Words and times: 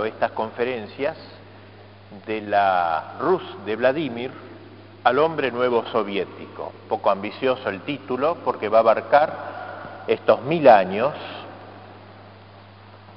titulado 0.00 0.04
estas 0.04 0.30
conferencias 0.32 1.16
de 2.26 2.40
la 2.42 3.14
Rus 3.20 3.42
de 3.64 3.76
Vladimir 3.76 4.30
al 5.04 5.18
hombre 5.18 5.50
nuevo 5.50 5.84
soviético. 5.92 6.72
Poco 6.88 7.10
ambicioso 7.10 7.68
el 7.68 7.80
título 7.82 8.36
porque 8.44 8.68
va 8.68 8.78
a 8.78 8.80
abarcar 8.80 9.32
estos 10.06 10.42
mil 10.42 10.68
años. 10.68 11.12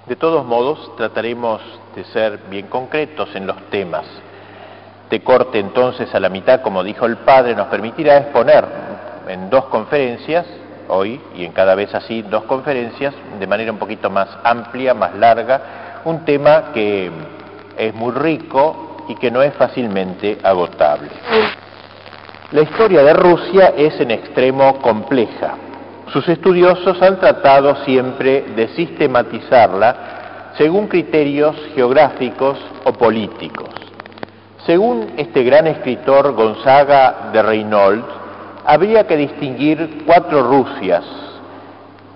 De 0.08 0.16
todos 0.16 0.46
modos, 0.46 0.96
trataremos 0.98 1.62
de 1.96 2.04
ser 2.06 2.40
bien 2.50 2.68
concretos 2.68 3.30
en 3.36 3.48
los 3.48 3.58
temas. 3.70 4.06
De 5.10 5.22
corte 5.22 5.60
entonces 5.60 6.14
a 6.14 6.20
la 6.20 6.30
mitad, 6.30 6.62
como 6.62 6.84
dijo 6.84 7.06
el 7.06 7.18
padre, 7.18 7.56
nos 7.56 7.68
permitirá 7.68 8.18
exponer 8.18 8.66
en 9.28 9.50
dos 9.50 9.66
conferencias, 9.66 10.46
hoy 10.90 11.22
y 11.36 11.46
en 11.46 11.54
cada 11.54 11.76
vez 11.76 11.94
así 11.96 12.22
dos 12.24 12.44
conferencias, 12.44 13.14
de 13.40 13.48
manera 13.48 13.72
un 13.72 13.78
poquito 13.78 14.10
más 14.10 14.28
amplia, 14.44 14.94
más 14.94 15.16
larga, 15.16 15.83
un 16.06 16.26
tema 16.26 16.72
que 16.74 17.12
es 17.78 17.94
muy 17.96 18.12
rico 18.12 19.06
y 19.08 19.16
que 19.16 19.32
no 19.32 19.42
es 19.42 19.54
fácilmente 19.56 20.38
agotable. 20.44 21.10
La 22.52 22.62
historia 22.62 23.04
de 23.04 23.14
Rusia 23.14 23.74
es 23.76 24.00
en 24.00 24.12
extremo 24.12 24.80
compleja. 24.80 25.56
Sus 26.12 26.28
estudiosos 26.30 27.02
han 27.02 27.20
tratado 27.20 27.84
siempre 27.84 28.46
de 28.56 28.68
sistematizarla 28.70 30.52
según 30.58 30.88
criterios 30.88 31.56
geográficos 31.74 32.60
o 32.84 32.94
políticos. 32.94 33.70
Según 34.66 35.14
este 35.18 35.44
gran 35.44 35.68
escritor 35.68 36.34
Gonzaga 36.34 37.32
de 37.34 37.42
Reynolds, 37.42 38.06
habría 38.66 39.06
que 39.08 39.18
distinguir 39.18 40.04
cuatro 40.06 40.44
Rusias, 40.44 41.04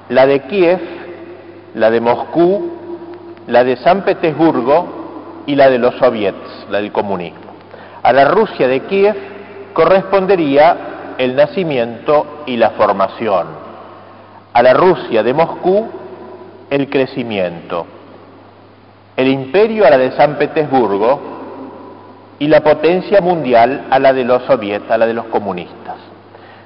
la 0.10 0.26
de 0.26 0.42
Kiev, 0.44 0.80
la 1.74 1.90
de 1.90 2.00
Moscú, 2.00 2.77
la 3.48 3.64
de 3.64 3.78
San 3.78 4.04
Petersburgo 4.04 5.44
y 5.46 5.56
la 5.56 5.70
de 5.70 5.80
los 5.80 5.96
soviets, 5.96 6.68
la 6.70 6.80
del 6.80 6.92
comunismo. 6.92 7.40
A 8.04 8.14
la 8.14 8.26
Rusia 8.26 8.68
de 8.68 8.82
Kiev 8.82 9.16
correspondería 9.74 11.16
el 11.18 11.36
nacimiento 11.36 12.44
y 12.46 12.58
la 12.58 12.72
formación. 12.72 13.48
A 14.54 14.62
la 14.62 14.74
Rusia 14.74 15.24
de 15.24 15.34
Moscú, 15.34 15.88
el 16.70 16.90
crecimiento. 16.90 17.86
El 19.16 19.30
imperio 19.30 19.86
a 19.86 19.90
la 19.90 19.98
de 19.98 20.12
San 20.12 20.36
Petersburgo 20.36 21.20
y 22.40 22.48
la 22.48 22.62
potencia 22.62 23.22
mundial 23.22 23.86
a 23.90 23.98
la 23.98 24.14
de 24.14 24.24
los 24.24 24.44
soviets, 24.44 24.92
a 24.92 24.98
la 24.98 25.08
de 25.08 25.14
los 25.14 25.26
comunistas. 25.26 25.96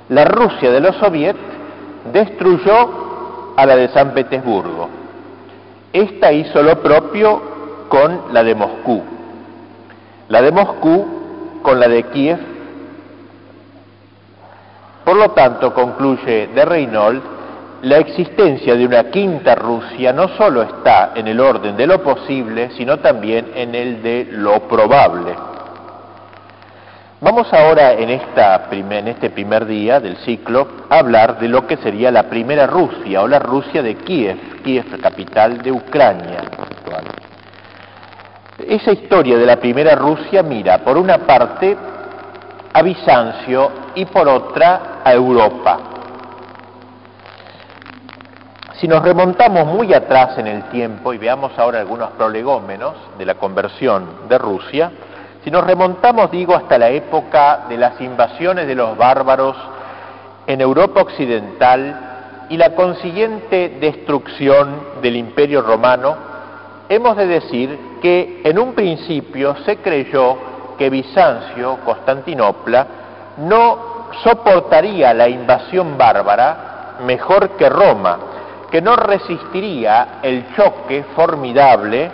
La 0.10 0.26
Rusia 0.26 0.72
de 0.72 0.82
los 0.82 0.96
soviets 0.98 1.40
destruyó 2.12 3.54
a 3.56 3.66
la 3.66 3.76
de 3.76 3.88
San 3.90 4.12
Petersburgo. 4.12 5.01
Esta 5.94 6.32
hizo 6.32 6.62
lo 6.62 6.82
propio 6.82 7.42
con 7.90 8.34
la 8.34 8.44
de 8.44 8.56
Moscú. 8.56 9.02
La 10.30 10.42
de 10.42 10.52
Moscú 10.52 11.60
con 11.62 11.80
la 11.80 11.88
de 11.88 12.04
Kiev 12.04 12.52
por 15.04 15.16
lo 15.16 15.32
tanto, 15.32 15.74
concluye 15.74 16.48
de 16.48 16.66
Reynolds, 16.66 17.24
la 17.82 17.98
existencia 17.98 18.76
de 18.76 18.86
una 18.86 19.10
quinta 19.10 19.56
Rusia 19.56 20.14
no 20.14 20.30
solo 20.38 20.62
está 20.62 21.14
en 21.16 21.28
el 21.28 21.40
orden 21.40 21.76
de 21.76 21.88
lo 21.88 22.04
posible, 22.04 22.70
sino 22.78 23.00
también 23.00 23.52
en 23.56 23.74
el 23.74 24.04
de 24.04 24.28
lo 24.32 24.60
probable. 24.68 25.36
Vamos 27.24 27.54
ahora 27.54 27.94
en, 27.94 28.10
este 28.10 29.30
primer 29.30 29.68
día 29.68 30.00
del 30.00 30.18
ciclo 30.18 30.68
a 30.90 30.98
hablar 30.98 31.40
de 31.40 31.48
lo 31.48 31.68
que 31.68 31.78
sería 31.78 32.10
la 32.10 32.24
primera 32.24 32.66
Rusia 32.66 33.22
o 33.22 33.28
la 33.28 33.38
Rusia 33.38 33.84
de 33.84 33.94
Kiev, 33.98 34.64
Kiev 34.64 35.00
capital 35.00 35.62
de 35.62 35.72
Ucrania 35.72 36.40
actual. 36.40 37.04
Esa 38.68 38.94
historia 38.94 39.38
de 39.38 39.46
la 39.46 39.58
primera 39.58 39.94
Rusia 39.94 40.42
mira, 40.42 40.80
por 40.80 40.98
una 40.98 41.20
parte, 41.20 41.78
a 42.74 42.82
Bizancio 42.82 43.72
y 43.94 44.06
por 44.06 44.28
otra 44.28 45.02
a 45.04 45.14
Europa. 45.14 45.80
Si 48.80 48.88
nos 48.88 49.04
remontamos 49.04 49.68
muy 49.68 49.94
atrás 49.94 50.40
en 50.40 50.48
el 50.48 50.64
tiempo 50.70 51.14
y 51.14 51.20
veamos 51.20 51.52
ahora 51.60 51.82
algunos 51.82 52.10
prolegómenos 52.14 52.96
de 53.20 53.26
la 53.28 53.36
conversión 53.36 54.28
de 54.28 54.40
Rusia, 54.40 54.92
si 55.44 55.50
nos 55.50 55.64
remontamos, 55.64 56.30
digo, 56.30 56.56
hasta 56.56 56.78
la 56.78 56.90
época 56.90 57.62
de 57.68 57.78
las 57.78 58.00
invasiones 58.00 58.68
de 58.68 58.76
los 58.76 58.96
bárbaros 58.96 59.58
en 60.46 60.62
Europa 60.62 61.02
Occidental 61.02 62.46
y 62.50 62.58
la 62.58 62.76
consiguiente 62.76 63.78
destrucción 63.80 65.00
del 65.02 65.16
Imperio 65.16 65.62
Romano, 65.62 66.16
hemos 66.90 67.18
de 67.18 67.26
decir 67.26 67.80
que 68.02 68.42
en 68.44 68.60
un 68.60 68.74
principio 68.74 69.56
se 69.66 69.78
creyó 69.78 70.38
que 70.78 70.90
Bizancio, 70.90 71.80
Constantinopla, 71.86 72.88
no 73.38 74.08
soportaría 74.24 75.14
la 75.14 75.28
invasión 75.28 75.98
bárbara 75.98 76.98
mejor 77.06 77.52
que 77.52 77.70
Roma, 77.70 78.20
que 78.70 78.82
no 78.82 78.96
resistiría 78.96 80.20
el 80.22 80.54
choque 80.56 81.06
formidable 81.16 82.12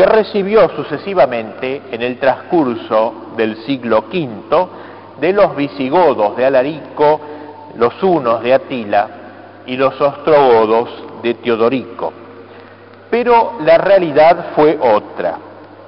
que 0.00 0.06
recibió 0.06 0.66
sucesivamente 0.70 1.82
en 1.90 2.00
el 2.00 2.18
transcurso 2.18 3.32
del 3.36 3.54
siglo 3.66 4.06
V 4.10 4.66
de 5.20 5.30
los 5.34 5.54
visigodos 5.54 6.38
de 6.38 6.46
Alarico, 6.46 7.20
los 7.76 8.02
hunos 8.02 8.42
de 8.42 8.54
Atila 8.54 9.08
y 9.66 9.76
los 9.76 10.00
ostrogodos 10.00 10.88
de 11.22 11.34
Teodorico. 11.34 12.14
Pero 13.10 13.58
la 13.60 13.76
realidad 13.76 14.52
fue 14.56 14.78
otra. 14.80 15.36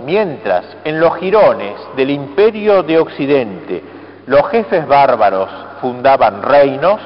Mientras 0.04 0.66
en 0.84 1.00
los 1.00 1.16
jirones 1.16 1.72
del 1.96 2.10
imperio 2.10 2.82
de 2.82 2.98
Occidente 2.98 3.82
los 4.26 4.46
jefes 4.50 4.86
bárbaros 4.86 5.48
fundaban 5.80 6.42
reinos, 6.42 7.00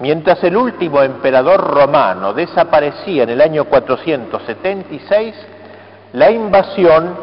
mientras 0.00 0.42
el 0.42 0.56
último 0.56 1.02
emperador 1.02 1.60
romano 1.60 2.32
desaparecía 2.32 3.24
en 3.24 3.28
el 3.28 3.42
año 3.42 3.66
476, 3.66 5.48
la 6.14 6.30
invasión 6.30 7.16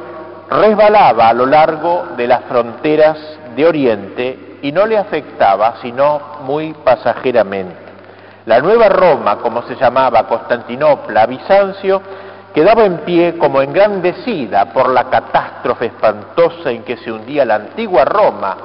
resbalaba 0.50 1.29
a 1.29 1.34
lo 1.34 1.46
largo 1.46 2.07
de 2.18 2.28
las 2.28 2.44
fronteras 2.44 3.18
de 3.56 3.66
Oriente 3.66 4.57
y 4.62 4.72
no 4.74 4.85
le 4.85 4.97
afectaba 4.97 5.75
sino 5.81 6.19
muy 6.44 6.74
pasajeramente. 6.74 7.75
La 8.46 8.59
nueva 8.59 8.90
Roma, 8.90 9.38
como 9.38 9.62
se 9.63 9.75
llamaba 9.78 10.28
Constantinopla, 10.28 11.25
Bizancio, 11.25 12.02
quedaba 12.53 12.84
en 12.84 12.97
pie 13.00 13.38
como 13.38 13.62
engrandecida 13.62 14.74
por 14.74 14.90
la 14.90 15.06
catástrofe 15.06 15.85
espantosa 15.85 16.69
en 16.69 16.84
que 16.84 16.97
se 16.97 17.13
hundía 17.13 17.46
la 17.46 17.56
antigua 17.56 18.03
Roma, 18.03 18.58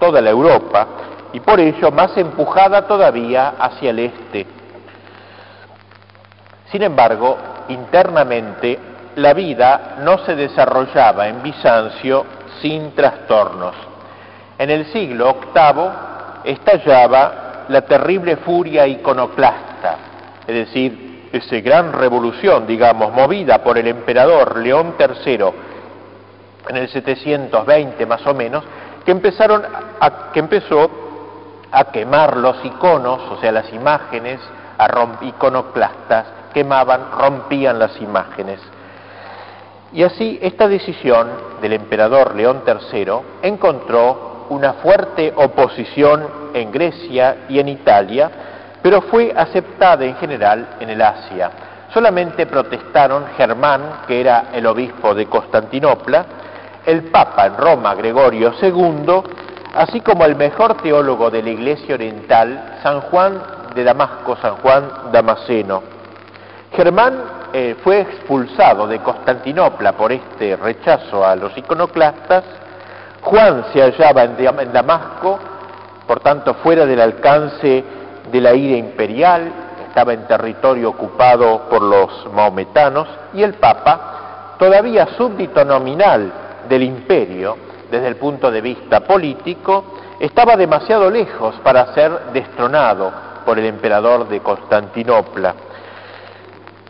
toda 0.00 0.20
la 0.20 0.30
Europa, 0.30 0.86
y 1.32 1.38
por 1.38 1.60
ello 1.60 1.92
más 1.92 2.16
empujada 2.16 2.82
todavía 2.88 3.54
hacia 3.60 3.90
el 3.90 4.00
este. 4.00 4.44
Sin 6.72 6.82
embargo, 6.82 7.36
internamente 7.68 8.87
la 9.18 9.34
vida 9.34 9.96
no 10.00 10.18
se 10.18 10.36
desarrollaba 10.36 11.26
en 11.28 11.42
Bizancio 11.42 12.24
sin 12.62 12.94
trastornos. 12.94 13.74
En 14.56 14.70
el 14.70 14.86
siglo 14.92 15.38
VIII 15.52 16.52
estallaba 16.52 17.64
la 17.68 17.82
terrible 17.82 18.36
furia 18.36 18.86
iconoclasta, 18.86 19.96
es 20.46 20.54
decir, 20.54 21.28
esa 21.32 21.56
gran 21.56 21.92
revolución, 21.92 22.66
digamos, 22.66 23.12
movida 23.12 23.62
por 23.62 23.76
el 23.76 23.88
emperador 23.88 24.56
León 24.58 24.94
III 24.98 25.44
en 26.68 26.76
el 26.76 26.88
720 26.88 28.06
más 28.06 28.26
o 28.26 28.34
menos, 28.34 28.64
que, 29.04 29.10
empezaron 29.10 29.62
a, 30.00 30.30
que 30.32 30.38
empezó 30.38 30.90
a 31.72 31.84
quemar 31.86 32.36
los 32.36 32.64
iconos, 32.64 33.20
o 33.32 33.40
sea, 33.40 33.50
las 33.52 33.72
imágenes, 33.72 34.38
a 34.78 34.88
iconoclastas, 35.22 36.26
quemaban, 36.54 37.10
rompían 37.10 37.78
las 37.78 38.00
imágenes. 38.00 38.60
Y 39.92 40.02
así 40.02 40.38
esta 40.42 40.68
decisión 40.68 41.28
del 41.62 41.72
emperador 41.72 42.34
León 42.34 42.62
III 42.66 43.12
encontró 43.42 44.46
una 44.50 44.74
fuerte 44.74 45.32
oposición 45.34 46.26
en 46.54 46.70
Grecia 46.70 47.46
y 47.48 47.58
en 47.58 47.68
Italia, 47.68 48.30
pero 48.82 49.02
fue 49.02 49.32
aceptada 49.34 50.04
en 50.04 50.16
general 50.16 50.76
en 50.80 50.90
el 50.90 51.02
Asia. 51.02 51.50
Solamente 51.92 52.46
protestaron 52.46 53.26
Germán, 53.36 54.02
que 54.06 54.20
era 54.20 54.46
el 54.52 54.66
obispo 54.66 55.14
de 55.14 55.26
Constantinopla, 55.26 56.26
el 56.84 57.04
Papa 57.04 57.46
en 57.46 57.56
Roma, 57.56 57.94
Gregorio 57.94 58.52
II, 58.60 59.22
así 59.74 60.00
como 60.00 60.24
el 60.24 60.36
mejor 60.36 60.76
teólogo 60.82 61.30
de 61.30 61.42
la 61.42 61.50
Iglesia 61.50 61.94
Oriental, 61.94 62.78
San 62.82 63.00
Juan 63.02 63.42
de 63.74 63.84
Damasco, 63.84 64.36
San 64.36 64.56
Juan 64.56 64.90
Damasceno. 65.12 65.97
Germán 66.72 67.22
eh, 67.52 67.76
fue 67.82 68.00
expulsado 68.00 68.86
de 68.86 69.00
Constantinopla 69.00 69.92
por 69.92 70.12
este 70.12 70.56
rechazo 70.56 71.24
a 71.24 71.34
los 71.34 71.56
iconoclastas, 71.56 72.44
Juan 73.22 73.64
se 73.72 73.80
hallaba 73.80 74.24
en 74.24 74.72
Damasco, 74.72 75.38
por 76.06 76.20
tanto 76.20 76.54
fuera 76.54 76.86
del 76.86 77.00
alcance 77.00 77.84
de 78.30 78.40
la 78.40 78.54
ira 78.54 78.76
imperial, 78.76 79.52
estaba 79.88 80.12
en 80.12 80.26
territorio 80.26 80.90
ocupado 80.90 81.68
por 81.68 81.82
los 81.82 82.32
maometanos 82.32 83.08
y 83.34 83.42
el 83.42 83.54
Papa 83.54 84.56
todavía 84.58 85.08
súbdito 85.16 85.64
nominal 85.64 86.32
del 86.68 86.82
imperio 86.82 87.56
desde 87.90 88.08
el 88.08 88.16
punto 88.16 88.50
de 88.50 88.60
vista 88.60 89.00
político, 89.00 89.84
estaba 90.20 90.56
demasiado 90.56 91.10
lejos 91.10 91.54
para 91.62 91.94
ser 91.94 92.12
destronado 92.32 93.10
por 93.44 93.58
el 93.58 93.66
emperador 93.66 94.28
de 94.28 94.40
Constantinopla. 94.40 95.54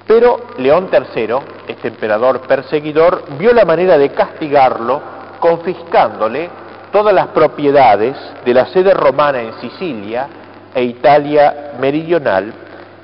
Pero 0.09 0.41
León 0.57 0.89
III, 0.91 1.35
este 1.69 1.89
emperador 1.89 2.41
perseguidor, 2.41 3.25
vio 3.39 3.53
la 3.53 3.67
manera 3.67 3.99
de 3.99 4.09
castigarlo 4.09 5.03
confiscándole 5.39 6.49
todas 6.91 7.15
las 7.15 7.27
propiedades 7.29 8.17
de 8.43 8.55
la 8.55 8.67
sede 8.69 8.95
romana 8.95 9.43
en 9.43 9.61
Sicilia 9.61 10.27
e 10.75 10.83
Italia 10.83 11.73
meridional 11.79 12.55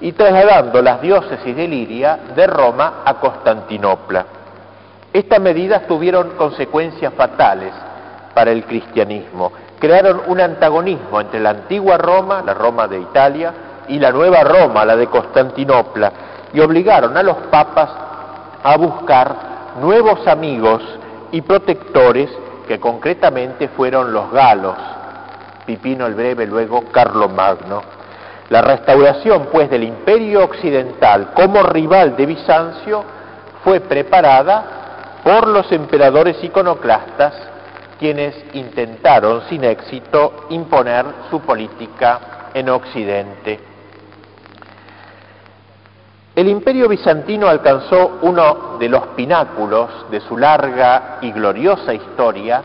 y 0.01 0.13
trasladando 0.13 0.81
las 0.81 1.03
diócesis 1.03 1.55
de 1.55 1.69
Liria 1.69 2.21
de 2.35 2.47
Roma 2.47 3.03
a 3.05 3.15
Constantinopla. 3.21 4.25
Estas 5.13 5.41
medidas 5.41 5.87
tuvieron 5.87 6.31
consecuencias 6.31 7.13
fatales 7.13 7.75
para 8.33 8.51
el 8.51 8.65
cristianismo. 8.65 9.53
Crearon 9.79 10.23
un 10.27 10.41
antagonismo 10.41 11.21
entre 11.21 11.39
la 11.39 11.51
antigua 11.51 11.99
Roma, 11.99 12.43
la 12.45 12.55
Roma 12.55 12.89
de 12.89 12.99
Italia, 12.99 13.53
y 13.89 13.99
la 13.99 14.11
nueva 14.11 14.43
Roma, 14.43 14.87
la 14.87 14.97
de 14.97 15.07
Constantinopla, 15.09 16.13
y 16.55 16.61
obligaron 16.61 17.17
a 17.17 17.23
los 17.23 17.37
papas 17.51 17.91
a 18.63 18.77
buscar 18.77 19.37
nuevos 19.81 20.27
amigos 20.27 20.83
y 21.33 21.43
protectores 21.43 22.31
que 22.67 22.79
concretamente 22.81 23.69
fueron 23.69 24.13
los 24.13 24.31
galos, 24.31 24.77
Pipino 25.67 26.07
el 26.07 26.15
Breve, 26.15 26.47
luego 26.47 26.85
Magno. 27.35 27.83
La 28.51 28.63
restauración, 28.63 29.49
pues, 29.51 29.69
del 29.69 29.83
imperio 29.83 30.45
occidental 30.45 31.33
como 31.35 31.63
rival 31.63 32.17
de 32.17 32.27
Bizancio 32.27 33.05
fue 33.65 33.81
preparada 33.81 35.21
por 35.25 35.49
los 35.49 35.71
emperadores 35.73 36.37
iconoclastas, 36.45 37.35
quienes 37.99 38.35
intentaron 38.53 39.43
sin 39.49 39.65
éxito 39.65 40.47
imponer 40.51 41.07
su 41.31 41.41
política 41.41 42.51
en 42.55 42.69
Occidente. 42.69 43.74
El 46.35 46.49
imperio 46.49 46.89
bizantino 46.89 47.47
alcanzó 47.47 48.19
uno 48.23 48.77
de 48.81 48.89
los 48.89 49.07
pináculos 49.09 50.11
de 50.11 50.21
su 50.21 50.37
larga 50.37 51.19
y 51.21 51.31
gloriosa 51.31 51.95
historia 51.95 52.61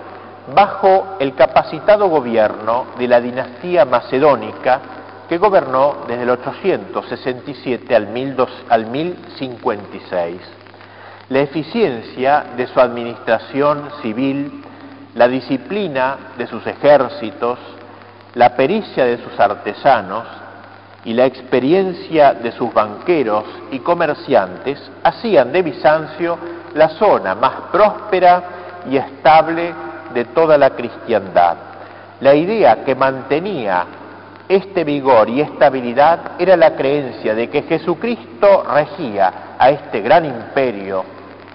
bajo 0.56 1.18
el 1.20 1.36
capacitado 1.36 2.10
gobierno 2.10 2.88
de 2.98 3.08
la 3.08 3.22
dinastía 3.22 3.86
macedónica 3.86 4.80
que 5.30 5.38
gobernó 5.38 5.98
desde 6.08 6.24
el 6.24 6.32
867 6.32 7.96
al, 7.96 8.08
1056. 8.08 10.42
La 11.30 11.42
eficiencia 11.42 12.46
de 12.58 12.66
su 12.66 12.80
administración 12.80 13.88
civil, 14.02 14.64
la 15.14 15.28
disciplina 15.28 16.32
de 16.40 16.48
sus 16.48 16.66
ejércitos, 16.66 17.60
la 18.34 18.56
pericia 18.56 19.06
de 19.06 19.24
sus 19.24 19.40
artesanos 19.40 20.26
y 21.10 21.14
la 21.14 21.26
experiencia 21.26 22.36
de 22.36 22.52
sus 22.52 22.72
banqueros 22.72 23.44
y 23.72 23.80
comerciantes 23.80 24.80
hacían 25.04 25.52
de 25.52 25.64
Bizancio 25.64 26.38
la 26.76 26.90
zona 26.90 27.34
más 27.34 27.54
próspera 27.72 28.44
y 28.88 28.96
estable 28.96 29.74
de 30.14 30.26
toda 30.26 30.56
la 30.56 30.70
cristiandad. 30.70 31.58
La 32.22 32.36
idea 32.36 32.84
que 32.86 32.94
mantenía 32.94 33.88
este 34.48 34.84
vigor 34.84 35.30
y 35.30 35.42
estabilidad 35.42 36.34
era 36.38 36.56
la 36.56 36.76
creencia 36.76 37.34
de 37.34 37.50
que 37.50 37.64
Jesucristo 37.64 38.66
regía 38.72 39.56
a 39.58 39.72
este 39.72 40.02
gran 40.02 40.26
imperio 40.26 41.04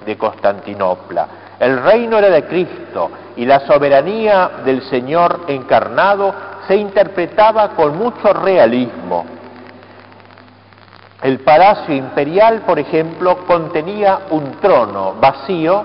de 0.04 0.18
Constantinopla. 0.18 1.28
El 1.60 1.80
reino 1.80 2.18
era 2.18 2.28
de 2.28 2.42
Cristo 2.46 3.08
y 3.36 3.44
la 3.44 3.60
soberanía 3.60 4.50
del 4.64 4.82
Señor 4.82 5.42
encarnado 5.46 6.34
se 6.66 6.74
interpretaba 6.74 7.68
con 7.76 7.96
mucho 7.96 8.32
realismo. 8.32 9.43
El 11.24 11.40
palacio 11.40 11.94
imperial, 11.94 12.64
por 12.66 12.78
ejemplo, 12.78 13.46
contenía 13.46 14.26
un 14.28 14.60
trono 14.60 15.14
vacío 15.18 15.82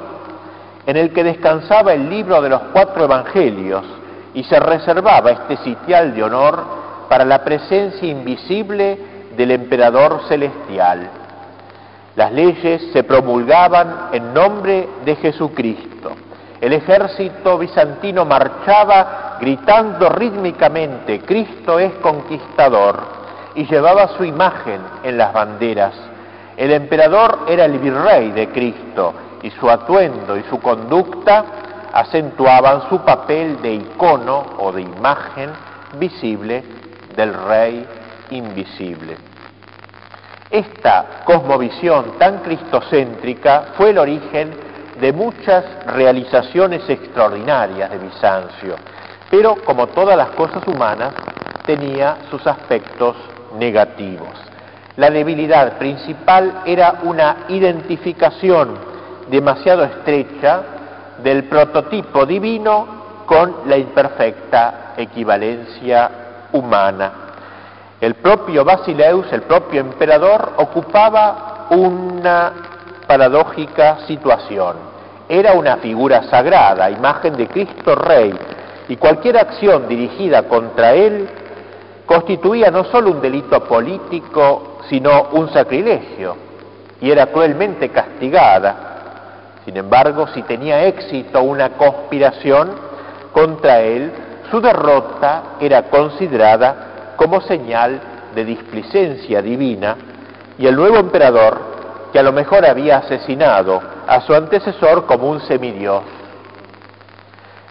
en 0.86 0.98
el 0.98 1.14
que 1.14 1.24
descansaba 1.24 1.94
el 1.94 2.10
libro 2.10 2.42
de 2.42 2.50
los 2.50 2.60
cuatro 2.74 3.06
evangelios 3.06 3.86
y 4.34 4.44
se 4.44 4.60
reservaba 4.60 5.32
este 5.32 5.56
sitial 5.64 6.14
de 6.14 6.24
honor 6.24 6.62
para 7.08 7.24
la 7.24 7.42
presencia 7.42 8.06
invisible 8.06 9.00
del 9.38 9.52
emperador 9.52 10.24
celestial. 10.28 11.10
Las 12.18 12.34
leyes 12.34 12.92
se 12.92 13.06
promulgaban 13.06 14.10
en 14.12 14.34
nombre 14.34 14.90
de 15.06 15.16
Jesucristo. 15.16 16.12
El 16.60 16.74
ejército 16.74 17.58
bizantino 17.58 18.26
marchaba 18.26 19.38
gritando 19.40 20.10
rítmicamente, 20.10 21.22
Cristo 21.22 21.80
es 21.80 21.94
conquistador, 22.02 23.19
y 23.60 23.66
llevaba 23.66 24.08
su 24.16 24.24
imagen 24.24 24.80
en 25.04 25.18
las 25.18 25.34
banderas. 25.34 25.94
El 26.56 26.72
emperador 26.72 27.40
era 27.50 27.66
el 27.66 27.78
virrey 27.78 28.32
de 28.32 28.48
Cristo 28.48 29.14
y 29.44 29.50
su 29.52 29.70
atuendo 29.70 30.38
y 30.38 30.44
su 30.44 30.62
conducta 30.62 31.44
acentuaban 31.92 32.88
su 32.88 33.00
papel 33.00 33.62
de 33.62 33.74
icono 33.74 34.46
o 34.60 34.72
de 34.72 34.84
imagen 34.84 35.50
visible 35.98 36.64
del 37.18 37.34
rey 37.34 37.86
invisible. 38.30 39.18
Esta 40.50 41.24
cosmovisión 41.26 42.18
tan 42.18 42.38
cristocéntrica 42.38 43.74
fue 43.76 43.90
el 43.90 43.98
origen 43.98 44.52
de 45.02 45.12
muchas 45.12 45.66
realizaciones 45.86 46.90
extraordinarias 46.90 47.92
de 47.92 47.98
Bizancio, 47.98 48.76
pero 49.30 49.58
como 49.66 49.88
todas 49.88 50.16
las 50.16 50.30
cosas 50.30 50.66
humanas, 50.66 51.14
tenía 51.66 52.20
sus 52.32 52.48
aspectos 52.48 53.18
negativos. 53.58 54.30
La 54.98 55.10
debilidad 55.10 55.78
principal 55.78 56.64
era 56.66 57.00
una 57.04 57.46
identificación 57.50 58.76
demasiado 59.30 59.84
estrecha 59.84 60.62
del 61.24 61.46
prototipo 61.46 62.26
divino 62.26 63.00
con 63.26 63.62
la 63.68 63.78
imperfecta 63.78 64.94
equivalencia 64.98 66.10
humana. 66.52 67.12
El 68.02 68.16
propio 68.16 68.66
Basileus, 68.66 69.32
el 69.32 69.44
propio 69.44 69.82
emperador, 69.82 70.54
ocupaba 70.58 71.68
una 71.70 72.54
paradójica 73.06 74.00
situación. 74.08 74.78
Era 75.28 75.54
una 75.54 75.78
figura 75.78 76.24
sagrada, 76.24 76.90
imagen 76.90 77.36
de 77.36 77.48
Cristo 77.48 77.96
Rey, 77.96 78.34
y 78.88 78.96
cualquier 78.96 79.38
acción 79.38 79.88
dirigida 79.88 80.44
contra 80.44 80.94
él 80.94 81.30
constituía 82.10 82.72
no 82.72 82.86
solo 82.86 83.12
un 83.12 83.22
delito 83.22 83.64
político, 83.66 84.80
sino 84.90 85.28
un 85.34 85.48
sacrilegio, 85.54 86.36
y 87.00 87.12
era 87.12 87.28
cruelmente 87.28 87.90
castigada. 87.90 89.60
Sin 89.64 89.78
embargo, 89.78 90.26
si 90.34 90.42
tenía 90.42 90.86
éxito 90.86 91.44
una 91.44 91.70
conspiración 91.78 92.72
contra 93.32 93.82
él, 93.82 94.12
su 94.50 94.60
derrota 94.60 95.58
era 95.60 95.84
considerada 95.84 97.14
como 97.16 97.42
señal 97.42 98.02
de 98.34 98.44
displicencia 98.44 99.44
divina 99.44 99.96
y 100.58 100.66
el 100.66 100.76
nuevo 100.76 100.98
emperador, 100.98 101.60
que 102.12 102.18
a 102.18 102.24
lo 102.24 102.32
mejor 102.32 102.66
había 102.66 102.98
asesinado 102.98 103.80
a 104.08 104.22
su 104.22 104.34
antecesor 104.34 105.06
como 105.06 105.30
un 105.30 105.42
semidios. 105.42 106.02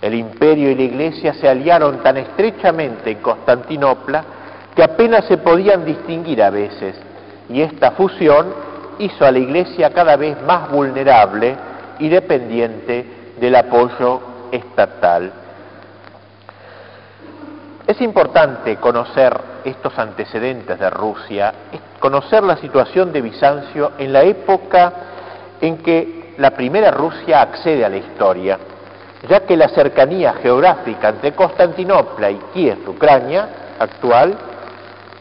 El 0.01 0.15
imperio 0.15 0.71
y 0.71 0.75
la 0.75 0.83
iglesia 0.83 1.35
se 1.35 1.49
aliaron 1.49 2.03
tan 2.03 2.17
estrechamente 2.17 3.11
en 3.11 3.19
Constantinopla 3.19 4.25
que 4.75 4.83
apenas 4.83 5.25
se 5.25 5.39
podían 5.39 5.85
distinguir 5.85 6.43
a 6.43 6.51
veces, 6.51 6.95
y 7.49 7.61
esta 7.63 7.93
fusión 7.93 8.47
hizo 8.99 9.25
a 9.25 9.33
la 9.33 9.39
iglesia 9.39 9.91
cada 9.91 10.17
vez 10.17 10.41
más 10.43 10.71
vulnerable 10.71 11.57
y 11.99 12.09
dependiente 12.09 13.35
del 13.41 13.57
apoyo 13.57 14.21
estatal. 14.53 15.33
Es 17.87 18.01
importante 18.01 18.77
conocer 18.77 19.37
estos 19.65 19.99
antecedentes 19.99 20.79
de 20.79 20.91
Rusia, 20.91 21.53
conocer 21.99 22.43
la 22.43 22.57
situación 22.59 23.13
de 23.13 23.23
Bizancio 23.23 23.93
en 23.99 24.13
la 24.13 24.23
época 24.23 24.93
en 25.61 25.79
que 25.79 26.35
la 26.39 26.51
primera 26.51 26.91
Rusia 26.91 27.41
accede 27.41 27.85
a 27.85 27.89
la 27.89 27.97
historia, 27.97 28.59
ya 29.27 29.41
que 29.41 29.57
la 29.57 29.69
cercanía 29.69 30.35
geográfica 30.35 31.09
entre 31.09 31.33
Constantinopla 31.33 32.31
y 32.31 32.39
Kiev, 32.53 32.89
Ucrania 32.89 33.49
actual, 33.79 34.37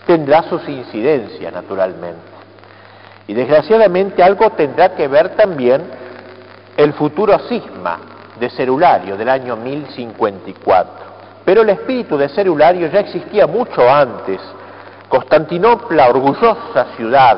tendrá 0.06 0.44
sus 0.44 0.68
incidencias 0.68 1.52
naturalmente. 1.52 2.38
Y 3.28 3.34
desgraciadamente 3.34 4.24
algo 4.24 4.52
tendrá 4.52 4.96
que 4.96 5.08
ver 5.08 5.36
también 5.36 5.82
el 6.78 6.94
futuro 6.94 7.38
cisma 7.50 8.00
de 8.40 8.50
Cerulario 8.52 9.18
del 9.18 9.30
año 9.30 9.56
1054. 9.56 11.08
Pero 11.44 11.62
el 11.62 11.70
espíritu 11.70 12.18
de 12.18 12.30
Cerulario 12.30 12.88
ya 12.88 13.00
existía 13.00 13.48
mucho 13.48 13.90
antes. 13.90 14.40
Constantinopla, 15.10 16.10
orgullosa 16.10 16.88
ciudad, 16.96 17.38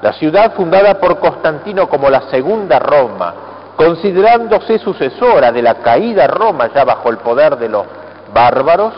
la 0.00 0.12
ciudad 0.12 0.54
fundada 0.54 0.94
por 1.00 1.18
Constantino 1.18 1.88
como 1.88 2.08
la 2.08 2.22
segunda 2.30 2.78
Roma, 2.78 3.34
considerándose 3.78 4.80
sucesora 4.80 5.52
de 5.52 5.62
la 5.62 5.76
caída 5.76 6.26
Roma 6.26 6.68
ya 6.74 6.84
bajo 6.84 7.10
el 7.10 7.18
poder 7.18 7.56
de 7.56 7.68
los 7.68 7.86
bárbaros, 8.34 8.92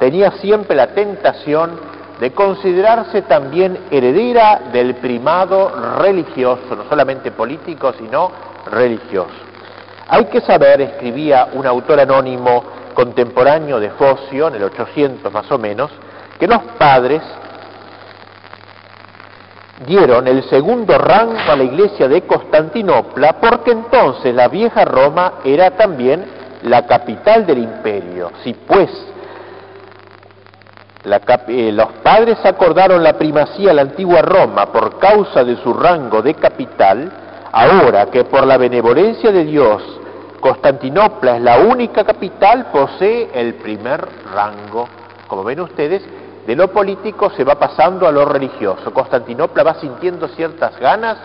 tenía 0.00 0.30
siempre 0.40 0.74
la 0.74 0.88
tentación 0.88 1.78
de 2.18 2.32
considerarse 2.32 3.22
también 3.22 3.78
heredera 3.90 4.62
del 4.72 4.94
primado 4.94 5.70
religioso, 5.98 6.74
no 6.74 6.88
solamente 6.88 7.30
político, 7.30 7.92
sino 7.98 8.32
religioso. 8.70 9.34
Hay 10.08 10.24
que 10.26 10.40
saber, 10.40 10.80
escribía 10.80 11.48
un 11.52 11.66
autor 11.66 12.00
anónimo 12.00 12.64
contemporáneo 12.94 13.78
de 13.80 13.90
Focio, 13.90 14.48
en 14.48 14.54
el 14.54 14.62
800 14.64 15.30
más 15.30 15.50
o 15.52 15.58
menos, 15.58 15.90
que 16.38 16.46
los 16.46 16.62
padres 16.78 17.22
dieron 19.86 20.26
el 20.28 20.42
segundo 20.44 20.96
rango 20.98 21.38
a 21.50 21.56
la 21.56 21.64
iglesia 21.64 22.08
de 22.08 22.22
Constantinopla 22.22 23.34
porque 23.40 23.72
entonces 23.72 24.34
la 24.34 24.48
vieja 24.48 24.84
Roma 24.84 25.34
era 25.44 25.72
también 25.72 26.24
la 26.62 26.86
capital 26.86 27.46
del 27.46 27.58
imperio. 27.58 28.30
Si 28.42 28.54
pues 28.54 28.90
eh, 31.48 31.72
los 31.72 31.88
padres 32.02 32.38
acordaron 32.44 33.02
la 33.02 33.14
primacía 33.14 33.72
a 33.72 33.74
la 33.74 33.82
antigua 33.82 34.22
Roma 34.22 34.66
por 34.66 34.98
causa 34.98 35.42
de 35.42 35.56
su 35.56 35.74
rango 35.74 36.22
de 36.22 36.34
capital, 36.34 37.10
ahora 37.50 38.06
que 38.06 38.24
por 38.24 38.46
la 38.46 38.56
benevolencia 38.56 39.32
de 39.32 39.44
Dios 39.44 39.82
Constantinopla 40.42 41.36
es 41.36 41.42
la 41.42 41.58
única 41.60 42.04
capital, 42.04 42.66
posee 42.72 43.30
el 43.32 43.54
primer 43.54 44.06
rango. 44.34 44.88
Como 45.28 45.44
ven 45.44 45.60
ustedes, 45.60 46.02
de 46.46 46.56
lo 46.56 46.68
político 46.68 47.30
se 47.30 47.44
va 47.44 47.54
pasando 47.54 48.06
a 48.06 48.12
lo 48.12 48.24
religioso. 48.24 48.92
Constantinopla 48.92 49.62
va 49.62 49.74
sintiendo 49.74 50.28
ciertas 50.28 50.78
ganas 50.78 51.18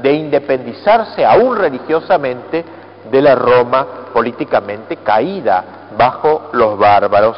de 0.00 0.12
independizarse 0.12 1.24
aún 1.24 1.56
religiosamente 1.56 2.64
de 3.10 3.22
la 3.22 3.34
Roma 3.34 3.86
políticamente 4.12 4.98
caída 4.98 5.64
bajo 5.96 6.50
los 6.52 6.78
bárbaros. 6.78 7.36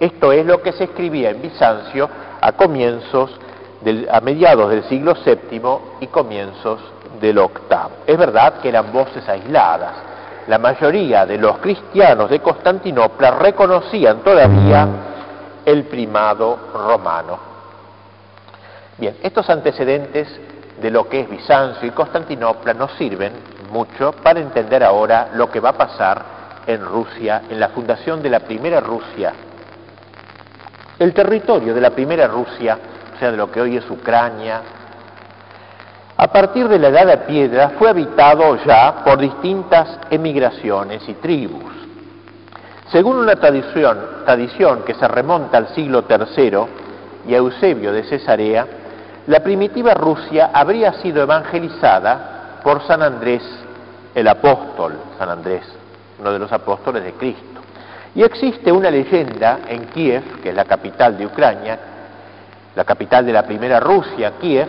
Esto 0.00 0.32
es 0.32 0.46
lo 0.46 0.62
que 0.62 0.72
se 0.72 0.84
escribía 0.84 1.30
en 1.30 1.42
Bizancio 1.42 2.08
a 2.40 2.52
comienzos, 2.52 3.38
a 4.10 4.20
mediados 4.20 4.70
del 4.70 4.84
siglo 4.84 5.14
VII 5.24 5.60
y 6.00 6.06
comienzos 6.06 6.80
del 7.20 7.36
VIII. 7.36 7.78
Es 8.06 8.16
verdad 8.18 8.54
que 8.62 8.68
eran 8.70 8.92
voces 8.92 9.28
aisladas. 9.28 9.92
La 10.48 10.58
mayoría 10.58 11.26
de 11.26 11.38
los 11.38 11.58
cristianos 11.58 12.30
de 12.30 12.40
Constantinopla 12.40 13.32
reconocían 13.32 14.20
todavía 14.20 14.86
el 15.66 15.84
primado 15.84 16.58
romano. 16.72 17.38
Bien, 18.96 19.16
estos 19.22 19.50
antecedentes 19.50 20.28
de 20.80 20.90
lo 20.90 21.08
que 21.08 21.20
es 21.20 21.28
Bizancio 21.28 21.88
y 21.88 21.90
Constantinopla 21.90 22.72
nos 22.72 22.92
sirven 22.92 23.32
mucho 23.70 24.12
para 24.12 24.40
entender 24.40 24.82
ahora 24.84 25.30
lo 25.34 25.50
que 25.50 25.60
va 25.60 25.70
a 25.70 25.76
pasar 25.76 26.24
en 26.66 26.84
Rusia, 26.84 27.42
en 27.50 27.60
la 27.60 27.68
fundación 27.70 28.22
de 28.22 28.30
la 28.30 28.40
primera 28.40 28.80
Rusia. 28.80 29.32
El 30.98 31.12
territorio 31.12 31.74
de 31.74 31.80
la 31.80 31.90
primera 31.90 32.26
Rusia, 32.26 32.78
o 33.14 33.18
sea, 33.18 33.30
de 33.30 33.36
lo 33.36 33.50
que 33.50 33.60
hoy 33.60 33.76
es 33.76 33.90
Ucrania, 33.90 34.62
a 36.16 36.28
partir 36.28 36.66
de 36.68 36.78
la 36.78 36.88
Edad 36.88 37.06
de 37.06 37.18
Piedra 37.18 37.72
fue 37.78 37.90
habitado 37.90 38.56
ya 38.64 39.04
por 39.04 39.18
distintas 39.18 39.98
emigraciones 40.10 41.06
y 41.08 41.14
tribus. 41.14 41.85
Según 42.92 43.16
una 43.16 43.34
tradición, 43.36 43.98
tradición 44.24 44.82
que 44.84 44.94
se 44.94 45.08
remonta 45.08 45.58
al 45.58 45.68
siglo 45.74 46.04
III 46.08 46.58
y 47.26 47.34
a 47.34 47.38
Eusebio 47.38 47.92
de 47.92 48.04
Cesarea, 48.04 48.66
la 49.26 49.40
primitiva 49.40 49.94
Rusia 49.94 50.50
habría 50.52 50.92
sido 50.94 51.22
evangelizada 51.22 52.60
por 52.62 52.86
San 52.86 53.02
Andrés 53.02 53.42
el 54.14 54.28
apóstol, 54.28 54.94
San 55.18 55.28
Andrés, 55.28 55.62
uno 56.18 56.32
de 56.32 56.38
los 56.38 56.50
apóstoles 56.50 57.04
de 57.04 57.12
Cristo. 57.12 57.60
Y 58.14 58.22
existe 58.22 58.72
una 58.72 58.90
leyenda 58.90 59.58
en 59.68 59.86
Kiev, 59.86 60.40
que 60.40 60.48
es 60.48 60.54
la 60.54 60.64
capital 60.64 61.18
de 61.18 61.26
Ucrania, 61.26 61.78
la 62.74 62.84
capital 62.84 63.26
de 63.26 63.32
la 63.32 63.42
primera 63.42 63.78
Rusia, 63.78 64.32
Kiev, 64.40 64.68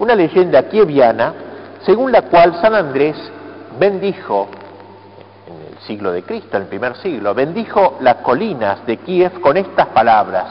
una 0.00 0.16
leyenda 0.16 0.64
kieviana 0.64 1.32
según 1.84 2.10
la 2.10 2.22
cual 2.22 2.60
San 2.60 2.74
Andrés 2.74 3.16
bendijo 3.78 4.48
siglo 5.86 6.12
de 6.12 6.22
Cristo, 6.22 6.56
el 6.56 6.64
primer 6.64 6.96
siglo, 6.96 7.34
bendijo 7.34 7.98
las 8.00 8.16
colinas 8.16 8.84
de 8.86 8.96
Kiev 8.98 9.40
con 9.40 9.56
estas 9.56 9.88
palabras, 9.88 10.46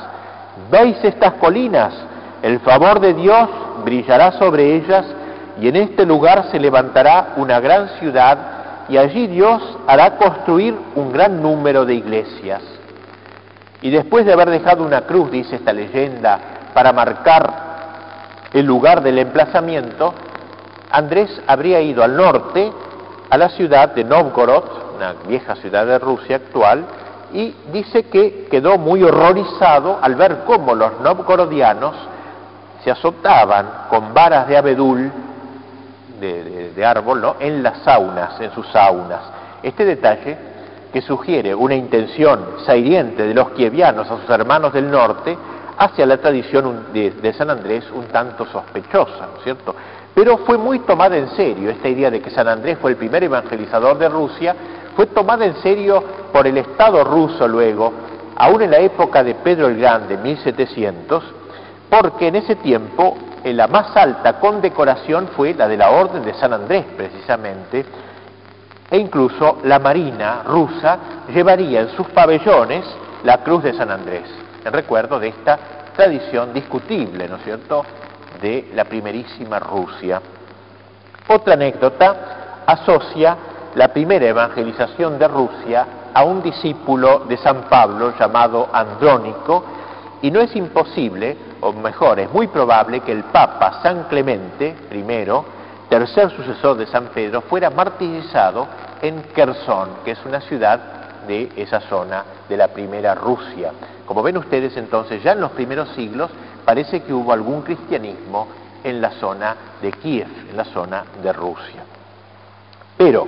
¿veis 0.70 0.98
estas 1.04 1.34
colinas? 1.34 1.94
El 2.42 2.60
favor 2.60 3.00
de 3.00 3.14
Dios 3.14 3.50
brillará 3.84 4.32
sobre 4.34 4.76
ellas 4.76 5.06
y 5.60 5.68
en 5.68 5.76
este 5.76 6.06
lugar 6.06 6.46
se 6.52 6.60
levantará 6.60 7.34
una 7.38 7.60
gran 7.60 7.90
ciudad 8.00 8.38
y 8.90 8.98
allí 8.98 9.28
Dios 9.28 9.62
hará 9.88 10.18
construir 10.18 10.76
un 10.96 11.12
gran 11.12 11.42
número 11.42 11.86
de 11.86 11.96
iglesias. 11.96 12.62
Y 13.82 13.90
después 13.90 14.26
de 14.26 14.34
haber 14.34 14.50
dejado 14.50 14.84
una 14.84 15.02
cruz, 15.02 15.32
dice 15.32 15.56
esta 15.56 15.74
leyenda, 15.74 16.40
para 16.74 16.92
marcar 16.92 17.72
el 18.54 18.66
lugar 18.66 19.02
del 19.02 19.20
emplazamiento, 19.20 20.14
Andrés 20.92 21.42
habría 21.48 21.82
ido 21.82 22.04
al 22.04 22.16
norte, 22.16 22.72
a 23.32 23.38
la 23.38 23.48
ciudad 23.48 23.96
de 23.96 24.04
Novgorod, 24.04 24.66
una 24.98 25.14
vieja 25.26 25.56
ciudad 25.56 25.86
de 25.86 25.98
Rusia 26.00 26.36
actual, 26.36 26.84
y 27.32 27.56
dice 27.72 28.04
que 28.04 28.50
quedó 28.52 28.78
muy 28.78 29.02
horrorizado 29.04 30.00
al 30.02 30.16
ver 30.16 30.40
cómo 30.46 30.76
los 30.76 31.00
novgorodianos 31.00 31.96
se 32.84 32.92
azotaban 32.92 33.86
con 33.90 34.14
varas 34.14 34.50
de 34.50 34.58
abedul, 34.58 35.10
de, 36.20 36.86
árbol, 36.86 37.22
¿no? 37.22 37.36
en 37.40 37.64
las 37.64 37.80
saunas, 37.84 38.40
en 38.42 38.52
sus 38.52 38.68
saunas. 38.68 39.22
Este 39.64 39.86
detalle 39.86 40.38
que 40.92 41.02
sugiere 41.02 41.56
una 41.56 41.76
intención 41.76 42.58
sairiente 42.66 43.24
de 43.24 43.34
los 43.34 43.52
kievianos 43.52 44.12
a 44.12 44.18
sus 44.20 44.30
hermanos 44.30 44.74
del 44.74 44.92
norte 44.92 45.38
hacia 45.78 46.06
la 46.06 46.18
tradición 46.18 46.88
de, 46.92 47.12
de 47.12 47.34
San 47.34 47.50
Andrés 47.50 47.86
un 47.94 48.08
tanto 48.08 48.46
sospechosa, 48.46 49.28
¿no 49.32 49.38
es 49.38 49.44
cierto? 49.46 49.74
Pero 50.14 50.40
fue 50.40 50.58
muy 50.58 50.80
tomada 50.80 51.18
en 51.18 51.30
serio 51.30 51.70
esta 51.70 51.88
idea 51.88 52.12
de 52.12 52.22
que 52.22 52.30
San 52.30 52.48
Andrés 52.48 52.78
fue 52.82 52.92
el 52.92 52.98
primer 52.98 53.24
evangelizador 53.24 53.98
de 53.98 54.10
Rusia 54.10 54.56
fue 54.96 55.08
tomada 55.08 55.46
en 55.46 55.56
serio 55.62 56.04
por 56.32 56.48
el 56.48 56.58
Estado 56.58 57.04
ruso 57.04 57.48
luego, 57.48 57.92
aún 58.36 58.62
en 58.62 58.72
la 58.72 58.80
época 58.80 59.24
de 59.24 59.36
Pedro 59.36 59.68
el 59.68 59.78
Grande, 59.78 60.18
1700, 60.18 61.24
porque 61.90 62.28
en 62.28 62.36
ese 62.36 62.56
tiempo 62.58 63.18
eh, 63.44 63.54
la 63.54 63.68
más 63.68 63.96
alta 63.96 64.40
condecoración 64.40 65.30
fue 65.36 65.54
la 65.54 65.68
de 65.68 65.78
la 65.78 65.92
Orden 65.92 66.24
de 66.24 66.34
San 66.34 66.54
Andrés, 66.54 66.86
precisamente, 66.96 67.86
e 68.90 68.98
incluso 68.98 69.60
la 69.64 69.80
Marina 69.80 70.44
rusa 70.46 70.98
llevaría 71.34 71.82
en 71.82 71.90
sus 71.90 72.08
pabellones 72.08 72.86
la 73.24 73.38
Cruz 73.38 73.64
de 73.64 73.74
San 73.74 73.90
Andrés, 73.90 74.24
en 74.66 74.74
recuerdo 74.74 75.20
de 75.20 75.30
esta 75.30 75.58
tradición 75.96 76.54
discutible, 76.54 77.28
¿no 77.28 77.38
es 77.38 77.44
cierto?, 77.44 77.86
de 78.42 78.72
la 78.74 78.86
primerísima 78.86 79.60
Rusia. 79.60 80.22
Otra 81.28 81.54
anécdota 81.54 82.64
asocia 82.66 83.38
la 83.76 83.88
primera 83.90 84.26
evangelización 84.26 85.18
de 85.18 85.28
Rusia 85.28 85.86
a 86.14 86.24
un 86.24 86.42
discípulo 86.42 87.20
de 87.20 87.38
San 87.38 87.64
Pablo 87.70 88.14
llamado 88.20 88.68
Andrónico, 88.74 89.64
y 90.22 90.30
no 90.30 90.40
es 90.40 90.56
imposible, 90.56 91.38
o 91.62 91.72
mejor, 91.74 92.20
es 92.20 92.32
muy 92.32 92.48
probable 92.48 93.00
que 93.00 93.12
el 93.12 93.24
Papa 93.24 93.80
San 93.82 94.04
Clemente 94.04 94.76
I, 94.92 95.26
tercer 95.90 96.30
sucesor 96.32 96.78
de 96.78 96.86
San 96.88 97.08
Pedro, 97.08 97.42
fuera 97.42 97.70
martirizado 97.70 98.68
en 99.02 99.24
Kherson, 99.34 99.90
que 100.06 100.12
es 100.12 100.26
una 100.26 100.42
ciudad 100.42 100.80
de 101.28 101.52
esa 101.56 101.80
zona 101.82 102.24
de 102.50 102.58
la 102.58 102.68
primera 102.68 103.16
Rusia. 103.16 103.72
Como 104.06 104.22
ven 104.22 104.38
ustedes 104.38 104.76
entonces, 104.78 105.24
ya 105.24 105.32
en 105.32 105.42
los 105.42 105.52
primeros 105.52 105.90
siglos 105.90 106.30
parece 106.66 107.02
que 107.02 107.14
hubo 107.14 107.34
algún 107.34 107.62
cristianismo 107.62 108.48
en 108.84 109.02
la 109.02 109.12
zona 109.12 109.56
de 109.82 109.92
Kiev, 109.92 110.28
en 110.50 110.58
la 110.58 110.66
zona 110.66 111.04
de 111.22 111.34
Rusia. 111.34 111.84
Pero 112.98 113.28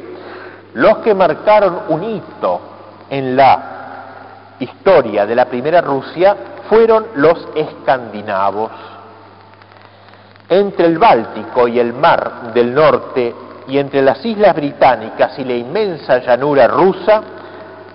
los 0.73 0.97
que 0.99 1.13
marcaron 1.13 1.81
un 1.89 2.03
hito 2.03 2.61
en 3.09 3.35
la 3.35 3.73
historia 4.59 5.25
de 5.25 5.35
la 5.35 5.45
primera 5.45 5.81
Rusia 5.81 6.35
fueron 6.69 7.07
los 7.15 7.47
escandinavos. 7.55 8.71
Entre 10.49 10.85
el 10.85 10.97
Báltico 10.97 11.67
y 11.67 11.79
el 11.79 11.93
Mar 11.93 12.53
del 12.53 12.73
Norte 12.73 13.33
y 13.67 13.77
entre 13.77 14.01
las 14.01 14.23
islas 14.25 14.55
británicas 14.55 15.37
y 15.39 15.43
la 15.43 15.53
inmensa 15.53 16.19
llanura 16.19 16.67
rusa, 16.67 17.21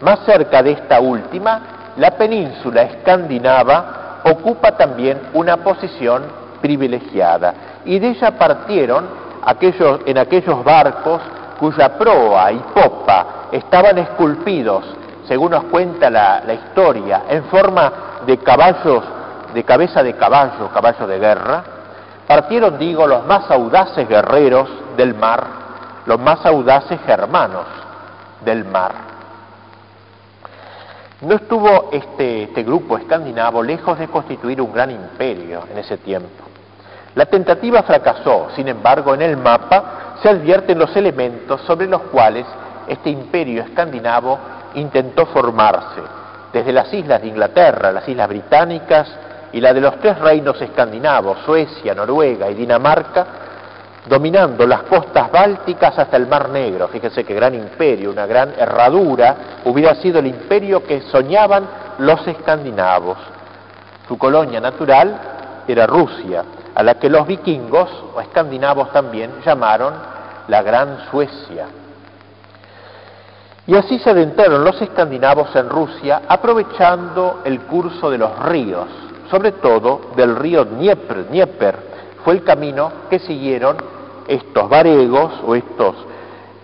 más 0.00 0.20
cerca 0.24 0.62
de 0.62 0.72
esta 0.72 1.00
última, 1.00 1.60
la 1.96 2.12
península 2.12 2.82
escandinava 2.82 3.97
ocupa 4.30 4.72
también 4.72 5.20
una 5.34 5.58
posición 5.58 6.24
privilegiada 6.60 7.54
y 7.84 7.98
de 7.98 8.08
ella 8.08 8.36
partieron 8.38 9.06
aquellos, 9.44 10.00
en 10.06 10.18
aquellos 10.18 10.62
barcos 10.64 11.20
cuya 11.58 11.96
proa 11.96 12.52
y 12.52 12.58
popa 12.74 13.26
estaban 13.52 13.98
esculpidos, 13.98 14.84
según 15.26 15.50
nos 15.52 15.64
cuenta 15.64 16.10
la, 16.10 16.42
historia, 16.52 17.24
en 17.28 17.44
forma 17.44 17.92
de 18.26 18.38
caballos, 18.38 19.02
de 19.54 19.64
cabeza 19.64 20.02
de 20.02 20.14
caballo, 20.14 20.68
caballo 20.72 21.06
de 21.06 21.18
guerra, 21.18 21.64
partieron, 22.26 22.78
digo, 22.78 23.06
los 23.06 23.26
más 23.26 23.50
audaces 23.50 24.08
guerreros 24.08 24.68
del 24.96 25.14
mar, 25.14 25.44
los 26.06 26.20
más 26.20 26.44
audaces 26.46 27.00
germanos 27.06 27.66
del 28.44 28.64
mar. 28.64 29.17
No 31.20 31.34
estuvo 31.34 31.90
este, 31.90 32.44
este 32.44 32.62
grupo 32.62 32.96
escandinavo 32.96 33.60
lejos 33.62 33.98
de 33.98 34.06
constituir 34.06 34.60
un 34.60 34.72
gran 34.72 34.90
imperio 34.90 35.64
en 35.70 35.78
ese 35.78 35.96
tiempo. 35.96 36.44
La 37.16 37.26
tentativa 37.26 37.82
fracasó, 37.82 38.48
sin 38.54 38.68
embargo, 38.68 39.14
en 39.14 39.22
el 39.22 39.36
mapa 39.36 40.14
se 40.22 40.28
advierten 40.28 40.78
los 40.78 40.94
elementos 40.94 41.60
sobre 41.62 41.88
los 41.88 42.02
cuales 42.02 42.46
este 42.86 43.10
imperio 43.10 43.62
escandinavo 43.62 44.38
intentó 44.74 45.26
formarse, 45.26 46.00
desde 46.52 46.72
las 46.72 46.92
islas 46.94 47.20
de 47.20 47.28
Inglaterra, 47.28 47.90
las 47.90 48.08
islas 48.08 48.28
británicas 48.28 49.12
y 49.52 49.60
la 49.60 49.74
de 49.74 49.80
los 49.80 49.98
tres 49.98 50.18
reinos 50.20 50.60
escandinavos, 50.60 51.38
Suecia, 51.44 51.94
Noruega 51.94 52.48
y 52.48 52.54
Dinamarca, 52.54 53.26
dominando 54.08 54.66
las 54.66 54.82
costas 54.84 55.30
bálticas 55.30 55.98
hasta 55.98 56.16
el 56.16 56.26
Mar 56.26 56.48
Negro. 56.48 56.88
Fíjense 56.88 57.24
qué 57.24 57.34
gran 57.34 57.54
imperio, 57.54 58.10
una 58.10 58.26
gran 58.26 58.54
herradura 58.58 59.60
hubiera 59.64 59.94
sido 59.96 60.18
el 60.18 60.26
imperio 60.26 60.82
que 60.82 61.02
soñaban 61.02 61.68
los 61.98 62.26
escandinavos. 62.26 63.18
Su 64.06 64.16
colonia 64.16 64.60
natural 64.60 65.20
era 65.66 65.86
Rusia, 65.86 66.44
a 66.74 66.82
la 66.82 66.94
que 66.94 67.10
los 67.10 67.26
vikingos 67.26 67.90
o 68.14 68.20
escandinavos 68.20 68.90
también 68.92 69.30
llamaron 69.44 69.94
la 70.48 70.62
Gran 70.62 71.10
Suecia. 71.10 71.66
Y 73.66 73.76
así 73.76 73.98
se 73.98 74.10
adentraron 74.10 74.64
los 74.64 74.80
escandinavos 74.80 75.54
en 75.54 75.68
Rusia 75.68 76.22
aprovechando 76.26 77.42
el 77.44 77.60
curso 77.60 78.10
de 78.10 78.16
los 78.16 78.38
ríos, 78.44 78.88
sobre 79.30 79.52
todo 79.52 80.12
del 80.16 80.36
río 80.36 80.64
Dnieper. 80.64 81.28
Dnieper 81.28 81.76
fue 82.24 82.32
el 82.32 82.44
camino 82.44 82.90
que 83.10 83.18
siguieron 83.18 83.76
estos 84.28 84.68
varegos 84.68 85.32
o 85.44 85.54
estos 85.54 85.94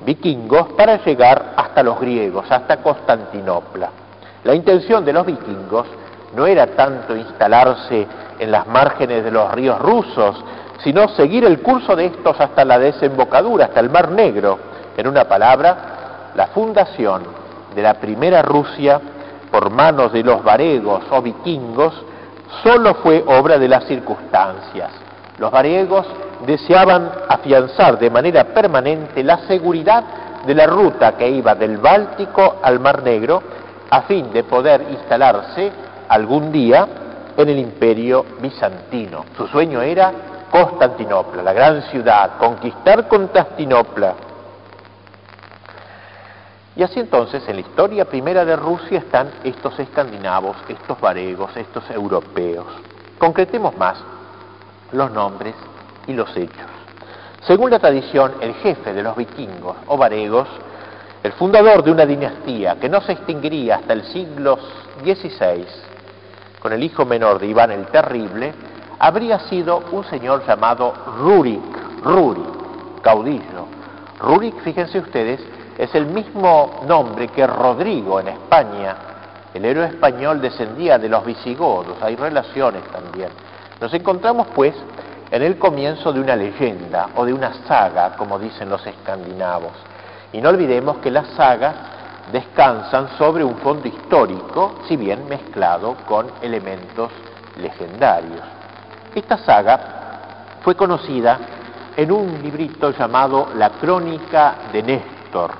vikingos 0.04 0.68
para 0.76 1.02
llegar 1.04 1.54
hasta 1.56 1.83
los 1.83 1.99
griegos, 1.99 2.44
hasta 2.50 2.76
Constantinopla. 2.76 3.90
La 4.44 4.54
intención 4.54 5.04
de 5.04 5.12
los 5.12 5.25
vikingos 5.25 5.87
no 6.37 6.47
era 6.47 6.66
tanto 6.68 7.16
instalarse 7.16 8.06
en 8.38 8.50
las 8.50 8.66
márgenes 8.66 9.25
de 9.25 9.30
los 9.30 9.50
ríos 9.52 9.80
rusos, 9.80 10.44
sino 10.83 11.09
seguir 11.09 11.44
el 11.44 11.61
curso 11.61 11.97
de 11.97 12.06
estos 12.06 12.38
hasta 12.38 12.64
la 12.64 12.78
desembocadura, 12.78 13.66
hasta 13.66 13.80
el 13.80 13.90
Mar 13.90 14.11
Negro. 14.11 14.59
En 14.97 15.06
una 15.06 15.25
palabra, 15.25 16.30
la 16.35 16.49
fundación 16.49 17.23
de 17.75 17.83
la 17.83 17.94
primera 17.94 18.42
Rusia 18.42 19.00
por 19.50 19.71
manos 19.71 20.12
de 20.12 20.23
los 20.23 20.42
varegos 20.42 21.04
o 21.11 21.23
vikingos 21.23 21.94
solo 22.62 22.94
fue 22.97 23.25
obra 23.26 23.59
de 23.59 23.68
las 23.68 23.85
circunstancias. 23.85 25.04
Los 25.38 25.50
varegos 25.50 26.07
deseaban 26.47 27.11
afianzar 27.29 27.99
de 27.99 28.11
manera 28.11 28.45
permanente 28.45 29.23
la 29.23 29.38
seguridad 29.47 30.05
de 30.47 30.55
la 30.55 30.67
ruta 30.67 31.12
que 31.17 31.29
iba 31.29 31.55
del 31.55 31.79
Báltico 31.79 32.57
al 32.62 32.79
Mar 32.81 33.03
Negro 33.03 33.43
a 33.91 34.03
fin 34.03 34.33
de 34.33 34.45
poder 34.45 34.87
instalarse 34.91 35.73
algún 36.09 36.53
día 36.53 36.87
en 37.37 37.49
el 37.49 37.59
imperio 37.59 38.25
bizantino. 38.41 39.25
Su 39.37 39.47
sueño 39.49 39.83
era 39.83 40.12
Constantinopla, 40.50 41.43
la 41.43 41.53
gran 41.53 41.83
ciudad, 41.83 42.37
conquistar 42.38 43.09
Constantinopla 43.09 44.14
y 46.76 46.83
así 46.83 46.99
entonces 46.99 47.47
en 47.49 47.57
la 47.57 47.61
historia 47.61 48.05
primera 48.05 48.45
de 48.45 48.57
Rusia 48.57 48.99
están 48.99 49.31
estos 49.45 49.79
escandinavos, 49.79 50.57
estos 50.69 51.00
varegos, 51.00 51.57
estos 51.57 51.88
europeos. 51.91 52.67
Concretemos 53.17 53.76
más 53.76 53.97
los 54.93 55.11
nombres 55.11 55.55
y 56.07 56.12
los 56.12 56.35
hechos. 56.37 56.71
Según 57.47 57.71
la 57.71 57.79
tradición, 57.79 58.33
el 58.41 58.55
jefe 58.55 58.93
de 58.93 59.03
los 59.03 59.17
vikingos 59.17 59.76
o 59.87 59.97
varegos, 59.97 60.49
el 61.23 61.33
fundador 61.33 61.83
de 61.83 61.91
una 61.91 62.07
dinastía 62.07 62.76
que 62.76 62.88
no 62.88 63.00
se 63.00 63.12
extinguiría 63.12 63.76
hasta 63.76 63.93
el 63.93 64.05
siglo 64.05 64.59
XVI, 65.03 65.66
con 66.61 66.73
el 66.73 66.83
hijo 66.83 67.05
menor 67.05 67.38
de 67.38 67.47
Iván 67.47 67.70
el 67.70 67.87
Terrible, 67.87 68.53
habría 68.99 69.38
sido 69.40 69.83
un 69.92 70.05
señor 70.05 70.47
llamado 70.47 70.94
Rurik, 71.18 72.03
Rurik, 72.03 73.03
caudillo. 73.03 73.66
Rurik, 74.18 74.59
fíjense 74.62 74.99
ustedes, 74.99 75.40
es 75.77 75.94
el 75.94 76.07
mismo 76.07 76.81
nombre 76.87 77.29
que 77.29 77.47
Rodrigo 77.47 78.20
en 78.20 78.29
España. 78.29 78.97
El 79.53 79.64
héroe 79.64 79.87
español 79.87 80.40
descendía 80.40 80.99
de 80.99 81.09
los 81.09 81.25
visigodos, 81.25 81.97
hay 82.01 82.16
relaciones 82.16 82.83
también. 82.85 83.29
Nos 83.81 83.93
encontramos 83.93 84.47
pues 84.55 84.75
en 85.31 85.43
el 85.43 85.59
comienzo 85.59 86.13
de 86.13 86.21
una 86.21 86.37
leyenda 86.37 87.09
o 87.17 87.25
de 87.25 87.33
una 87.33 87.53
saga, 87.67 88.15
como 88.17 88.39
dicen 88.39 88.69
los 88.69 88.87
escandinavos. 88.87 89.73
Y 90.33 90.41
no 90.41 90.51
olvidemos 90.51 90.99
que 90.99 91.11
las 91.11 91.29
sagas 91.31 91.75
descansan 92.33 93.17
sobre 93.19 93.45
un 93.45 93.57
fondo 93.57 93.89
histórico, 93.89 94.77
si 94.87 94.97
bien 94.97 95.29
mezclado 95.29 95.97
con 96.07 96.27
elementos 96.41 97.11
legendarios. 97.61 98.43
Esta 99.15 99.39
saga 99.39 99.81
fue 100.63 100.75
conocida 100.75 101.39
en 101.97 102.11
un 102.11 102.43
librito 102.43 102.91
llamado 102.91 103.49
La 103.57 103.71
Crónica 103.71 104.55
de 104.73 104.83
Néstor, 104.83 105.53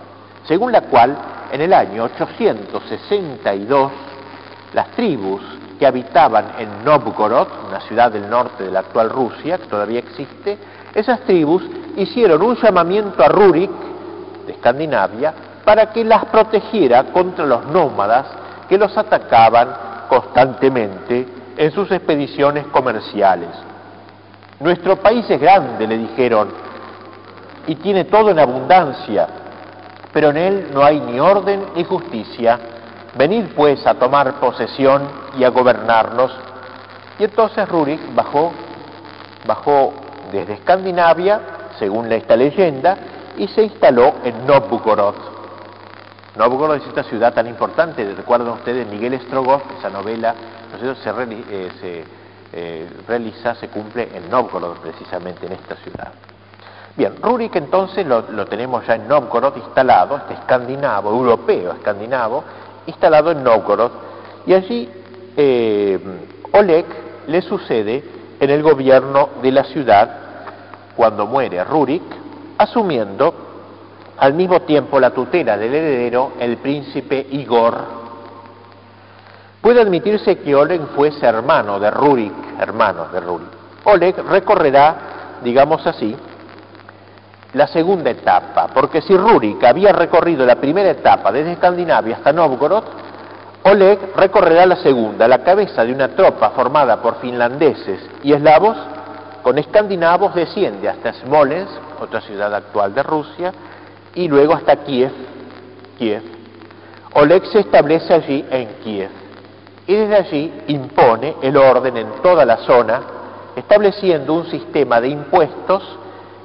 según 0.44 0.72
la 0.72 0.83
cual 0.83 1.16
en 1.53 1.61
el 1.61 1.72
año 1.72 2.05
862 2.05 3.92
las 4.72 4.88
tribus 4.92 5.42
que 5.84 5.88
habitaban 5.88 6.52
en 6.58 6.82
Novgorod, 6.82 7.46
una 7.68 7.78
ciudad 7.82 8.10
del 8.10 8.30
norte 8.30 8.64
de 8.64 8.70
la 8.70 8.80
actual 8.80 9.10
Rusia, 9.10 9.58
que 9.58 9.66
todavía 9.66 9.98
existe, 9.98 10.56
esas 10.94 11.20
tribus 11.26 11.62
hicieron 11.96 12.40
un 12.40 12.56
llamamiento 12.56 13.22
a 13.22 13.28
Rurik, 13.28 13.70
de 14.46 14.52
Escandinavia, 14.52 15.34
para 15.62 15.92
que 15.92 16.02
las 16.02 16.24
protegiera 16.24 17.04
contra 17.12 17.44
los 17.44 17.66
nómadas 17.66 18.28
que 18.66 18.78
los 18.78 18.96
atacaban 18.96 19.76
constantemente 20.08 21.28
en 21.54 21.70
sus 21.72 21.90
expediciones 21.90 22.66
comerciales. 22.68 23.50
Nuestro 24.60 24.96
país 24.96 25.28
es 25.28 25.38
grande, 25.38 25.86
le 25.86 25.98
dijeron, 25.98 26.48
y 27.66 27.74
tiene 27.74 28.04
todo 28.04 28.30
en 28.30 28.38
abundancia, 28.38 29.28
pero 30.14 30.30
en 30.30 30.38
él 30.38 30.70
no 30.72 30.82
hay 30.82 30.98
ni 31.00 31.20
orden 31.20 31.62
ni 31.76 31.84
justicia. 31.84 32.58
Venid 33.16 33.46
pues 33.55 33.87
a 33.87 33.94
tomar 33.94 34.40
posesión 34.40 35.09
y 35.38 35.44
a 35.44 35.50
gobernarnos. 35.50 36.33
Y 37.18 37.24
entonces 37.24 37.68
Rurik 37.68 38.14
bajó, 38.14 38.53
bajó 39.46 39.94
desde 40.33 40.55
Escandinavia, 40.55 41.40
según 41.79 42.11
esta 42.11 42.37
leyenda, 42.37 42.96
y 43.37 43.46
se 43.48 43.62
instaló 43.62 44.14
en 44.24 44.46
Novgorod. 44.46 45.14
Novgorod 46.37 46.77
es 46.77 46.87
esta 46.87 47.05
ciudad 47.05 47.33
tan 47.33 47.46
importante, 47.46 48.05
recuerdan 48.16 48.48
ustedes 48.48 48.88
Miguel 48.88 49.20
Strogoff, 49.20 49.62
esa 49.79 49.90
novela, 49.90 50.35
¿no 50.72 50.94
se, 50.96 51.11
eh, 51.11 52.05
eh, 52.53 52.88
realiza, 53.07 53.55
se 53.55 53.68
cumple 53.68 54.09
en 54.12 54.29
Novgorod 54.29 54.79
precisamente, 54.79 55.46
en 55.46 55.53
esta 55.53 55.77
ciudad. 55.77 56.12
Bien, 56.96 57.14
Rurik 57.20 57.57
entonces 57.57 58.07
lo, 58.07 58.22
tenemos 58.46 58.87
ya 58.87 58.94
en 58.94 59.09
Novgorod 59.09 59.57
instalado, 59.57 60.16
este 60.16 60.35
escandinavo, 60.35 61.11
europeo 61.11 61.72
escandinavo, 61.72 62.44
instalado 62.86 63.30
en 63.30 63.42
Novgorod, 63.42 63.90
y 64.46 64.54
allí 64.54 64.88
eh, 65.36 65.98
Oleg 66.52 66.86
le 67.26 67.42
sucede 67.42 68.04
en 68.38 68.50
el 68.50 68.62
gobierno 68.62 69.30
de 69.42 69.52
la 69.52 69.64
ciudad 69.64 70.10
cuando 70.96 71.26
muere 71.26 71.64
Rurik, 71.64 72.02
asumiendo 72.58 73.34
al 74.16 74.34
mismo 74.34 74.62
tiempo 74.62 75.00
la 75.00 75.10
tutela 75.10 75.56
del 75.56 75.74
heredero, 75.74 76.32
el 76.38 76.58
príncipe 76.58 77.26
Igor. 77.30 78.04
Puede 79.60 79.80
admitirse 79.80 80.38
que 80.38 80.54
Oleg 80.54 80.80
fuese 80.94 81.26
hermano 81.26 81.80
de 81.80 81.90
Rurik, 81.90 82.32
hermano 82.60 83.08
de 83.08 83.20
Rurik. 83.20 83.48
Oleg 83.84 84.16
recorrerá, 84.28 84.96
digamos 85.42 85.86
así, 85.86 86.14
la 87.54 87.66
segunda 87.68 88.10
etapa, 88.10 88.68
porque 88.74 89.00
si 89.00 89.16
Rurik 89.16 89.62
había 89.64 89.92
recorrido 89.92 90.44
la 90.44 90.56
primera 90.56 90.90
etapa 90.90 91.32
desde 91.32 91.52
Escandinavia 91.52 92.16
hasta 92.16 92.32
Novgorod, 92.32 92.84
Oleg 93.62 93.98
recorrerá 94.14 94.66
la 94.66 94.76
segunda, 94.76 95.26
la 95.26 95.42
cabeza 95.42 95.84
de 95.84 95.92
una 95.92 96.08
tropa 96.08 96.50
formada 96.50 97.00
por 97.00 97.16
finlandeses 97.16 98.00
y 98.22 98.32
eslavos, 98.32 98.76
con 99.42 99.56
escandinavos 99.58 100.34
desciende 100.34 100.88
hasta 100.88 101.14
Smolensk, 101.14 101.72
otra 102.00 102.20
ciudad 102.20 102.54
actual 102.54 102.94
de 102.94 103.02
Rusia, 103.02 103.52
y 104.14 104.28
luego 104.28 104.54
hasta 104.54 104.76
Kiev, 104.76 105.12
Kiev. 105.96 106.22
Oleg 107.14 107.46
se 107.46 107.60
establece 107.60 108.12
allí 108.12 108.44
en 108.50 108.68
Kiev 108.82 109.10
y 109.86 109.94
desde 109.94 110.16
allí 110.16 110.52
impone 110.68 111.36
el 111.42 111.56
orden 111.56 111.96
en 111.96 112.08
toda 112.22 112.44
la 112.44 112.58
zona, 112.58 113.00
estableciendo 113.54 114.34
un 114.34 114.46
sistema 114.46 115.00
de 115.00 115.08
impuestos 115.08 115.82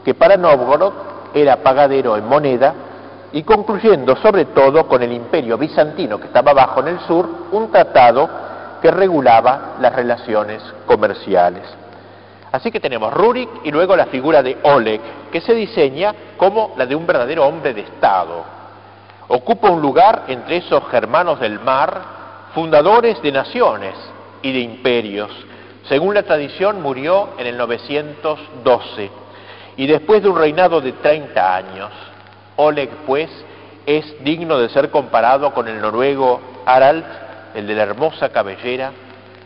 que 0.03 0.13
para 0.13 0.37
Novgorod 0.37 0.93
era 1.33 1.57
pagadero 1.57 2.17
en 2.17 2.27
moneda 2.27 2.73
y 3.31 3.43
concluyendo 3.43 4.15
sobre 4.17 4.45
todo 4.45 4.87
con 4.87 5.03
el 5.03 5.11
imperio 5.11 5.57
bizantino 5.57 6.19
que 6.19 6.27
estaba 6.27 6.51
abajo 6.51 6.79
en 6.81 6.87
el 6.89 6.99
sur, 7.01 7.29
un 7.51 7.71
tratado 7.71 8.29
que 8.81 8.89
regulaba 8.89 9.75
las 9.79 9.95
relaciones 9.95 10.63
comerciales. 10.85 11.63
Así 12.51 12.71
que 12.71 12.79
tenemos 12.79 13.13
Rurik 13.13 13.49
y 13.63 13.71
luego 13.71 13.95
la 13.95 14.07
figura 14.07 14.41
de 14.41 14.57
Oleg, 14.63 15.01
que 15.31 15.41
se 15.41 15.53
diseña 15.53 16.15
como 16.37 16.73
la 16.77 16.85
de 16.85 16.95
un 16.95 17.05
verdadero 17.05 17.45
hombre 17.45 17.73
de 17.73 17.81
Estado. 17.81 18.43
Ocupa 19.27 19.69
un 19.69 19.81
lugar 19.81 20.23
entre 20.27 20.57
esos 20.57 20.83
germanos 20.89 21.39
del 21.39 21.59
mar, 21.59 22.01
fundadores 22.55 23.21
de 23.21 23.31
naciones 23.31 23.93
y 24.41 24.51
de 24.51 24.59
imperios. 24.59 25.29
Según 25.87 26.15
la 26.15 26.23
tradición, 26.23 26.81
murió 26.81 27.29
en 27.37 27.45
el 27.45 27.57
912 27.57 29.11
y 29.79 29.87
después 29.87 30.21
de 30.21 30.27
un 30.27 30.37
reinado 30.37 30.81
de 30.81 30.91
30 30.91 31.55
años. 31.55 31.89
Oleg, 32.57 32.89
pues, 33.07 33.29
es 33.85 34.21
digno 34.25 34.59
de 34.59 34.67
ser 34.67 34.91
comparado 34.91 35.53
con 35.53 35.69
el 35.69 35.79
noruego 35.79 36.41
Harald, 36.65 37.05
el 37.55 37.65
de 37.65 37.75
la 37.75 37.83
hermosa 37.83 38.27
cabellera, 38.27 38.91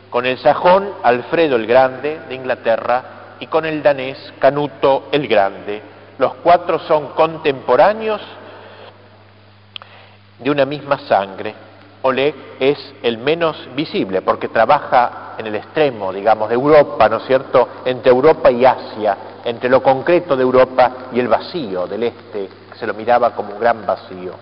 con 0.09 0.25
el 0.25 0.39
sajón 0.39 0.89
Alfredo 1.03 1.55
el 1.55 1.67
Grande 1.67 2.19
de 2.27 2.33
Inglaterra 2.33 3.35
y 3.39 3.45
con 3.45 3.63
el 3.67 3.83
danés 3.83 4.17
Canuto 4.39 5.07
el 5.11 5.27
Grande. 5.27 5.83
Los 6.17 6.33
cuatro 6.41 6.79
son 6.79 7.09
contemporáneos 7.09 8.21
de 10.39 10.49
una 10.49 10.65
misma 10.65 10.97
sangre. 11.07 11.53
Oleg 12.03 12.35
es 12.59 12.77
el 13.01 13.17
menos 13.17 13.69
visible 13.75 14.21
porque 14.21 14.49
trabaja 14.49 15.35
en 15.37 15.47
el 15.47 15.55
extremo, 15.55 16.11
digamos, 16.11 16.49
de 16.49 16.55
Europa, 16.55 17.07
¿no 17.07 17.17
es 17.17 17.23
cierto?, 17.25 17.67
entre 17.85 18.11
Europa 18.11 18.51
y 18.51 18.65
Asia, 18.65 19.17
entre 19.45 19.69
lo 19.69 19.81
concreto 19.81 20.35
de 20.35 20.43
Europa 20.43 20.91
y 21.13 21.19
el 21.19 21.29
vacío 21.29 21.87
del 21.87 22.03
este, 22.03 22.49
que 22.71 22.77
se 22.77 22.85
lo 22.85 22.93
miraba 22.93 23.31
como 23.31 23.53
un 23.53 23.59
gran 23.59 23.85
vacío. 23.85 24.33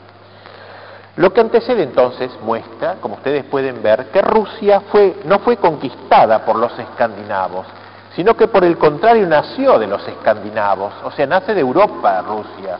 Lo 1.17 1.31
que 1.31 1.41
antecede 1.41 1.83
entonces 1.83 2.31
muestra, 2.41 2.95
como 2.99 3.15
ustedes 3.15 3.43
pueden 3.43 3.83
ver, 3.83 4.07
que 4.07 4.21
Rusia 4.21 4.81
fue, 4.91 5.17
no 5.25 5.39
fue 5.39 5.57
conquistada 5.57 6.43
por 6.43 6.55
los 6.55 6.77
escandinavos, 6.79 7.67
sino 8.15 8.35
que 8.35 8.47
por 8.47 8.63
el 8.63 8.77
contrario 8.77 9.27
nació 9.27 9.77
de 9.77 9.87
los 9.87 10.05
escandinavos, 10.07 10.93
o 11.03 11.11
sea, 11.11 11.27
nace 11.27 11.53
de 11.53 11.61
Europa 11.61 12.21
Rusia, 12.21 12.77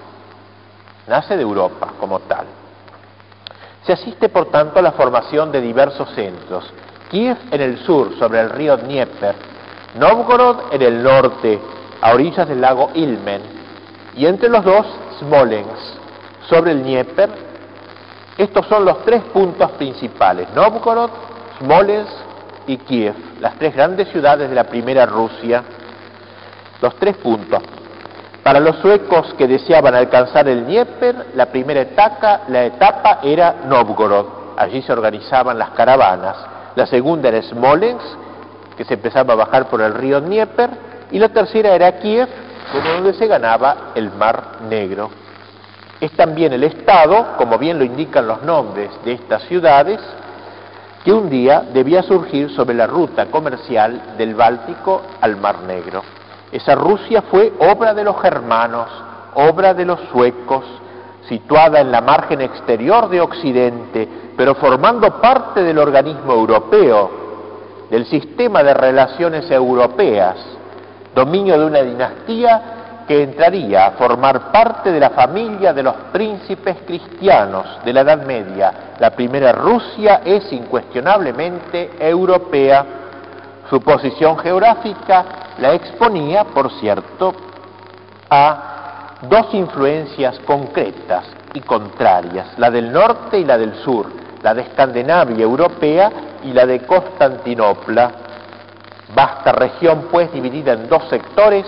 nace 1.08 1.36
de 1.36 1.44
Europa 1.44 1.90
como 2.00 2.20
tal. 2.22 2.46
Se 3.86 3.94
asiste, 3.94 4.30
por 4.30 4.46
tanto, 4.52 4.80
a 4.80 4.82
la 4.82 4.92
formación 4.92 5.52
de 5.52 5.62
diversos 5.62 6.10
centros. 6.12 6.72
Kiev 7.10 7.38
en 7.52 7.62
el 7.62 7.80
sur, 7.80 8.18
sobre 8.18 8.40
el 8.40 8.50
río 8.50 8.78
Dnieper, 8.78 9.36
Novgorod 9.96 10.74
en 10.74 10.82
el 10.82 11.04
norte, 11.04 11.60
a 12.00 12.14
orillas 12.14 12.48
del 12.48 12.62
lago 12.62 12.92
Ilmen, 12.94 13.42
y 14.16 14.26
entre 14.26 14.50
los 14.50 14.64
dos, 14.64 14.86
Smolensk, 15.20 16.00
sobre 16.48 16.72
el 16.72 16.84
Dnieper. 16.84 17.30
Estos 18.38 18.66
son 18.68 18.86
los 18.86 19.04
tres 19.04 19.22
puntos 19.34 19.72
principales, 19.72 20.48
Novgorod, 20.56 21.10
Smolensk 21.60 22.12
y 22.68 22.78
Kiev, 22.78 23.16
las 23.40 23.56
tres 23.56 23.76
grandes 23.76 24.08
ciudades 24.10 24.50
de 24.50 24.56
la 24.56 24.64
primera 24.64 25.06
Rusia. 25.06 25.64
Los 26.82 26.96
tres 26.96 27.18
puntos. 27.18 27.62
Para 28.44 28.60
los 28.60 28.78
suecos 28.78 29.36
que 29.38 29.48
deseaban 29.48 29.94
alcanzar 29.94 30.48
el 30.48 30.66
Dnieper, 30.66 31.28
la 31.36 31.46
primera 31.48 31.82
etapa, 31.82 32.42
la 32.48 32.66
etapa 32.66 33.20
era 33.22 33.58
Novgorod. 33.68 34.26
Allí 34.58 34.82
se 34.82 34.92
organizaban 34.92 35.60
las 35.60 35.70
caravanas. 35.72 36.38
La 36.76 36.88
segunda 36.88 37.30
era 37.30 37.42
Smolensk, 37.44 38.04
que 38.76 38.84
se 38.84 38.96
empezaba 38.96 39.34
a 39.34 39.38
bajar 39.38 39.70
por 39.70 39.82
el 39.82 39.94
río 39.94 40.20
Dnieper. 40.20 40.72
Y 41.12 41.20
la 41.20 41.30
tercera 41.30 41.76
era 41.76 42.00
Kiev, 42.00 42.28
donde 42.84 43.14
se 43.14 43.28
ganaba 43.28 43.92
el 43.94 44.12
Mar 44.12 44.62
Negro. 44.68 45.12
Es 46.00 46.12
también 46.14 46.52
el 46.52 46.64
Estado, 46.64 47.38
como 47.38 47.60
bien 47.60 47.78
lo 47.78 47.86
indican 47.86 48.28
los 48.28 48.42
nombres 48.42 48.90
de 49.06 49.14
estas 49.14 49.44
ciudades, 49.44 50.00
que 51.06 51.14
un 51.14 51.30
día 51.30 51.64
debía 51.74 52.02
surgir 52.02 52.50
sobre 52.56 52.74
la 52.74 52.88
ruta 52.88 53.28
comercial 53.28 54.16
del 54.18 54.34
Báltico 54.34 55.04
al 55.22 55.38
Mar 55.38 55.60
Negro. 55.60 56.02
Esa 56.52 56.76
Rusia 56.76 57.24
fue 57.24 57.54
obra 57.60 57.94
de 57.94 58.04
los 58.04 58.22
germanos, 58.22 58.88
obra 59.36 59.74
de 59.74 59.86
los 59.86 60.00
suecos, 60.12 60.66
situada 61.28 61.80
en 61.80 61.92
la 61.92 62.02
margen 62.02 62.42
exterior 62.42 63.10
de 63.10 63.22
Occidente, 63.22 64.08
pero 64.36 64.56
formando 64.56 65.22
parte 65.22 65.64
del 65.64 65.78
organismo 65.78 66.34
europeo, 66.34 67.12
del 67.90 68.06
sistema 68.06 68.64
de 68.64 68.74
relaciones 68.74 69.50
europeas, 69.52 70.36
dominio 71.14 71.60
de 71.60 71.66
una 71.66 71.82
dinastía 71.84 72.62
que 73.08 73.24
entraría 73.24 73.88
a 73.88 73.92
formar 73.92 74.52
parte 74.52 74.92
de 74.92 75.00
la 75.00 75.10
familia 75.10 75.74
de 75.74 75.84
los 75.84 75.96
príncipes 76.14 76.78
cristianos 76.86 77.66
de 77.84 77.94
la 77.94 78.02
Edad 78.02 78.26
Media. 78.26 78.74
La 79.00 79.12
primera 79.12 79.52
Rusia 79.52 80.22
es 80.24 80.52
incuestionablemente 80.54 81.92
europea. 82.00 82.86
Su 83.72 83.80
posición 83.80 84.38
geográfica 84.38 85.26
la 85.60 85.74
exponía, 85.74 86.44
por 86.44 86.70
cierto, 86.74 87.34
a 88.30 89.16
dos 89.22 89.54
influencias 89.54 90.38
concretas 90.40 91.24
y 91.54 91.62
contrarias, 91.62 92.60
la 92.60 92.70
del 92.70 92.92
norte 92.92 93.40
y 93.40 93.46
la 93.46 93.58
del 93.58 93.76
sur, 93.76 94.08
la 94.44 94.54
de 94.54 94.64
Escandinavia 94.64 95.46
europea 95.46 96.12
y 96.44 96.52
la 96.52 96.66
de 96.66 96.86
Constantinopla. 96.86 98.12
Vasta 99.16 99.54
región, 99.54 100.10
pues, 100.12 100.34
dividida 100.34 100.74
en 100.74 100.90
dos 100.90 101.08
sectores, 101.08 101.66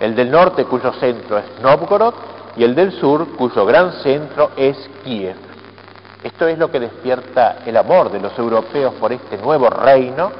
el 0.00 0.14
del 0.14 0.30
norte 0.30 0.64
cuyo 0.64 0.94
centro 0.94 1.36
es 1.36 1.44
Novgorod 1.60 2.14
y 2.56 2.64
el 2.64 2.74
del 2.74 2.92
sur 2.92 3.36
cuyo 3.36 3.66
gran 3.66 3.92
centro 4.02 4.52
es 4.56 4.88
Kiev. 5.04 5.36
Esto 6.22 6.48
es 6.48 6.56
lo 6.56 6.70
que 6.70 6.80
despierta 6.80 7.58
el 7.66 7.76
amor 7.76 8.10
de 8.10 8.20
los 8.20 8.38
europeos 8.38 8.94
por 8.94 9.12
este 9.12 9.36
nuevo 9.36 9.68
reino, 9.68 10.32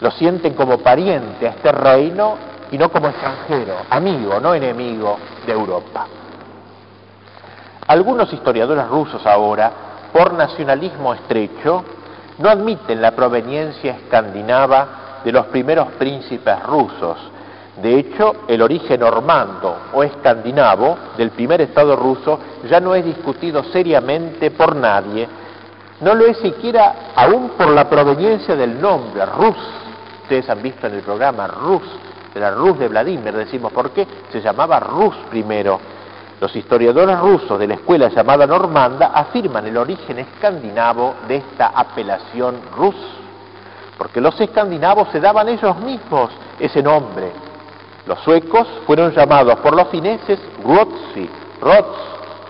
lo 0.00 0.10
sienten 0.10 0.54
como 0.54 0.78
pariente 0.78 1.46
a 1.46 1.50
este 1.50 1.72
reino 1.72 2.36
y 2.70 2.78
no 2.78 2.88
como 2.90 3.08
extranjero, 3.08 3.74
amigo, 3.90 4.40
no 4.40 4.54
enemigo 4.54 5.18
de 5.46 5.52
Europa. 5.52 6.06
Algunos 7.86 8.32
historiadores 8.32 8.88
rusos 8.88 9.24
ahora, 9.26 9.70
por 10.12 10.32
nacionalismo 10.32 11.14
estrecho, 11.14 11.84
no 12.38 12.48
admiten 12.48 13.00
la 13.00 13.12
proveniencia 13.12 13.92
escandinava 13.92 15.20
de 15.24 15.32
los 15.32 15.46
primeros 15.46 15.88
príncipes 15.92 16.62
rusos. 16.64 17.16
De 17.82 17.98
hecho, 17.98 18.44
el 18.48 18.62
origen 18.62 19.00
normando 19.00 19.76
o 19.92 20.02
escandinavo 20.02 20.96
del 21.16 21.30
primer 21.30 21.60
Estado 21.60 21.96
ruso 21.96 22.38
ya 22.68 22.80
no 22.80 22.94
es 22.94 23.04
discutido 23.04 23.64
seriamente 23.64 24.50
por 24.50 24.76
nadie, 24.76 25.28
no 26.00 26.14
lo 26.14 26.26
es 26.26 26.38
siquiera 26.38 27.12
aún 27.14 27.50
por 27.50 27.68
la 27.68 27.88
proveniencia 27.88 28.56
del 28.56 28.80
nombre, 28.80 29.24
Rus, 29.26 29.56
ustedes 30.24 30.48
han 30.48 30.62
visto 30.62 30.86
en 30.86 30.94
el 30.94 31.02
programa 31.02 31.46
Rus, 31.46 31.82
la 32.34 32.50
Rus 32.50 32.78
de 32.78 32.88
Vladimir, 32.88 33.32
decimos, 33.32 33.72
¿por 33.72 33.90
qué? 33.90 34.06
Se 34.32 34.40
llamaba 34.40 34.80
Rus 34.80 35.14
primero. 35.30 35.78
Los 36.40 36.54
historiadores 36.56 37.18
rusos 37.20 37.58
de 37.58 37.68
la 37.68 37.74
escuela 37.74 38.08
llamada 38.08 38.46
normanda 38.46 39.12
afirman 39.14 39.66
el 39.66 39.76
origen 39.76 40.18
escandinavo 40.18 41.14
de 41.28 41.36
esta 41.36 41.66
apelación 41.68 42.56
Rus, 42.76 42.96
porque 43.96 44.20
los 44.20 44.38
escandinavos 44.40 45.08
se 45.12 45.20
daban 45.20 45.48
ellos 45.48 45.76
mismos 45.78 46.30
ese 46.58 46.82
nombre. 46.82 47.30
Los 48.06 48.18
suecos 48.20 48.66
fueron 48.86 49.12
llamados 49.12 49.60
por 49.60 49.76
los 49.76 49.88
fineses 49.88 50.40
Ruotsi, 50.64 51.30
Rots, 51.60 51.98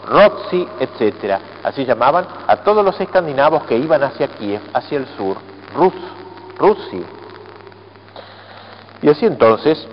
Rotsi, 0.09 0.67
etc. 0.81 1.39
Así 1.63 1.85
llamaban 1.85 2.27
a 2.47 2.57
todos 2.57 2.85
los 2.85 2.99
escandinavos 3.01 3.65
que 3.65 3.77
iban 3.77 4.03
hacia 4.03 4.29
Kiev, 4.29 4.63
hacia 4.73 4.99
el 4.99 5.07
sur, 5.17 5.37
Rus, 5.77 5.93
Russi. 6.59 7.05
Y 9.05 9.11
así 9.11 9.27
entonces 9.27 9.87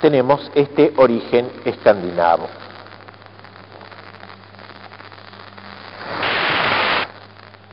tenemos 0.00 0.50
este 0.54 0.94
origen 0.96 1.46
escandinavo. 1.62 2.48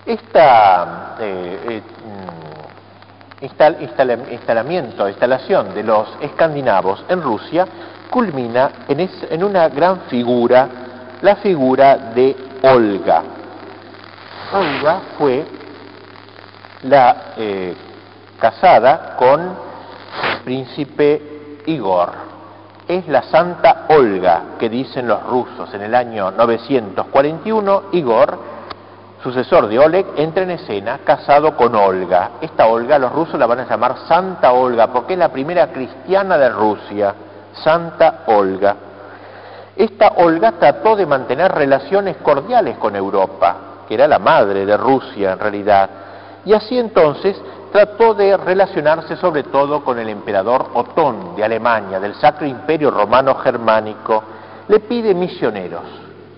Esta 0.06 1.16
eh, 1.22 1.82
eh, 3.40 3.50
instalamiento, 4.30 5.08
instalación 5.08 5.74
de 5.74 5.84
los 5.84 6.10
escandinavos 6.20 7.06
en 7.08 7.22
Rusia 7.22 7.66
culmina 8.10 8.72
en, 8.90 9.42
una 9.42 9.70
gran 9.70 10.02
figura, 10.10 10.68
la 11.22 11.38
figura 11.38 11.96
de 12.14 12.36
Olga. 12.62 13.24
Olga 14.52 15.02
fue 15.18 15.46
la 16.84 17.36
eh, 17.38 17.74
casada 18.42 19.16
con 19.18 19.40
el 19.40 20.38
príncipe 20.44 21.62
Igor. 21.68 22.10
Es 22.88 23.08
la 23.08 23.22
Santa 23.24 23.86
Olga 23.90 24.42
que 24.60 24.68
dicen 24.68 25.08
los 25.08 25.24
rusos. 25.24 25.74
En 25.74 25.84
el 25.84 25.96
año 25.96 26.32
941, 26.32 27.84
Igor, 27.94 28.38
sucesor 29.24 29.68
de 29.68 29.80
Oleg, 29.80 30.06
entra 30.18 30.44
en 30.44 30.52
escena 30.52 31.00
casado 31.06 31.56
con 31.56 31.76
Olga. 31.76 32.32
Esta 32.42 32.66
Olga 32.66 32.98
los 32.98 33.14
rusos 33.14 33.40
la 33.40 33.46
van 33.46 33.60
a 33.60 33.70
llamar 33.70 33.96
Santa 34.08 34.52
Olga 34.52 34.88
porque 34.88 35.14
es 35.14 35.20
la 35.20 35.30
primera 35.30 35.68
cristiana 35.68 36.38
de 36.38 36.50
Rusia. 36.50 37.16
Santa 37.54 38.24
Olga. 38.26 38.76
Esta 39.76 40.14
Olga 40.18 40.54
trató 40.54 40.96
de 40.96 41.06
mantener 41.06 41.52
relaciones 41.52 42.18
cordiales 42.18 42.78
con 42.78 42.96
Europa, 42.96 43.56
que 43.88 43.94
era 43.94 44.08
la 44.08 44.20
madre 44.20 44.66
de 44.66 44.76
Rusia 44.76 45.34
en 45.34 45.40
realidad, 45.40 45.90
y 46.44 46.54
así 46.54 46.78
entonces 46.78 47.40
trató 47.72 48.14
de 48.14 48.36
relacionarse 48.38 49.16
sobre 49.16 49.44
todo 49.44 49.84
con 49.84 49.98
el 49.98 50.10
emperador 50.10 50.68
Otón 50.74 51.36
de 51.36 51.44
Alemania, 51.44 52.00
del 52.00 52.16
Sacro 52.16 52.46
Imperio 52.46 52.92
Romano 52.92 53.36
Germánico, 53.36 54.24
le 54.68 54.80
pide 54.82 55.14
misioneros. 55.14 55.84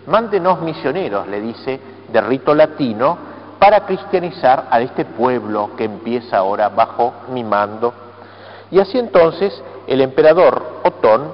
Mándenos 0.08 0.62
misioneros, 0.62 1.28
le 1.28 1.42
dice, 1.42 1.80
de 2.10 2.22
rito 2.22 2.54
latino, 2.54 3.18
para 3.58 3.86
cristianizar 3.86 4.68
a 4.70 4.82
este 4.82 5.06
pueblo 5.06 5.72
que 5.78 5.86
empieza 5.86 6.38
ahora 6.38 6.70
bajo 6.70 7.14
mi 7.30 7.44
mando. 7.44 7.94
Y 8.70 8.80
así 8.80 9.00
entonces 9.00 9.64
el 9.88 10.02
emperador 10.02 10.82
Otón 10.84 11.32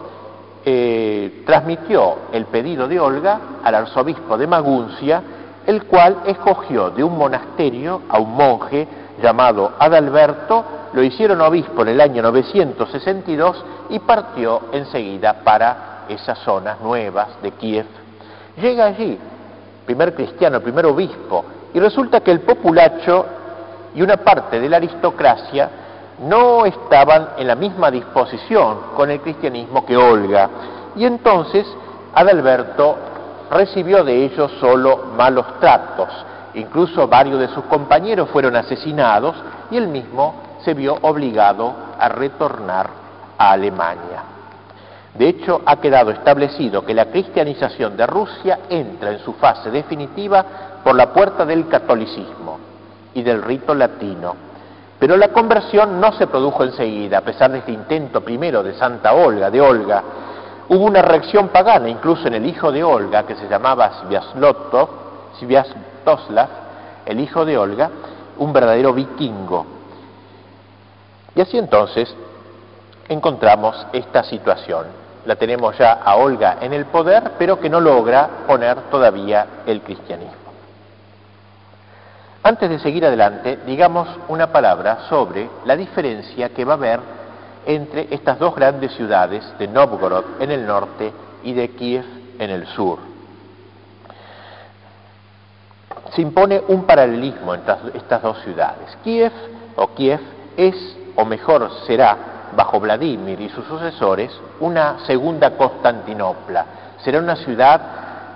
eh, 0.65 1.43
transmitió 1.45 2.17
el 2.31 2.45
pedido 2.45 2.87
de 2.87 2.99
Olga 2.99 3.39
al 3.63 3.75
arzobispo 3.75 4.37
de 4.37 4.45
Maguncia, 4.45 5.23
el 5.65 5.83
cual 5.85 6.23
escogió 6.25 6.89
de 6.89 7.03
un 7.03 7.17
monasterio 7.17 8.01
a 8.09 8.19
un 8.19 8.35
monje 8.35 8.87
llamado 9.21 9.73
Adalberto, 9.77 10.63
lo 10.93 11.03
hicieron 11.03 11.41
obispo 11.41 11.81
en 11.83 11.89
el 11.89 12.01
año 12.01 12.21
962 12.23 13.65
y 13.89 13.99
partió 13.99 14.61
enseguida 14.71 15.41
para 15.43 16.05
esas 16.09 16.39
zonas 16.39 16.79
nuevas 16.81 17.27
de 17.41 17.51
Kiev. 17.51 17.85
Llega 18.59 18.85
allí, 18.85 19.17
primer 19.85 20.15
cristiano, 20.15 20.59
primer 20.61 20.85
obispo, 20.85 21.45
y 21.73 21.79
resulta 21.79 22.21
que 22.21 22.31
el 22.31 22.41
populacho 22.41 23.25
y 23.93 24.01
una 24.01 24.17
parte 24.17 24.59
de 24.59 24.69
la 24.69 24.77
aristocracia 24.77 25.69
no 26.21 26.65
estaban 26.65 27.29
en 27.37 27.47
la 27.47 27.55
misma 27.55 27.89
disposición 27.89 28.77
con 28.95 29.09
el 29.09 29.21
cristianismo 29.21 29.85
que 29.85 29.95
Olga, 29.95 30.49
y 30.95 31.05
entonces 31.05 31.65
Adalberto 32.13 32.97
recibió 33.49 34.03
de 34.03 34.25
ellos 34.25 34.51
solo 34.59 35.05
malos 35.17 35.59
tratos, 35.59 36.09
incluso 36.53 37.07
varios 37.07 37.39
de 37.39 37.47
sus 37.49 37.63
compañeros 37.65 38.29
fueron 38.29 38.55
asesinados 38.55 39.35
y 39.71 39.77
él 39.77 39.87
mismo 39.87 40.35
se 40.63 40.73
vio 40.73 40.97
obligado 41.01 41.73
a 41.99 42.09
retornar 42.09 42.89
a 43.37 43.51
Alemania. 43.51 44.23
De 45.13 45.27
hecho, 45.27 45.61
ha 45.65 45.77
quedado 45.77 46.11
establecido 46.11 46.85
que 46.85 46.93
la 46.93 47.05
cristianización 47.05 47.97
de 47.97 48.05
Rusia 48.05 48.59
entra 48.69 49.11
en 49.11 49.19
su 49.19 49.33
fase 49.33 49.71
definitiva 49.71 50.45
por 50.83 50.95
la 50.95 51.11
puerta 51.11 51.45
del 51.45 51.67
catolicismo 51.67 52.59
y 53.13 53.23
del 53.23 53.41
rito 53.41 53.73
latino. 53.73 54.35
Pero 54.99 55.17
la 55.17 55.29
conversión 55.29 55.99
no 55.99 56.11
se 56.13 56.27
produjo 56.27 56.63
enseguida, 56.63 57.19
a 57.19 57.21
pesar 57.21 57.51
de 57.51 57.59
este 57.59 57.71
intento 57.71 58.21
primero 58.21 58.61
de 58.61 58.73
Santa 58.73 59.13
Olga, 59.13 59.49
de 59.49 59.61
Olga. 59.61 60.03
Hubo 60.69 60.85
una 60.85 61.01
reacción 61.01 61.47
pagana, 61.47 61.89
incluso 61.89 62.27
en 62.27 62.35
el 62.35 62.45
hijo 62.45 62.71
de 62.71 62.83
Olga, 62.83 63.23
que 63.23 63.35
se 63.35 63.49
llamaba 63.49 64.03
Sviatoslav, 65.39 66.47
el 67.07 67.19
hijo 67.19 67.43
de 67.43 67.57
Olga, 67.57 67.89
un 68.37 68.53
verdadero 68.53 68.93
vikingo. 68.93 69.65
Y 71.33 71.41
así 71.41 71.57
entonces 71.57 72.15
encontramos 73.07 73.87
esta 73.93 74.23
situación. 74.23 74.85
La 75.25 75.35
tenemos 75.37 75.75
ya 75.75 75.93
a 75.93 76.15
Olga 76.17 76.57
en 76.61 76.71
el 76.73 76.85
poder, 76.85 77.31
pero 77.39 77.59
que 77.59 77.69
no 77.69 77.79
logra 77.79 78.29
poner 78.45 78.77
todavía 78.91 79.47
el 79.65 79.81
cristianismo. 79.81 80.37
Antes 82.43 82.69
de 82.69 82.77
seguir 82.79 83.05
adelante, 83.05 83.57
digamos 83.65 84.07
una 84.27 84.47
palabra 84.51 85.07
sobre 85.09 85.49
la 85.65 85.75
diferencia 85.75 86.49
que 86.49 86.63
va 86.63 86.73
a 86.73 86.77
haber 86.77 87.18
entre 87.65 88.07
estas 88.11 88.39
dos 88.39 88.55
grandes 88.55 88.93
ciudades 88.93 89.43
de 89.57 89.67
Novgorod 89.67 90.25
en 90.39 90.51
el 90.51 90.65
norte 90.65 91.11
y 91.43 91.53
de 91.53 91.69
Kiev 91.69 92.05
en 92.39 92.49
el 92.49 92.65
sur. 92.67 92.99
Se 96.15 96.21
impone 96.21 96.61
un 96.67 96.83
paralelismo 96.83 97.53
entre 97.53 97.75
estas 97.93 98.21
dos 98.21 98.39
ciudades. 98.43 98.97
Kiev 99.03 99.31
o 99.75 99.87
Kiev 99.93 100.19
es, 100.57 100.97
o 101.15 101.25
mejor 101.25 101.69
será, 101.85 102.17
bajo 102.55 102.79
Vladimir 102.79 103.39
y 103.39 103.49
sus 103.49 103.65
sucesores, 103.65 104.31
una 104.59 104.99
segunda 105.05 105.51
Constantinopla. 105.51 106.65
Será 107.03 107.19
una 107.19 107.35
ciudad 107.35 107.81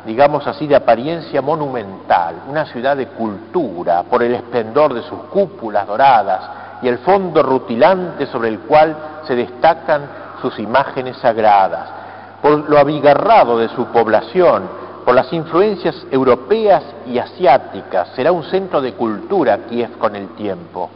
digamos 0.05 0.45
así, 0.47 0.67
de 0.67 0.75
apariencia 0.75 1.41
monumental, 1.41 2.43
una 2.47 2.65
ciudad 2.65 2.97
de 2.97 3.07
cultura, 3.07 4.03
por 4.03 4.21
el 4.21 4.35
esplendor 4.35 4.93
de 4.93 5.01
sus 5.03 5.19
cúpulas 5.31 5.87
doradas 5.87 6.41
y 6.83 6.87
el 6.87 6.99
fondo 6.99 7.41
rutilante 7.41 8.25
sobre 8.27 8.49
el 8.49 8.59
cual 8.59 8.95
se 9.25 9.35
destacan 9.35 10.01
sus 10.41 10.59
imágenes 10.59 11.17
sagradas, 11.17 11.89
por 12.41 12.69
lo 12.69 12.77
abigarrado 12.77 13.57
de 13.57 13.69
su 13.69 13.85
población, 13.85 14.63
por 15.05 15.15
las 15.15 15.31
influencias 15.31 15.95
europeas 16.11 16.83
y 17.07 17.17
asiáticas, 17.17 18.09
será 18.15 18.31
un 18.31 18.43
centro 18.43 18.81
de 18.81 18.93
cultura 18.93 19.59
Kiev 19.69 19.97
con 19.97 20.15
el 20.15 20.29
tiempo. 20.35 20.89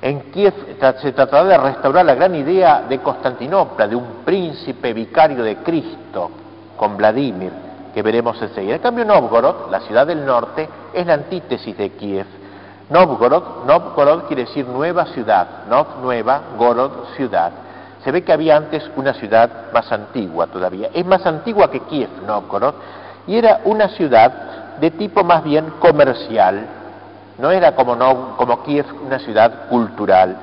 En 0.00 0.30
Kiev 0.30 0.54
se 1.02 1.12
tratará 1.12 1.44
de 1.44 1.58
restaurar 1.58 2.06
la 2.06 2.14
gran 2.14 2.34
idea 2.34 2.84
de 2.88 3.00
Constantinopla, 3.00 3.88
de 3.88 3.96
un 3.96 4.24
príncipe 4.24 4.92
vicario 4.92 5.42
de 5.42 5.56
Cristo, 5.56 6.30
con 6.76 6.96
Vladimir, 6.96 7.52
que 7.92 8.02
veremos 8.02 8.40
enseguida. 8.40 8.76
En 8.76 8.80
cambio, 8.82 9.04
Novgorod, 9.04 9.70
la 9.70 9.80
ciudad 9.80 10.06
del 10.06 10.24
norte, 10.24 10.68
es 10.92 11.06
la 11.06 11.14
antítesis 11.14 11.76
de 11.76 11.90
Kiev. 11.90 12.39
Novgorod, 12.90 13.64
Novgorod 13.66 14.24
quiere 14.24 14.44
decir 14.44 14.66
nueva 14.66 15.06
ciudad, 15.06 15.64
Nov 15.68 16.00
nueva, 16.02 16.40
Gorod 16.58 17.14
ciudad. 17.16 17.52
Se 18.02 18.10
ve 18.10 18.24
que 18.24 18.32
había 18.32 18.56
antes 18.56 18.90
una 18.96 19.14
ciudad 19.14 19.70
más 19.72 19.90
antigua 19.92 20.48
todavía. 20.48 20.90
Es 20.92 21.06
más 21.06 21.24
antigua 21.24 21.70
que 21.70 21.80
Kiev, 21.80 22.10
Novgorod, 22.26 22.74
y 23.26 23.36
era 23.36 23.60
una 23.64 23.88
ciudad 23.90 24.76
de 24.80 24.90
tipo 24.90 25.22
más 25.22 25.44
bien 25.44 25.74
comercial. 25.78 26.66
No 27.38 27.52
era 27.52 27.76
como, 27.76 27.96
como 28.36 28.62
Kiev 28.64 28.86
una 29.06 29.20
ciudad 29.20 29.68
cultural. 29.68 30.36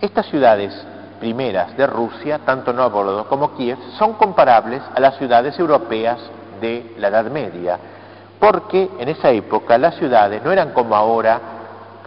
Estas 0.00 0.26
ciudades 0.26 0.74
primeras 1.20 1.76
de 1.76 1.86
Rusia, 1.86 2.40
tanto 2.44 2.72
Novgorod 2.72 3.26
como 3.26 3.54
Kiev, 3.54 3.78
son 3.96 4.14
comparables 4.14 4.82
a 4.92 4.98
las 4.98 5.16
ciudades 5.18 5.56
europeas 5.58 6.18
de 6.60 6.94
la 6.98 7.08
Edad 7.08 7.30
Media, 7.30 7.78
porque 8.38 8.90
en 8.98 9.08
esa 9.08 9.30
época 9.30 9.78
las 9.78 9.96
ciudades 9.96 10.42
no 10.44 10.52
eran 10.52 10.72
como 10.72 10.94
ahora 10.94 11.40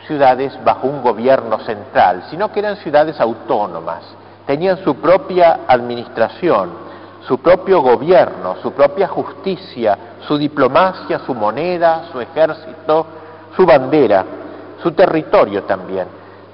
ciudades 0.07 0.57
bajo 0.63 0.87
un 0.87 1.01
gobierno 1.01 1.59
central, 1.59 2.23
sino 2.29 2.51
que 2.51 2.59
eran 2.59 2.77
ciudades 2.77 3.19
autónomas, 3.19 4.03
tenían 4.45 4.77
su 4.83 4.95
propia 4.95 5.61
administración, 5.67 6.71
su 7.27 7.37
propio 7.37 7.81
gobierno, 7.81 8.55
su 8.61 8.71
propia 8.71 9.07
justicia, 9.07 9.97
su 10.27 10.37
diplomacia, 10.37 11.19
su 11.19 11.35
moneda, 11.35 12.05
su 12.11 12.19
ejército, 12.19 13.05
su 13.55 13.65
bandera, 13.65 14.25
su 14.81 14.91
territorio 14.91 15.63
también. 15.63 16.07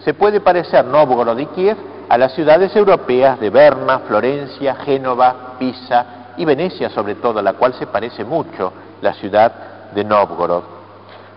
Se 0.04 0.14
puede 0.14 0.42
parecer 0.42 0.86
Novgorod 0.86 1.38
y 1.40 1.46
Kiev 1.48 1.78
a 2.10 2.18
las 2.18 2.34
ciudades 2.34 2.76
europeas 2.76 3.40
de 3.40 3.50
Berna, 3.50 4.00
Florencia, 4.00 4.76
Génova, 4.76 5.56
Pisa 5.58 6.06
y 6.38 6.46
Venecia 6.46 6.90
sobre 6.90 7.16
todo, 7.16 7.40
a 7.40 7.44
la 7.44 7.54
cual 7.54 7.74
se 7.74 7.88
parece 7.88 8.24
mucho 8.24 8.72
la 9.02 9.14
ciudad 9.14 9.52
de 9.94 10.04
Novgorod. 10.04 10.64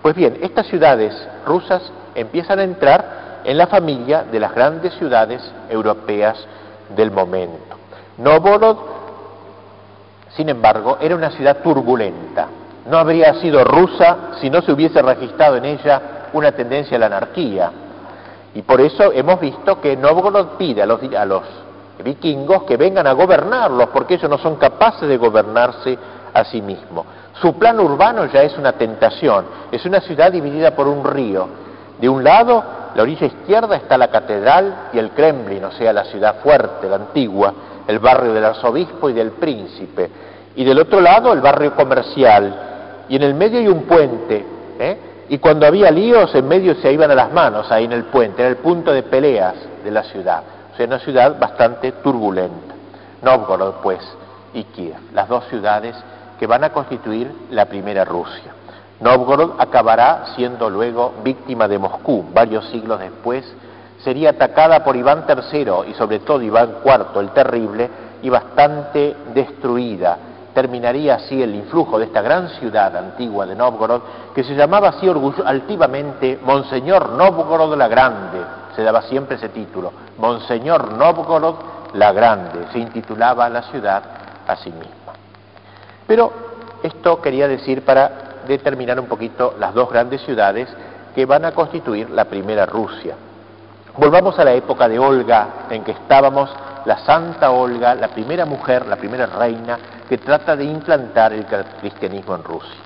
Pues 0.02 0.14
bien, 0.14 0.38
estas 0.42 0.66
ciudades 0.66 1.14
rusas 1.46 1.82
empiezan 2.14 2.58
a 2.58 2.64
entrar 2.64 3.40
en 3.44 3.56
la 3.56 3.66
familia 3.66 4.24
de 4.24 4.40
las 4.40 4.54
grandes 4.54 4.94
ciudades 4.94 5.42
europeas 5.68 6.38
del 6.94 7.10
momento. 7.10 7.76
Novgorod, 8.18 8.76
sin 10.36 10.48
embargo, 10.48 10.98
era 11.00 11.14
una 11.14 11.30
ciudad 11.30 11.58
turbulenta. 11.62 12.48
No 12.86 12.98
habría 12.98 13.34
sido 13.34 13.62
rusa 13.64 14.16
si 14.40 14.50
no 14.50 14.62
se 14.62 14.72
hubiese 14.72 15.02
registrado 15.02 15.56
en 15.56 15.64
ella 15.64 16.02
una 16.32 16.52
tendencia 16.52 16.96
a 16.96 17.00
la 17.00 17.06
anarquía, 17.06 17.70
y 18.54 18.62
por 18.62 18.80
eso 18.80 19.12
hemos 19.12 19.38
visto 19.40 19.80
que 19.80 19.96
Novgorod 19.96 20.56
pide 20.58 20.82
a 20.82 20.86
los, 20.86 21.00
a 21.16 21.24
los 21.24 21.42
vikingos 22.02 22.64
que 22.64 22.76
vengan 22.76 23.06
a 23.06 23.12
gobernarlos, 23.12 23.90
porque 23.90 24.14
ellos 24.14 24.28
no 24.28 24.38
son 24.38 24.56
capaces 24.56 25.08
de 25.08 25.16
gobernarse 25.16 25.96
a 26.32 26.44
sí 26.44 26.62
mismos. 26.62 27.06
Su 27.40 27.54
plan 27.58 27.80
urbano 27.80 28.26
ya 28.26 28.42
es 28.42 28.56
una 28.58 28.72
tentación, 28.72 29.46
es 29.70 29.84
una 29.86 30.00
ciudad 30.00 30.30
dividida 30.30 30.72
por 30.72 30.88
un 30.88 31.04
río. 31.04 31.48
De 32.00 32.08
un 32.08 32.22
lado, 32.22 32.62
la 32.94 33.02
orilla 33.02 33.26
izquierda 33.26 33.76
está 33.76 33.96
la 33.96 34.08
catedral 34.08 34.88
y 34.92 34.98
el 34.98 35.10
Kremlin, 35.10 35.64
o 35.64 35.72
sea, 35.72 35.92
la 35.92 36.04
ciudad 36.04 36.36
fuerte, 36.42 36.88
la 36.88 36.96
antigua, 36.96 37.54
el 37.86 37.98
barrio 37.98 38.32
del 38.32 38.44
arzobispo 38.44 39.08
y 39.08 39.12
del 39.12 39.32
príncipe. 39.32 40.10
Y 40.56 40.64
del 40.64 40.78
otro 40.78 41.00
lado, 41.00 41.32
el 41.32 41.40
barrio 41.40 41.74
comercial. 41.74 43.04
Y 43.08 43.16
en 43.16 43.22
el 43.22 43.34
medio 43.34 43.58
hay 43.58 43.68
un 43.68 43.84
puente, 43.84 44.44
¿eh? 44.78 44.98
Y 45.28 45.38
cuando 45.38 45.64
había 45.64 45.90
líos, 45.92 46.34
en 46.34 46.48
medio 46.48 46.74
se 46.74 46.92
iban 46.92 47.10
a 47.10 47.14
las 47.14 47.32
manos 47.32 47.70
ahí 47.70 47.84
en 47.84 47.92
el 47.92 48.04
puente, 48.04 48.42
era 48.42 48.50
el 48.50 48.56
punto 48.56 48.92
de 48.92 49.04
peleas 49.04 49.54
de 49.84 49.90
la 49.90 50.02
ciudad. 50.02 50.42
O 50.72 50.76
sea, 50.76 50.86
una 50.86 50.98
ciudad 50.98 51.38
bastante 51.38 51.92
turbulenta. 51.92 52.74
Novgorod, 53.22 53.74
pues, 53.82 54.00
y 54.52 54.64
Kiev, 54.64 54.96
las 55.14 55.28
dos 55.28 55.44
ciudades 55.48 55.94
que 56.40 56.46
van 56.46 56.64
a 56.64 56.70
constituir 56.70 57.30
la 57.50 57.66
primera 57.66 58.02
Rusia. 58.02 58.54
Novgorod 59.00 59.60
acabará 59.60 60.32
siendo 60.34 60.70
luego 60.70 61.12
víctima 61.22 61.68
de 61.68 61.78
Moscú. 61.78 62.24
Varios 62.32 62.66
siglos 62.70 62.98
después 62.98 63.44
sería 64.02 64.30
atacada 64.30 64.82
por 64.82 64.96
Iván 64.96 65.26
III 65.28 65.90
y 65.90 65.94
sobre 65.94 66.20
todo 66.20 66.40
Iván 66.40 66.76
IV 66.82 67.20
el 67.20 67.28
Terrible 67.32 67.90
y 68.22 68.30
bastante 68.30 69.14
destruida 69.34 70.16
terminaría 70.54 71.16
así 71.16 71.42
el 71.42 71.54
influjo 71.54 71.98
de 71.98 72.06
esta 72.06 72.22
gran 72.22 72.48
ciudad 72.48 72.96
antigua 72.96 73.44
de 73.44 73.54
Novgorod, 73.54 74.00
que 74.34 74.42
se 74.42 74.54
llamaba 74.54 74.88
así 74.88 75.06
altivamente 75.44 76.38
Monseñor 76.42 77.10
Novgorod 77.10 77.76
la 77.76 77.86
Grande, 77.86 78.40
se 78.74 78.82
daba 78.82 79.02
siempre 79.02 79.36
ese 79.36 79.50
título, 79.50 79.92
Monseñor 80.18 80.92
Novgorod 80.92 81.56
la 81.92 82.12
Grande, 82.12 82.66
se 82.72 82.78
intitulaba 82.78 83.48
la 83.48 83.62
ciudad 83.62 84.02
a 84.46 84.56
sí 84.56 84.70
misma. 84.70 84.99
Pero 86.10 86.32
esto 86.82 87.22
quería 87.22 87.46
decir 87.46 87.84
para 87.84 88.40
determinar 88.48 88.98
un 88.98 89.06
poquito 89.06 89.54
las 89.60 89.72
dos 89.72 89.88
grandes 89.88 90.20
ciudades 90.22 90.68
que 91.14 91.24
van 91.24 91.44
a 91.44 91.52
constituir 91.52 92.10
la 92.10 92.24
primera 92.24 92.66
Rusia. 92.66 93.14
Volvamos 93.96 94.36
a 94.36 94.42
la 94.42 94.52
época 94.54 94.88
de 94.88 94.98
Olga, 94.98 95.68
en 95.70 95.84
que 95.84 95.92
estábamos 95.92 96.50
la 96.84 96.98
Santa 97.06 97.52
Olga, 97.52 97.94
la 97.94 98.08
primera 98.08 98.44
mujer, 98.44 98.88
la 98.88 98.96
primera 98.96 99.26
reina 99.26 99.78
que 100.08 100.18
trata 100.18 100.56
de 100.56 100.64
implantar 100.64 101.32
el 101.32 101.46
cristianismo 101.80 102.34
en 102.34 102.42
Rusia. 102.42 102.80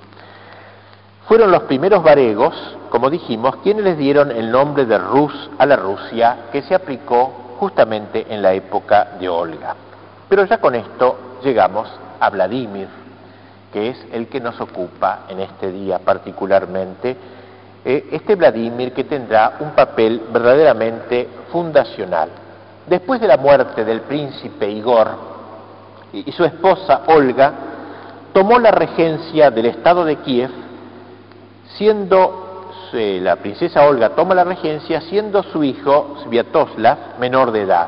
Fueron 1.27 1.49
los 1.49 1.63
primeros 1.63 2.03
varegos, 2.03 2.53
como 2.91 3.09
dijimos, 3.09 3.55
quienes 3.63 3.85
les 3.85 3.97
dieron 3.97 4.29
el 4.29 4.51
nombre 4.51 4.85
de 4.85 4.99
Rus 4.99 5.49
a 5.57 5.65
la 5.65 5.77
Rusia, 5.77 6.37
que 6.51 6.61
se 6.61 6.75
aplicó 6.75 7.55
justamente 7.57 8.27
en 8.29 8.43
la 8.43 8.53
época 8.53 9.13
de 9.19 9.27
Olga. 9.27 9.75
Pero 10.29 10.45
ya 10.45 10.59
con 10.59 10.75
esto 10.75 11.39
llegamos 11.43 11.89
a 12.19 12.29
Vladimir, 12.29 13.04
que 13.75 13.89
es 13.89 14.05
el 14.13 14.27
que 14.27 14.39
nos 14.39 14.57
ocupa 14.61 15.23
en 15.27 15.41
este 15.41 15.69
día 15.69 15.99
particularmente, 15.99 17.17
eh, 17.83 18.07
este 18.09 18.35
Vladimir 18.35 18.93
que 18.93 19.03
tendrá 19.03 19.57
un 19.59 19.71
papel 19.71 20.21
verdaderamente 20.31 21.27
fundacional. 21.51 22.29
Después 22.87 23.19
de 23.19 23.27
la 23.27 23.35
muerte 23.35 23.83
del 23.83 23.99
príncipe 23.99 24.69
Igor 24.71 25.09
y 26.13 26.31
su 26.31 26.45
esposa 26.45 27.01
Olga, 27.07 27.51
tomó 28.31 28.59
la 28.59 28.71
regencia 28.71 29.51
del 29.51 29.65
estado 29.65 30.05
de 30.05 30.15
Kiev, 30.19 30.51
siendo 31.75 32.71
la 32.93 33.35
princesa 33.35 33.85
Olga 33.85 34.11
toma 34.11 34.33
la 34.35 34.45
regencia 34.45 35.01
siendo 35.01 35.43
su 35.43 35.65
hijo 35.65 36.15
Sviatoslav 36.23 37.19
menor 37.19 37.51
de 37.51 37.63
edad. 37.63 37.87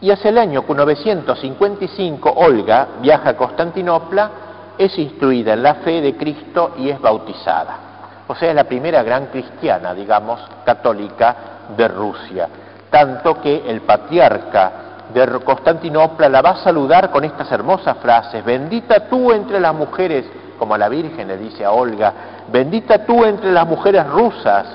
Y 0.00 0.10
hacia 0.10 0.30
el 0.30 0.38
año 0.38 0.64
955 0.66 2.28
Olga 2.28 2.88
viaja 3.00 3.30
a 3.30 3.36
Constantinopla, 3.36 4.30
es 4.78 4.98
instruida 4.98 5.54
en 5.54 5.62
la 5.62 5.74
fe 5.76 6.00
de 6.00 6.16
Cristo 6.16 6.74
y 6.78 6.90
es 6.90 7.00
bautizada. 7.00 7.78
O 8.26 8.34
sea, 8.34 8.50
es 8.50 8.54
la 8.54 8.64
primera 8.64 9.02
gran 9.02 9.26
cristiana, 9.26 9.92
digamos, 9.94 10.40
católica 10.64 11.36
de 11.76 11.88
Rusia 11.88 12.48
tanto 12.94 13.40
que 13.40 13.64
el 13.66 13.80
patriarca 13.80 14.72
de 15.12 15.26
Constantinopla 15.44 16.28
la 16.28 16.40
va 16.40 16.50
a 16.50 16.56
saludar 16.62 17.10
con 17.10 17.24
estas 17.24 17.50
hermosas 17.50 17.96
frases, 17.98 18.44
bendita 18.44 19.08
tú 19.08 19.32
entre 19.32 19.58
las 19.58 19.74
mujeres, 19.74 20.24
como 20.60 20.74
a 20.74 20.78
la 20.78 20.88
Virgen 20.88 21.26
le 21.26 21.36
dice 21.36 21.64
a 21.64 21.72
Olga, 21.72 22.12
bendita 22.52 23.04
tú 23.04 23.24
entre 23.24 23.50
las 23.50 23.66
mujeres 23.66 24.06
rusas, 24.06 24.66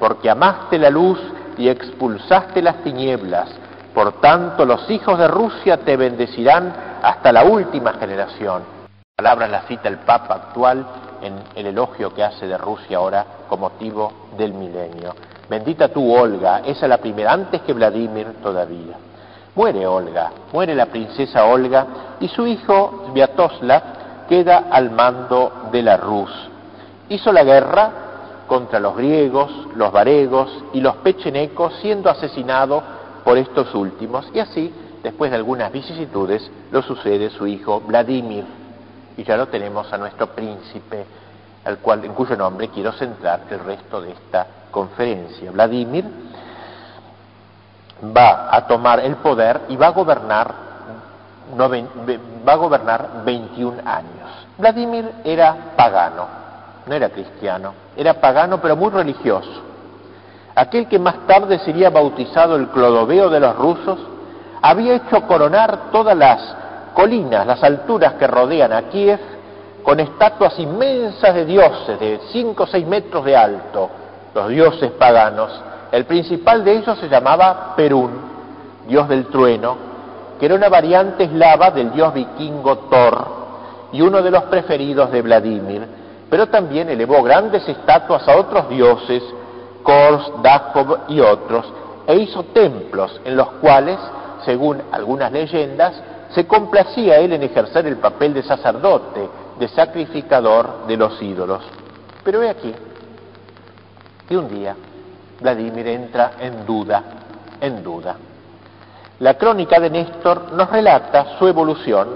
porque 0.00 0.28
amaste 0.28 0.76
la 0.76 0.90
luz 0.90 1.20
y 1.56 1.68
expulsaste 1.68 2.62
las 2.62 2.82
tinieblas, 2.82 3.48
por 3.94 4.20
tanto 4.20 4.64
los 4.64 4.90
hijos 4.90 5.16
de 5.16 5.28
Rusia 5.28 5.76
te 5.76 5.96
bendecirán 5.96 6.74
hasta 7.00 7.30
la 7.30 7.44
última 7.44 7.92
generación. 7.92 8.77
Palabras 9.18 9.50
la 9.50 9.62
cita 9.62 9.88
el 9.88 9.98
Papa 9.98 10.34
actual 10.34 10.86
en 11.20 11.34
el 11.56 11.66
elogio 11.66 12.14
que 12.14 12.22
hace 12.22 12.46
de 12.46 12.56
Rusia 12.56 12.98
ahora 12.98 13.26
con 13.48 13.58
motivo 13.58 14.12
del 14.36 14.54
milenio. 14.54 15.12
Bendita 15.50 15.88
tú, 15.88 16.14
Olga, 16.14 16.60
esa 16.60 16.86
es 16.86 16.88
la 16.88 16.98
primera, 16.98 17.32
antes 17.32 17.62
que 17.62 17.72
Vladimir 17.72 18.34
todavía. 18.40 18.94
Muere 19.56 19.84
Olga, 19.88 20.30
muere 20.52 20.72
la 20.72 20.86
princesa 20.86 21.46
Olga 21.46 21.86
y 22.20 22.28
su 22.28 22.46
hijo 22.46 23.06
Sviatoslav 23.10 23.82
queda 24.28 24.66
al 24.70 24.92
mando 24.92 25.64
de 25.72 25.82
la 25.82 25.96
Rus. 25.96 26.30
Hizo 27.08 27.32
la 27.32 27.42
guerra 27.42 27.90
contra 28.46 28.78
los 28.78 28.96
griegos, 28.96 29.50
los 29.74 29.90
varegos 29.90 30.48
y 30.74 30.80
los 30.80 30.94
pechenecos, 30.98 31.74
siendo 31.82 32.08
asesinado 32.08 32.84
por 33.24 33.36
estos 33.36 33.74
últimos, 33.74 34.30
y 34.32 34.38
así, 34.38 34.72
después 35.02 35.32
de 35.32 35.38
algunas 35.38 35.72
vicisitudes, 35.72 36.48
lo 36.70 36.82
sucede 36.82 37.30
su 37.30 37.48
hijo 37.48 37.80
Vladimir, 37.80 38.44
y 39.18 39.24
ya 39.24 39.36
lo 39.36 39.48
tenemos 39.48 39.92
a 39.92 39.98
nuestro 39.98 40.28
príncipe, 40.28 41.04
al 41.64 41.78
cual, 41.78 42.04
en 42.04 42.14
cuyo 42.14 42.36
nombre 42.36 42.68
quiero 42.68 42.92
centrar 42.92 43.40
el 43.50 43.58
resto 43.58 44.00
de 44.00 44.12
esta 44.12 44.46
conferencia. 44.70 45.50
Vladimir 45.50 46.04
va 48.16 48.48
a 48.54 48.64
tomar 48.68 49.00
el 49.00 49.16
poder 49.16 49.62
y 49.68 49.76
va 49.76 49.88
a 49.88 49.90
gobernar, 49.90 50.54
va 51.58 52.52
a 52.52 52.56
gobernar 52.56 53.24
21 53.24 53.78
años. 53.84 54.46
Vladimir 54.56 55.10
era 55.24 55.74
pagano, 55.76 56.26
no 56.86 56.94
era 56.94 57.10
cristiano, 57.10 57.74
era 57.96 58.14
pagano 58.14 58.60
pero 58.60 58.76
muy 58.76 58.90
religioso. 58.90 59.62
Aquel 60.54 60.86
que 60.86 61.00
más 61.00 61.26
tarde 61.26 61.58
sería 61.58 61.90
bautizado 61.90 62.54
el 62.54 62.68
Clodoveo 62.68 63.30
de 63.30 63.40
los 63.40 63.56
rusos, 63.56 63.98
había 64.62 64.94
hecho 64.94 65.22
coronar 65.22 65.90
todas 65.90 66.16
las 66.16 66.67
colinas, 66.98 67.46
las 67.46 67.62
alturas 67.62 68.14
que 68.14 68.26
rodean 68.26 68.72
a 68.72 68.88
Kiev, 68.88 69.20
con 69.84 70.00
estatuas 70.00 70.58
inmensas 70.58 71.32
de 71.32 71.44
dioses 71.44 72.00
de 72.00 72.18
5 72.32 72.60
o 72.60 72.66
6 72.66 72.86
metros 72.88 73.24
de 73.24 73.36
alto, 73.36 73.88
los 74.34 74.48
dioses 74.48 74.90
paganos. 74.98 75.48
El 75.92 76.06
principal 76.06 76.64
de 76.64 76.78
ellos 76.78 76.98
se 76.98 77.08
llamaba 77.08 77.74
Perún, 77.76 78.10
dios 78.88 79.08
del 79.08 79.26
trueno, 79.26 79.76
que 80.40 80.46
era 80.46 80.56
una 80.56 80.68
variante 80.68 81.22
eslava 81.22 81.70
del 81.70 81.92
dios 81.92 82.12
vikingo 82.14 82.78
Thor 82.90 83.28
y 83.92 84.00
uno 84.00 84.20
de 84.20 84.32
los 84.32 84.42
preferidos 84.44 85.12
de 85.12 85.22
Vladimir, 85.22 85.86
pero 86.28 86.48
también 86.48 86.88
elevó 86.88 87.22
grandes 87.22 87.68
estatuas 87.68 88.26
a 88.26 88.36
otros 88.36 88.68
dioses, 88.70 89.22
Kors, 89.84 90.32
Dakov 90.42 90.98
y 91.06 91.20
otros, 91.20 91.64
e 92.08 92.16
hizo 92.16 92.42
templos 92.42 93.20
en 93.24 93.36
los 93.36 93.50
cuales, 93.60 93.98
según 94.44 94.82
algunas 94.90 95.30
leyendas, 95.30 95.94
se 96.34 96.46
complacía 96.46 97.18
él 97.18 97.32
en 97.32 97.42
ejercer 97.42 97.86
el 97.86 97.96
papel 97.96 98.34
de 98.34 98.42
sacerdote, 98.42 99.28
de 99.58 99.68
sacrificador 99.68 100.86
de 100.86 100.96
los 100.96 101.20
ídolos. 101.22 101.62
Pero 102.24 102.42
he 102.42 102.50
aquí 102.50 102.74
y 104.30 104.36
un 104.36 104.48
día 104.48 104.76
Vladimir 105.40 105.86
entra 105.88 106.32
en 106.40 106.66
duda, 106.66 107.02
en 107.60 107.82
duda. 107.82 108.16
La 109.20 109.34
crónica 109.34 109.80
de 109.80 109.90
Néstor 109.90 110.52
nos 110.52 110.70
relata 110.70 111.38
su 111.38 111.46
evolución 111.46 112.08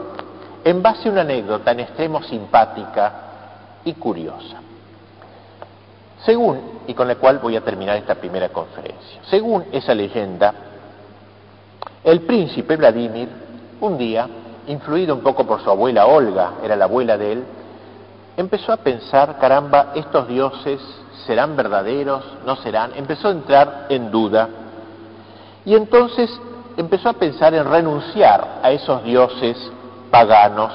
en 0.64 0.82
base 0.82 1.08
a 1.08 1.12
una 1.12 1.22
anécdota 1.22 1.72
en 1.72 1.80
extremo 1.80 2.22
simpática 2.22 3.12
y 3.84 3.94
curiosa. 3.94 4.60
Según, 6.24 6.80
y 6.86 6.94
con 6.94 7.08
la 7.08 7.16
cual 7.16 7.38
voy 7.38 7.56
a 7.56 7.62
terminar 7.62 7.96
esta 7.96 8.14
primera 8.14 8.48
conferencia, 8.50 9.20
según 9.28 9.64
esa 9.72 9.94
leyenda, 9.94 10.54
el 12.04 12.20
príncipe 12.20 12.76
Vladimir, 12.76 13.28
un 13.82 13.98
día, 13.98 14.28
influido 14.68 15.14
un 15.14 15.22
poco 15.22 15.44
por 15.44 15.60
su 15.60 15.68
abuela 15.68 16.06
Olga, 16.06 16.52
era 16.62 16.76
la 16.76 16.84
abuela 16.84 17.18
de 17.18 17.32
él, 17.32 17.44
empezó 18.36 18.72
a 18.72 18.76
pensar, 18.76 19.38
caramba, 19.38 19.88
estos 19.96 20.28
dioses 20.28 20.80
serán 21.26 21.56
verdaderos, 21.56 22.24
no 22.46 22.56
serán, 22.56 22.92
empezó 22.94 23.28
a 23.28 23.32
entrar 23.32 23.86
en 23.88 24.10
duda 24.10 24.48
y 25.64 25.74
entonces 25.74 26.30
empezó 26.76 27.08
a 27.08 27.14
pensar 27.14 27.54
en 27.54 27.64
renunciar 27.64 28.60
a 28.62 28.70
esos 28.70 29.02
dioses 29.02 29.56
paganos 30.10 30.72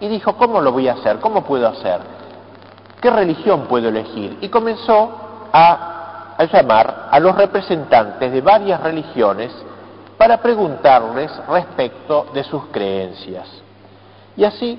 y 0.00 0.08
dijo, 0.08 0.36
¿cómo 0.36 0.60
lo 0.60 0.72
voy 0.72 0.88
a 0.88 0.94
hacer? 0.94 1.20
¿Cómo 1.20 1.44
puedo 1.44 1.68
hacer? 1.68 2.00
¿Qué 3.00 3.08
religión 3.08 3.66
puedo 3.68 3.88
elegir? 3.88 4.38
Y 4.40 4.48
comenzó 4.48 5.10
a, 5.52 6.34
a 6.36 6.44
llamar 6.44 7.06
a 7.08 7.20
los 7.20 7.36
representantes 7.36 8.32
de 8.32 8.40
varias 8.40 8.80
religiones 8.82 9.52
para 10.16 10.40
preguntarles 10.40 11.30
respecto 11.48 12.26
de 12.32 12.44
sus 12.44 12.66
creencias. 12.66 13.46
Y 14.36 14.44
así 14.44 14.78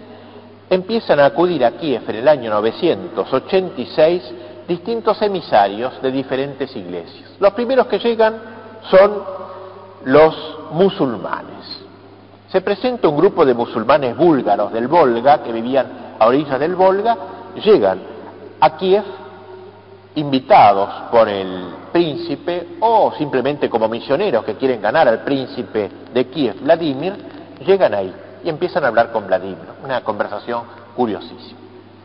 empiezan 0.70 1.20
a 1.20 1.26
acudir 1.26 1.64
a 1.64 1.72
Kiev 1.72 2.04
en 2.10 2.16
el 2.16 2.28
año 2.28 2.52
986 2.52 4.34
distintos 4.68 5.22
emisarios 5.22 6.02
de 6.02 6.12
diferentes 6.12 6.76
iglesias. 6.76 7.32
Los 7.40 7.54
primeros 7.54 7.88
que 7.88 8.00
llegan 8.00 8.36
son 8.90 9.24
los 10.06 10.58
musulmanes. 10.72 11.86
Se 12.50 12.62
presenta 12.62 13.08
un 13.08 13.18
grupo 13.18 13.46
de 13.46 13.54
musulmanes 13.54 14.16
búlgaros 14.16 14.72
del 14.72 14.88
Volga, 14.88 15.44
que 15.44 15.52
vivían 15.52 16.16
a 16.20 16.28
orillas 16.28 16.60
del 16.60 16.76
Volga, 16.76 17.18
llegan 17.64 18.00
a 18.60 18.78
Kiev 18.78 19.04
invitados 20.16 20.90
por 21.12 21.30
el 21.30 21.66
príncipe 21.92 22.78
o 22.80 23.12
simplemente 23.18 23.70
como 23.70 23.88
misioneros 23.88 24.44
que 24.44 24.56
quieren 24.56 24.82
ganar 24.82 25.08
al 25.08 25.24
príncipe 25.24 25.90
de 26.14 26.28
Kiev, 26.28 26.62
Vladimir, 26.62 27.14
llegan 27.66 27.94
ahí 27.94 28.14
y 28.44 28.50
empiezan 28.50 28.84
a 28.84 28.88
hablar 28.88 29.12
con 29.12 29.28
Vladimir, 29.28 29.68
una 29.84 30.02
conversación 30.02 30.64
curiosísima. 30.96 31.60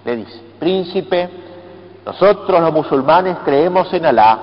Le 0.05 0.17
dice, 0.17 0.43
príncipe, 0.59 1.31
nosotros 2.05 2.61
los 2.61 2.73
musulmanes 2.73 3.37
creemos 3.45 3.93
en 3.93 4.07
Alá. 4.07 4.39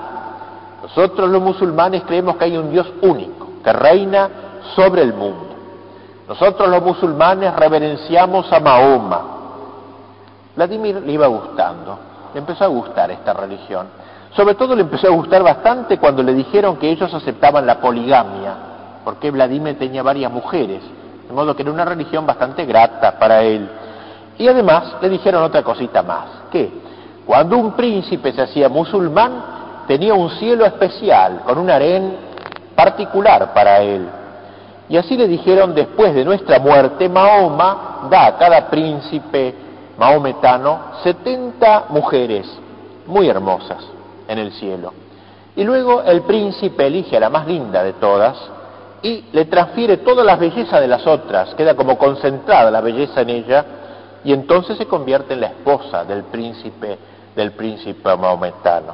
Nosotros 0.82 1.30
los 1.30 1.42
musulmanes 1.42 2.04
creemos 2.04 2.38
que 2.38 2.46
hay 2.46 2.58
un 2.58 2.72
Dios 2.72 2.88
único, 3.02 3.50
que 3.64 3.74
reina 3.74 4.30
sobre 4.76 5.02
el 5.02 5.14
mundo. 5.14 5.48
Nosotros 6.28 6.70
los 6.70 6.82
musulmanes 6.82 7.54
reverenciamos 7.56 8.52
a 8.54 8.60
Mahoma. 8.60 9.22
Vladimir 10.56 11.02
le 11.02 11.12
iba 11.12 11.28
gustando, 11.28 11.98
le 12.34 12.40
empezó 12.40 12.66
a 12.66 12.68
gustar 12.68 13.12
esta 13.12 13.34
religión. 13.34 13.88
Sobre 14.36 14.56
todo 14.56 14.76
le 14.76 14.82
empezó 14.82 15.08
a 15.08 15.12
gustar 15.12 15.42
bastante 15.42 15.98
cuando 15.98 16.22
le 16.22 16.34
dijeron 16.34 16.78
que 16.78 16.90
ellos 16.90 17.12
aceptaban 17.14 17.66
la 17.66 17.80
poligamia, 17.80 18.54
porque 19.04 19.32
Vladimir 19.32 19.78
tenía 19.80 20.04
varias 20.04 20.32
mujeres, 20.32 20.82
de 21.28 21.34
modo 21.34 21.56
que 21.56 21.64
era 21.64 21.72
una 21.72 21.86
religión 21.86 22.26
bastante 22.26 22.66
grata 22.66 23.18
para 23.18 23.42
él. 23.42 23.68
Y 24.38 24.48
además 24.48 24.96
le 25.02 25.10
dijeron 25.10 25.44
otra 25.44 25.64
cosita 25.64 26.04
más, 26.04 26.26
que 26.52 26.72
cuando 27.26 27.58
un 27.58 27.74
príncipe 27.74 28.32
se 28.32 28.44
hacía 28.44 28.70
musulmán, 28.70 29.86
tenía 29.88 30.14
un 30.14 30.30
cielo 30.32 30.66
especial, 30.66 31.42
con 31.46 31.58
un 31.58 31.70
harén 31.70 32.16
particular 32.76 33.52
para 33.54 33.82
él. 33.82 34.08
Y 34.90 34.98
así 34.98 35.18
le 35.18 35.28
dijeron, 35.28 35.74
después 35.74 36.14
de 36.14 36.24
nuestra 36.24 36.60
muerte, 36.60 37.10
Mahoma 37.10 38.08
da 38.10 38.28
a 38.28 38.38
cada 38.38 38.70
príncipe 38.70 39.56
maometano 39.98 40.80
70 41.04 41.86
mujeres 41.90 42.48
muy 43.06 43.28
hermosas 43.28 43.99
en 44.30 44.38
el 44.40 44.54
cielo. 44.54 44.94
Y 45.56 45.64
luego 45.64 46.04
el 46.04 46.22
príncipe 46.22 46.88
elige 46.88 47.18
a 47.18 47.20
la 47.20 47.30
más 47.30 47.46
linda 47.48 47.84
de 47.84 47.94
todas 47.94 48.38
y 49.02 49.26
le 49.34 49.46
transfiere 49.46 49.98
toda 49.98 50.24
la 50.24 50.38
belleza 50.38 50.80
de 50.80 50.88
las 50.88 51.06
otras, 51.06 51.54
queda 51.56 51.76
como 51.76 51.98
concentrada 51.98 52.72
la 52.72 52.80
belleza 52.80 53.22
en 53.22 53.30
ella, 53.30 53.66
y 54.24 54.32
entonces 54.32 54.78
se 54.78 54.86
convierte 54.86 55.34
en 55.34 55.42
la 55.42 55.48
esposa 55.48 56.04
del 56.04 56.24
príncipe, 56.24 56.98
del 57.36 57.54
príncipe 57.54 58.16
maometano. 58.16 58.94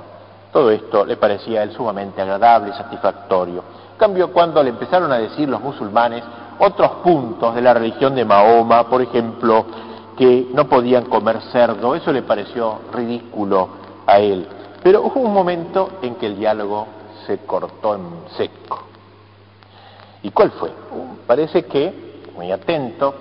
Todo 0.54 0.72
esto 0.72 1.06
le 1.06 1.18
parecía 1.18 1.60
a 1.60 1.64
él 1.64 1.74
sumamente 1.74 2.22
agradable 2.22 2.70
y 2.70 2.74
satisfactorio. 2.74 3.64
En 3.92 3.98
cambio, 3.98 4.32
cuando 4.32 4.64
le 4.64 4.70
empezaron 4.70 5.12
a 5.12 5.18
decir 5.18 5.50
los 5.50 5.60
musulmanes 5.60 6.24
otros 6.60 6.90
puntos 7.04 7.54
de 7.54 7.62
la 7.62 7.74
religión 7.74 8.16
de 8.16 8.24
Mahoma, 8.24 8.88
por 8.88 9.02
ejemplo, 9.02 9.66
que 10.18 10.48
no 10.54 10.68
podían 10.70 11.06
comer 11.06 11.42
cerdo, 11.52 11.96
eso 11.96 12.14
le 12.14 12.22
pareció 12.22 12.80
ridículo 12.94 13.68
a 14.08 14.20
él. 14.20 14.48
Pero 14.86 15.02
hubo 15.02 15.20
un 15.20 15.34
momento 15.34 15.94
en 16.04 16.14
que 16.14 16.28
el 16.28 16.38
diálogo 16.38 16.86
se 17.26 17.40
cortó 17.40 17.96
en 17.96 18.04
seco. 18.38 18.84
¿Y 20.22 20.30
cuál 20.30 20.52
fue? 20.52 20.70
Parece 21.26 21.66
que, 21.66 22.22
muy 22.36 22.52
atento, 22.52 23.16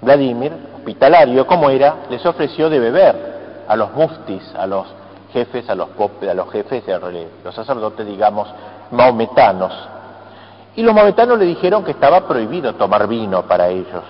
Vladimir, 0.00 0.52
hospitalario 0.74 1.46
como 1.46 1.70
era, 1.70 2.06
les 2.10 2.26
ofreció 2.26 2.68
de 2.68 2.80
beber 2.80 3.64
a 3.68 3.76
los 3.76 3.92
muftis, 3.92 4.42
a 4.56 4.66
los 4.66 4.88
jefes, 5.32 5.70
a 5.70 5.76
los, 5.76 5.90
a 5.90 6.34
los 6.34 6.50
jefes, 6.50 6.82
los 7.44 7.54
sacerdotes, 7.54 8.04
digamos, 8.04 8.52
maometanos. 8.90 9.72
Y 10.74 10.82
los 10.82 10.92
maometanos 10.92 11.38
le 11.38 11.44
dijeron 11.44 11.84
que 11.84 11.92
estaba 11.92 12.26
prohibido 12.26 12.74
tomar 12.74 13.06
vino 13.06 13.42
para 13.46 13.68
ellos. 13.68 14.02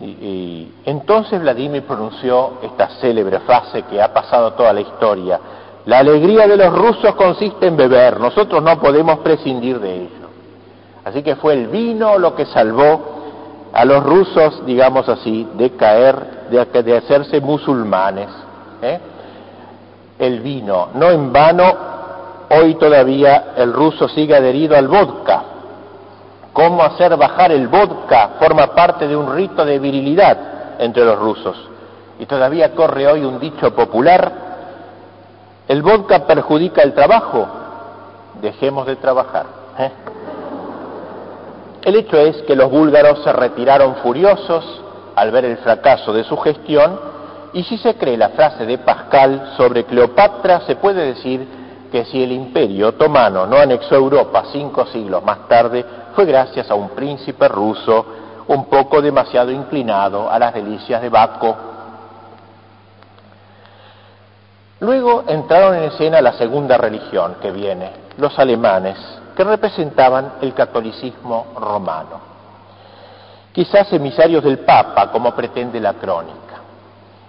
Y, 0.00 0.72
entonces 0.84 1.40
Vladimir 1.40 1.82
pronunció 1.84 2.58
esta 2.62 2.88
célebre 3.00 3.40
frase 3.40 3.82
que 3.82 4.00
ha 4.00 4.12
pasado 4.12 4.52
toda 4.52 4.72
la 4.72 4.80
historia. 4.82 5.40
La 5.86 6.00
alegría 6.00 6.46
de 6.46 6.56
los 6.56 6.72
rusos 6.72 7.14
consiste 7.14 7.66
en 7.66 7.76
beber, 7.76 8.20
nosotros 8.20 8.62
no 8.62 8.78
podemos 8.78 9.20
prescindir 9.20 9.80
de 9.80 10.02
ello. 10.02 10.26
Así 11.04 11.22
que 11.22 11.36
fue 11.36 11.54
el 11.54 11.68
vino 11.68 12.18
lo 12.18 12.34
que 12.34 12.44
salvó 12.46 13.14
a 13.72 13.84
los 13.84 14.02
rusos, 14.02 14.66
digamos 14.66 15.08
así, 15.08 15.48
de 15.54 15.70
caer, 15.70 16.48
de, 16.50 16.82
de 16.82 16.96
hacerse 16.96 17.40
musulmanes. 17.40 18.28
¿eh? 18.82 19.00
el 20.18 20.40
vino. 20.40 20.88
No 20.94 21.10
en 21.10 21.32
vano, 21.32 21.72
hoy 22.50 22.74
todavía 22.76 23.52
el 23.56 23.72
ruso 23.72 24.08
sigue 24.08 24.34
adherido 24.34 24.76
al 24.76 24.88
vodka. 24.88 25.44
Cómo 26.56 26.82
hacer 26.82 27.14
bajar 27.18 27.52
el 27.52 27.68
vodka 27.68 28.30
forma 28.38 28.68
parte 28.68 29.06
de 29.06 29.14
un 29.14 29.30
rito 29.30 29.62
de 29.62 29.78
virilidad 29.78 30.38
entre 30.78 31.04
los 31.04 31.18
rusos. 31.18 31.54
Y 32.18 32.24
todavía 32.24 32.74
corre 32.74 33.06
hoy 33.06 33.26
un 33.26 33.38
dicho 33.38 33.74
popular, 33.74 34.32
el 35.68 35.82
vodka 35.82 36.20
perjudica 36.20 36.80
el 36.80 36.94
trabajo, 36.94 37.46
dejemos 38.40 38.86
de 38.86 38.96
trabajar. 38.96 39.44
¿eh? 39.78 39.90
El 41.82 41.96
hecho 41.96 42.16
es 42.16 42.40
que 42.44 42.56
los 42.56 42.70
búlgaros 42.70 43.22
se 43.22 43.34
retiraron 43.34 43.96
furiosos 43.96 44.80
al 45.14 45.30
ver 45.32 45.44
el 45.44 45.58
fracaso 45.58 46.14
de 46.14 46.24
su 46.24 46.38
gestión 46.38 46.98
y 47.52 47.64
si 47.64 47.76
se 47.76 47.96
cree 47.96 48.16
la 48.16 48.30
frase 48.30 48.64
de 48.64 48.78
Pascal 48.78 49.52
sobre 49.58 49.84
Cleopatra, 49.84 50.62
se 50.62 50.76
puede 50.76 51.04
decir 51.04 51.46
que 51.92 52.06
si 52.06 52.22
el 52.22 52.32
imperio 52.32 52.88
otomano 52.88 53.46
no 53.46 53.58
anexó 53.58 53.94
Europa 53.94 54.44
cinco 54.52 54.86
siglos 54.86 55.22
más 55.22 55.46
tarde, 55.48 55.84
fue 56.16 56.24
gracias 56.24 56.70
a 56.70 56.74
un 56.74 56.88
príncipe 56.88 57.46
ruso 57.46 58.06
un 58.48 58.64
poco 58.64 59.02
demasiado 59.02 59.50
inclinado 59.50 60.30
a 60.30 60.38
las 60.38 60.54
delicias 60.54 61.02
de 61.02 61.10
Baco. 61.10 61.56
Luego 64.80 65.24
entraron 65.28 65.76
en 65.76 65.84
escena 65.84 66.22
la 66.22 66.32
segunda 66.32 66.78
religión 66.78 67.36
que 67.40 67.50
viene, 67.50 67.90
los 68.16 68.36
alemanes, 68.38 68.96
que 69.36 69.44
representaban 69.44 70.34
el 70.40 70.54
catolicismo 70.54 71.48
romano. 71.56 72.20
Quizás 73.52 73.92
emisarios 73.92 74.42
del 74.42 74.60
Papa, 74.60 75.10
como 75.12 75.34
pretende 75.34 75.78
la 75.80 75.94
crónica 75.94 76.46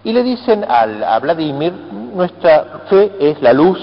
y 0.07 0.13
le 0.13 0.23
dicen 0.23 0.65
a 0.69 1.19
Vladimir, 1.19 1.73
nuestra 1.73 2.83
fe 2.89 3.11
es 3.19 3.41
la 3.41 3.51
luz, 3.51 3.77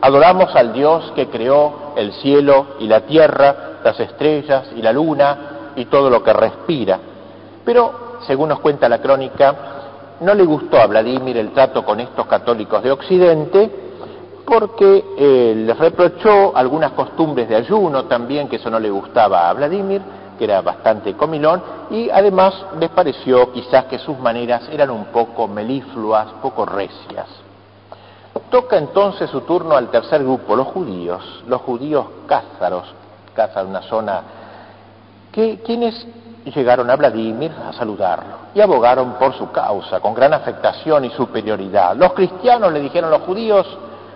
adoramos 0.00 0.54
al 0.54 0.72
Dios 0.72 1.12
que 1.14 1.28
creó 1.28 1.92
el 1.96 2.12
cielo 2.14 2.66
y 2.78 2.86
la 2.86 3.02
tierra, 3.02 3.78
las 3.84 3.98
estrellas 4.00 4.70
y 4.76 4.82
la 4.82 4.92
luna 4.92 5.72
y 5.76 5.86
todo 5.86 6.10
lo 6.10 6.22
que 6.22 6.32
respira. 6.32 6.98
Pero, 7.64 8.18
según 8.26 8.48
nos 8.48 8.60
cuenta 8.60 8.88
la 8.88 9.00
crónica, 9.00 9.54
no 10.20 10.34
le 10.34 10.44
gustó 10.44 10.78
a 10.78 10.86
Vladimir 10.86 11.36
el 11.36 11.52
trato 11.52 11.84
con 11.84 12.00
estos 12.00 12.26
católicos 12.26 12.82
de 12.82 12.92
Occidente, 12.92 13.70
porque 14.44 15.04
eh, 15.16 15.54
les 15.56 15.78
reprochó 15.78 16.56
algunas 16.56 16.92
costumbres 16.92 17.48
de 17.48 17.56
ayuno 17.56 18.04
también, 18.04 18.48
que 18.48 18.56
eso 18.56 18.70
no 18.70 18.80
le 18.80 18.90
gustaba 18.90 19.48
a 19.48 19.52
Vladimir, 19.52 20.02
que 20.38 20.44
era 20.44 20.60
bastante 20.60 21.14
comilón, 21.14 21.62
y 21.90 22.10
además 22.10 22.54
les 22.78 22.90
pareció 22.90 23.52
quizás 23.52 23.84
que 23.84 23.98
sus 23.98 24.18
maneras 24.18 24.68
eran 24.72 24.90
un 24.90 25.06
poco 25.06 25.46
melifluas, 25.46 26.26
poco 26.42 26.66
recias. 26.66 27.28
Toca 28.50 28.78
entonces 28.78 29.30
su 29.30 29.42
turno 29.42 29.76
al 29.76 29.90
tercer 29.90 30.22
grupo, 30.22 30.56
los 30.56 30.68
judíos, 30.68 31.44
los 31.46 31.60
judíos 31.62 32.06
cázaros, 32.26 32.84
cázar 33.34 33.66
una 33.66 33.82
zona, 33.82 34.22
que 35.32 35.60
quienes 35.64 36.06
llegaron 36.44 36.90
a 36.90 36.96
Vladimir 36.96 37.52
a 37.68 37.72
saludarlo 37.72 38.34
y 38.54 38.60
abogaron 38.60 39.14
por 39.14 39.34
su 39.34 39.50
causa 39.52 40.00
con 40.00 40.14
gran 40.14 40.32
afectación 40.32 41.04
y 41.04 41.10
superioridad. 41.10 41.96
Los 41.96 42.12
cristianos 42.12 42.72
le 42.72 42.80
dijeron 42.80 43.10
los 43.10 43.22
judíos 43.22 43.66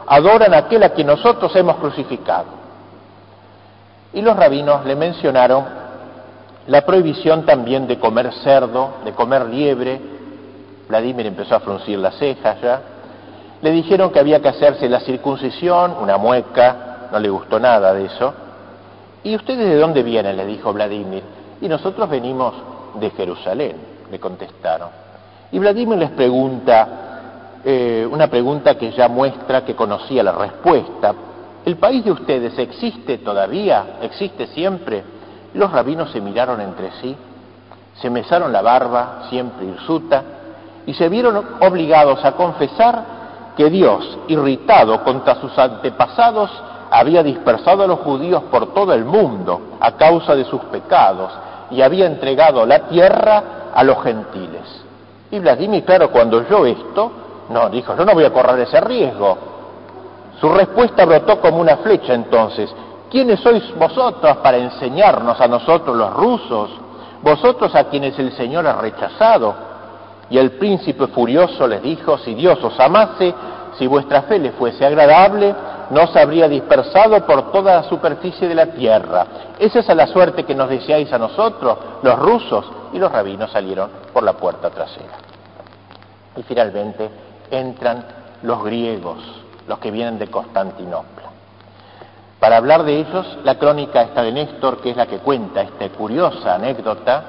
adoran 0.07 0.53
a 0.55 0.59
aquel 0.59 0.83
a 0.83 0.91
quien 0.91 1.07
nosotros 1.07 1.55
hemos 1.57 1.77
crucificado. 1.77 2.47
Y 4.12 4.23
los 4.23 4.37
rabinos 4.37 4.85
le 4.85 4.95
mencionaron 4.95 5.65
la 6.67 6.83
prohibición 6.83 7.45
también 7.45 7.87
de 7.87 7.99
comer 7.99 8.33
cerdo, 8.43 8.95
de 9.05 9.12
comer 9.12 9.47
liebre. 9.47 10.01
Vladimir 10.89 11.27
empezó 11.27 11.57
a 11.57 11.61
fruncir 11.61 11.99
las 11.99 12.17
cejas 12.17 12.61
ya. 12.61 12.81
Le 13.65 13.71
dijeron 13.71 14.11
que 14.11 14.21
había 14.21 14.43
que 14.43 14.49
hacerse 14.49 14.91
la 14.91 15.01
circuncisión, 15.01 15.97
una 15.99 16.19
mueca, 16.19 17.09
no 17.11 17.19
le 17.19 17.31
gustó 17.31 17.59
nada 17.59 17.95
de 17.95 18.05
eso. 18.05 18.35
¿Y 19.23 19.35
ustedes 19.35 19.67
de 19.67 19.77
dónde 19.77 20.03
vienen? 20.03 20.37
le 20.37 20.45
dijo 20.45 20.71
Vladimir. 20.71 21.23
Y 21.62 21.67
nosotros 21.67 22.11
venimos 22.11 22.53
de 23.01 23.09
Jerusalén, 23.09 23.77
le 24.11 24.21
contestaron. 24.21 24.91
Y 25.51 25.59
Vladimir 25.59 25.97
les 25.97 26.11
pregunta, 26.11 27.61
eh, 27.65 28.07
una 28.12 28.27
pregunta 28.27 28.75
que 28.75 28.93
ya 28.93 29.09
muestra 29.09 29.65
que 29.65 29.75
conocía 29.75 30.23
la 30.23 30.33
respuesta. 30.33 31.15
¿El 31.65 31.77
país 31.77 32.05
de 32.05 32.12
ustedes 32.12 32.59
existe 32.59 33.17
todavía? 33.17 33.97
¿Existe 34.03 34.47
siempre? 34.49 35.03
Los 35.55 35.73
rabinos 35.73 36.11
se 36.11 36.21
miraron 36.21 36.61
entre 36.61 36.91
sí, 37.01 37.17
se 37.95 38.11
mesaron 38.11 38.53
la 38.53 38.61
barba, 38.61 39.23
siempre 39.31 39.65
hirsuta, 39.65 40.23
y 40.85 40.93
se 40.93 41.09
vieron 41.09 41.43
obligados 41.61 42.23
a 42.27 42.33
confesar 42.33 43.24
que 43.57 43.71
Dios, 43.71 44.19
irritado 44.29 45.03
contra 45.05 45.37
sus 45.37 45.57
antepasados, 45.59 46.51
había 46.91 47.23
dispersado 47.23 47.83
a 47.83 47.87
los 47.87 48.01
judíos 48.01 48.43
por 48.51 48.73
todo 48.75 48.93
el 48.93 49.05
mundo 49.05 49.61
a 49.81 49.93
causa 49.93 50.35
de 50.35 50.45
sus 50.45 50.61
pecados 50.63 51.33
y 51.71 51.83
había 51.83 52.07
entregado 52.07 52.67
la 52.67 52.81
tierra 52.89 53.71
a 53.75 53.83
los 53.83 54.03
gentiles. 54.03 54.85
Y 55.31 55.39
Vladimir, 55.39 55.85
claro, 55.85 56.11
cuando 56.11 56.39
oyó 56.39 56.67
esto, 56.67 57.11
no, 57.51 57.69
dijo, 57.69 57.97
yo 57.97 58.05
no 58.05 58.15
voy 58.15 58.25
a 58.25 58.33
correr 58.33 58.61
ese 58.61 58.81
riesgo. 58.81 59.37
Su 60.41 60.49
respuesta 60.49 61.05
brotó 61.05 61.41
como 61.41 61.59
una 61.59 61.79
flecha 61.79 62.15
entonces, 62.15 62.73
¿Quiénes 63.15 63.39
sois 63.39 63.63
vosotros 63.79 64.39
para 64.39 64.57
enseñarnos 64.57 65.41
a 65.41 65.47
nosotros 65.47 65.97
los 65.97 66.13
rusos? 66.15 66.69
Vosotros 67.23 67.73
a 67.77 67.85
quienes 67.85 68.19
el 68.19 68.33
Señor 68.33 68.67
ha 68.67 68.73
rechazado. 68.73 69.55
Y 70.31 70.39
el 70.39 70.53
príncipe 70.53 71.07
furioso 71.09 71.66
les 71.66 71.83
dijo, 71.83 72.18
si 72.18 72.35
Dios 72.35 72.62
os 72.62 72.79
amase, 72.81 73.35
si 73.79 73.87
vuestra 73.87 74.22
fe 74.22 74.39
le 74.39 74.53
fuese 74.53 74.85
agradable, 74.85 75.55
no 75.91 76.07
se 76.07 76.20
habría 76.20 76.49
dispersado 76.49 77.25
por 77.27 77.53
toda 77.53 77.77
la 77.77 77.83
superficie 77.85 78.49
de 78.49 78.55
la 78.55 78.66
tierra. 78.66 79.27
Esa 79.59 79.81
es 79.81 79.89
la 79.89 80.07
suerte 80.07 80.45
que 80.45 80.55
nos 80.55 80.68
deseáis 80.68 81.12
a 81.12 81.18
nosotros, 81.18 81.79
los 82.03 82.18
rusos, 82.18 82.64
y 82.93 82.99
los 82.99 83.11
rabinos 83.11 83.51
salieron 83.51 83.91
por 84.12 84.22
la 84.22 84.35
puerta 84.35 84.70
trasera. 84.70 85.18
Y 86.37 86.43
finalmente 86.43 87.11
entran 87.51 88.05
los 88.43 88.62
griegos, 88.64 89.18
los 89.66 89.79
que 89.79 89.91
vienen 89.91 90.18
de 90.18 90.29
Constantinopla. 90.29 91.25
Para 92.39 92.57
hablar 92.59 92.85
de 92.85 93.01
ellos, 93.01 93.39
la 93.43 93.59
crónica 93.59 94.03
está 94.03 94.22
de 94.22 94.33
Néstor, 94.33 94.81
que 94.81 94.91
es 94.91 94.97
la 94.97 95.07
que 95.07 95.18
cuenta 95.18 95.62
esta 95.62 95.89
curiosa 95.89 96.55
anécdota, 96.55 97.25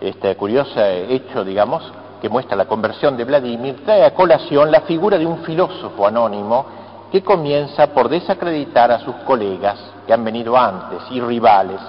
este 0.00 0.36
curioso 0.36 0.80
hecho, 0.82 1.44
digamos, 1.44 1.92
que 2.20 2.28
muestra 2.28 2.56
la 2.56 2.66
conversión 2.66 3.16
de 3.16 3.24
Vladimir, 3.24 3.82
trae 3.84 4.04
a 4.04 4.14
colación 4.14 4.70
la 4.70 4.82
figura 4.82 5.18
de 5.18 5.26
un 5.26 5.38
filósofo 5.38 6.06
anónimo 6.06 6.66
que 7.10 7.22
comienza 7.22 7.88
por 7.88 8.08
desacreditar 8.08 8.92
a 8.92 9.00
sus 9.00 9.14
colegas 9.26 9.78
que 10.06 10.12
han 10.12 10.24
venido 10.24 10.56
antes 10.56 11.02
y 11.10 11.20
rivales. 11.20 11.80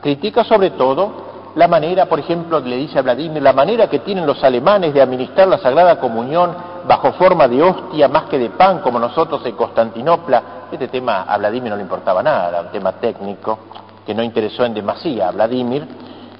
Critica 0.00 0.44
sobre 0.44 0.70
todo 0.70 1.32
la 1.54 1.68
manera, 1.68 2.06
por 2.06 2.18
ejemplo, 2.18 2.60
le 2.60 2.76
dice 2.76 2.98
a 2.98 3.02
Vladimir, 3.02 3.42
la 3.42 3.52
manera 3.52 3.86
que 3.88 3.98
tienen 3.98 4.26
los 4.26 4.42
alemanes 4.42 4.94
de 4.94 5.02
administrar 5.02 5.48
la 5.48 5.58
Sagrada 5.58 6.00
Comunión 6.00 6.54
bajo 6.88 7.12
forma 7.12 7.46
de 7.46 7.62
hostia 7.62 8.08
más 8.08 8.24
que 8.24 8.38
de 8.38 8.50
pan, 8.50 8.78
como 8.80 8.98
nosotros 8.98 9.44
en 9.44 9.54
Constantinopla. 9.54 10.42
Este 10.72 10.88
tema 10.88 11.24
a 11.24 11.36
Vladimir 11.36 11.70
no 11.70 11.76
le 11.76 11.82
importaba 11.82 12.22
nada, 12.22 12.62
un 12.62 12.68
tema 12.68 12.92
técnico 12.92 13.58
que 14.06 14.14
no 14.14 14.22
interesó 14.22 14.64
en 14.64 14.72
demasía 14.72 15.28
a 15.28 15.32
Vladimir. 15.32 15.86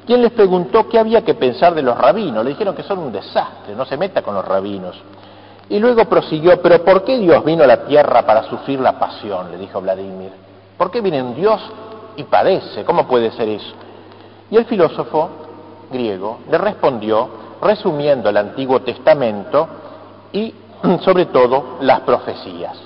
Quien 0.06 0.20
les 0.20 0.32
preguntó 0.32 0.88
qué 0.88 0.98
había 0.98 1.22
que 1.22 1.34
pensar 1.34 1.74
de 1.74 1.82
los 1.82 1.96
rabinos, 1.96 2.44
le 2.44 2.50
dijeron 2.50 2.74
que 2.74 2.82
son 2.82 2.98
un 2.98 3.12
desastre, 3.12 3.74
no 3.76 3.84
se 3.84 3.96
meta 3.96 4.22
con 4.22 4.34
los 4.34 4.44
rabinos. 4.44 5.00
Y 5.68 5.78
luego 5.78 6.04
prosiguió, 6.06 6.60
pero 6.60 6.84
¿por 6.84 7.04
qué 7.04 7.18
Dios 7.18 7.44
vino 7.44 7.62
a 7.62 7.66
la 7.66 7.84
tierra 7.84 8.26
para 8.26 8.42
sufrir 8.44 8.80
la 8.80 8.98
pasión? 8.98 9.52
le 9.52 9.58
dijo 9.58 9.80
Vladimir. 9.80 10.32
¿Por 10.76 10.90
qué 10.90 11.00
viene 11.00 11.22
un 11.22 11.34
Dios 11.34 11.60
y 12.16 12.24
padece? 12.24 12.84
¿Cómo 12.84 13.06
puede 13.06 13.30
ser 13.30 13.48
eso? 13.48 13.72
Y 14.50 14.56
el 14.56 14.64
filósofo 14.64 15.28
griego 15.90 16.40
le 16.50 16.58
respondió 16.58 17.28
resumiendo 17.62 18.28
el 18.28 18.36
Antiguo 18.36 18.80
Testamento 18.80 19.68
y 20.32 20.52
sobre 21.04 21.26
todo 21.26 21.78
las 21.80 22.00
profecías. 22.00 22.76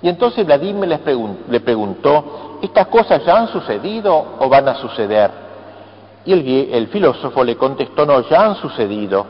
Y 0.00 0.08
entonces 0.08 0.46
Vladimir 0.46 1.00
le 1.48 1.60
preguntó, 1.60 2.58
¿estas 2.62 2.86
cosas 2.86 3.24
ya 3.24 3.36
han 3.36 3.48
sucedido 3.48 4.36
o 4.38 4.48
van 4.48 4.68
a 4.68 4.74
suceder? 4.76 5.30
Y 6.24 6.32
el, 6.72 6.86
filósofo 6.88 7.42
le 7.42 7.56
contestó, 7.56 8.06
no, 8.06 8.20
ya 8.28 8.46
han 8.46 8.56
sucedido. 8.56 9.26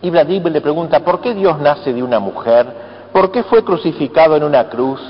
Y 0.00 0.10
Vladimir 0.10 0.52
le 0.52 0.60
pregunta, 0.60 1.00
¿por 1.00 1.20
qué 1.20 1.34
Dios 1.34 1.58
nace 1.58 1.92
de 1.92 2.02
una 2.02 2.18
mujer? 2.18 2.66
¿Por 3.12 3.30
qué 3.30 3.42
fue 3.42 3.62
crucificado 3.62 4.36
en 4.36 4.44
una 4.44 4.68
cruz 4.68 5.00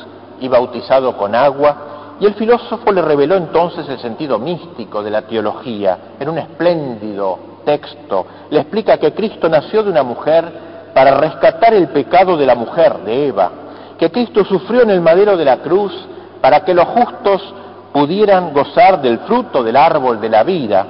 y 0.40 0.48
bautizado 0.48 1.16
con 1.16 1.34
agua? 1.34 2.16
Y 2.20 2.26
el 2.26 2.34
filósofo 2.34 2.90
le 2.90 3.02
reveló 3.02 3.36
entonces 3.36 3.88
el 3.88 4.00
sentido 4.00 4.38
místico 4.38 5.02
de 5.02 5.10
la 5.10 5.22
teología 5.22 6.14
en 6.18 6.28
un 6.28 6.38
espléndido 6.38 7.38
texto. 7.64 8.26
Le 8.50 8.60
explica 8.60 8.98
que 8.98 9.12
Cristo 9.12 9.48
nació 9.48 9.84
de 9.84 9.90
una 9.90 10.02
mujer 10.02 10.50
para 10.94 11.12
rescatar 11.18 11.74
el 11.74 11.88
pecado 11.88 12.36
de 12.36 12.46
la 12.46 12.56
mujer, 12.56 12.98
de 13.04 13.28
Eva, 13.28 13.50
que 13.98 14.10
Cristo 14.10 14.44
sufrió 14.44 14.82
en 14.82 14.90
el 14.90 15.00
madero 15.00 15.36
de 15.36 15.44
la 15.44 15.58
cruz 15.58 15.92
para 16.40 16.64
que 16.64 16.74
los 16.74 16.86
justos 16.86 17.54
pudieran 17.98 18.52
gozar 18.52 19.02
del 19.02 19.18
fruto 19.20 19.60
del 19.60 19.74
árbol 19.74 20.20
de 20.20 20.28
la 20.28 20.44
vida, 20.44 20.86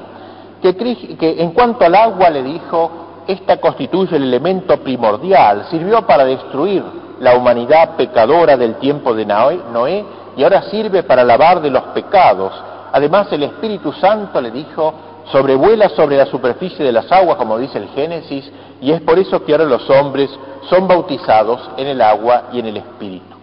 que, 0.61 1.37
en 1.39 1.53
cuanto 1.53 1.87
al 1.87 1.95
agua 1.95 2.29
le 2.29 2.43
dijo, 2.43 3.25
esta 3.27 3.57
constituye 3.57 4.15
el 4.17 4.25
elemento 4.25 4.77
primordial, 4.81 5.69
sirvió 5.71 6.07
para 6.07 6.27
destruir 6.27 6.85
la 7.21 7.35
humanidad 7.35 7.97
pecadora 7.97 8.59
del 8.59 8.75
tiempo 8.75 9.15
de 9.15 9.25
Noé 9.25 10.05
y 10.37 10.43
ahora 10.43 10.65
sirve 10.71 11.03
para 11.03 11.25
lavar 11.25 11.63
de 11.63 11.71
los 11.71 11.83
pecados. 11.95 12.53
Además 12.93 13.29
el 13.33 13.45
Espíritu 13.45 13.91
Santo 13.95 14.39
le 14.43 14.51
dijo, 14.51 14.93
sobrevuela 15.33 15.89
sobre 15.89 16.19
la 16.19 16.27
superficie 16.27 16.85
de 16.85 16.93
las 16.93 17.11
aguas, 17.11 17.39
como 17.39 17.57
dice 17.57 17.79
el 17.79 17.89
Génesis, 17.89 18.53
y 18.83 18.93
es 18.93 19.01
por 19.01 19.19
eso 19.19 19.43
que 19.47 19.53
ahora 19.53 19.65
los 19.65 19.89
hombres 19.89 20.29
son 20.69 20.87
bautizados 20.87 21.71
en 21.79 21.87
el 21.87 22.03
agua 22.03 22.51
y 22.53 22.61
en 22.61 22.67
el 22.67 22.77
Espíritu. 22.77 23.38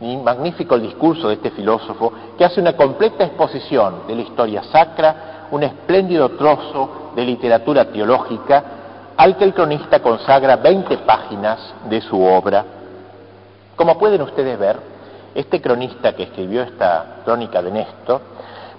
Magnífico 0.00 0.76
el 0.76 0.82
discurso 0.82 1.26
de 1.26 1.34
este 1.34 1.50
filósofo 1.50 2.12
que 2.36 2.44
hace 2.44 2.60
una 2.60 2.76
completa 2.76 3.24
exposición 3.24 4.06
de 4.06 4.14
la 4.14 4.22
historia 4.22 4.62
sacra, 4.62 5.48
un 5.50 5.64
espléndido 5.64 6.28
trozo 6.30 7.10
de 7.16 7.24
literatura 7.24 7.86
teológica 7.86 8.64
al 9.16 9.36
que 9.36 9.42
el 9.42 9.54
cronista 9.54 10.00
consagra 10.00 10.54
20 10.54 10.98
páginas 10.98 11.74
de 11.90 12.00
su 12.00 12.22
obra. 12.22 12.64
Como 13.74 13.98
pueden 13.98 14.22
ustedes 14.22 14.56
ver, 14.56 14.78
este 15.34 15.60
cronista 15.60 16.12
que 16.14 16.24
escribió 16.24 16.62
esta 16.62 17.22
crónica 17.24 17.60
de 17.60 17.72
Néstor 17.72 18.20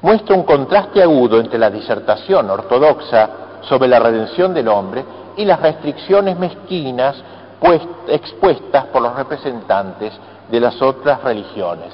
muestra 0.02 0.38
un 0.38 0.44
contraste 0.44 1.04
agudo 1.04 1.42
entre 1.42 1.60
la 1.60 1.70
disertación 1.70 2.50
ortodoxa 2.50 3.30
sobre 3.64 3.90
la 3.90 4.00
redención 4.00 4.54
del 4.54 4.70
hombre 4.70 5.04
y 5.36 5.44
las 5.44 5.60
restricciones 5.60 6.40
mezquinas 6.40 7.22
pues, 7.60 7.82
expuestas 8.08 8.86
por 8.86 9.02
los 9.02 9.14
representantes 9.18 10.14
de 10.50 10.60
las 10.60 10.82
otras 10.82 11.24
religiones. 11.24 11.94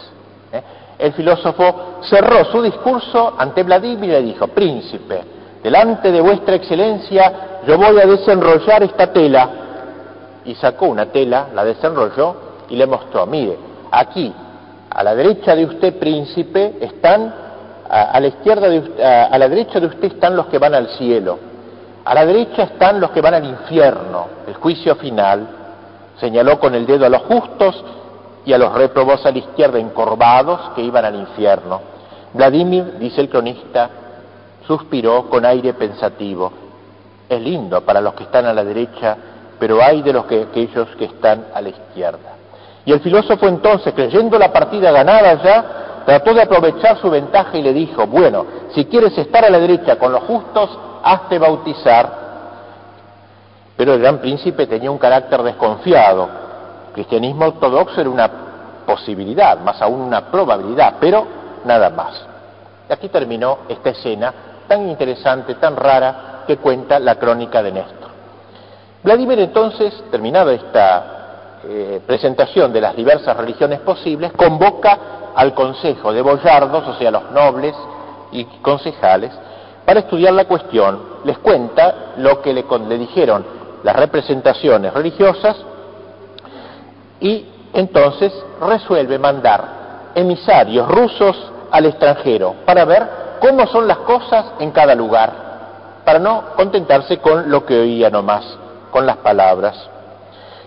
¿eh? 0.52 0.62
El 0.98 1.14
filósofo 1.14 2.00
cerró 2.04 2.46
su 2.46 2.62
discurso 2.62 3.34
ante 3.38 3.64
Vladimir 3.64 4.10
y 4.10 4.14
le 4.14 4.22
dijo, 4.22 4.48
príncipe, 4.48 5.22
delante 5.62 6.12
de 6.12 6.22
vuestra 6.22 6.56
excelencia 6.56 7.62
yo 7.68 7.78
voy 7.78 8.00
a 8.00 8.06
desenrollar 8.06 8.84
esta 8.84 9.12
tela. 9.12 9.50
Y 10.46 10.56
sacó 10.56 10.86
una 10.86 11.08
tela, 11.08 11.48
la 11.54 11.66
desenrolló 11.66 12.36
y 12.70 12.76
le 12.76 12.86
mostró, 12.86 13.26
mire, 13.26 13.58
aquí 13.92 14.34
a 14.90 15.04
la 15.04 15.16
derecha 15.16 15.56
de 15.56 15.66
usted, 15.66 16.00
príncipe, 16.00 16.78
están, 16.80 17.34
a, 17.90 18.20
la 18.20 18.28
izquierda 18.28 18.70
de, 18.70 19.04
a, 19.04 19.38
la 19.38 19.50
derecha 19.50 19.80
de 19.80 19.88
usted 19.88 20.14
están 20.14 20.36
los 20.36 20.46
que 20.48 20.58
van 20.58 20.74
al 20.74 20.88
cielo, 20.90 21.38
a 22.06 22.14
la 22.14 22.26
derecha 22.26 22.64
están 22.64 23.02
los 23.02 23.12
que 23.12 23.20
van 23.20 23.34
al 23.34 23.46
infierno, 23.46 24.28
el 24.48 24.54
juicio 24.54 24.96
final. 24.96 25.48
Señaló 26.20 26.60
con 26.60 26.74
el 26.76 26.86
dedo 26.86 27.06
a 27.06 27.10
los 27.10 27.24
justos 27.24 27.84
y 28.46 28.54
a 28.54 28.58
los 28.58 28.74
reprobos 28.74 29.26
a 29.26 29.32
la 29.32 29.40
izquierda 29.40 29.80
encorvados 29.80 30.72
que 30.76 30.82
iban 30.82 31.04
al 31.04 31.16
infierno. 31.16 31.82
Vladimir, 32.34 32.98
dice 33.00 33.22
el 33.22 33.30
cronista, 33.30 33.90
suspiró 34.68 35.30
con 35.30 35.46
aire 35.46 35.74
pensativo. 35.74 36.52
Es 37.28 37.42
lindo 37.42 37.82
para 37.82 38.02
los 38.02 38.14
que 38.14 38.24
están 38.24 38.46
a 38.46 38.54
la 38.54 38.64
derecha, 38.64 39.18
pero 39.58 39.82
hay 39.82 40.02
de 40.02 40.14
los 40.14 40.26
que, 40.26 40.44
aquellos 40.44 40.88
que 40.98 41.06
están 41.06 41.48
a 41.54 41.62
la 41.62 41.70
izquierda. 41.70 42.36
Y 42.86 42.92
el 42.92 43.00
filósofo 43.00 43.48
entonces, 43.48 43.94
creyendo 43.96 44.38
la 44.38 44.54
partida 44.54 44.92
ganada 44.92 45.42
ya, 45.42 45.66
trató 46.06 46.36
de 46.36 46.44
aprovechar 46.44 47.00
su 47.00 47.10
ventaja 47.10 47.58
y 47.58 47.64
le 47.64 47.74
dijo, 47.74 48.06
bueno, 48.06 48.46
si 48.76 48.86
quieres 48.86 49.18
estar 49.18 49.44
a 49.44 49.50
la 49.50 49.60
derecha 49.60 49.98
con 49.98 50.12
los 50.12 50.22
justos, 50.24 50.78
hazte 51.04 51.40
bautizar. 51.40 52.26
Pero 53.76 53.94
el 53.94 54.02
gran 54.02 54.20
príncipe 54.20 54.68
tenía 54.68 54.92
un 54.92 55.00
carácter 55.00 55.42
desconfiado. 55.42 56.45
Cristianismo 56.96 57.48
ortodoxo 57.48 58.00
era 58.00 58.10
una 58.10 58.32
posibilidad, 58.86 59.60
más 59.60 59.82
aún 59.82 60.00
una 60.00 60.32
probabilidad, 60.32 60.96
pero 60.98 61.28
nada 61.66 61.90
más. 61.90 62.26
Y 62.90 62.94
aquí 62.94 63.10
terminó 63.10 63.58
esta 63.68 63.90
escena 63.90 64.34
tan 64.66 64.88
interesante, 64.88 65.56
tan 65.56 65.76
rara, 65.76 66.44
que 66.48 66.56
cuenta 66.56 66.98
la 67.00 67.16
crónica 67.16 67.62
de 67.62 67.74
Néstor. 67.74 68.10
Vladimir 69.04 69.42
entonces, 69.42 70.06
terminada 70.10 70.54
esta 70.54 71.60
eh, 71.66 72.00
presentación 72.08 72.72
de 72.72 72.80
las 72.80 72.96
diversas 72.96 73.36
religiones 73.36 73.82
posibles, 73.82 74.32
convoca 74.32 74.98
al 75.36 75.54
Consejo 75.54 76.14
de 76.14 76.22
Boyardos, 76.22 76.88
o 76.88 76.94
sea, 76.94 77.12
los 77.12 77.30
nobles 77.32 77.76
y 78.32 78.46
concejales, 78.62 79.34
para 79.86 80.00
estudiar 80.00 80.32
la 80.32 80.46
cuestión, 80.46 80.98
les 81.26 81.40
cuenta 81.40 82.14
lo 82.20 82.42
que 82.42 82.54
le 82.54 82.98
dijeron 82.98 83.46
las 83.84 83.98
representaciones 83.98 84.94
religiosas 84.94 85.58
y 87.26 87.44
entonces 87.74 88.32
resuelve 88.62 89.18
mandar 89.18 90.12
emisarios 90.14 90.88
rusos 90.88 91.36
al 91.72 91.88
extranjero 91.88 92.54
para 92.68 92.86
ver 92.86 93.10
cómo 93.42 93.66
son 93.66 93.88
las 93.88 93.98
cosas 93.98 94.46
en 94.60 94.70
cada 94.70 94.94
lugar, 94.94 95.34
para 96.06 96.20
no 96.20 96.54
contentarse 96.56 97.18
con 97.18 97.50
lo 97.50 97.66
que 97.66 97.80
oía 97.80 98.12
nomás, 98.12 98.46
con 98.92 99.08
las 99.08 99.18
palabras. 99.18 99.76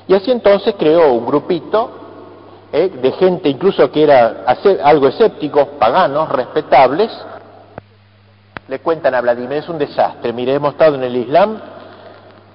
Y 0.08 0.14
así 0.14 0.32
entonces 0.32 0.74
creó 0.76 1.12
un 1.12 1.26
grupito 1.26 1.90
eh, 2.72 2.88
de 2.88 3.12
gente 3.12 3.48
incluso 3.48 3.92
que 3.92 4.02
era 4.02 4.44
algo 4.82 5.06
escépticos, 5.06 5.68
paganos, 5.78 6.28
respetables. 6.28 7.16
Le 8.66 8.80
cuentan 8.80 9.14
a 9.14 9.20
Vladimir, 9.20 9.58
es 9.58 9.68
un 9.68 9.78
desastre. 9.78 10.32
Mire, 10.32 10.54
hemos 10.54 10.72
estado 10.72 10.96
en 10.96 11.04
el 11.04 11.14
Islam, 11.14 11.60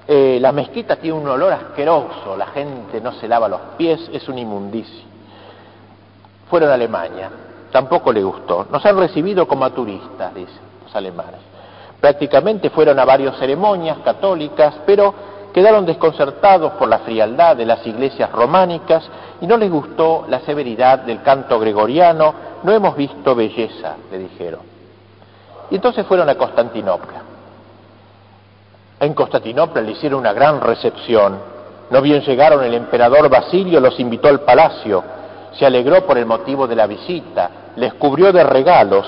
eh, 0.08 0.38
la 0.42 0.52
mezquita 0.52 0.98
tiene 0.98 1.18
un 1.18 1.28
olor 1.28 1.54
asqueroso, 1.54 2.36
la 2.38 2.48
gente 2.48 3.00
no 3.00 3.14
se 3.14 3.28
lava 3.28 3.48
los 3.48 3.62
pies, 3.78 4.10
es 4.12 4.28
un 4.28 4.38
inmundicio. 4.38 5.06
Fueron 6.50 6.70
a 6.70 6.74
Alemania, 6.74 7.30
tampoco 7.72 8.12
le 8.12 8.22
gustó. 8.22 8.68
Nos 8.70 8.86
han 8.86 8.98
recibido 8.98 9.48
como 9.48 9.64
a 9.66 9.70
turistas, 9.70 10.34
dicen 10.34 10.60
los 10.84 10.96
alemanes. 10.96 11.40
Prácticamente 12.02 12.70
fueron 12.70 13.00
a 13.00 13.06
varias 13.06 13.38
ceremonias 13.38 14.00
católicas, 14.00 14.76
pero 14.86 15.14
quedaron 15.54 15.86
desconcertados 15.86 16.74
por 16.74 16.90
la 16.90 17.00
frialdad 17.00 17.56
de 17.56 17.66
las 17.66 17.86
iglesias 17.88 18.30
románicas 18.32 19.08
y 19.40 19.48
no 19.48 19.56
les 19.56 19.72
gustó 19.72 20.26
la 20.28 20.42
severidad 20.42 21.00
del 21.00 21.22
canto 21.22 21.60
gregoriano, 21.60 22.34
no 22.64 22.72
hemos 22.74 22.98
visto 22.98 23.34
belleza, 23.36 23.96
le 24.12 24.20
dijeron. 24.20 24.60
Y 25.72 25.76
entonces 25.76 26.06
fueron 26.06 26.28
a 26.28 26.36
Constantinopla. 26.36 27.23
En 29.04 29.14
Constantinopla 29.14 29.82
le 29.82 29.92
hicieron 29.92 30.22
una 30.22 30.32
gran 30.32 30.62
recepción. 30.62 31.38
No 31.90 32.02
bien 32.02 32.22
llegaron, 32.22 32.64
el 32.64 32.74
emperador 32.74 33.28
Basilio 33.28 33.82
los 33.82 34.00
invitó 34.00 34.30
al 34.30 34.40
palacio, 34.40 35.04
se 35.52 35.66
alegró 35.66 36.06
por 36.06 36.18
el 36.18 36.26
motivo 36.26 36.68
de 36.68 36.78
la 36.78 36.88
visita, 36.88 37.50
les 37.76 37.96
cubrió 37.96 38.32
de 38.32 38.46
regalos 38.46 39.06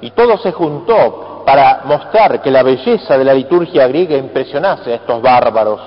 y 0.00 0.12
todo 0.12 0.38
se 0.38 0.52
juntó 0.52 1.42
para 1.44 1.82
mostrar 1.84 2.40
que 2.40 2.50
la 2.50 2.62
belleza 2.62 3.18
de 3.18 3.24
la 3.24 3.34
liturgia 3.34 3.86
griega 3.86 4.16
impresionase 4.16 4.92
a 4.92 4.96
estos 4.96 5.20
bárbaros. 5.20 5.82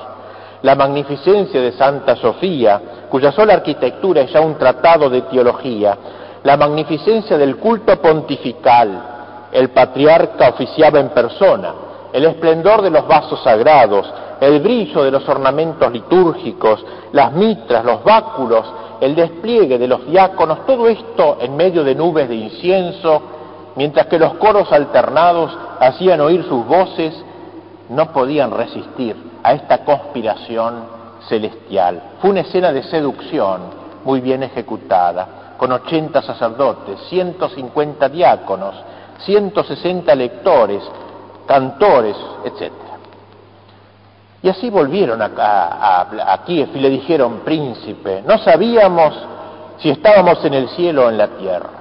La 0.61 0.75
magnificencia 0.75 1.59
de 1.59 1.71
Santa 1.71 2.17
Sofía, 2.17 2.79
cuya 3.09 3.31
sola 3.31 3.53
arquitectura 3.53 4.21
es 4.21 4.31
ya 4.31 4.41
un 4.41 4.59
tratado 4.59 5.09
de 5.09 5.23
teología, 5.23 5.97
la 6.43 6.55
magnificencia 6.55 7.35
del 7.35 7.57
culto 7.57 7.99
pontifical, 7.99 9.47
el 9.51 9.69
patriarca 9.71 10.49
oficiaba 10.49 10.99
en 10.99 11.09
persona, 11.09 11.88
el 12.13 12.25
esplendor 12.25 12.81
de 12.81 12.89
los 12.89 13.07
vasos 13.07 13.41
sagrados, 13.43 14.11
el 14.39 14.59
brillo 14.61 15.03
de 15.03 15.11
los 15.11 15.27
ornamentos 15.27 15.91
litúrgicos, 15.91 16.83
las 17.11 17.31
mitras, 17.33 17.83
los 17.83 18.03
báculos, 18.03 18.65
el 19.01 19.15
despliegue 19.15 19.77
de 19.77 19.87
los 19.87 20.05
diáconos, 20.05 20.65
todo 20.65 20.87
esto 20.87 21.37
en 21.39 21.55
medio 21.55 21.83
de 21.83 21.95
nubes 21.95 22.27
de 22.27 22.35
incienso, 22.35 23.21
mientras 23.75 24.07
que 24.07 24.19
los 24.19 24.33
coros 24.35 24.71
alternados 24.71 25.55
hacían 25.79 26.21
oír 26.21 26.43
sus 26.43 26.65
voces, 26.65 27.13
no 27.89 28.11
podían 28.11 28.51
resistir 28.51 29.15
a 29.43 29.53
esta 29.53 29.83
conspiración 29.83 30.83
celestial. 31.27 32.01
Fue 32.21 32.29
una 32.31 32.41
escena 32.41 32.71
de 32.71 32.83
seducción 32.83 33.61
muy 34.03 34.21
bien 34.21 34.43
ejecutada, 34.43 35.55
con 35.57 35.71
80 35.71 36.21
sacerdotes, 36.21 36.99
150 37.09 38.09
diáconos, 38.09 38.75
160 39.25 40.15
lectores, 40.15 40.81
cantores, 41.49 42.15
etc. 42.45 42.71
Y 44.41 44.47
así 44.47 44.69
volvieron 44.69 45.21
a, 45.21 45.25
a, 45.25 46.43
Kiev 46.45 46.69
y 46.75 46.79
le 46.79 46.89
dijeron, 46.89 47.41
príncipe, 47.43 48.23
no 48.25 48.37
sabíamos 48.37 49.13
si 49.79 49.89
estábamos 49.89 50.45
en 50.45 50.53
el 50.53 50.69
cielo 50.69 51.07
o 51.07 51.09
en 51.09 51.17
la 51.17 51.27
tierra 51.27 51.79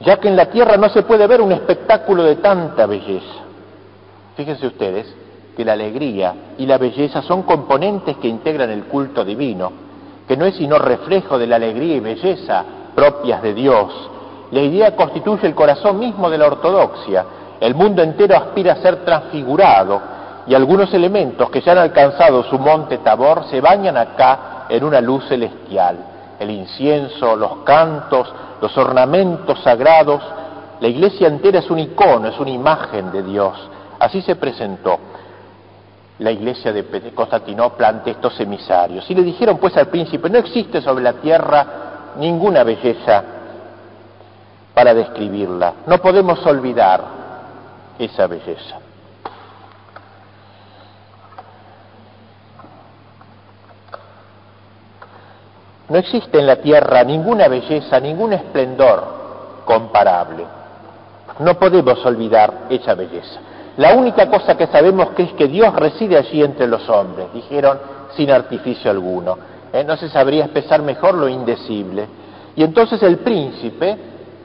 ya 0.00 0.18
que 0.18 0.28
en 0.28 0.36
la 0.36 0.46
tierra 0.46 0.76
no 0.76 0.88
se 0.90 1.02
puede 1.02 1.26
ver 1.26 1.40
un 1.40 1.52
espectáculo 1.52 2.24
de 2.24 2.36
tanta 2.36 2.86
belleza. 2.86 3.42
Fíjense 4.36 4.66
ustedes 4.66 5.14
que 5.56 5.64
la 5.64 5.72
alegría 5.72 6.34
y 6.58 6.66
la 6.66 6.78
belleza 6.78 7.22
son 7.22 7.42
componentes 7.42 8.16
que 8.18 8.28
integran 8.28 8.70
el 8.70 8.84
culto 8.84 9.24
divino, 9.24 9.72
que 10.26 10.36
no 10.36 10.44
es 10.46 10.56
sino 10.56 10.78
reflejo 10.78 11.38
de 11.38 11.46
la 11.46 11.56
alegría 11.56 11.96
y 11.96 12.00
belleza 12.00 12.64
propias 12.94 13.42
de 13.42 13.54
Dios. 13.54 14.10
La 14.50 14.60
idea 14.60 14.94
constituye 14.94 15.46
el 15.46 15.54
corazón 15.54 15.98
mismo 15.98 16.28
de 16.28 16.38
la 16.38 16.46
ortodoxia. 16.46 17.24
El 17.64 17.74
mundo 17.74 18.02
entero 18.02 18.36
aspira 18.36 18.74
a 18.74 18.76
ser 18.76 19.06
transfigurado 19.06 19.98
y 20.46 20.54
algunos 20.54 20.92
elementos 20.92 21.48
que 21.48 21.62
ya 21.62 21.72
han 21.72 21.78
alcanzado 21.78 22.44
su 22.44 22.58
monte 22.58 22.98
Tabor 22.98 23.46
se 23.48 23.58
bañan 23.62 23.96
acá 23.96 24.66
en 24.68 24.84
una 24.84 25.00
luz 25.00 25.26
celestial. 25.28 25.96
El 26.38 26.50
incienso, 26.50 27.34
los 27.36 27.60
cantos, 27.64 28.30
los 28.60 28.76
ornamentos 28.76 29.62
sagrados, 29.62 30.22
la 30.78 30.88
iglesia 30.88 31.26
entera 31.26 31.60
es 31.60 31.70
un 31.70 31.78
icono, 31.78 32.28
es 32.28 32.38
una 32.38 32.50
imagen 32.50 33.10
de 33.10 33.22
Dios. 33.22 33.56
Así 33.98 34.20
se 34.20 34.36
presentó 34.36 34.98
la 36.18 36.32
iglesia 36.32 36.70
de 36.70 36.84
Constantinopla 37.14 37.88
ante 37.88 38.10
estos 38.10 38.38
emisarios. 38.40 39.10
Y 39.10 39.14
le 39.14 39.22
dijeron 39.22 39.56
pues 39.56 39.74
al 39.78 39.86
príncipe, 39.86 40.28
no 40.28 40.36
existe 40.36 40.82
sobre 40.82 41.02
la 41.02 41.14
tierra 41.14 41.66
ninguna 42.18 42.62
belleza 42.62 43.24
para 44.74 44.92
describirla, 44.92 45.72
no 45.86 45.96
podemos 45.96 46.44
olvidar 46.44 47.23
esa 47.98 48.26
belleza. 48.26 48.78
No 55.88 55.98
existe 55.98 56.38
en 56.38 56.46
la 56.46 56.56
tierra 56.56 57.04
ninguna 57.04 57.46
belleza, 57.46 58.00
ningún 58.00 58.32
esplendor 58.32 59.62
comparable. 59.64 60.44
No 61.40 61.54
podemos 61.58 62.04
olvidar 62.06 62.66
esa 62.70 62.94
belleza. 62.94 63.40
La 63.76 63.94
única 63.94 64.30
cosa 64.30 64.56
que 64.56 64.68
sabemos 64.68 65.10
que 65.10 65.24
es 65.24 65.32
que 65.32 65.48
Dios 65.48 65.74
reside 65.74 66.16
allí 66.16 66.42
entre 66.42 66.66
los 66.66 66.88
hombres, 66.88 67.26
dijeron 67.34 67.78
sin 68.16 68.30
artificio 68.30 68.90
alguno. 68.90 69.36
¿Eh? 69.72 69.82
No 69.84 69.96
se 69.96 70.08
sabría 70.08 70.44
expresar 70.44 70.82
mejor 70.82 71.14
lo 71.14 71.28
indecible. 71.28 72.06
Y 72.54 72.62
entonces 72.62 73.02
el 73.02 73.18
príncipe, 73.18 73.96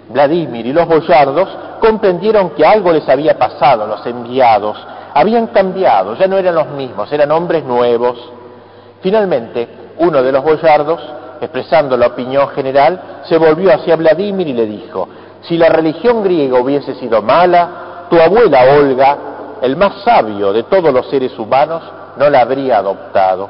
Vladimir 0.10 0.66
y 0.66 0.74
los 0.74 0.88
boyardos 0.88 1.50
comprendieron 1.80 2.52
que 2.52 2.66
algo 2.66 2.92
les 2.92 3.08
había 3.08 3.38
pasado, 3.38 3.88
los 3.88 4.06
enviados, 4.06 4.78
habían 5.14 5.48
cambiado, 5.48 6.16
ya 6.16 6.28
no 6.28 6.38
eran 6.38 6.56
los 6.56 6.68
mismos, 6.70 7.12
eran 7.12 7.32
hombres 7.32 7.64
nuevos. 7.64 8.18
Finalmente, 9.02 9.68
uno 10.00 10.22
de 10.22 10.32
los 10.32 10.44
boyardos 10.44 11.00
expresando 11.42 11.96
la 11.98 12.08
opinión 12.08 12.50
general, 12.50 13.22
se 13.24 13.38
volvió 13.38 13.74
hacia 13.74 13.96
Vladimir 13.96 14.48
y 14.48 14.54
le 14.54 14.66
dijo, 14.66 15.08
si 15.42 15.58
la 15.58 15.70
religión 15.70 16.24
griega 16.24 16.60
hubiese 16.60 16.96
sido 16.96 17.22
mala, 17.22 18.08
tu 18.10 18.20
abuela 18.20 18.76
Olga, 18.78 19.18
el 19.62 19.76
más 19.76 20.04
sabio 20.04 20.52
de 20.54 20.64
todos 20.64 20.94
los 20.94 21.10
seres 21.10 21.38
humanos, 21.38 21.82
no 22.18 22.30
la 22.30 22.42
habría 22.42 22.78
adoptado. 22.78 23.50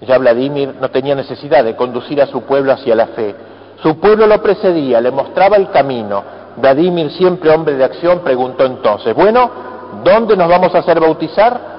Ya 0.00 0.18
Vladimir 0.18 0.74
no 0.80 0.90
tenía 0.90 1.14
necesidad 1.14 1.64
de 1.64 1.76
conducir 1.76 2.20
a 2.20 2.26
su 2.26 2.42
pueblo 2.42 2.72
hacia 2.72 2.94
la 2.94 3.06
fe. 3.08 3.34
Su 3.82 3.98
pueblo 3.98 4.26
lo 4.26 4.40
precedía, 4.42 5.00
le 5.00 5.10
mostraba 5.10 5.56
el 5.56 5.70
camino. 5.70 6.22
Vladimir, 6.56 7.10
siempre 7.12 7.50
hombre 7.50 7.74
de 7.74 7.84
acción, 7.84 8.20
preguntó 8.20 8.64
entonces, 8.64 9.14
bueno, 9.14 9.50
¿dónde 10.04 10.36
nos 10.36 10.48
vamos 10.48 10.74
a 10.74 10.78
hacer 10.78 11.00
bautizar? 11.00 11.74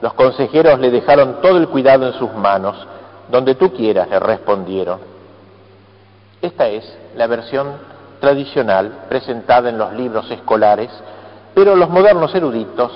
Los 0.00 0.12
consejeros 0.14 0.78
le 0.78 0.90
dejaron 0.90 1.40
todo 1.40 1.56
el 1.56 1.68
cuidado 1.68 2.06
en 2.06 2.12
sus 2.14 2.32
manos. 2.34 2.76
Donde 3.30 3.54
tú 3.54 3.72
quieras, 3.72 4.08
le 4.08 4.20
respondieron. 4.20 5.00
Esta 6.40 6.68
es 6.68 6.96
la 7.16 7.26
versión 7.26 7.72
tradicional 8.20 9.06
presentada 9.08 9.68
en 9.68 9.78
los 9.78 9.92
libros 9.94 10.30
escolares, 10.30 10.90
pero 11.54 11.74
los 11.74 11.88
modernos 11.88 12.34
eruditos 12.34 12.92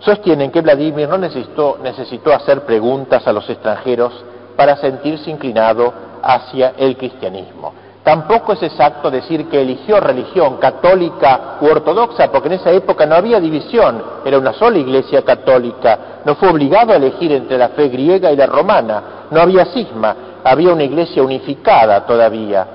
sostienen 0.00 0.50
que 0.50 0.60
Vladimir 0.60 1.08
no 1.08 1.18
necesitó, 1.18 1.78
necesitó 1.82 2.32
hacer 2.32 2.62
preguntas 2.62 3.26
a 3.26 3.32
los 3.32 3.48
extranjeros 3.48 4.12
para 4.56 4.76
sentirse 4.76 5.30
inclinado 5.30 5.92
hacia 6.26 6.74
el 6.76 6.96
cristianismo. 6.96 7.72
Tampoco 8.02 8.52
es 8.52 8.62
exacto 8.62 9.10
decir 9.10 9.48
que 9.48 9.60
eligió 9.60 9.98
religión 9.98 10.58
católica 10.58 11.56
u 11.60 11.66
ortodoxa, 11.66 12.30
porque 12.30 12.48
en 12.48 12.54
esa 12.54 12.70
época 12.70 13.04
no 13.04 13.16
había 13.16 13.40
división, 13.40 14.00
era 14.24 14.38
una 14.38 14.52
sola 14.52 14.78
iglesia 14.78 15.22
católica, 15.22 16.20
no 16.24 16.36
fue 16.36 16.50
obligado 16.50 16.92
a 16.92 16.96
elegir 16.96 17.32
entre 17.32 17.58
la 17.58 17.70
fe 17.70 17.88
griega 17.88 18.30
y 18.30 18.36
la 18.36 18.46
romana, 18.46 19.02
no 19.30 19.40
había 19.40 19.64
cisma, 19.66 20.16
había 20.44 20.72
una 20.72 20.84
iglesia 20.84 21.22
unificada 21.22 22.06
todavía. 22.06 22.66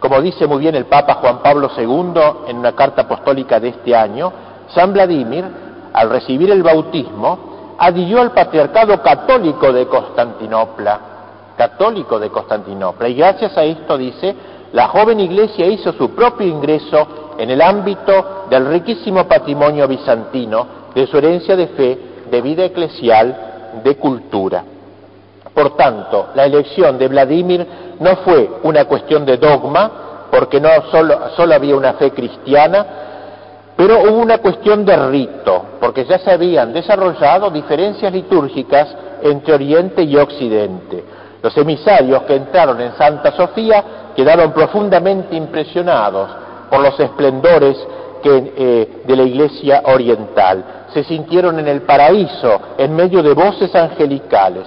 Como 0.00 0.20
dice 0.20 0.46
muy 0.48 0.58
bien 0.58 0.74
el 0.74 0.86
Papa 0.86 1.14
Juan 1.14 1.38
Pablo 1.38 1.70
II 1.76 2.48
en 2.48 2.58
una 2.58 2.72
carta 2.72 3.02
apostólica 3.02 3.60
de 3.60 3.68
este 3.68 3.94
año, 3.94 4.32
San 4.74 4.92
Vladimir, 4.92 5.44
al 5.92 6.10
recibir 6.10 6.50
el 6.50 6.64
bautismo, 6.64 7.76
adhirió 7.78 8.20
al 8.20 8.32
patriarcado 8.32 9.00
católico 9.00 9.72
de 9.72 9.86
Constantinopla, 9.86 11.15
católico 11.56 12.18
de 12.18 12.30
Constantinopla, 12.30 13.08
y 13.08 13.14
gracias 13.14 13.56
a 13.56 13.64
esto, 13.64 13.96
dice, 13.96 14.34
la 14.72 14.88
joven 14.88 15.20
iglesia 15.20 15.66
hizo 15.66 15.92
su 15.92 16.10
propio 16.10 16.46
ingreso 16.46 17.34
en 17.38 17.50
el 17.50 17.60
ámbito 17.60 18.46
del 18.50 18.66
riquísimo 18.66 19.24
patrimonio 19.26 19.86
bizantino, 19.88 20.66
de 20.94 21.06
su 21.06 21.18
herencia 21.18 21.56
de 21.56 21.68
fe, 21.68 21.98
de 22.30 22.40
vida 22.40 22.64
eclesial, 22.64 23.80
de 23.82 23.96
cultura. 23.96 24.64
Por 25.54 25.76
tanto, 25.76 26.28
la 26.34 26.44
elección 26.44 26.98
de 26.98 27.08
Vladimir 27.08 27.66
no 28.00 28.16
fue 28.16 28.48
una 28.62 28.84
cuestión 28.84 29.24
de 29.24 29.36
dogma, 29.38 29.90
porque 30.30 30.60
no 30.60 30.68
solo, 30.90 31.30
solo 31.36 31.54
había 31.54 31.76
una 31.76 31.94
fe 31.94 32.10
cristiana, 32.10 32.86
pero 33.76 34.00
hubo 34.00 34.18
una 34.18 34.38
cuestión 34.38 34.84
de 34.84 34.96
rito, 34.96 35.64
porque 35.80 36.04
ya 36.04 36.18
se 36.18 36.30
habían 36.30 36.72
desarrollado 36.72 37.50
diferencias 37.50 38.12
litúrgicas 38.12 38.88
entre 39.22 39.54
Oriente 39.54 40.02
y 40.02 40.16
Occidente. 40.16 41.04
Los 41.42 41.56
emisarios 41.56 42.22
que 42.22 42.36
entraron 42.36 42.80
en 42.80 42.94
Santa 42.96 43.32
Sofía 43.32 43.84
quedaron 44.14 44.52
profundamente 44.52 45.36
impresionados 45.36 46.30
por 46.70 46.80
los 46.80 46.98
esplendores 46.98 47.76
eh, 48.24 49.02
de 49.04 49.16
la 49.16 49.22
iglesia 49.22 49.82
oriental. 49.84 50.64
Se 50.92 51.04
sintieron 51.04 51.60
en 51.60 51.68
el 51.68 51.82
paraíso 51.82 52.60
en 52.76 52.96
medio 52.96 53.22
de 53.22 53.34
voces 53.34 53.72
angelicales. 53.74 54.64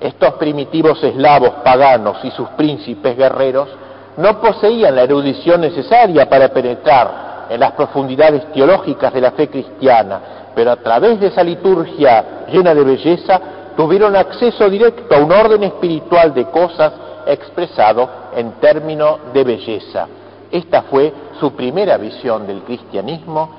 Estos 0.00 0.34
primitivos 0.34 1.02
eslavos 1.02 1.50
paganos 1.64 2.18
y 2.22 2.30
sus 2.30 2.48
príncipes 2.50 3.16
guerreros 3.16 3.68
no 4.16 4.40
poseían 4.40 4.94
la 4.94 5.02
erudición 5.02 5.62
necesaria 5.62 6.28
para 6.28 6.48
penetrar 6.48 7.46
en 7.48 7.58
las 7.58 7.72
profundidades 7.72 8.52
teológicas 8.52 9.12
de 9.12 9.20
la 9.20 9.32
fe 9.32 9.48
cristiana, 9.48 10.20
pero 10.54 10.70
a 10.70 10.76
través 10.76 11.18
de 11.18 11.28
esa 11.28 11.42
liturgia 11.42 12.44
llena 12.52 12.74
de 12.74 12.84
belleza, 12.84 13.40
tuvieron 13.76 14.16
acceso 14.16 14.68
directo 14.68 15.14
a 15.14 15.18
un 15.18 15.32
orden 15.32 15.62
espiritual 15.64 16.34
de 16.34 16.46
cosas 16.46 16.92
expresado 17.26 18.08
en 18.34 18.52
términos 18.52 19.18
de 19.32 19.44
belleza. 19.44 20.06
Esta 20.50 20.82
fue 20.82 21.12
su 21.40 21.52
primera 21.52 21.96
visión 21.96 22.46
del 22.46 22.62
cristianismo 22.62 23.50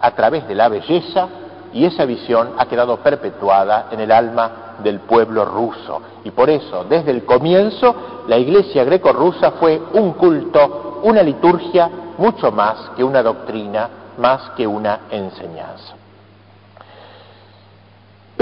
a 0.00 0.10
través 0.12 0.46
de 0.48 0.54
la 0.54 0.68
belleza 0.68 1.28
y 1.72 1.84
esa 1.84 2.04
visión 2.04 2.50
ha 2.58 2.66
quedado 2.66 2.98
perpetuada 2.98 3.86
en 3.92 4.00
el 4.00 4.10
alma 4.10 4.74
del 4.82 5.00
pueblo 5.00 5.44
ruso. 5.44 6.02
Y 6.24 6.30
por 6.30 6.50
eso, 6.50 6.84
desde 6.88 7.12
el 7.12 7.24
comienzo, 7.24 7.94
la 8.26 8.38
iglesia 8.38 8.84
greco-rusa 8.84 9.52
fue 9.52 9.80
un 9.94 10.12
culto, 10.12 11.00
una 11.04 11.22
liturgia, 11.22 11.88
mucho 12.18 12.50
más 12.50 12.90
que 12.96 13.04
una 13.04 13.22
doctrina, 13.22 13.88
más 14.18 14.50
que 14.56 14.66
una 14.66 15.00
enseñanza. 15.10 16.01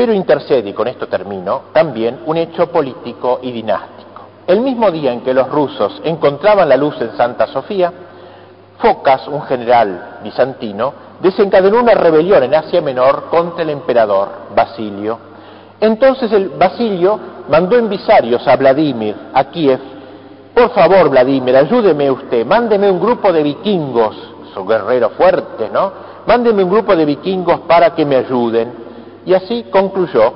Pero 0.00 0.14
intercede, 0.14 0.70
y 0.70 0.72
con 0.72 0.88
esto 0.88 1.08
termino, 1.08 1.64
también 1.74 2.20
un 2.24 2.38
hecho 2.38 2.68
político 2.68 3.38
y 3.42 3.52
dinástico. 3.52 4.22
El 4.46 4.62
mismo 4.62 4.90
día 4.90 5.12
en 5.12 5.20
que 5.20 5.34
los 5.34 5.46
rusos 5.50 6.00
encontraban 6.02 6.70
la 6.70 6.78
luz 6.78 6.98
en 7.02 7.14
Santa 7.18 7.46
Sofía, 7.48 7.92
Focas, 8.78 9.28
un 9.28 9.42
general 9.42 10.20
bizantino, 10.24 10.94
desencadenó 11.20 11.80
una 11.80 11.92
rebelión 11.92 12.42
en 12.42 12.54
Asia 12.54 12.80
Menor 12.80 13.26
contra 13.26 13.62
el 13.62 13.68
emperador 13.68 14.30
Basilio. 14.56 15.18
Entonces 15.78 16.32
el 16.32 16.48
Basilio 16.48 17.20
mandó 17.50 17.76
envisarios 17.76 18.48
a 18.48 18.56
Vladimir, 18.56 19.14
a 19.34 19.44
Kiev, 19.50 19.80
por 20.54 20.70
favor 20.70 21.10
Vladimir, 21.10 21.54
ayúdeme 21.54 22.10
usted, 22.10 22.46
mándeme 22.46 22.90
un 22.90 23.00
grupo 23.00 23.30
de 23.34 23.42
vikingos, 23.42 24.16
son 24.54 24.66
guerreros 24.66 25.12
fuertes, 25.12 25.70
¿no? 25.70 25.92
Mándeme 26.26 26.64
un 26.64 26.70
grupo 26.70 26.96
de 26.96 27.04
vikingos 27.04 27.60
para 27.68 27.94
que 27.94 28.06
me 28.06 28.16
ayuden. 28.16 28.79
Y 29.26 29.34
así 29.34 29.66
concluyó, 29.70 30.32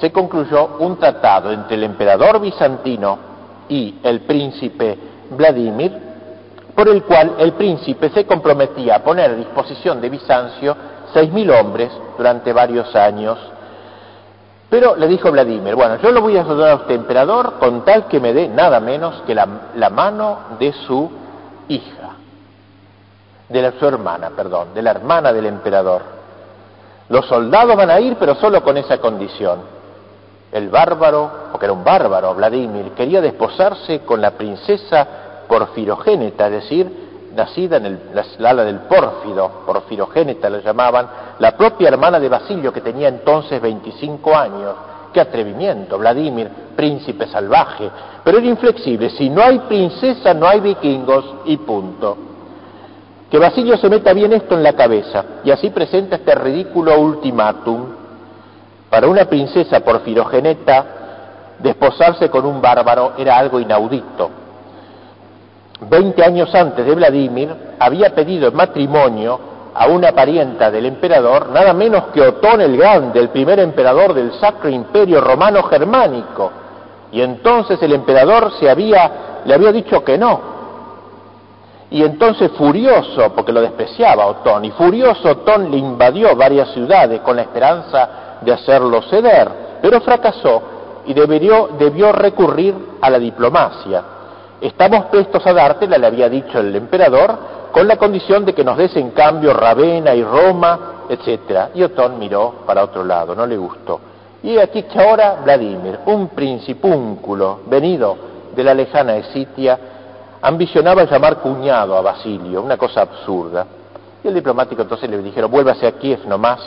se 0.00 0.12
concluyó 0.12 0.76
un 0.78 0.96
tratado 0.98 1.52
entre 1.52 1.76
el 1.76 1.84
emperador 1.84 2.40
bizantino 2.40 3.18
y 3.68 3.96
el 4.02 4.20
príncipe 4.20 4.98
Vladimir, 5.30 5.92
por 6.74 6.88
el 6.88 7.02
cual 7.04 7.36
el 7.38 7.52
príncipe 7.52 8.10
se 8.10 8.26
comprometía 8.26 8.96
a 8.96 8.98
poner 9.02 9.30
a 9.30 9.34
disposición 9.34 10.00
de 10.00 10.10
Bizancio 10.10 10.76
seis 11.12 11.32
mil 11.32 11.50
hombres 11.50 11.90
durante 12.16 12.52
varios 12.52 12.94
años. 12.94 13.38
Pero 14.68 14.96
le 14.96 15.06
dijo 15.06 15.30
Vladimir, 15.30 15.74
bueno, 15.74 15.96
yo 16.02 16.10
lo 16.10 16.20
voy 16.20 16.36
a 16.36 16.40
ayudar 16.40 16.70
a 16.70 16.74
usted, 16.74 16.96
emperador, 16.96 17.54
con 17.60 17.84
tal 17.84 18.08
que 18.08 18.20
me 18.20 18.32
dé 18.32 18.48
nada 18.48 18.80
menos 18.80 19.22
que 19.26 19.34
la, 19.34 19.48
la 19.76 19.90
mano 19.90 20.38
de 20.58 20.72
su 20.72 21.10
hija, 21.68 22.16
de 23.48 23.62
la, 23.62 23.72
su 23.78 23.86
hermana, 23.86 24.30
perdón, 24.30 24.74
de 24.74 24.82
la 24.82 24.90
hermana 24.90 25.32
del 25.32 25.46
emperador. 25.46 26.15
Los 27.08 27.26
soldados 27.26 27.76
van 27.76 27.90
a 27.90 28.00
ir, 28.00 28.16
pero 28.18 28.34
solo 28.34 28.62
con 28.62 28.76
esa 28.76 28.98
condición. 28.98 29.60
El 30.50 30.68
bárbaro, 30.68 31.30
porque 31.52 31.66
era 31.66 31.72
un 31.72 31.84
bárbaro, 31.84 32.34
Vladimir, 32.34 32.92
quería 32.92 33.20
desposarse 33.20 34.00
con 34.00 34.20
la 34.20 34.32
princesa 34.32 35.06
porfirogéneta, 35.48 36.46
es 36.46 36.52
decir, 36.52 37.06
nacida 37.34 37.76
en 37.76 37.86
el, 37.86 38.00
la 38.38 38.50
ala 38.50 38.64
del 38.64 38.80
pórfido, 38.80 39.62
porfirogéneta 39.66 40.50
la 40.50 40.58
llamaban, 40.60 41.08
la 41.38 41.56
propia 41.56 41.88
hermana 41.88 42.18
de 42.18 42.28
Basilio 42.28 42.72
que 42.72 42.80
tenía 42.80 43.08
entonces 43.08 43.60
25 43.60 44.34
años. 44.34 44.74
Qué 45.12 45.20
atrevimiento, 45.20 45.98
Vladimir, 45.98 46.50
príncipe 46.74 47.26
salvaje, 47.26 47.90
pero 48.24 48.38
era 48.38 48.46
inflexible, 48.46 49.10
si 49.10 49.30
no 49.30 49.42
hay 49.42 49.60
princesa 49.60 50.34
no 50.34 50.46
hay 50.46 50.60
vikingos 50.60 51.24
y 51.46 51.56
punto. 51.58 52.16
Que 53.30 53.38
Basilio 53.38 53.76
se 53.76 53.88
meta 53.88 54.12
bien 54.12 54.32
esto 54.32 54.54
en 54.54 54.62
la 54.62 54.74
cabeza 54.74 55.24
y 55.44 55.50
así 55.50 55.70
presenta 55.70 56.16
este 56.16 56.34
ridículo 56.34 56.98
ultimátum. 56.98 57.86
Para 58.88 59.08
una 59.08 59.24
princesa 59.24 59.80
porfirogeneta, 59.80 60.86
desposarse 61.58 62.30
con 62.30 62.46
un 62.46 62.60
bárbaro 62.60 63.14
era 63.18 63.36
algo 63.36 63.58
inaudito, 63.58 64.30
Veinte 65.80 66.24
años 66.24 66.54
antes 66.54 66.86
de 66.86 66.94
Vladimir, 66.94 67.54
había 67.78 68.14
pedido 68.14 68.48
en 68.48 68.56
matrimonio 68.56 69.38
a 69.74 69.86
una 69.88 70.12
parienta 70.12 70.70
del 70.70 70.86
emperador, 70.86 71.50
nada 71.50 71.74
menos 71.74 72.04
que 72.14 72.22
Otón 72.22 72.62
el 72.62 72.78
Grande, 72.78 73.20
el 73.20 73.28
primer 73.28 73.60
emperador 73.60 74.14
del 74.14 74.32
Sacro 74.34 74.70
Imperio 74.70 75.20
Romano 75.20 75.62
Germánico. 75.64 76.50
Y 77.12 77.20
entonces 77.20 77.80
el 77.82 77.92
emperador 77.92 78.52
se 78.58 78.70
había, 78.70 79.42
le 79.44 79.52
había 79.52 79.70
dicho 79.70 80.02
que 80.02 80.16
no. 80.16 80.55
Y 81.90 82.02
entonces 82.02 82.50
furioso, 82.52 83.32
porque 83.34 83.52
lo 83.52 83.60
despreciaba 83.60 84.26
Otón, 84.26 84.64
y 84.64 84.70
furioso 84.72 85.30
Otón 85.30 85.70
le 85.70 85.76
invadió 85.76 86.34
varias 86.34 86.70
ciudades 86.72 87.20
con 87.20 87.36
la 87.36 87.42
esperanza 87.42 88.38
de 88.40 88.52
hacerlo 88.52 89.02
ceder, 89.02 89.78
pero 89.80 90.00
fracasó 90.00 90.62
y 91.06 91.14
debió, 91.14 91.70
debió 91.78 92.12
recurrir 92.12 92.74
a 93.00 93.08
la 93.08 93.18
diplomacia 93.18 94.02
estamos 94.60 95.06
prestos 95.06 95.46
a 95.46 95.52
dártela, 95.52 95.98
le 95.98 96.06
había 96.06 96.28
dicho 96.28 96.58
el 96.58 96.74
emperador, 96.74 97.56
con 97.72 97.86
la 97.86 97.96
condición 97.96 98.44
de 98.44 98.54
que 98.54 98.64
nos 98.64 98.76
des 98.76 98.96
en 98.96 99.10
cambio 99.10 99.52
Ravenna 99.52 100.14
y 100.14 100.22
Roma, 100.22 101.04
etc. 101.08 101.70
Y 101.74 101.82
Otón 101.82 102.18
miró 102.18 102.54
para 102.66 102.84
otro 102.84 103.04
lado, 103.04 103.34
no 103.34 103.46
le 103.46 103.56
gustó. 103.56 104.00
Y 104.42 104.58
aquí 104.58 104.84
que 104.84 104.98
ahora 105.00 105.40
Vladimir, 105.44 106.00
un 106.06 106.28
principúnculo 106.28 107.60
venido 107.66 108.16
de 108.54 108.64
la 108.64 108.74
lejana 108.74 109.16
Esitia, 109.16 109.78
ambicionaba 110.48 111.04
llamar 111.04 111.38
cuñado 111.38 111.96
a 111.96 112.00
Basilio, 112.00 112.62
una 112.62 112.76
cosa 112.76 113.02
absurda. 113.02 113.66
Y 114.22 114.28
el 114.28 114.34
diplomático 114.34 114.82
entonces 114.82 115.08
le 115.08 115.18
dijeron, 115.18 115.50
vuélvase 115.50 115.86
a 115.86 115.92
Kiev 115.92 116.26
nomás. 116.26 116.60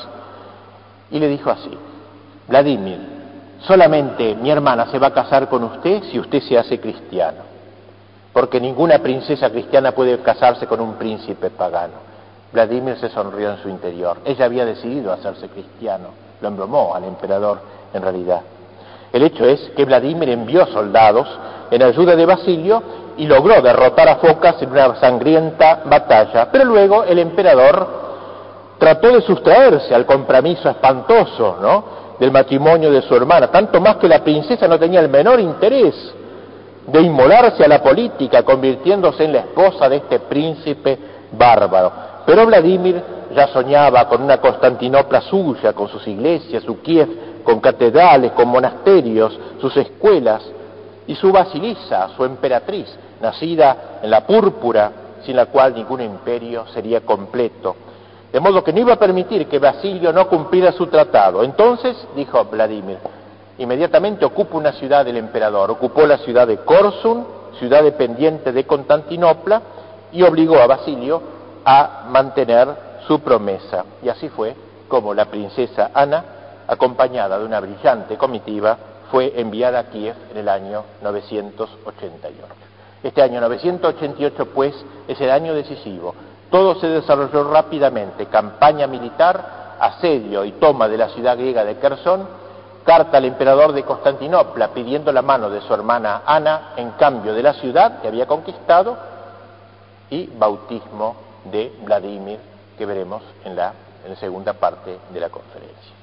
Y 1.12 1.20
le 1.20 1.28
dijo 1.28 1.50
así, 1.50 1.72
Vladimir, 2.48 3.00
solamente 3.62 4.36
mi 4.36 4.50
hermana 4.50 4.88
se 4.92 5.00
va 5.00 5.08
a 5.08 5.14
casar 5.14 5.50
con 5.50 5.64
usted 5.64 6.04
si 6.12 6.20
usted 6.20 6.42
se 6.42 6.58
hace 6.58 6.80
cristiano 6.80 7.50
porque 8.34 8.60
ninguna 8.60 9.00
princesa 9.00 9.50
cristiana 9.50 9.92
puede 9.92 10.18
casarse 10.20 10.68
con 10.68 10.80
un 10.80 10.94
príncipe 10.94 11.50
pagano. 11.50 11.96
Vladimir 12.54 12.98
se 12.98 13.10
sonrió 13.10 13.52
en 13.52 13.58
su 13.58 13.70
interior. 13.70 14.18
Ella 14.26 14.46
había 14.46 14.66
decidido 14.66 15.12
hacerse 15.12 15.50
cristiano, 15.50 16.10
lo 16.42 16.48
embromó 16.48 16.96
al 16.96 17.04
emperador 17.04 17.60
en 17.94 18.02
realidad. 18.02 18.42
El 19.12 19.24
hecho 19.24 19.46
es 19.46 19.72
que 19.76 19.86
Vladimir 19.86 20.30
envió 20.30 20.66
soldados 20.68 21.28
en 21.72 21.84
ayuda 21.84 22.16
de 22.16 22.26
Basilio 22.26 22.82
y 23.20 23.28
logró 23.28 23.62
derrotar 23.62 24.08
a 24.08 24.16
Focas 24.16 24.62
en 24.62 24.72
una 24.72 24.96
sangrienta 24.96 25.82
batalla, 25.86 26.48
pero 26.50 26.64
luego 26.64 27.04
el 27.04 27.20
emperador 27.20 27.88
trató 28.78 29.12
de 29.12 29.22
sustraerse 29.22 29.94
al 29.94 30.06
compromiso 30.06 30.70
espantoso 30.70 32.16
del 32.18 32.32
matrimonio 32.32 32.90
de 32.90 33.02
su 33.02 33.14
hermana, 33.14 33.48
tanto 33.48 33.82
más 33.82 33.98
que 33.98 34.08
la 34.08 34.24
princesa 34.24 34.70
no 34.70 34.80
tenía 34.80 35.02
el 35.02 35.10
menor 35.10 35.38
interés 35.42 35.94
de 36.88 37.02
inmolarse 37.02 37.64
a 37.64 37.68
la 37.68 37.84
política, 37.84 38.44
convirtiéndose 38.44 39.26
en 39.26 39.34
la 39.34 39.40
esposa 39.40 39.90
de 39.90 39.98
este 39.98 40.20
príncipe 40.22 40.98
bárbaro. 41.34 41.92
Pero 42.26 42.46
Vladimir 42.46 43.04
ya 43.36 43.48
soñaba 43.48 44.08
con 44.08 44.24
una 44.24 44.38
Constantinopla 44.38 45.22
suya, 45.22 45.74
con 45.74 45.90
sus 45.90 46.08
iglesias, 46.08 46.64
su 46.64 46.82
Kiev, 46.82 47.44
con 47.44 47.60
catedrales, 47.60 48.32
con 48.32 48.48
monasterios, 48.48 49.38
sus 49.60 49.76
escuelas, 49.76 50.42
y 51.10 51.16
su 51.16 51.32
Basilisa, 51.32 52.10
su 52.16 52.24
emperatriz, 52.24 52.88
nacida 53.22 54.00
en 54.02 54.10
la 54.10 54.26
púrpura, 54.26 54.92
sin 55.26 55.36
la 55.36 55.48
cual 55.48 55.74
ningún 55.74 56.02
imperio 56.02 56.66
sería 56.68 57.02
completo. 57.02 57.76
De 58.32 58.40
modo 58.40 58.64
que 58.64 58.72
no 58.72 58.80
iba 58.80 58.94
a 58.94 59.00
permitir 59.00 59.48
que 59.48 59.60
Basilio 59.60 60.14
no 60.14 60.28
cumpliera 60.28 60.72
su 60.72 60.88
tratado. 60.88 61.44
Entonces, 61.44 61.98
dijo 62.16 62.44
Vladimir, 62.46 63.00
inmediatamente 63.58 64.24
ocupa 64.24 64.58
una 64.58 64.72
ciudad 64.74 65.04
del 65.04 65.18
emperador, 65.18 65.72
ocupó 65.72 66.06
la 66.06 66.20
ciudad 66.20 66.48
de 66.48 66.58
Corsun, 66.58 67.26
ciudad 67.58 67.84
dependiente 67.84 68.52
de 68.52 68.66
Constantinopla, 68.66 69.62
y 70.12 70.24
obligó 70.24 70.60
a 70.60 70.68
Basilio 70.68 71.22
a 71.66 72.06
mantener 72.10 72.68
su 73.08 73.20
promesa. 73.20 73.86
Y 74.04 74.10
así 74.10 74.30
fue 74.30 74.56
como 74.88 75.14
la 75.14 75.26
princesa 75.26 75.92
Ana, 75.94 76.24
acompañada 76.68 77.40
de 77.40 77.46
una 77.46 77.60
brillante 77.60 78.18
comitiva, 78.18 78.78
fue 79.12 79.34
enviada 79.40 79.80
a 79.80 79.84
Kiev 79.86 80.16
en 80.32 80.38
el 80.38 80.50
año 80.50 80.84
988. 81.02 82.69
Este 83.04 83.22
año 83.22 83.40
988, 83.42 84.46
pues, 84.54 84.76
es 85.08 85.20
el 85.22 85.32
año 85.32 85.54
decisivo. 85.54 86.14
Todo 86.50 86.76
se 86.80 86.88
desarrolló 86.88 87.50
rápidamente, 87.52 88.26
campaña 88.26 88.88
militar, 88.88 89.78
asedio 89.80 90.44
y 90.44 90.54
toma 90.54 90.88
de 90.88 90.98
la 90.98 91.10
ciudad 91.10 91.38
griega 91.38 91.64
de 91.64 91.78
Kherson, 91.78 92.28
carta 92.84 93.18
al 93.18 93.26
emperador 93.26 93.72
de 93.72 93.84
Constantinopla 93.84 94.70
pidiendo 94.70 95.12
la 95.12 95.22
mano 95.22 95.50
de 95.50 95.62
su 95.62 95.74
hermana 95.74 96.24
Ana 96.26 96.74
en 96.76 96.92
cambio 96.92 97.34
de 97.34 97.44
la 97.44 97.54
ciudad 97.54 98.02
que 98.02 98.08
había 98.08 98.26
conquistado 98.26 98.98
y 100.10 100.26
bautismo 100.26 101.16
de 101.46 101.72
Vladimir 101.84 102.40
que 102.78 102.86
veremos 102.86 103.22
en 103.46 103.56
la, 103.56 103.74
en 104.04 104.12
la 104.12 104.16
segunda 104.18 104.54
parte 104.54 104.98
de 105.12 105.20
la 105.20 105.30
conferencia. 105.30 105.94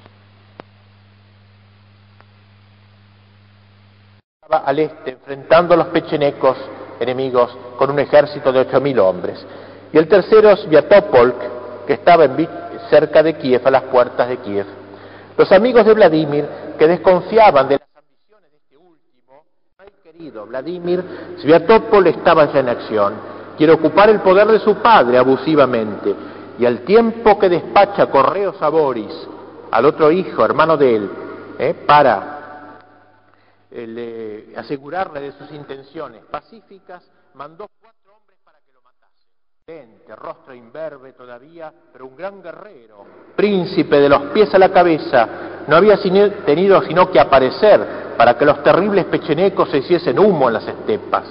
Al 4.49 4.79
este 4.79 5.11
enfrentando 5.11 5.73
a 5.73 5.77
los 5.77 5.87
pechenecos 5.87 6.57
enemigos 6.99 7.55
con 7.77 7.91
un 7.91 7.99
ejército 7.99 8.51
de 8.51 8.61
ocho 8.61 8.81
mil 8.81 8.99
hombres. 8.99 9.45
Y 9.91 9.97
el 9.97 10.07
tercero 10.07 10.55
Sviatopolk, 10.55 11.85
que 11.85 11.93
estaba 11.93 12.25
cerca 12.89 13.23
de 13.23 13.35
Kiev, 13.35 13.61
a 13.65 13.71
las 13.71 13.83
puertas 13.83 14.27
de 14.27 14.37
Kiev. 14.37 14.65
Los 15.37 15.51
amigos 15.51 15.85
de 15.85 15.93
Vladimir, 15.93 16.45
que 16.77 16.87
desconfiaban 16.87 17.67
de 17.67 17.75
las 17.75 17.87
ambiciones 17.95 18.51
de 18.51 18.57
este 18.57 18.77
último, 18.77 19.43
ay 19.77 19.87
querido 20.03 20.45
Vladimir, 20.45 21.03
Sviatopol 21.39 22.07
estaba 22.07 22.51
ya 22.51 22.59
en 22.59 22.69
acción. 22.69 23.13
Quiere 23.57 23.73
ocupar 23.73 24.09
el 24.09 24.19
poder 24.21 24.47
de 24.47 24.59
su 24.59 24.75
padre 24.75 25.17
abusivamente, 25.17 26.13
y 26.59 26.65
al 26.65 26.79
tiempo 26.79 27.37
que 27.37 27.49
despacha 27.49 28.07
correos 28.07 28.61
a 28.61 28.69
Boris, 28.69 29.27
al 29.71 29.85
otro 29.85 30.11
hijo, 30.11 30.43
hermano 30.43 30.77
de 30.77 30.95
él, 30.95 31.09
eh, 31.59 31.73
para 31.85 32.36
eh, 33.71 34.53
asegurarle 34.55 35.21
de 35.21 35.31
sus 35.33 35.51
intenciones 35.51 36.23
pacíficas, 36.25 37.03
mandó 37.33 37.67
cuatro 37.79 38.15
hombres 38.15 38.37
para 38.43 38.59
que 38.59 38.71
lo 38.73 38.81
matasen. 38.81 40.15
rostro 40.15 40.53
imberbe 40.53 41.13
todavía, 41.13 41.71
pero 41.91 42.07
un 42.07 42.15
gran 42.15 42.41
guerrero, 42.41 43.05
príncipe 43.35 43.99
de 43.99 44.09
los 44.09 44.21
pies 44.33 44.53
a 44.53 44.59
la 44.59 44.71
cabeza, 44.71 45.27
no 45.67 45.75
había 45.75 45.97
tenido 46.45 46.81
sino 46.83 47.11
que 47.11 47.19
aparecer 47.19 48.15
para 48.17 48.37
que 48.37 48.45
los 48.45 48.63
terribles 48.63 49.05
pechenecos 49.05 49.69
se 49.69 49.77
hiciesen 49.77 50.17
humo 50.17 50.47
en 50.47 50.53
las 50.53 50.67
estepas. 50.67 51.25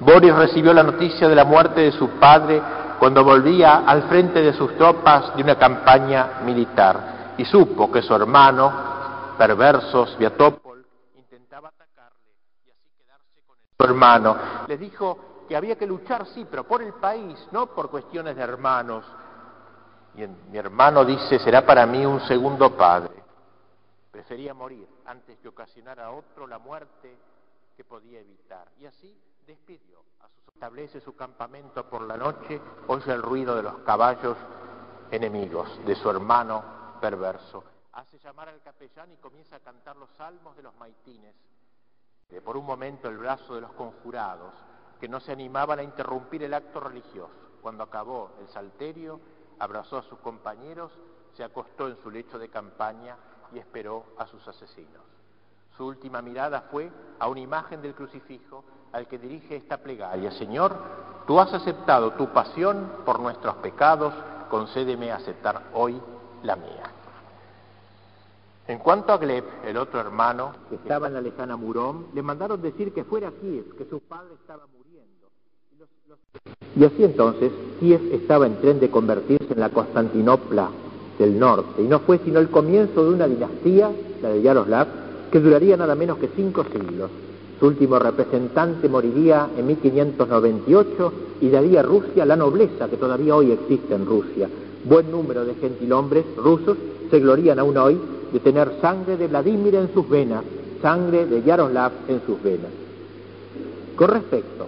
Boris 0.00 0.34
recibió 0.34 0.72
la 0.72 0.82
noticia 0.82 1.28
de 1.28 1.34
la 1.34 1.44
muerte 1.44 1.82
de 1.82 1.92
su 1.92 2.08
padre 2.18 2.62
cuando 2.98 3.22
volvía 3.22 3.82
al 3.86 4.04
frente 4.04 4.40
de 4.40 4.52
sus 4.54 4.76
tropas 4.76 5.36
de 5.36 5.42
una 5.42 5.56
campaña 5.56 6.40
militar 6.44 7.34
y 7.36 7.44
supo 7.44 7.90
que 7.90 8.02
su 8.02 8.14
hermano, 8.14 8.72
perverso 9.36 10.06
Sviatopol, 10.06 10.84
intentaba 11.16 11.68
atacarle 11.68 12.36
y 12.66 12.70
así 12.70 12.90
quedarse 12.98 13.40
con 13.46 13.56
su 13.80 13.84
hermano. 13.84 14.36
Le 14.66 14.76
dijo 14.76 15.44
que 15.48 15.56
había 15.56 15.76
que 15.76 15.86
luchar, 15.86 16.26
sí, 16.26 16.46
pero 16.50 16.64
por 16.64 16.82
el 16.82 16.92
país, 16.94 17.48
no 17.50 17.68
por 17.68 17.90
cuestiones 17.90 18.36
de 18.36 18.42
hermanos. 18.42 19.04
Y 20.14 20.26
mi 20.26 20.58
hermano 20.58 21.04
dice, 21.04 21.38
será 21.38 21.64
para 21.64 21.86
mí 21.86 22.04
un 22.04 22.20
segundo 22.20 22.76
padre. 22.76 23.22
Prefería 24.10 24.52
morir 24.52 24.86
antes 25.06 25.38
que 25.38 25.48
ocasionar 25.48 25.98
a 25.98 26.10
otro 26.10 26.46
la 26.46 26.58
muerte 26.58 27.16
que 27.76 27.84
podía 27.84 28.20
evitar. 28.20 28.68
Y 28.78 28.86
así 28.86 29.16
despidió 29.46 30.00
a 30.20 30.28
sus 30.28 30.54
establece 30.54 31.00
su 31.00 31.16
campamento 31.16 31.88
por 31.88 32.02
la 32.02 32.18
noche, 32.18 32.60
oye 32.88 33.12
el 33.12 33.22
ruido 33.22 33.56
de 33.56 33.62
los 33.62 33.78
caballos 33.78 34.36
enemigos 35.10 35.80
de 35.86 35.94
su 35.94 36.10
hermano 36.10 36.98
perverso. 37.00 37.64
Hace 37.92 38.18
llamar 38.18 38.50
al 38.50 38.60
capellán 38.60 39.10
y 39.10 39.16
comienza 39.16 39.56
a 39.56 39.60
cantar 39.60 39.96
los 39.96 40.10
salmos 40.18 40.54
de 40.56 40.62
los 40.62 40.74
maitines. 40.76 41.34
Por 42.44 42.56
un 42.56 42.64
momento 42.64 43.08
el 43.08 43.18
brazo 43.18 43.54
de 43.54 43.60
los 43.60 43.72
conjurados, 43.72 44.52
que 45.00 45.08
no 45.08 45.20
se 45.20 45.32
animaban 45.32 45.78
a 45.78 45.82
interrumpir 45.82 46.42
el 46.42 46.54
acto 46.54 46.80
religioso. 46.80 47.30
Cuando 47.62 47.82
acabó 47.82 48.30
el 48.40 48.48
salterio, 48.48 49.20
abrazó 49.58 49.98
a 49.98 50.02
sus 50.02 50.18
compañeros, 50.18 50.92
se 51.34 51.44
acostó 51.44 51.88
en 51.88 51.96
su 52.02 52.10
lecho 52.10 52.38
de 52.38 52.48
campaña 52.48 53.16
y 53.52 53.58
esperó 53.58 54.04
a 54.18 54.26
sus 54.26 54.46
asesinos. 54.46 55.02
Su 55.76 55.86
última 55.86 56.20
mirada 56.20 56.62
fue 56.70 56.90
a 57.18 57.28
una 57.28 57.40
imagen 57.40 57.80
del 57.80 57.94
crucifijo 57.94 58.64
al 58.92 59.06
que 59.06 59.18
dirige 59.18 59.56
esta 59.56 59.78
plegaria. 59.78 60.30
Señor, 60.32 60.76
tú 61.26 61.38
has 61.40 61.52
aceptado 61.52 62.12
tu 62.12 62.28
pasión 62.28 62.90
por 63.04 63.20
nuestros 63.20 63.56
pecados, 63.56 64.12
concédeme 64.50 65.12
aceptar 65.12 65.70
hoy 65.72 66.00
la 66.42 66.56
mía. 66.56 66.99
En 68.70 68.78
cuanto 68.78 69.12
a 69.12 69.18
Gleb, 69.18 69.42
el 69.66 69.76
otro 69.76 69.98
hermano, 69.98 70.52
que 70.68 70.76
estaba 70.76 71.08
en 71.08 71.14
la 71.14 71.20
lejana 71.20 71.56
Murón, 71.56 72.06
le 72.14 72.22
mandaron 72.22 72.62
decir 72.62 72.92
que 72.92 73.02
fuera 73.02 73.26
a 73.26 73.32
Kiev, 73.32 73.76
que 73.76 73.84
su 73.84 73.98
padre 73.98 74.34
estaba 74.40 74.62
muriendo. 74.78 75.26
Y, 76.76 76.84
así 76.84 77.02
entonces, 77.02 77.50
Kiev 77.80 78.00
estaba 78.12 78.46
en 78.46 78.60
tren 78.60 78.78
de 78.78 78.88
convertirse 78.88 79.54
en 79.54 79.58
la 79.58 79.70
Constantinopla 79.70 80.70
del 81.18 81.36
norte, 81.36 81.82
y 81.82 81.88
no 81.88 81.98
fue 81.98 82.18
sino 82.18 82.38
el 82.38 82.48
comienzo 82.48 83.02
de 83.02 83.12
una 83.12 83.26
dinastía, 83.26 83.90
la 84.22 84.28
de 84.28 84.40
Yaroslav, 84.40 84.86
que 85.32 85.40
duraría 85.40 85.76
nada 85.76 85.96
menos 85.96 86.18
que 86.18 86.28
cinco 86.36 86.62
siglos. 86.62 87.10
Su 87.58 87.66
último 87.66 87.98
representante 87.98 88.88
moriría 88.88 89.50
en 89.56 89.66
1598 89.66 91.12
y 91.40 91.48
daría 91.48 91.80
a 91.80 91.82
Rusia 91.82 92.24
la 92.24 92.36
nobleza 92.36 92.88
que 92.88 92.96
todavía 92.96 93.34
hoy 93.34 93.50
existe 93.50 93.96
en 93.96 94.06
Rusia. 94.06 94.48
Buen 94.84 95.10
número 95.10 95.44
de 95.44 95.56
gentilhombres 95.56 96.24
rusos 96.36 96.78
se 97.10 97.18
glorían 97.18 97.58
aún 97.58 97.76
hoy 97.76 98.00
de 98.32 98.40
tener 98.40 98.72
sangre 98.80 99.16
de 99.16 99.26
Vladimir 99.26 99.74
en 99.74 99.92
sus 99.92 100.08
venas, 100.08 100.42
sangre 100.82 101.26
de 101.26 101.42
Yaroslav 101.42 101.92
en 102.08 102.20
sus 102.26 102.42
venas. 102.42 102.70
Con 103.96 104.08
respecto 104.08 104.66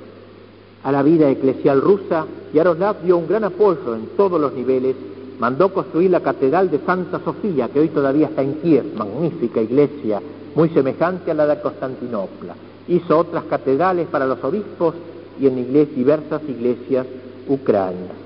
a 0.83 0.93
la 0.93 1.03
vida 1.03 1.31
eclesial 1.31 1.81
rusa, 1.81 2.27
Yaroslav 2.53 3.03
dio 3.03 3.17
un 3.17 3.29
gran 3.29 3.45
apoyo 3.45 3.95
en 3.95 4.09
todos 4.17 4.41
los 4.41 4.53
niveles, 4.53 4.97
mandó 5.39 5.73
construir 5.73 6.11
la 6.11 6.21
Catedral 6.21 6.71
de 6.71 6.81
Santa 6.81 7.21
Sofía, 7.25 7.69
que 7.69 7.81
hoy 7.81 7.89
todavía 7.89 8.27
está 8.27 8.43
en 8.43 8.55
Kiev, 8.55 8.95
magnífica 8.95 9.61
iglesia, 9.61 10.21
muy 10.55 10.69
semejante 10.71 11.31
a 11.31 11.35
la 11.35 11.47
de 11.47 11.61
Constantinopla. 11.61 12.55
Hizo 12.89 13.19
otras 13.19 13.45
catedrales 13.45 14.09
para 14.09 14.27
los 14.27 14.43
obispos 14.45 14.95
y 15.41 15.47
en 15.47 15.73
diversas 15.95 16.43
iglesias 16.49 17.07
ucranianas. 17.49 18.17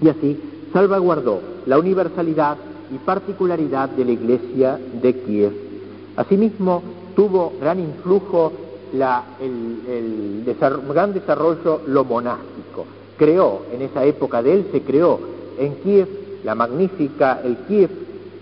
Y 0.00 0.08
así 0.08 0.40
salvaguardó 0.72 1.40
la 1.66 1.78
universalidad 1.78 2.56
y 2.90 2.98
particularidad 2.98 3.90
de 3.90 4.04
la 4.04 4.12
iglesia 4.12 4.78
de 5.02 5.14
Kiev. 5.20 5.52
Asimismo, 6.16 6.82
tuvo 7.14 7.52
gran 7.60 7.80
influjo 7.80 8.52
el, 8.92 10.44
gran 10.88 11.12
desarrollo 11.12 11.82
lo 11.86 12.04
monástico. 12.04 12.86
Creó, 13.16 13.62
en 13.72 13.82
esa 13.82 14.04
época 14.04 14.42
de 14.42 14.52
él, 14.52 14.66
se 14.72 14.82
creó 14.82 15.18
en 15.58 15.74
Kiev 15.76 16.08
la 16.44 16.54
magnífica, 16.54 17.40
el 17.42 17.56
Kiev 17.68 17.90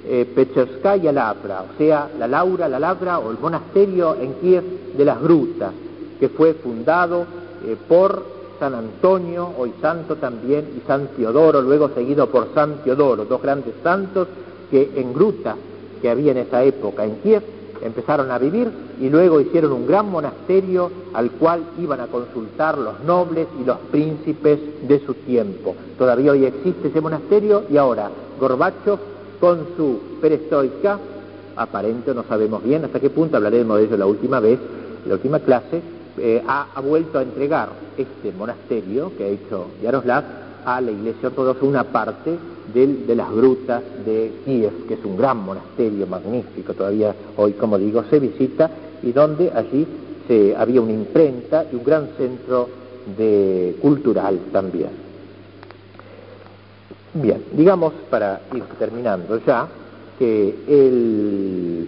eh, 0.06 0.26
Pecherskaya 0.34 1.12
Labra, 1.12 1.62
o 1.62 1.78
sea, 1.78 2.10
la 2.18 2.28
Laura, 2.28 2.68
la 2.68 2.78
Labra 2.78 3.18
o 3.18 3.30
el 3.30 3.38
monasterio 3.38 4.16
en 4.20 4.34
Kiev 4.34 4.64
de 4.96 5.04
las 5.04 5.20
Grutas, 5.20 5.72
que 6.20 6.28
fue 6.28 6.54
fundado 6.54 7.26
eh, 7.64 7.76
por 7.88 8.33
San 8.58 8.74
Antonio, 8.74 9.50
hoy 9.58 9.72
santo 9.80 10.16
también, 10.16 10.70
y 10.76 10.86
San 10.86 11.08
Teodoro, 11.16 11.60
luego 11.60 11.90
seguido 11.94 12.28
por 12.28 12.48
San 12.54 12.82
Teodoro, 12.84 13.24
dos 13.24 13.42
grandes 13.42 13.74
santos 13.82 14.28
que 14.70 14.90
en 14.96 15.12
gruta 15.12 15.56
que 16.00 16.10
había 16.10 16.32
en 16.32 16.38
esa 16.38 16.62
época 16.64 17.04
en 17.04 17.16
Kiev, 17.16 17.42
empezaron 17.82 18.30
a 18.30 18.38
vivir 18.38 18.70
y 19.00 19.10
luego 19.10 19.40
hicieron 19.40 19.72
un 19.72 19.86
gran 19.86 20.10
monasterio 20.10 20.90
al 21.12 21.30
cual 21.32 21.62
iban 21.78 22.00
a 22.00 22.06
consultar 22.06 22.78
los 22.78 23.00
nobles 23.00 23.46
y 23.60 23.64
los 23.64 23.78
príncipes 23.90 24.58
de 24.88 25.00
su 25.04 25.14
tiempo. 25.14 25.74
Todavía 25.98 26.32
hoy 26.32 26.44
existe 26.44 26.88
ese 26.88 27.00
monasterio 27.00 27.64
y 27.70 27.76
ahora 27.76 28.10
Gorbachev 28.40 28.98
con 29.40 29.66
su 29.76 30.00
perestroika, 30.20 30.98
aparente, 31.56 32.14
no 32.14 32.24
sabemos 32.24 32.62
bien 32.64 32.84
hasta 32.84 33.00
qué 33.00 33.10
punto, 33.10 33.36
hablaremos 33.36 33.76
de 33.78 33.84
ello 33.84 33.96
la 33.96 34.06
última 34.06 34.40
vez, 34.40 34.58
la 35.06 35.14
última 35.14 35.38
clase, 35.40 35.82
eh, 36.18 36.42
ha, 36.46 36.80
vuelto 36.80 37.18
a 37.18 37.22
entregar 37.22 37.70
este 37.96 38.32
monasterio 38.32 39.12
que 39.16 39.24
ha 39.24 39.28
hecho 39.28 39.66
Yaroslav 39.82 40.24
a 40.64 40.80
la 40.80 40.90
Iglesia 40.90 41.28
Ortodoxa, 41.28 41.64
una 41.64 41.84
parte 41.84 42.38
de 42.72 43.14
las 43.14 43.30
grutas 43.30 43.82
de 44.06 44.32
Kiev, 44.44 44.86
que 44.88 44.94
es 44.94 45.04
un 45.04 45.16
gran 45.16 45.38
monasterio 45.44 46.06
magnífico, 46.06 46.72
todavía 46.72 47.14
hoy, 47.36 47.52
como 47.52 47.78
digo, 47.78 48.04
se 48.08 48.18
visita, 48.18 48.70
y 49.02 49.12
donde 49.12 49.52
allí 49.54 49.86
se, 50.26 50.56
había 50.56 50.80
una 50.80 50.92
imprenta 50.92 51.66
y 51.70 51.76
un 51.76 51.84
gran 51.84 52.08
centro 52.16 52.68
cultural 53.82 54.38
también. 54.50 54.88
Bien, 57.12 57.44
digamos, 57.52 57.92
para 58.08 58.40
ir 58.54 58.64
terminando 58.78 59.38
ya, 59.46 59.68
que 60.18 60.54
en 60.66 61.86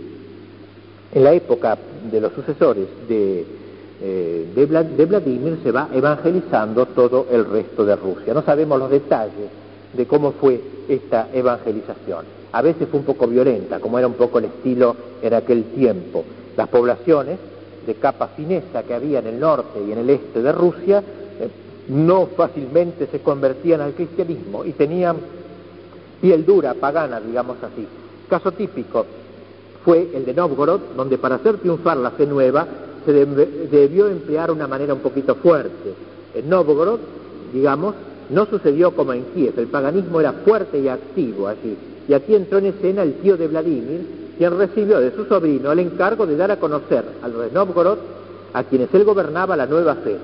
la 1.14 1.32
época 1.32 1.78
de 2.10 2.20
los 2.20 2.32
sucesores 2.34 2.86
de, 3.08 3.55
eh, 4.00 4.52
de, 4.54 5.06
Vladimir 5.06 5.58
se 5.62 5.70
va 5.70 5.88
evangelizando 5.92 6.86
todo 6.86 7.26
el 7.30 7.44
resto 7.46 7.84
de 7.84 7.96
Rusia. 7.96 8.34
No 8.34 8.42
sabemos 8.42 8.78
los 8.78 8.90
detalles 8.90 9.48
de 9.92 10.06
cómo 10.06 10.32
fue 10.32 10.60
esta 10.88 11.28
evangelización. 11.32 12.24
A 12.52 12.62
veces 12.62 12.88
fue 12.88 13.00
un 13.00 13.06
poco 13.06 13.26
violenta, 13.26 13.80
como 13.80 13.98
era 13.98 14.06
un 14.06 14.14
poco 14.14 14.38
el 14.38 14.46
estilo 14.46 14.96
en 15.22 15.34
aquel 15.34 15.64
tiempo. 15.64 16.24
Las 16.56 16.68
poblaciones 16.68 17.38
de 17.86 17.94
capa 17.94 18.28
finesa 18.28 18.82
que 18.82 18.94
había 18.94 19.20
en 19.20 19.26
el 19.26 19.40
norte 19.40 19.80
y 19.86 19.92
en 19.92 19.98
el 19.98 20.10
este 20.10 20.42
de 20.42 20.52
Rusia 20.52 21.02
no 21.88 22.26
fácilmente 22.26 23.06
se 23.06 23.20
convertían 23.20 23.80
al 23.80 23.92
cristianismo 23.92 24.64
y 24.64 24.72
tenían 24.72 25.16
piel 26.20 26.44
dura, 26.44 26.74
pagana, 26.74 27.20
digamos 27.20 27.56
así. 27.62 27.86
Caso 28.28 28.52
típico 28.52 29.06
fue 29.84 30.08
el 30.14 30.24
de 30.24 30.34
Novgorod, 30.34 30.80
donde 30.96 31.18
para 31.18 31.36
hacer 31.36 31.58
triunfar 31.58 31.96
la 31.98 32.10
fe 32.10 32.26
nueva 32.26 32.66
se 33.06 33.12
debió 33.14 34.08
emplear 34.08 34.50
una 34.50 34.66
manera 34.66 34.92
un 34.92 35.00
poquito 35.00 35.36
fuerte. 35.36 35.94
En 36.34 36.50
Novgorod, 36.50 37.00
digamos, 37.54 37.94
no 38.28 38.44
sucedió 38.46 38.90
como 38.90 39.14
en 39.14 39.24
Kiev, 39.34 39.58
el 39.58 39.68
paganismo 39.68 40.20
era 40.20 40.32
fuerte 40.32 40.78
y 40.78 40.88
activo 40.88 41.48
allí. 41.48 41.76
Y 42.08 42.12
aquí 42.12 42.34
entró 42.34 42.58
en 42.58 42.66
escena 42.66 43.02
el 43.02 43.14
tío 43.14 43.36
de 43.36 43.48
Vladimir, 43.48 44.34
quien 44.36 44.58
recibió 44.58 45.00
de 45.00 45.12
su 45.12 45.24
sobrino 45.24 45.72
el 45.72 45.78
encargo 45.78 46.26
de 46.26 46.36
dar 46.36 46.50
a 46.50 46.60
conocer 46.60 47.04
a 47.22 47.28
los 47.28 47.40
de 47.40 47.50
Novgorod, 47.52 47.98
a 48.52 48.64
quienes 48.64 48.92
él 48.92 49.04
gobernaba, 49.04 49.56
la 49.56 49.66
nueva 49.66 49.94
fe 49.94 50.18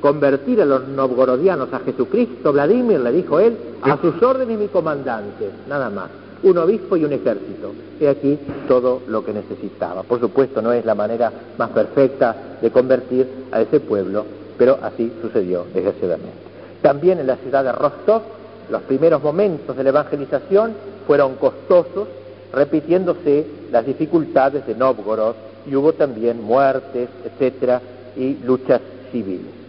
convertir 0.00 0.60
a 0.60 0.64
los 0.64 0.88
novgorodianos 0.88 1.72
a 1.72 1.80
Jesucristo, 1.80 2.52
Vladimir, 2.52 3.00
le 3.00 3.12
dijo 3.12 3.38
él, 3.38 3.56
a 3.82 3.96
sus 3.98 4.20
órdenes 4.22 4.58
mi 4.58 4.68
comandante, 4.68 5.50
nada 5.68 5.90
más, 5.90 6.10
un 6.42 6.58
obispo 6.58 6.96
y 6.96 7.04
un 7.04 7.12
ejército. 7.12 7.72
He 8.00 8.08
aquí 8.08 8.38
todo 8.66 9.02
lo 9.08 9.24
que 9.24 9.32
necesitaba. 9.32 10.02
Por 10.02 10.20
supuesto, 10.20 10.62
no 10.62 10.72
es 10.72 10.84
la 10.84 10.94
manera 10.94 11.32
más 11.58 11.70
perfecta 11.70 12.58
de 12.60 12.70
convertir 12.70 13.26
a 13.52 13.60
ese 13.60 13.80
pueblo, 13.80 14.24
pero 14.56 14.78
así 14.82 15.12
sucedió, 15.20 15.66
desgraciadamente. 15.72 16.50
También 16.82 17.18
en 17.18 17.26
la 17.26 17.36
ciudad 17.36 17.64
de 17.64 17.72
Rostov, 17.72 18.22
los 18.70 18.82
primeros 18.82 19.22
momentos 19.22 19.76
de 19.76 19.82
la 19.82 19.90
evangelización 19.90 20.72
fueron 21.06 21.34
costosos, 21.34 22.08
repitiéndose 22.52 23.46
las 23.70 23.84
dificultades 23.84 24.66
de 24.66 24.74
Novgorod 24.74 25.34
y 25.66 25.76
hubo 25.76 25.92
también 25.92 26.42
muertes, 26.42 27.08
etcétera, 27.24 27.80
y 28.16 28.38
luchas 28.44 28.80
civiles. 29.12 29.60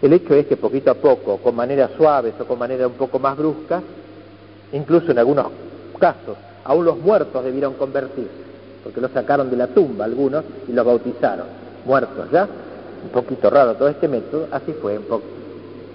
El 0.00 0.12
hecho 0.12 0.34
es 0.34 0.46
que 0.46 0.56
poquito 0.56 0.90
a 0.90 0.94
poco, 0.94 1.38
con 1.38 1.56
maneras 1.56 1.90
suaves 1.96 2.34
o 2.38 2.44
con 2.44 2.58
maneras 2.58 2.88
un 2.88 2.94
poco 2.94 3.18
más 3.18 3.36
bruscas, 3.36 3.82
incluso 4.74 5.10
en 5.12 5.18
algunos 5.18 5.46
casos, 5.98 6.36
aún 6.64 6.84
los 6.84 6.98
muertos 6.98 7.42
debieron 7.44 7.74
convertirse, 7.74 8.30
porque 8.82 9.00
los 9.00 9.10
sacaron 9.12 9.48
de 9.48 9.56
la 9.56 9.68
tumba 9.68 10.04
algunos 10.04 10.44
y 10.68 10.72
los 10.72 10.84
bautizaron, 10.84 11.46
muertos 11.86 12.30
ya. 12.30 12.46
Un 13.04 13.10
poquito 13.10 13.50
raro 13.50 13.74
todo 13.74 13.88
este 13.88 14.08
método, 14.08 14.48
así 14.50 14.72
fue 14.80 14.98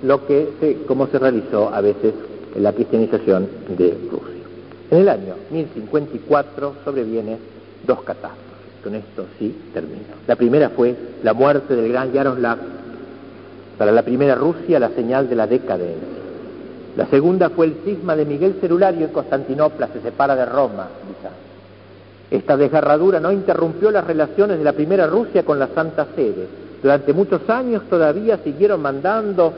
lo 0.04 0.28
que 0.28 0.50
se, 0.60 0.84
como 0.84 1.08
se 1.08 1.18
realizó 1.18 1.74
a 1.74 1.82
veces 1.82 2.14
en 2.56 2.64
la 2.64 2.72
cristianización 2.72 3.48
de 3.78 3.98
Rusia. 4.12 4.44
En 4.92 5.00
el 5.00 5.10
año 5.10 5.36
1054 5.52 6.76
sobreviene 6.86 7.38
dos 7.86 8.02
catástrofes. 8.04 8.50
Con 8.84 8.96
esto 8.96 9.26
sí 9.38 9.56
termino. 9.74 10.06
La 10.28 10.36
primera 10.36 10.70
fue 10.70 10.96
la 11.24 11.34
muerte 11.34 11.76
del 11.76 11.92
gran 11.92 12.14
Yaroslav 12.14 12.58
para 13.78 13.92
la 13.92 14.04
primera 14.04 14.36
Rusia 14.36 14.80
la 14.80 14.90
señal 14.90 15.30
de 15.30 15.36
la 15.36 15.48
decadencia. 15.48 16.19
La 17.00 17.08
segunda 17.08 17.50
fue 17.50 17.68
el 17.68 17.76
cisma 17.86 18.14
de 18.14 18.26
Miguel 18.26 18.58
Cerulario 18.60 19.06
en 19.06 19.14
Constantinopla, 19.14 19.88
se 19.88 20.02
separa 20.02 20.36
de 20.36 20.44
Roma, 20.46 20.90
Esta 22.30 22.58
desgarradura 22.58 23.22
no 23.22 23.32
interrumpió 23.32 23.90
las 23.90 24.06
relaciones 24.06 24.58
de 24.58 24.66
la 24.66 24.74
primera 24.74 25.08
Rusia 25.08 25.46
con 25.46 25.58
la 25.58 25.68
Santa 25.68 26.08
Sede. 26.14 26.46
Durante 26.84 27.14
muchos 27.14 27.50
años 27.50 27.84
todavía 27.90 28.40
siguieron 28.44 28.82
mandando, 28.82 29.54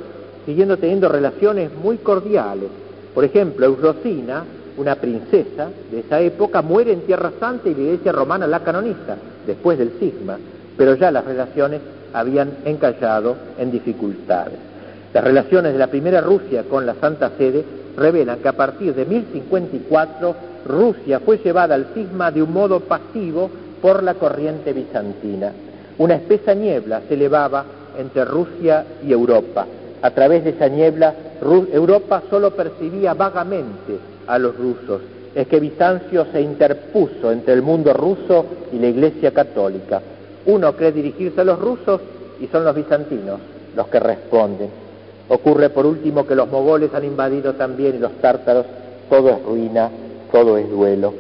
siguiendo 0.46 0.78
teniendo 0.78 1.10
relaciones 1.10 1.72
muy 1.74 1.98
cordiales. 1.98 2.70
Por 3.12 3.26
ejemplo, 3.26 3.66
Eurosina, 3.66 4.44
una 4.78 4.94
princesa 4.94 5.68
de 5.90 6.02
esa 6.02 6.20
época, 6.20 6.62
muere 6.62 6.94
en 6.94 7.08
Tierra 7.08 7.32
Santa 7.40 7.70
y 7.70 7.74
la 7.74 7.82
Iglesia 7.82 8.12
Romana 8.12 8.46
la 8.46 8.60
canoniza, 8.60 9.18
después 9.48 9.80
del 9.80 9.94
cisma, 10.00 10.38
pero 10.78 10.94
ya 10.94 11.10
las 11.10 11.26
relaciones 11.26 11.82
habían 12.14 12.58
encallado 12.66 13.36
en 13.58 13.72
dificultades. 13.72 14.71
Las 15.14 15.24
relaciones 15.24 15.74
de 15.74 15.80
la 15.80 15.88
primera 15.88 16.22
Rusia 16.22 16.64
con 16.70 16.86
la 16.86 16.96
Santa 16.96 17.32
Sede 17.38 17.66
revelan 17.98 18.40
que 18.40 18.48
a 18.48 18.54
partir 18.54 18.96
de 18.96 19.06
1054 19.06 20.36
Rusia 20.66 21.20
fue 21.20 21.38
llevada 21.40 21.76
al 21.76 21.88
cisma 21.94 22.32
de 22.32 22.42
un 22.42 22.54
modo 22.54 22.80
pasivo 22.80 23.50
por 23.82 24.04
la 24.04 24.14
corriente 24.14 24.72
bizantina. 24.72 25.52
Una 25.98 26.16
espesa 26.16 26.54
niebla 26.54 27.02
se 27.08 27.16
elevaba 27.16 27.66
entre 27.98 28.24
Rusia 28.24 28.86
y 29.06 29.12
Europa. 29.12 29.66
A 30.02 30.12
través 30.12 30.44
de 30.44 30.52
esa 30.52 30.68
niebla, 30.68 31.14
Europa 31.42 32.24
solo 32.30 32.52
percibía 32.52 33.14
vagamente 33.14 33.98
a 34.28 34.40
los 34.40 34.56
rusos. 34.56 35.02
Es 35.36 35.48
que 35.48 35.60
Bizancio 35.60 36.26
se 36.32 36.42
interpuso 36.42 37.32
entre 37.32 37.54
el 37.54 37.62
mundo 37.62 37.94
ruso 37.94 38.46
y 38.72 38.80
la 38.80 38.88
Iglesia 38.88 39.32
católica. 39.32 40.02
Uno 40.46 40.74
cree 40.76 40.92
dirigirse 40.92 41.42
a 41.42 41.46
los 41.46 41.60
rusos 41.60 42.02
y 42.40 42.48
son 42.48 42.64
los 42.64 42.76
bizantinos 42.76 43.40
los 43.76 43.88
que 43.88 44.00
responden. 44.00 44.91
Ocurre 45.30 45.70
por 45.70 45.86
último 45.86 46.26
que 46.26 46.36
los 46.36 46.50
mogoles 46.50 46.94
han 46.94 47.06
invadido 47.06 47.54
también 47.54 47.96
y 47.96 48.00
los 48.00 48.14
tártaros, 48.22 48.66
todo 49.10 49.30
es 49.30 49.44
ruina, 49.44 49.90
todo 50.32 50.58
es 50.58 50.70
duelo. 50.70 51.14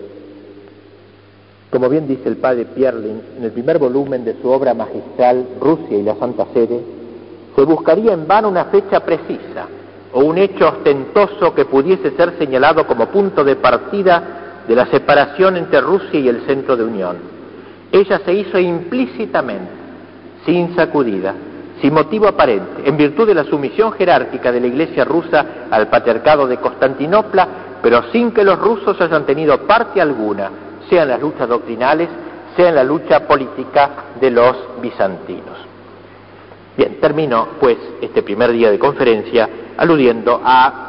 Como 1.69 1.87
bien 1.87 2.07
dice 2.07 2.27
el 2.27 2.37
padre 2.37 2.65
Pierlin 2.65 3.21
en 3.37 3.43
el 3.43 3.51
primer 3.51 3.79
volumen 3.79 4.25
de 4.25 4.35
su 4.41 4.49
obra 4.49 4.73
magistral 4.73 5.45
Rusia 5.59 5.97
y 5.97 6.03
la 6.03 6.15
Santa 6.15 6.45
Sede, 6.53 6.81
se 7.55 7.61
buscaría 7.63 8.13
en 8.13 8.27
vano 8.27 8.49
una 8.49 8.65
fecha 8.65 8.99
precisa 8.99 9.67
o 10.13 10.19
un 10.19 10.37
hecho 10.37 10.67
ostentoso 10.67 11.53
que 11.53 11.65
pudiese 11.65 12.11
ser 12.11 12.37
señalado 12.37 12.85
como 12.85 13.07
punto 13.07 13.43
de 13.43 13.55
partida 13.55 14.63
de 14.67 14.75
la 14.75 14.85
separación 14.87 15.55
entre 15.55 15.79
Rusia 15.79 16.19
y 16.19 16.27
el 16.27 16.45
centro 16.45 16.75
de 16.75 16.83
unión 16.83 17.31
ella 17.91 18.21
se 18.23 18.33
hizo 18.33 18.57
implícitamente, 18.57 19.71
sin 20.45 20.75
sacudida, 20.75 21.35
sin 21.82 21.93
motivo 21.93 22.27
aparente, 22.27 22.84
en 22.86 22.95
virtud 22.95 23.27
de 23.27 23.34
la 23.34 23.43
sumisión 23.43 23.91
jerárquica 23.93 24.51
de 24.51 24.61
la 24.61 24.67
Iglesia 24.67 25.03
rusa 25.03 25.45
al 25.69 25.88
patriarcado 25.88 26.47
de 26.47 26.57
Constantinopla, 26.57 27.47
pero 27.82 28.03
sin 28.11 28.32
que 28.32 28.43
los 28.43 28.59
rusos 28.59 28.99
hayan 29.01 29.25
tenido 29.25 29.57
parte 29.65 29.99
alguna, 29.99 30.51
sea 30.89 31.03
en 31.03 31.09
las 31.09 31.19
luchas 31.19 31.49
doctrinales, 31.49 32.07
sea 32.55 32.69
en 32.69 32.75
la 32.75 32.84
lucha 32.84 33.27
política 33.27 33.89
de 34.19 34.29
los 34.29 34.55
bizantinos. 34.79 35.57
Bien, 36.77 36.99
termino 37.01 37.47
pues 37.59 37.77
este 37.99 38.21
primer 38.21 38.51
día 38.51 38.69
de 38.69 38.79
conferencia 38.79 39.49
aludiendo 39.77 40.39
a 40.43 40.88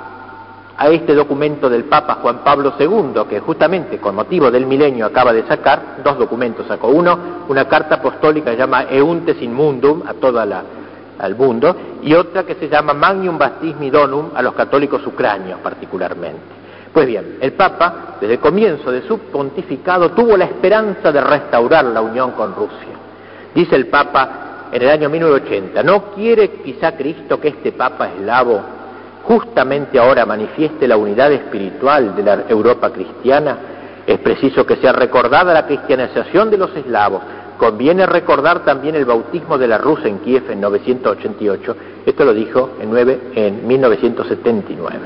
a 0.77 0.89
este 0.89 1.15
documento 1.15 1.69
del 1.69 1.85
Papa 1.85 2.19
Juan 2.23 2.39
Pablo 2.43 2.75
II, 2.79 3.23
que 3.29 3.41
justamente 3.41 3.99
con 3.99 4.15
motivo 4.15 4.51
del 4.51 4.67
milenio 4.67 5.07
acaba 5.07 5.33
de 5.33 5.47
sacar, 5.47 5.99
dos 6.03 6.19
documentos 6.19 6.67
sacó. 6.67 6.89
Uno, 6.89 7.45
una 7.49 7.67
carta 7.67 7.97
apostólica 7.97 8.51
que 8.51 8.57
se 8.57 8.63
llama 8.63 8.87
Euntes 8.91 9.41
in 9.43 9.53
Mundum, 9.55 10.03
a 10.07 10.15
toda 10.15 10.45
la, 10.45 10.65
al 11.19 11.37
mundo, 11.37 11.77
y 12.03 12.15
otra 12.15 12.45
que 12.45 12.55
se 12.55 12.69
llama 12.69 12.95
Magnum 12.95 13.39
Baptismi 13.39 13.91
Donum, 13.91 14.31
a 14.35 14.43
los 14.43 14.55
católicos 14.55 15.07
ucranios 15.07 15.61
particularmente. 15.61 16.63
Pues 16.93 17.07
bien, 17.07 17.39
el 17.41 17.53
Papa, 17.53 18.17
desde 18.21 18.35
el 18.35 18.41
comienzo 18.41 18.91
de 18.93 19.03
su 19.03 19.19
pontificado, 19.19 20.11
tuvo 20.11 20.37
la 20.37 20.45
esperanza 20.45 21.11
de 21.11 21.21
restaurar 21.21 21.85
la 21.87 22.01
unión 22.03 22.33
con 22.33 22.55
Rusia. 22.55 22.95
Dice 23.55 23.77
el 23.77 23.87
Papa 23.87 24.69
en 24.71 24.83
el 24.83 24.89
año 24.89 25.09
1980, 25.09 25.83
¿no 25.83 26.13
quiere 26.15 26.51
quizá 26.63 26.93
Cristo 26.97 27.41
que 27.41 27.49
este 27.49 27.73
Papa 27.73 28.09
eslavo 28.09 28.61
justamente 29.25 29.99
ahora 29.99 30.27
manifieste 30.27 30.89
la 30.89 30.97
unidad 30.97 31.33
espiritual 31.33 32.15
de 32.15 32.23
la 32.23 32.45
Europa 32.49 32.91
cristiana, 32.91 33.57
es 34.07 34.19
preciso 34.19 34.67
que 34.67 34.77
sea 34.77 34.93
recordada 34.93 35.55
la 35.55 35.67
cristianización 35.67 36.51
de 36.51 36.59
los 36.59 36.75
eslavos. 36.75 37.23
Conviene 37.63 38.07
recordar 38.07 38.65
también 38.65 38.97
el 38.97 39.05
bautismo 39.05 39.57
de 39.57 39.69
la 39.69 39.79
Rusia 39.79 40.09
en 40.09 40.19
Kiev 40.19 40.51
en 40.51 40.61
988. 40.61 41.77
Esto 42.05 42.25
lo 42.25 42.35
dijo 42.35 42.71
en, 42.81 42.91
9, 42.91 43.21
en 43.37 43.69
1979. 43.69 44.99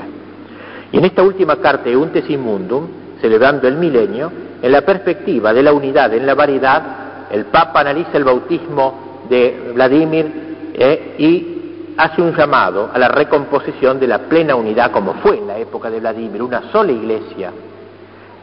Y 0.91 0.97
en 0.97 1.05
esta 1.05 1.21
última 1.21 1.57
carta, 1.57 1.87
Euntes 1.87 2.27
Mundum, 2.35 2.87
celebrando 3.21 3.67
el 3.67 3.75
milenio, 3.75 4.31
en 4.59 4.71
la 4.71 4.81
perspectiva 4.81 5.53
de 5.53 5.61
la 5.61 5.71
unidad 5.71 6.11
en 6.15 6.25
la 6.25 6.33
variedad, 6.33 7.27
el 7.29 7.45
Papa 7.45 7.81
analiza 7.81 8.17
el 8.17 8.23
bautismo 8.23 9.25
de 9.29 9.73
Vladimir 9.75 10.25
eh, 10.73 11.13
y 11.19 11.93
hace 11.95 12.23
un 12.23 12.35
llamado 12.35 12.89
a 12.91 12.97
la 12.97 13.07
recomposición 13.07 13.99
de 13.99 14.07
la 14.07 14.17
plena 14.21 14.55
unidad 14.55 14.89
como 14.89 15.13
fue 15.21 15.37
en 15.37 15.45
la 15.45 15.59
época 15.59 15.91
de 15.91 15.99
Vladimir, 15.99 16.41
una 16.41 16.71
sola 16.71 16.91
iglesia, 16.91 17.51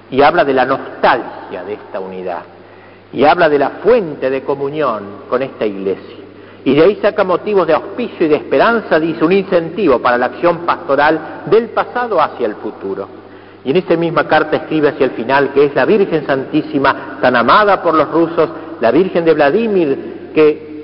y 0.08 0.22
habla 0.22 0.44
de 0.44 0.54
la 0.54 0.66
nostalgia 0.66 1.64
de 1.64 1.72
esta 1.72 1.98
unidad, 1.98 2.42
y 3.14 3.24
habla 3.24 3.48
de 3.48 3.58
la 3.58 3.70
fuente 3.82 4.28
de 4.28 4.42
comunión 4.42 5.04
con 5.28 5.40
esta 5.40 5.64
iglesia. 5.64 6.16
Y 6.64 6.74
de 6.74 6.82
ahí 6.82 6.98
saca 7.00 7.22
motivos 7.22 7.66
de 7.66 7.74
auspicio 7.74 8.26
y 8.26 8.28
de 8.28 8.36
esperanza, 8.36 8.98
dice, 8.98 9.24
un 9.24 9.32
incentivo 9.32 10.00
para 10.00 10.18
la 10.18 10.26
acción 10.26 10.60
pastoral 10.60 11.42
del 11.46 11.68
pasado 11.68 12.20
hacia 12.20 12.46
el 12.46 12.56
futuro. 12.56 13.06
Y 13.64 13.70
en 13.70 13.76
esa 13.76 13.96
misma 13.96 14.26
carta 14.26 14.56
escribe 14.56 14.88
hacia 14.88 15.06
el 15.06 15.12
final 15.12 15.52
que 15.52 15.66
es 15.66 15.74
la 15.74 15.84
Virgen 15.84 16.26
Santísima, 16.26 17.18
tan 17.20 17.36
amada 17.36 17.82
por 17.82 17.94
los 17.94 18.10
rusos, 18.10 18.48
la 18.80 18.90
Virgen 18.90 19.24
de 19.24 19.34
Vladimir, 19.34 20.30
que 20.34 20.74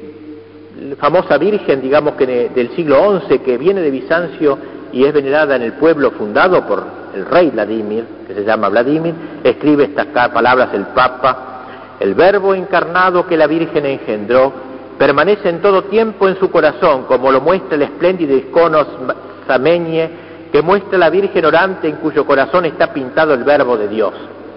famosa 0.99 1.37
Virgen, 1.37 1.81
digamos 1.81 2.15
que 2.15 2.27
del 2.55 2.71
siglo 2.77 3.21
XI, 3.21 3.39
que 3.41 3.59
viene 3.59 3.81
de 3.81 3.91
Bizancio 3.91 4.59
y 4.93 5.05
es 5.05 5.13
venerada 5.13 5.57
en 5.57 5.63
el 5.63 5.73
pueblo 5.75 6.13
fundado 6.13 6.67
por 6.67 6.85
el 7.15 7.27
rey 7.27 7.51
Vladimir, 7.51 8.05
que 8.27 8.35
se 8.35 8.45
llama 8.45 8.69
Vladimir, 8.69 9.15
escribe 9.43 9.85
estas 9.85 10.07
palabras 10.07 10.71
el 10.73 10.87
Papa, 10.89 11.50
el 12.01 12.15
verbo 12.15 12.55
encarnado 12.55 13.27
que 13.27 13.37
la 13.37 13.47
Virgen 13.47 13.85
engendró 13.85 14.53
permanece 14.99 15.49
en 15.49 15.61
todo 15.61 15.85
tiempo 15.85 16.29
en 16.29 16.39
su 16.39 16.51
corazón, 16.51 17.05
como 17.05 17.31
lo 17.31 17.41
muestra 17.41 17.77
el 17.77 17.83
espléndido 17.83 18.37
icono 18.37 18.85
Sameñe, 19.47 20.11
que 20.51 20.63
muestra 20.63 20.99
la 20.99 21.11
Virgen 21.11 21.45
orante 21.45 21.89
en 21.89 21.97
cuyo 21.97 22.27
corazón 22.27 22.65
está 22.65 22.93
pintado 22.93 23.35
el 23.35 23.45
verbo 23.45 23.77
de 23.77 23.89
Dios. 23.89 24.13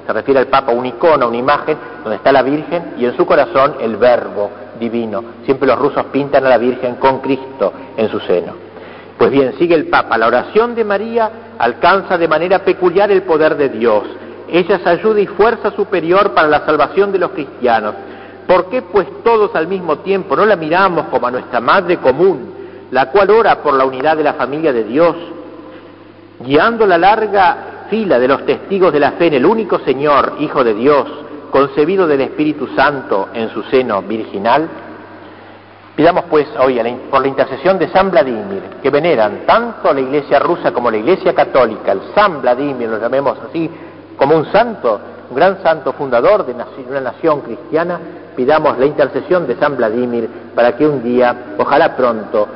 Se 0.06 0.12
refiere 0.12 0.40
al 0.40 0.48
Papa 0.48 0.72
un 0.72 0.86
icono, 0.86 1.28
una 1.28 1.38
imagen 1.38 1.78
donde 2.02 2.18
está 2.18 2.32
la 2.32 2.42
Virgen 2.42 2.96
y 2.98 3.06
en 3.06 3.16
su 3.16 3.26
corazón 3.26 3.76
el 3.80 3.98
verbo 3.98 4.50
divino. 4.80 5.24
Siempre 5.46 5.68
los 5.68 5.78
rusos 5.78 6.06
pintan 6.12 6.46
a 6.46 6.50
la 6.50 6.58
Virgen 6.58 6.96
con 6.96 7.20
Cristo 7.20 7.74
en 7.96 8.10
su 8.10 8.20
seno. 8.22 8.54
Pues 9.18 9.32
bien, 9.32 9.54
sigue 9.58 9.76
el 9.76 9.88
Papa, 9.88 10.18
la 10.18 10.28
oración 10.28 10.76
de 10.76 10.84
María 10.84 11.32
alcanza 11.58 12.18
de 12.18 12.28
manera 12.28 12.60
peculiar 12.60 13.12
el 13.12 13.24
poder 13.24 13.56
de 13.56 13.70
Dios. 13.70 14.04
Ella 14.54 14.76
es 14.76 14.86
ayuda 14.86 15.20
y 15.20 15.26
fuerza 15.26 15.72
superior 15.72 16.32
para 16.36 16.48
la 16.48 16.64
salvación 16.64 17.12
de 17.12 17.18
los 17.18 17.32
cristianos. 17.32 17.96
¿Por 18.46 18.70
qué 18.70 18.84
pues 18.84 19.08
todos 19.24 19.56
al 19.56 19.68
mismo 19.68 19.98
tiempo 19.98 20.36
no 20.36 20.46
la 20.46 20.56
miramos 20.56 21.08
como 21.08 21.26
a 21.26 21.32
nuestra 21.32 21.60
madre 21.60 21.98
común, 21.98 22.54
la 22.92 23.10
cual 23.10 23.32
ora 23.32 23.64
por 23.64 23.74
la 23.74 23.84
unidad 23.84 24.16
de 24.16 24.24
la 24.24 24.36
familia 24.36 24.72
de 24.72 24.84
Dios, 24.84 25.16
guiando 26.42 26.86
la 26.86 27.00
larga 27.00 27.88
fila 27.90 28.20
de 28.20 28.28
los 28.28 28.46
testigos 28.46 28.94
de 28.94 29.00
la 29.00 29.14
fe 29.14 29.26
en 29.26 29.34
el 29.34 29.46
único 29.48 29.80
Señor, 29.80 30.36
Hijo 30.38 30.64
de 30.64 30.76
Dios, 30.76 31.08
concebido 31.50 32.06
del 32.06 32.22
Espíritu 32.22 32.68
Santo 32.76 33.30
en 33.34 33.50
su 33.50 33.64
seno 33.64 34.04
virginal, 34.04 34.70
Pidamos 35.96 36.24
pues 36.28 36.48
hoy 36.60 36.80
por 37.12 37.22
la 37.22 37.28
intercesión 37.28 37.78
de 37.78 37.88
San 37.90 38.10
Vladimir, 38.10 38.64
que 38.82 38.90
veneran 38.90 39.42
tanto 39.46 39.94
la 39.94 40.00
Iglesia 40.00 40.40
rusa 40.40 40.72
como 40.72 40.90
la 40.90 40.98
Iglesia 40.98 41.36
católica, 41.36 41.92
el 41.92 42.02
San 42.16 42.42
Vladimir, 42.42 42.90
lo 42.90 43.00
llamemos 43.00 43.38
así, 43.48 43.70
como 44.18 44.36
un 44.36 44.52
santo, 44.52 45.00
un 45.30 45.36
gran 45.36 45.62
santo 45.64 45.94
fundador 45.94 46.46
de 46.46 46.54
una 46.54 47.02
nación 47.02 47.42
cristiana, 47.42 48.00
pidamos 48.36 48.78
la 48.78 48.86
intercesión 48.86 49.48
de 49.48 49.56
San 49.56 49.78
Vladimir 49.78 50.30
para 50.56 50.76
que 50.76 50.88
un 50.88 51.04
día, 51.04 51.56
ojalá 51.58 51.96
pronto, 51.96 52.48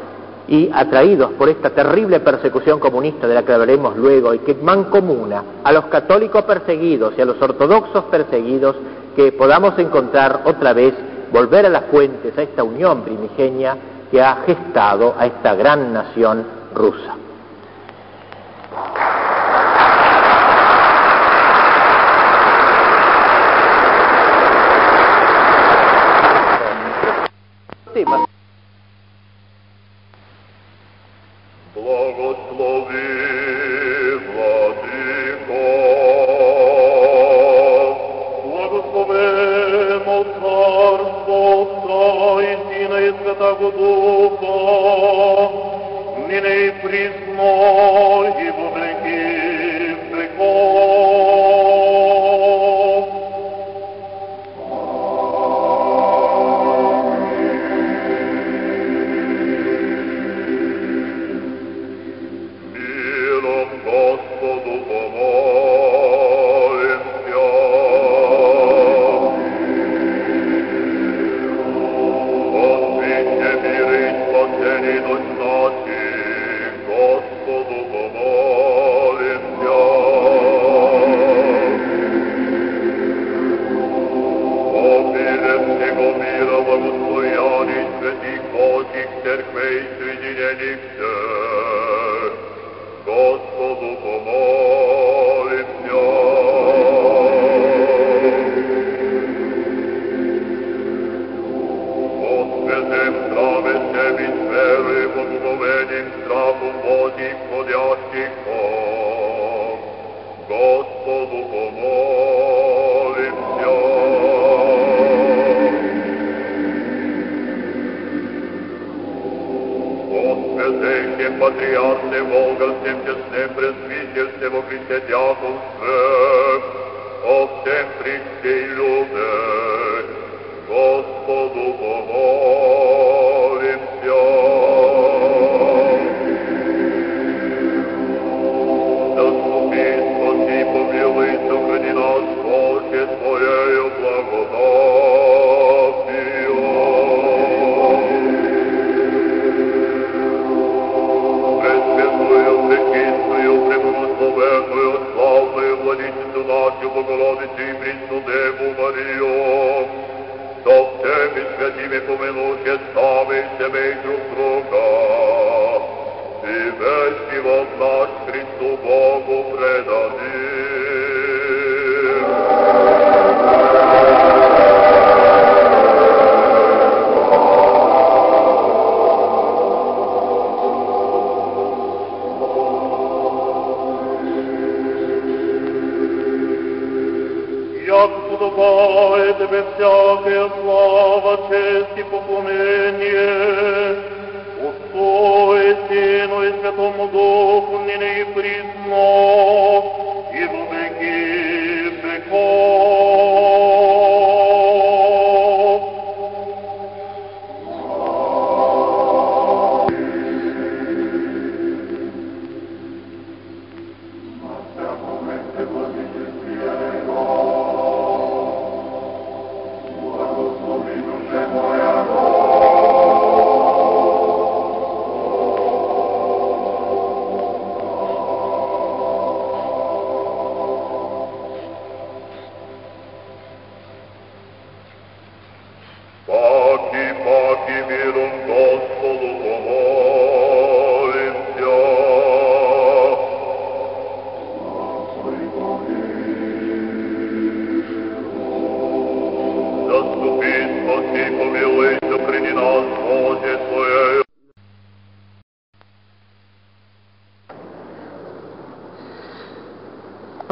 y 0.47 0.69
atraídos 0.73 1.31
por 1.31 1.49
esta 1.49 1.69
terrible 1.71 2.21
persecución 2.21 2.79
comunista 2.79 3.27
de 3.27 3.35
la 3.35 3.43
que 3.43 3.51
hablaremos 3.53 3.97
luego 3.97 4.33
y 4.33 4.39
que 4.39 4.55
mancomuna 4.55 5.43
a 5.63 5.71
los 5.71 5.85
católicos 5.85 6.43
perseguidos 6.45 7.13
y 7.17 7.21
a 7.21 7.25
los 7.25 7.41
ortodoxos 7.41 8.05
perseguidos, 8.05 8.75
que 9.15 9.33
podamos 9.33 9.77
encontrar 9.77 10.41
otra 10.45 10.73
vez 10.73 10.93
volver 11.31 11.65
a 11.65 11.69
las 11.69 11.85
fuentes, 11.85 12.37
a 12.37 12.43
esta 12.43 12.63
unión 12.63 13.01
primigenia 13.01 13.75
que 14.09 14.21
ha 14.21 14.37
gestado 14.45 15.15
a 15.17 15.25
esta 15.25 15.53
gran 15.55 15.91
nación 15.91 16.45
rusa. 16.73 17.26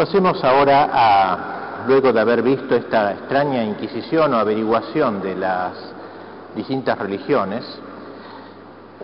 Pasemos 0.06 0.44
ahora 0.44 0.88
a, 0.94 1.84
luego 1.88 2.14
de 2.14 2.22
haber 2.22 2.44
visto 2.44 2.76
esta 2.76 3.14
extraña 3.14 3.64
inquisición 3.64 4.36
o 4.36 4.38
averiguación 4.38 5.20
de 5.20 5.36
las 5.36 5.72
distintas 6.56 6.96
religiones, 7.00 7.66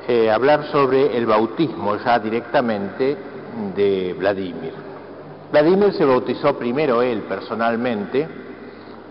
eh, 0.08 0.30
hablar 0.30 0.66
sobre 0.66 1.18
el 1.18 1.26
bautismo 1.26 1.96
ya 1.96 2.20
directamente 2.20 3.18
de 3.76 4.16
Vladimir. 4.16 4.74
Vladimir 5.52 5.92
se 5.94 6.06
bautizó 6.06 6.56
primero 6.56 7.02
él 7.02 7.22
personalmente 7.22 8.28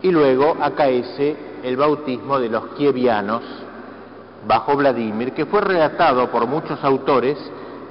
y 0.00 0.12
luego 0.12 0.58
acaece 0.60 1.36
el 1.64 1.76
bautismo 1.76 2.38
de 2.38 2.50
los 2.50 2.66
kievianos 2.76 3.42
bajo 4.46 4.76
Vladimir, 4.76 5.32
que 5.32 5.44
fue 5.44 5.60
relatado 5.60 6.30
por 6.30 6.46
muchos 6.46 6.84
autores, 6.84 7.36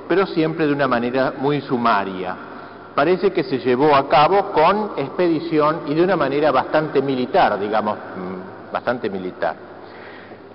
pero 0.08 0.26
siempre 0.26 0.68
de 0.68 0.72
una 0.72 0.88
manera 0.88 1.34
muy 1.38 1.60
sumaria. 1.60 2.49
Parece 2.96 3.32
que 3.32 3.44
se 3.44 3.60
llevó 3.60 3.96
a 3.96 4.08
cabo 4.10 4.52
con 4.52 4.92
expedición 4.98 5.82
y 5.88 5.94
de 5.94 6.04
una 6.04 6.16
manera 6.16 6.52
bastante 6.52 7.02
militar, 7.02 7.60
digamos, 7.60 7.98
mm, 7.98 8.74
bastante 8.74 9.10
militar. 9.10 9.56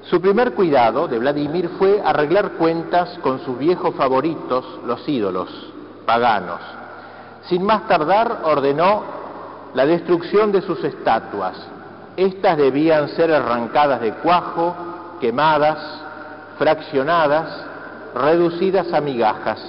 Su 0.03 0.21
primer 0.21 0.53
cuidado 0.53 1.09
de 1.09 1.19
Vladimir 1.19 1.71
fue 1.79 2.03
arreglar 2.05 2.53
cuentas 2.53 3.19
con 3.23 3.41
sus 3.41 3.59
viejos 3.59 3.95
favoritos, 3.95 4.81
los 4.85 5.09
ídolos 5.09 5.49
paganos. 6.05 6.61
Sin 7.49 7.65
más 7.65 7.89
tardar, 7.89 8.41
ordenó 8.45 9.03
la 9.75 9.87
destrucción 9.87 10.53
de 10.53 10.61
sus 10.63 10.83
estatuas. 10.85 11.57
Estas 12.17 12.57
debían 12.57 13.09
ser 13.11 13.33
arrancadas 13.33 14.01
de 14.01 14.13
cuajo, 14.15 14.75
quemadas, 15.21 15.79
fraccionadas, 16.59 17.65
reducidas 18.15 18.93
a 18.93 19.01
migajas. 19.01 19.61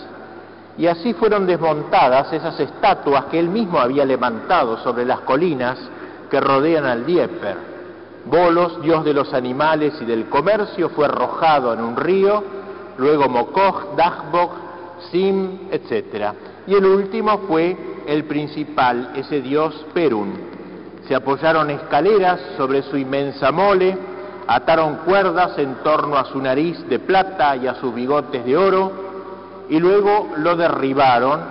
Y 0.78 0.88
así 0.88 1.14
fueron 1.14 1.48
desmontadas 1.48 2.34
esas 2.34 2.60
estatuas 2.60 3.26
que 3.26 3.40
él 3.40 3.50
mismo 3.50 3.80
había 3.80 4.04
levantado 4.04 4.78
sobre 4.80 5.06
las 5.06 5.22
colinas 5.22 5.78
que 6.30 6.40
rodean 6.40 6.86
al 6.86 7.06
Dieper. 7.06 7.76
Bolos, 8.26 8.82
dios 8.82 9.06
de 9.06 9.14
los 9.14 9.34
animales 9.34 9.94
y 10.02 10.06
del 10.06 10.26
comercio, 10.28 10.90
fue 10.90 11.06
arrojado 11.06 11.74
en 11.74 11.82
un 11.82 11.96
río, 11.96 12.44
luego 12.98 13.30
Mokoj, 13.30 13.96
Dagbok, 13.96 14.52
Sim, 15.12 15.70
etc. 15.72 16.34
Y 16.68 16.74
el 16.74 16.86
último 16.86 17.40
fue 17.48 17.78
el 18.08 18.24
principal, 18.26 19.12
ese 19.16 19.42
dios 19.42 19.86
Perun. 19.94 20.34
Se 21.08 21.16
apoyaron 21.16 21.70
escaleras 21.70 22.40
sobre 22.58 22.82
su 22.82 22.98
inmensa 22.98 23.52
mole, 23.52 23.96
ataron 24.48 24.98
cuerdas 25.06 25.58
en 25.58 25.76
torno 25.84 26.18
a 26.18 26.26
su 26.26 26.40
nariz 26.42 26.88
de 26.90 27.00
plata 27.00 27.56
y 27.56 27.68
a 27.68 27.76
sus 27.76 27.94
bigotes 27.94 28.44
de 28.44 28.58
oro, 28.58 29.05
y 29.70 29.80
luego 29.80 30.30
lo 30.38 30.56
derribaron, 30.56 31.42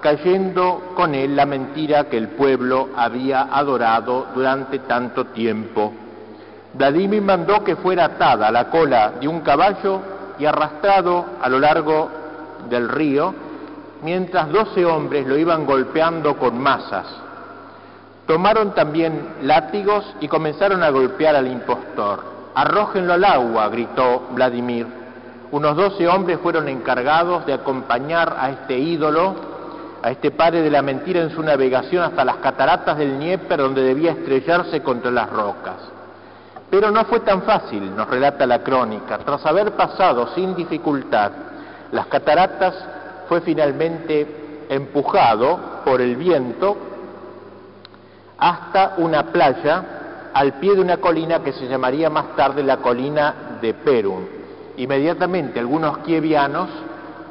cayendo 0.00 0.92
con 0.96 1.14
él 1.14 1.36
la 1.36 1.46
mentira 1.46 2.04
que 2.04 2.16
el 2.16 2.28
pueblo 2.28 2.88
había 2.96 3.42
adorado 3.42 4.28
durante 4.34 4.80
tanto 4.80 5.26
tiempo. 5.26 5.92
Vladimir 6.72 7.22
mandó 7.22 7.62
que 7.64 7.76
fuera 7.76 8.06
atada 8.06 8.50
la 8.50 8.70
cola 8.70 9.14
de 9.20 9.28
un 9.28 9.40
caballo 9.40 10.00
y 10.38 10.46
arrastrado 10.46 11.24
a 11.42 11.48
lo 11.48 11.58
largo 11.58 12.08
del 12.68 12.88
río, 12.88 13.34
mientras 14.02 14.50
doce 14.50 14.84
hombres 14.84 15.26
lo 15.26 15.36
iban 15.36 15.66
golpeando 15.66 16.36
con 16.36 16.58
masas. 16.58 17.06
Tomaron 18.26 18.74
también 18.74 19.34
látigos 19.42 20.04
y 20.20 20.28
comenzaron 20.28 20.82
a 20.82 20.90
golpear 20.90 21.34
al 21.34 21.48
impostor. 21.48 22.22
Arrójenlo 22.54 23.14
al 23.14 23.24
agua, 23.24 23.68
gritó 23.68 24.28
Vladimir. 24.30 24.99
Unos 25.52 25.76
doce 25.76 26.06
hombres 26.06 26.38
fueron 26.40 26.68
encargados 26.68 27.44
de 27.44 27.52
acompañar 27.52 28.36
a 28.38 28.50
este 28.50 28.78
ídolo, 28.78 29.34
a 30.02 30.10
este 30.10 30.30
padre 30.30 30.62
de 30.62 30.70
la 30.70 30.80
mentira 30.80 31.20
en 31.20 31.30
su 31.30 31.42
navegación 31.42 32.04
hasta 32.04 32.24
las 32.24 32.36
cataratas 32.36 32.96
del 32.96 33.18
Dnieper, 33.18 33.58
donde 33.58 33.82
debía 33.82 34.12
estrellarse 34.12 34.80
contra 34.80 35.10
las 35.10 35.28
rocas. 35.28 35.76
Pero 36.70 36.92
no 36.92 37.04
fue 37.06 37.20
tan 37.20 37.42
fácil, 37.42 37.94
nos 37.96 38.08
relata 38.08 38.46
la 38.46 38.60
crónica. 38.60 39.18
Tras 39.18 39.44
haber 39.44 39.72
pasado 39.72 40.28
sin 40.34 40.54
dificultad 40.54 41.32
las 41.90 42.06
cataratas, 42.06 42.74
fue 43.28 43.40
finalmente 43.40 44.66
empujado 44.68 45.82
por 45.84 46.00
el 46.00 46.14
viento 46.16 46.76
hasta 48.38 48.94
una 48.98 49.24
playa 49.24 50.30
al 50.32 50.54
pie 50.54 50.74
de 50.74 50.80
una 50.80 50.98
colina 50.98 51.40
que 51.40 51.52
se 51.52 51.66
llamaría 51.66 52.08
más 52.08 52.36
tarde 52.36 52.62
la 52.62 52.76
colina 52.76 53.58
de 53.60 53.74
Perun. 53.74 54.39
Inmediatamente 54.80 55.60
algunos 55.60 55.98
kievianos, 55.98 56.70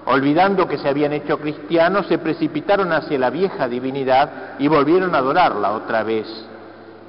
olvidando 0.05 0.67
que 0.67 0.77
se 0.77 0.87
habían 0.87 1.13
hecho 1.13 1.39
cristianos, 1.39 2.05
se 2.05 2.19
precipitaron 2.19 2.93
hacia 2.93 3.17
la 3.17 3.31
vieja 3.31 3.67
divinidad 3.67 4.29
y 4.59 4.67
volvieron 4.67 5.15
a 5.15 5.17
adorarla 5.17 5.71
otra 5.71 6.03
vez. 6.03 6.27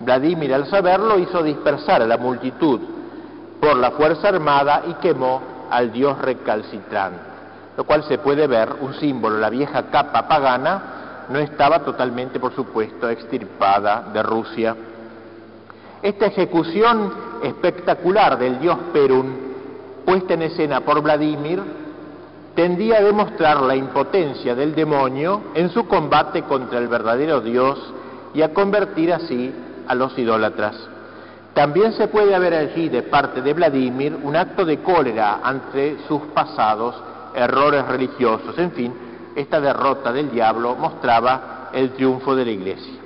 Vladimir, 0.00 0.54
al 0.54 0.66
saberlo, 0.68 1.18
hizo 1.18 1.42
dispersar 1.42 2.00
a 2.00 2.06
la 2.06 2.16
multitud 2.16 2.80
por 3.60 3.76
la 3.76 3.90
fuerza 3.90 4.30
armada 4.30 4.84
y 4.88 4.94
quemó 4.94 5.42
al 5.70 5.92
dios 5.92 6.16
recalcitrante, 6.16 7.20
lo 7.76 7.84
cual 7.84 8.02
se 8.04 8.16
puede 8.16 8.46
ver 8.46 8.70
un 8.80 8.94
símbolo, 8.94 9.36
la 9.36 9.50
vieja 9.50 9.90
capa 9.90 10.26
pagana 10.26 11.26
no 11.28 11.38
estaba 11.38 11.80
totalmente, 11.80 12.40
por 12.40 12.54
supuesto, 12.54 13.10
extirpada 13.10 14.04
de 14.10 14.22
Rusia. 14.22 14.74
Esta 16.00 16.24
ejecución 16.24 17.12
espectacular 17.42 18.38
del 18.38 18.58
dios 18.58 18.78
Perun, 18.90 19.49
puesta 20.10 20.34
en 20.34 20.42
escena 20.42 20.80
por 20.80 21.00
Vladimir, 21.02 21.62
tendía 22.56 22.96
a 22.96 23.00
demostrar 23.00 23.60
la 23.60 23.76
impotencia 23.76 24.56
del 24.56 24.74
demonio 24.74 25.40
en 25.54 25.70
su 25.70 25.86
combate 25.86 26.42
contra 26.42 26.80
el 26.80 26.88
verdadero 26.88 27.40
Dios 27.40 27.78
y 28.34 28.42
a 28.42 28.52
convertir 28.52 29.12
así 29.12 29.54
a 29.86 29.94
los 29.94 30.18
idólatras. 30.18 30.74
También 31.54 31.92
se 31.92 32.08
puede 32.08 32.36
ver 32.40 32.54
allí 32.54 32.88
de 32.88 33.02
parte 33.04 33.40
de 33.40 33.54
Vladimir 33.54 34.18
un 34.20 34.34
acto 34.34 34.64
de 34.64 34.80
cólera 34.80 35.42
ante 35.44 35.98
sus 36.08 36.22
pasados 36.34 37.00
errores 37.32 37.86
religiosos. 37.86 38.58
En 38.58 38.72
fin, 38.72 38.92
esta 39.36 39.60
derrota 39.60 40.12
del 40.12 40.28
diablo 40.32 40.74
mostraba 40.74 41.68
el 41.72 41.90
triunfo 41.90 42.34
de 42.34 42.46
la 42.46 42.50
Iglesia. 42.50 42.98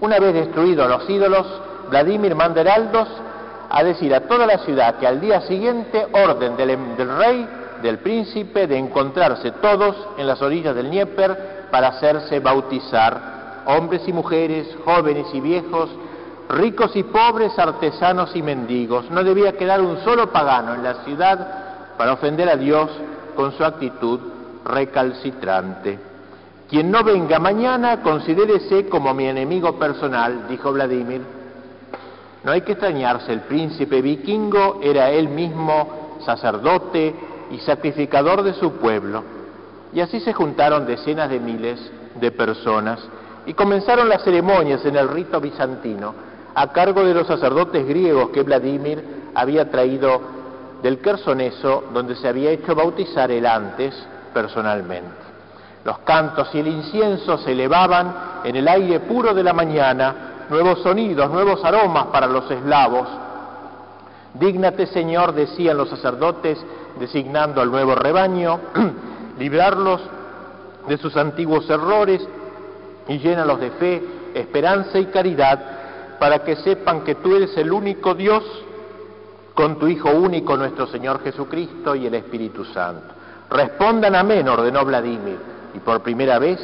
Una 0.00 0.18
vez 0.18 0.34
destruidos 0.34 0.90
los 0.90 1.08
ídolos, 1.08 1.46
Vladimir 1.88 2.34
manda 2.34 2.60
heraldos 2.60 3.08
a 3.70 3.82
decir 3.82 4.14
a 4.14 4.20
toda 4.20 4.46
la 4.46 4.58
ciudad 4.58 4.96
que 4.96 5.06
al 5.06 5.20
día 5.20 5.40
siguiente 5.42 6.06
orden 6.12 6.56
del, 6.56 6.96
del, 6.96 7.16
rey, 7.16 7.48
del 7.82 7.98
príncipe, 7.98 8.66
de 8.66 8.78
encontrarse 8.78 9.50
todos 9.52 9.96
en 10.18 10.26
las 10.26 10.40
orillas 10.42 10.74
del 10.74 10.88
Dnieper 10.88 11.68
para 11.70 11.88
hacerse 11.88 12.40
bautizar, 12.40 13.62
hombres 13.66 14.02
y 14.06 14.12
mujeres, 14.12 14.68
jóvenes 14.84 15.26
y 15.32 15.40
viejos, 15.40 15.90
ricos 16.48 16.94
y 16.94 17.02
pobres, 17.02 17.58
artesanos 17.58 18.34
y 18.34 18.42
mendigos. 18.42 19.10
No 19.10 19.24
debía 19.24 19.56
quedar 19.56 19.80
un 19.80 19.98
solo 20.04 20.30
pagano 20.30 20.74
en 20.74 20.82
la 20.82 21.04
ciudad 21.04 21.94
para 21.98 22.12
ofender 22.12 22.48
a 22.48 22.56
Dios 22.56 22.90
con 23.34 23.52
su 23.52 23.64
actitud 23.64 24.20
recalcitrante. 24.64 25.98
Quien 26.68 26.90
no 26.90 27.04
venga 27.04 27.38
mañana, 27.38 28.02
considérese 28.02 28.88
como 28.88 29.14
mi 29.14 29.26
enemigo 29.26 29.78
personal, 29.78 30.48
dijo 30.48 30.72
Vladimir. 30.72 31.35
No 32.46 32.52
hay 32.52 32.60
que 32.60 32.72
extrañarse, 32.72 33.32
el 33.32 33.40
príncipe 33.40 34.00
vikingo 34.00 34.78
era 34.80 35.10
él 35.10 35.28
mismo 35.28 36.20
sacerdote 36.24 37.12
y 37.50 37.58
sacrificador 37.58 38.44
de 38.44 38.54
su 38.54 38.74
pueblo. 38.74 39.24
Y 39.92 39.98
así 39.98 40.20
se 40.20 40.32
juntaron 40.32 40.86
decenas 40.86 41.28
de 41.28 41.40
miles 41.40 41.90
de 42.14 42.30
personas 42.30 43.00
y 43.46 43.54
comenzaron 43.54 44.08
las 44.08 44.22
ceremonias 44.22 44.84
en 44.84 44.94
el 44.94 45.08
rito 45.08 45.40
bizantino 45.40 46.14
a 46.54 46.68
cargo 46.68 47.02
de 47.02 47.14
los 47.14 47.26
sacerdotes 47.26 47.84
griegos 47.84 48.28
que 48.28 48.44
Vladimir 48.44 49.02
había 49.34 49.68
traído 49.68 50.20
del 50.84 51.00
Quersoneso, 51.00 51.86
donde 51.92 52.14
se 52.14 52.28
había 52.28 52.52
hecho 52.52 52.76
bautizar 52.76 53.28
él 53.32 53.44
antes 53.44 53.92
personalmente. 54.32 55.10
Los 55.84 55.98
cantos 55.98 56.54
y 56.54 56.60
el 56.60 56.68
incienso 56.68 57.38
se 57.38 57.50
elevaban 57.50 58.14
en 58.44 58.54
el 58.54 58.68
aire 58.68 59.00
puro 59.00 59.34
de 59.34 59.42
la 59.42 59.52
mañana, 59.52 60.35
nuevos 60.48 60.80
sonidos, 60.82 61.30
nuevos 61.30 61.64
aromas 61.64 62.06
para 62.06 62.26
los 62.26 62.50
eslavos. 62.50 63.08
Dígnate, 64.34 64.86
Señor, 64.86 65.32
decían 65.32 65.76
los 65.76 65.88
sacerdotes, 65.88 66.58
designando 66.98 67.60
al 67.60 67.70
nuevo 67.70 67.94
rebaño, 67.94 68.60
librarlos 69.38 70.00
de 70.88 70.98
sus 70.98 71.16
antiguos 71.16 71.68
errores 71.70 72.26
y 73.08 73.18
llénalos 73.18 73.60
de 73.60 73.70
fe, 73.72 74.02
esperanza 74.34 74.98
y 74.98 75.06
caridad, 75.06 75.58
para 76.18 76.40
que 76.40 76.56
sepan 76.56 77.02
que 77.02 77.16
tú 77.16 77.34
eres 77.34 77.56
el 77.56 77.72
único 77.72 78.14
Dios, 78.14 78.44
con 79.54 79.78
tu 79.78 79.88
Hijo 79.88 80.10
único, 80.10 80.56
nuestro 80.56 80.86
Señor 80.86 81.22
Jesucristo 81.22 81.94
y 81.94 82.06
el 82.06 82.14
Espíritu 82.14 82.64
Santo. 82.66 83.14
Respondan 83.50 84.14
amén, 84.14 84.48
ordenó 84.48 84.84
Vladimir, 84.84 85.38
y 85.74 85.78
por 85.78 86.02
primera 86.02 86.38
vez 86.38 86.58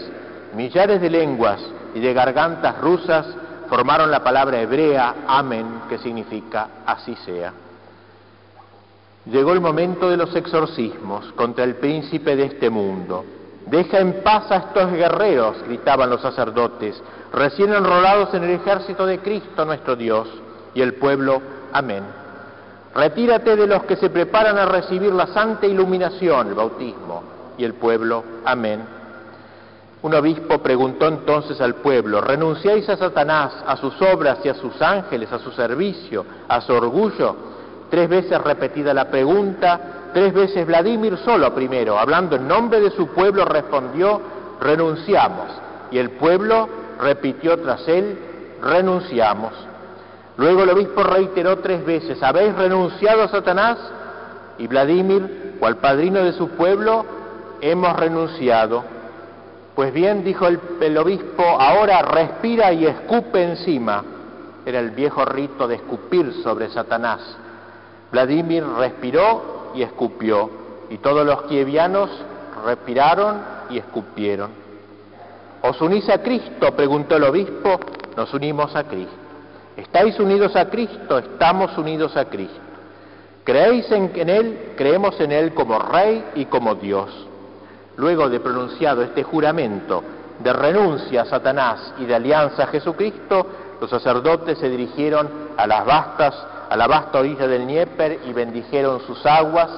millares 0.55 1.01
de 1.01 1.09
lenguas 1.09 1.61
y 1.95 2.01
de 2.01 2.13
gargantas 2.13 2.79
rusas 2.81 3.27
formaron 3.73 4.11
la 4.11 4.23
palabra 4.23 4.61
hebrea 4.61 5.25
amén, 5.27 5.85
que 5.89 5.97
significa 5.97 6.83
así 6.85 7.17
sea. 7.25 7.55
Llegó 9.25 9.55
el 9.55 9.63
momento 9.63 10.11
de 10.11 10.19
los 10.19 10.37
exorcismos 10.37 11.33
contra 11.33 11.65
el 11.65 11.77
príncipe 11.77 12.37
de 12.37 12.45
este 12.45 12.69
mundo. 12.69 13.25
Deja 13.69 13.99
en 13.99 14.23
paz 14.23 14.51
a 14.51 14.57
estos 14.57 14.93
guerreros, 14.93 15.63
gritaban 15.67 16.11
los 16.11 16.21
sacerdotes, 16.21 17.03
recién 17.33 17.73
enrolados 17.73 18.35
en 18.35 18.45
el 18.45 18.51
ejército 18.51 19.07
de 19.07 19.21
Cristo 19.21 19.65
nuestro 19.65 19.97
Dios, 19.97 20.29
y 20.75 20.83
el 20.83 20.93
pueblo, 20.97 21.41
amén. 21.73 22.05
retírate 22.95 23.57
de 23.57 23.67
los 23.67 23.85
que 23.85 23.97
se 23.97 24.11
preparan 24.11 24.59
a 24.59 24.67
recibir 24.67 25.15
la 25.15 25.29
santa 25.29 25.67
iluminación, 25.67 26.49
el 26.49 26.55
bautismo, 26.55 27.23
y 27.57 27.65
el 27.65 27.73
pueblo, 27.73 28.23
amén. 28.45 29.02
Un 30.03 30.15
obispo 30.15 30.59
preguntó 30.59 31.07
entonces 31.07 31.61
al 31.61 31.77
pueblo, 31.77 32.21
¿renunciáis 32.21 32.89
a 32.89 32.97
Satanás, 32.97 33.53
a 33.65 33.77
sus 33.77 34.03
obras 34.03 34.39
y 34.43 34.49
a 34.49 34.55
sus 34.55 34.83
ángeles, 34.83 35.33
a 35.33 35.39
su 35.39 35.53
servicio, 35.53 36.27
a 36.49 36.61
su 36.61 36.73
orgullo? 36.73 37.37
Tres 37.89 38.09
veces 38.09 38.41
repetida 38.43 38.93
la 38.93 39.09
pregunta, 39.09 40.11
tres 40.13 40.35
veces 40.35 40.67
Vladimir 40.67 41.19
solo 41.19 41.55
primero, 41.55 41.99
hablando 41.99 42.35
en 42.35 42.49
nombre 42.49 42.81
de 42.81 42.91
su 42.91 43.09
pueblo, 43.09 43.45
respondió, 43.45 44.21
renunciamos. 44.61 45.47
Y 45.93 45.99
el 45.99 46.11
pueblo 46.11 46.69
repitió 47.01 47.57
tras 47.59 47.87
él, 47.87 48.19
renunciamos. 48.61 49.53
Luego 50.37 50.65
el 50.65 50.71
obispo 50.71 51.05
reiteró 51.05 51.59
tres 51.59 51.85
veces, 51.87 52.21
¿habéis 52.25 52.57
renunciado 52.57 53.23
a 53.23 53.29
Satanás? 53.29 53.79
Y 54.59 54.67
Vladimir, 54.67 55.57
cual 55.61 55.77
padrino 55.77 56.25
de 56.25 56.33
su 56.33 56.49
pueblo, 56.49 57.05
hemos 57.61 57.95
renunciado. 57.97 59.02
Pues 59.75 59.93
bien, 59.93 60.23
dijo 60.23 60.47
el, 60.47 60.99
obispo, 60.99 61.43
ahora 61.43 62.03
respira 62.03 62.73
y 62.73 62.87
escupe 62.87 63.43
encima. 63.43 64.05
Era 64.67 64.81
el 64.81 64.91
viejo 64.91 65.25
rito 65.25 65.67
de 65.67 65.77
escupir 65.77 66.33
sobre 66.43 66.69
Satanás. 66.69 67.21
Vladimir 68.11 68.65
respiró 68.79 69.73
y 69.75 69.83
escupió, 69.83 70.51
y 70.91 70.99
todos 70.99 71.25
los 71.25 71.43
kievianos 71.45 72.11
respiraron 72.67 73.43
y 73.71 73.79
escupieron. 73.79 74.51
¿Os 75.63 75.81
unís 75.81 76.09
a 76.11 76.19
Cristo? 76.19 76.73
preguntó 76.77 77.17
el 77.17 77.25
obispo. 77.25 77.81
Nos 78.15 78.33
unimos 78.35 78.77
a 78.77 78.85
Cristo. 78.85 79.15
¿Estáis 79.77 80.19
unidos 80.21 80.55
a 80.55 80.69
Cristo? 80.69 81.19
Estamos 81.19 81.77
unidos 81.79 82.15
a 82.17 82.27
Cristo. 82.27 82.61
¿Creéis 83.45 83.91
en 83.91 84.29
Él? 84.29 84.73
Creemos 84.77 85.19
en 85.19 85.33
Él 85.33 85.55
como 85.55 85.79
Rey 85.79 86.23
y 86.35 86.45
como 86.45 86.75
Dios. 86.75 87.09
Luego 87.97 88.29
de 88.29 88.41
pronunciado 88.41 89.03
este 89.03 89.23
juramento 89.23 90.03
de 90.39 90.53
renuncia 90.53 91.23
a 91.23 91.27
Satanás 91.27 91.95
y 91.99 92.05
de 92.05 92.15
alianza 92.15 92.65
a 92.65 92.67
Jesucristo, 92.69 93.47
los 93.81 93.91
sacerdotes 93.91 94.59
se 94.59 94.69
dirigieron 94.69 95.29
a 95.57 95.67
las 95.67 95.85
vastas, 95.85 96.35
a 96.71 96.77
la 96.77 96.87
vasta 96.87 97.19
orilla 97.19 97.47
del 97.47 97.65
Dnieper 97.65 98.21
y 98.27 98.33
bendijeron 98.33 99.01
sus 99.01 99.25
aguas. 99.27 99.71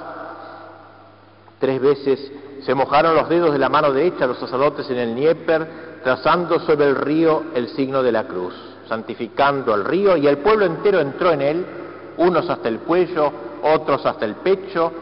Tres 1.58 1.80
veces 1.80 2.32
se 2.64 2.74
mojaron 2.74 3.14
los 3.14 3.28
dedos 3.28 3.52
de 3.52 3.58
la 3.58 3.68
mano 3.68 3.92
derecha 3.92 4.26
los 4.26 4.38
sacerdotes 4.38 4.88
en 4.90 4.98
el 4.98 5.14
Dnieper, 5.14 6.00
trazando 6.02 6.60
sobre 6.60 6.86
el 6.86 6.96
río 6.96 7.44
el 7.54 7.68
signo 7.70 8.02
de 8.02 8.12
la 8.12 8.24
cruz, 8.24 8.54
santificando 8.88 9.74
el 9.74 9.84
río 9.84 10.16
y 10.16 10.26
el 10.26 10.38
pueblo 10.38 10.66
entero 10.66 11.00
entró 11.00 11.32
en 11.32 11.42
él, 11.42 11.66
unos 12.18 12.48
hasta 12.48 12.68
el 12.68 12.80
cuello, 12.80 13.32
otros 13.62 14.04
hasta 14.06 14.24
el 14.24 14.36
pecho, 14.36 14.92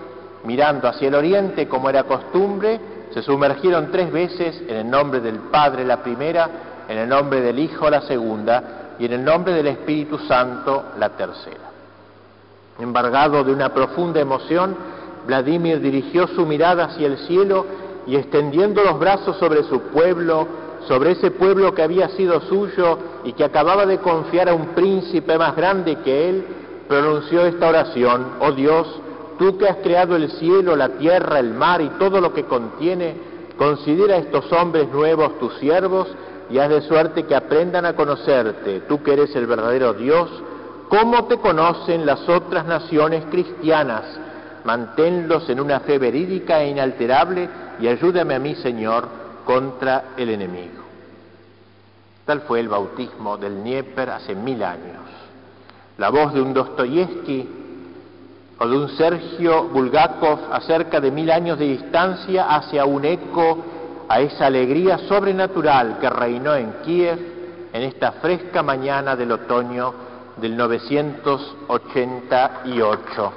mirando 0.45 0.89
hacia 0.89 1.09
el 1.09 1.15
oriente 1.15 1.69
como 1.69 1.91
era 1.91 2.05
costumbre, 2.05 2.81
se 3.13 3.23
sumergieron 3.23 3.91
tres 3.91 4.11
veces 4.11 4.63
en 4.69 4.77
el 4.77 4.91
nombre 4.91 5.21
del 5.21 5.39
Padre 5.39 5.85
la 5.85 6.03
primera, 6.03 6.49
en 6.89 6.99
el 6.99 7.09
nombre 7.09 7.41
del 7.41 7.59
Hijo 7.59 7.89
la 7.91 8.03
segunda 8.03 8.95
y 8.99 9.05
en 9.07 9.13
el 9.13 9.25
nombre 9.25 9.53
del 9.53 9.67
Espíritu 9.67 10.19
Santo 10.19 10.85
la 10.99 11.11
tercera. 11.11 11.71
Embargado 12.79 13.45
de 13.45 13.53
una 13.53 13.69
profunda 13.69 14.21
emoción, 14.21 14.75
Vladimir 15.27 15.81
dirigió 15.81 16.27
su 16.29 16.47
mirada 16.47 16.87
hacia 16.87 17.07
el 17.07 17.19
cielo 17.19 17.67
y 18.07 18.17
extendiendo 18.17 18.83
los 18.83 18.99
brazos 18.99 19.37
sobre 19.37 19.63
su 19.65 19.81
pueblo, 19.83 20.49
sobre 20.89 21.13
ese 21.13 21.31
pueblo 21.31 21.75
que 21.75 21.83
había 21.83 22.09
sido 22.11 22.41
suyo 22.41 22.99
y 23.25 23.33
que 23.35 23.45
acababa 23.45 23.87
de 23.87 23.99
confiar 23.99 24.49
a 24.49 24.55
un 24.55 24.69
príncipe 24.69 25.39
más 25.39 25.55
grande 25.55 25.97
que 25.97 26.29
él, 26.29 26.47
pronunció 26.89 27.47
esta 27.47 27.69
oración, 27.69 28.33
oh 28.41 28.53
Dios, 28.53 28.87
Tú 29.43 29.59
que 29.59 29.69
has 29.69 29.79
creado 29.79 30.15
el 30.15 30.31
cielo, 30.31 30.77
la 30.77 30.91
tierra, 30.91 31.41
el 31.41 31.53
mar 31.53 31.81
y 31.81 31.89
todo 31.99 32.21
lo 32.21 32.33
que 32.33 32.45
contiene, 32.45 33.17
considera 33.59 34.15
a 34.15 34.19
estos 34.19 34.53
hombres 34.53 34.87
nuevos 34.93 35.37
tus 35.41 35.59
siervos 35.59 36.07
y 36.49 36.59
haz 36.59 36.71
de 36.71 36.83
suerte 36.83 37.25
que 37.25 37.35
aprendan 37.35 37.85
a 37.85 37.97
conocerte, 37.97 38.83
tú 38.83 39.03
que 39.03 39.15
eres 39.15 39.35
el 39.35 39.49
verdadero 39.49 39.95
Dios, 39.95 40.31
como 40.89 41.25
te 41.25 41.39
conocen 41.39 42.07
las 42.07 42.29
otras 42.29 42.67
naciones 42.67 43.25
cristianas. 43.33 44.05
Manténlos 44.63 45.51
en 45.51 45.59
una 45.59 45.81
fe 45.81 45.99
verídica 45.99 46.63
e 46.63 46.69
inalterable 46.69 47.49
y 47.81 47.89
ayúdame 47.89 48.37
a 48.37 48.39
mí, 48.39 48.55
Señor, 48.55 49.09
contra 49.45 50.05
el 50.17 50.31
enemigo. 50.31 50.85
Tal 52.27 52.43
fue 52.43 52.61
el 52.61 52.69
bautismo 52.69 53.37
del 53.39 53.57
Dnieper 53.57 54.09
hace 54.09 54.37
mil 54.37 54.63
años. 54.63 55.03
La 55.99 56.11
voz 56.11 56.33
de 56.33 56.41
un 56.41 56.55
Dostoyevsky 56.55 57.62
o 58.63 58.69
de 58.69 58.77
un 58.77 58.91
Sergio 58.91 59.65
Bulgakov 59.65 60.39
a 60.53 60.61
cerca 60.61 61.01
de 61.01 61.11
mil 61.11 61.33
años 61.33 61.59
de 61.59 61.65
distancia 61.65 62.55
hacia 62.55 62.85
un 62.85 63.05
eco 63.05 63.59
a 64.09 64.21
esa 64.21 64.47
alegría 64.47 64.99
sobrenatural 64.99 65.99
que 65.99 66.09
reinó 66.09 66.55
en 66.55 66.75
Kiev 66.85 67.19
en 67.73 67.83
esta 67.83 68.13
fresca 68.13 68.63
mañana 68.63 69.17
del 69.17 69.33
otoño 69.33 69.93
del 70.37 70.57
988. 70.57 73.33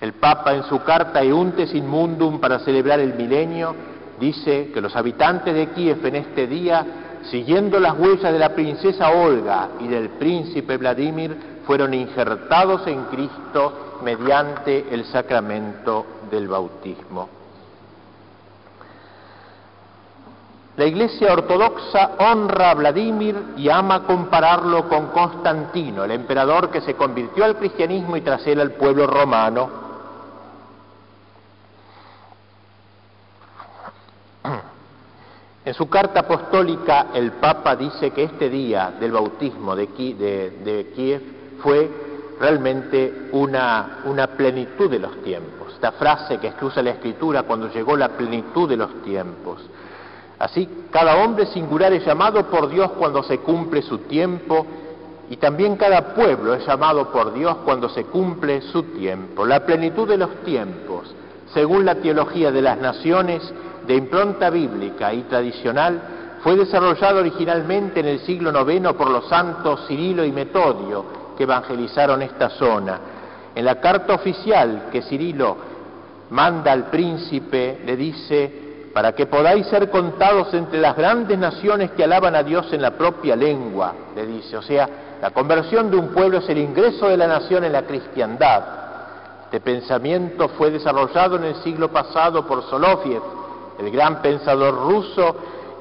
El 0.00 0.14
Papa 0.14 0.54
en 0.54 0.64
su 0.64 0.82
carta 0.82 1.22
Euntes 1.22 1.72
in 1.72 1.86
Mundum 1.86 2.40
para 2.40 2.58
celebrar 2.58 2.98
el 2.98 3.14
milenio 3.14 3.72
dice 4.18 4.72
que 4.74 4.80
los 4.80 4.96
habitantes 4.96 5.54
de 5.54 5.68
Kiev 5.68 6.04
en 6.04 6.16
este 6.16 6.48
día, 6.48 6.84
siguiendo 7.30 7.78
las 7.78 7.96
huellas 7.96 8.32
de 8.32 8.38
la 8.40 8.48
princesa 8.48 9.10
Olga 9.10 9.68
y 9.78 9.86
del 9.86 10.08
príncipe 10.10 10.76
Vladimir, 10.76 11.57
fueron 11.68 11.92
injertados 11.92 12.86
en 12.86 13.04
Cristo 13.04 13.98
mediante 14.02 14.86
el 14.90 15.04
sacramento 15.04 16.06
del 16.30 16.48
bautismo. 16.48 17.28
La 20.78 20.86
Iglesia 20.86 21.30
Ortodoxa 21.30 22.12
honra 22.20 22.70
a 22.70 22.74
Vladimir 22.74 23.52
y 23.58 23.68
ama 23.68 24.04
compararlo 24.04 24.88
con 24.88 25.08
Constantino, 25.08 26.04
el 26.04 26.12
emperador 26.12 26.70
que 26.70 26.80
se 26.80 26.94
convirtió 26.94 27.44
al 27.44 27.56
cristianismo 27.56 28.16
y 28.16 28.22
tras 28.22 28.46
él 28.46 28.60
al 28.62 28.70
pueblo 28.70 29.06
romano. 29.06 29.68
En 35.66 35.74
su 35.74 35.86
carta 35.90 36.20
apostólica 36.20 37.08
el 37.12 37.32
Papa 37.32 37.76
dice 37.76 38.10
que 38.12 38.22
este 38.22 38.48
día 38.48 38.90
del 38.98 39.12
bautismo 39.12 39.76
de, 39.76 39.88
Kiev 40.96 41.37
fue 41.62 41.90
realmente 42.40 43.28
una, 43.32 44.00
plenitud 44.36 44.90
de 44.90 44.98
los 44.98 45.22
tiempos. 45.22 45.72
Esta 45.74 45.92
frase 45.92 46.38
que 46.38 46.52
usa 46.62 46.82
la 46.82 46.90
Escritura 46.90 47.42
cuando 47.42 47.70
llegó 47.70 47.96
la 47.96 48.10
plenitud 48.10 48.68
de 48.68 48.76
los 48.76 49.02
tiempos. 49.02 49.62
Así, 50.38 50.68
cada 50.90 51.16
hombre 51.24 51.46
singular 51.46 51.92
es 51.92 52.04
llamado 52.04 52.44
por 52.46 52.68
Dios 52.68 52.92
cuando 52.92 53.22
se 53.24 53.38
cumple 53.38 53.82
su 53.82 53.98
tiempo 53.98 54.66
y 55.30 55.36
también 55.36 55.76
cada 55.76 56.14
pueblo 56.14 56.54
es 56.54 56.64
llamado 56.64 57.10
por 57.10 57.34
Dios 57.34 57.56
cuando 57.64 57.88
se 57.88 58.04
cumple 58.04 58.62
su 58.62 58.84
tiempo. 58.84 59.44
La 59.44 59.66
plenitud 59.66 60.08
de 60.08 60.16
los 60.16 60.30
tiempos, 60.44 61.12
según 61.52 61.84
la 61.84 61.96
teología 61.96 62.52
de 62.52 62.62
las 62.62 62.78
naciones 62.78 63.42
de 63.86 63.94
impronta 63.96 64.48
bíblica 64.50 65.12
y 65.12 65.22
tradicional, 65.22 66.00
fue 66.42 66.56
desarrollada 66.56 67.20
originalmente 67.20 68.00
en 68.00 68.06
el 68.06 68.20
siglo 68.20 68.50
IX 68.50 68.92
por 68.92 69.10
los 69.10 69.28
santos 69.28 69.86
Cirilo 69.88 70.24
y 70.24 70.30
Metodio, 70.30 71.17
que 71.38 71.44
evangelizaron 71.44 72.20
esta 72.20 72.50
zona. 72.50 72.98
En 73.54 73.64
la 73.64 73.76
carta 73.76 74.14
oficial 74.14 74.88
que 74.90 75.02
Cirilo 75.02 75.56
manda 76.30 76.72
al 76.72 76.86
príncipe, 76.86 77.80
le 77.86 77.96
dice, 77.96 78.90
para 78.92 79.12
que 79.12 79.26
podáis 79.26 79.68
ser 79.68 79.88
contados 79.88 80.52
entre 80.52 80.80
las 80.80 80.96
grandes 80.96 81.38
naciones 81.38 81.92
que 81.92 82.02
alaban 82.02 82.34
a 82.34 82.42
Dios 82.42 82.72
en 82.72 82.82
la 82.82 82.90
propia 82.90 83.36
lengua, 83.36 83.94
le 84.16 84.26
dice. 84.26 84.56
O 84.56 84.62
sea, 84.62 84.88
la 85.22 85.30
conversión 85.30 85.92
de 85.92 85.96
un 85.96 86.08
pueblo 86.08 86.38
es 86.38 86.48
el 86.48 86.58
ingreso 86.58 87.08
de 87.08 87.16
la 87.16 87.28
nación 87.28 87.62
en 87.62 87.72
la 87.72 87.82
cristiandad. 87.82 88.64
Este 89.44 89.60
pensamiento 89.60 90.48
fue 90.48 90.72
desarrollado 90.72 91.36
en 91.36 91.44
el 91.44 91.54
siglo 91.62 91.88
pasado 91.92 92.44
por 92.48 92.64
Soloviev, 92.64 93.22
el 93.78 93.90
gran 93.92 94.20
pensador 94.20 94.74
ruso, 94.74 95.36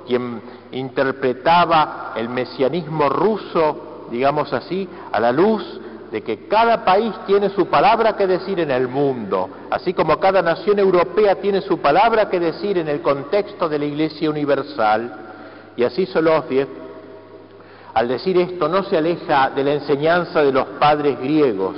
quien 0.05 0.39
interpretaba 0.71 2.13
el 2.15 2.29
mesianismo 2.29 3.09
ruso 3.09 3.86
digamos 4.11 4.51
así, 4.53 4.87
a 5.11 5.19
la 5.19 5.31
luz 5.31 5.63
de 6.11 6.21
que 6.21 6.47
cada 6.47 6.85
país 6.85 7.13
tiene 7.25 7.49
su 7.49 7.67
palabra 7.67 8.15
que 8.15 8.27
decir 8.27 8.59
en 8.59 8.71
el 8.71 8.87
mundo, 8.87 9.49
así 9.69 9.93
como 9.93 10.17
cada 10.19 10.41
nación 10.41 10.79
europea 10.79 11.35
tiene 11.35 11.61
su 11.61 11.79
palabra 11.79 12.29
que 12.29 12.39
decir 12.39 12.77
en 12.77 12.87
el 12.87 13.01
contexto 13.01 13.67
de 13.67 13.79
la 13.79 13.85
Iglesia 13.85 14.29
Universal. 14.29 15.11
Y 15.75 15.83
así 15.83 16.05
Soloviev, 16.05 16.67
al 17.93 18.07
decir 18.07 18.37
esto, 18.37 18.67
no 18.69 18.83
se 18.83 18.97
aleja 18.97 19.49
de 19.49 19.63
la 19.63 19.73
enseñanza 19.73 20.41
de 20.41 20.51
los 20.51 20.65
padres 20.79 21.19
griegos. 21.19 21.75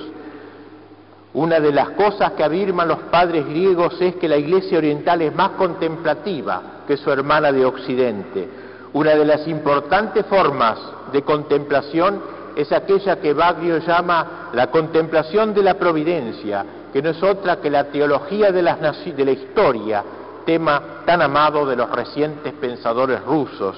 Una 1.34 1.60
de 1.60 1.72
las 1.72 1.92
cosas 1.92 2.32
que 2.34 2.44
afirman 2.44 2.88
los 2.88 3.00
padres 3.12 3.46
griegos 3.46 4.00
es 4.02 4.16
que 4.16 4.28
la 4.28 4.38
Iglesia 4.38 4.80
Oriental 4.80 5.22
es 5.22 5.34
más 5.36 5.52
contemplativa 5.52 6.62
que 6.88 6.98
su 6.98 7.12
hermana 7.12 7.52
de 7.52 7.66
Occidente. 7.66 8.50
Una 8.94 9.16
de 9.16 9.26
las 9.26 9.48
importantes 9.48 10.26
formas 10.26 10.80
de 11.11 11.22
contemplación 11.22 12.22
es 12.56 12.72
aquella 12.72 13.18
que 13.18 13.34
Baglio 13.34 13.78
llama 13.80 14.49
la 14.53 14.68
contemplación 14.68 15.53
de 15.53 15.61
la 15.61 15.76
providencia, 15.76 16.66
que 16.91 17.02
no 17.02 17.11
es 17.11 17.22
otra 17.22 17.57
que 17.57 17.70
la 17.70 17.86
teología 17.86 18.52
de, 18.52 18.64
de 18.64 19.26
la 19.26 19.32
historia, 19.32 20.03
tema 20.45 20.82
tan 21.06 21.22
amado 21.22 21.66
de 21.66 21.76
los 21.76 21.90
recientes 21.91 22.53
pensadores 22.53 23.24
rusos. 23.24 23.76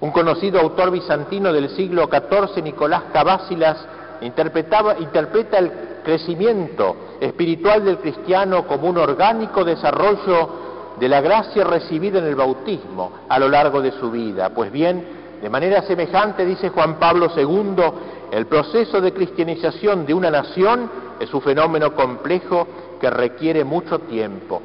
Un 0.00 0.12
conocido 0.12 0.60
autor 0.60 0.92
bizantino 0.92 1.52
del 1.52 1.70
siglo 1.70 2.08
XIV, 2.08 2.62
Nicolás 2.62 3.04
Cavasilas, 3.12 3.84
interpreta 4.20 5.58
el 5.58 5.72
crecimiento 6.04 6.96
espiritual 7.20 7.84
del 7.84 7.98
cristiano 7.98 8.66
como 8.66 8.88
un 8.88 8.98
orgánico 8.98 9.64
desarrollo 9.64 10.63
de 10.98 11.08
la 11.08 11.20
gracia 11.20 11.64
recibida 11.64 12.18
en 12.18 12.26
el 12.26 12.36
bautismo 12.36 13.12
a 13.28 13.38
lo 13.38 13.48
largo 13.48 13.82
de 13.82 13.92
su 13.92 14.10
vida. 14.10 14.50
Pues 14.50 14.70
bien, 14.70 15.04
de 15.42 15.50
manera 15.50 15.82
semejante, 15.82 16.44
dice 16.44 16.70
Juan 16.70 16.98
Pablo 16.98 17.30
II, 17.36 17.82
el 18.30 18.46
proceso 18.46 19.00
de 19.00 19.12
cristianización 19.12 20.06
de 20.06 20.14
una 20.14 20.30
nación 20.30 20.90
es 21.20 21.32
un 21.34 21.42
fenómeno 21.42 21.94
complejo 21.94 22.66
que 23.00 23.10
requiere 23.10 23.64
mucho 23.64 23.98
tiempo. 24.00 24.62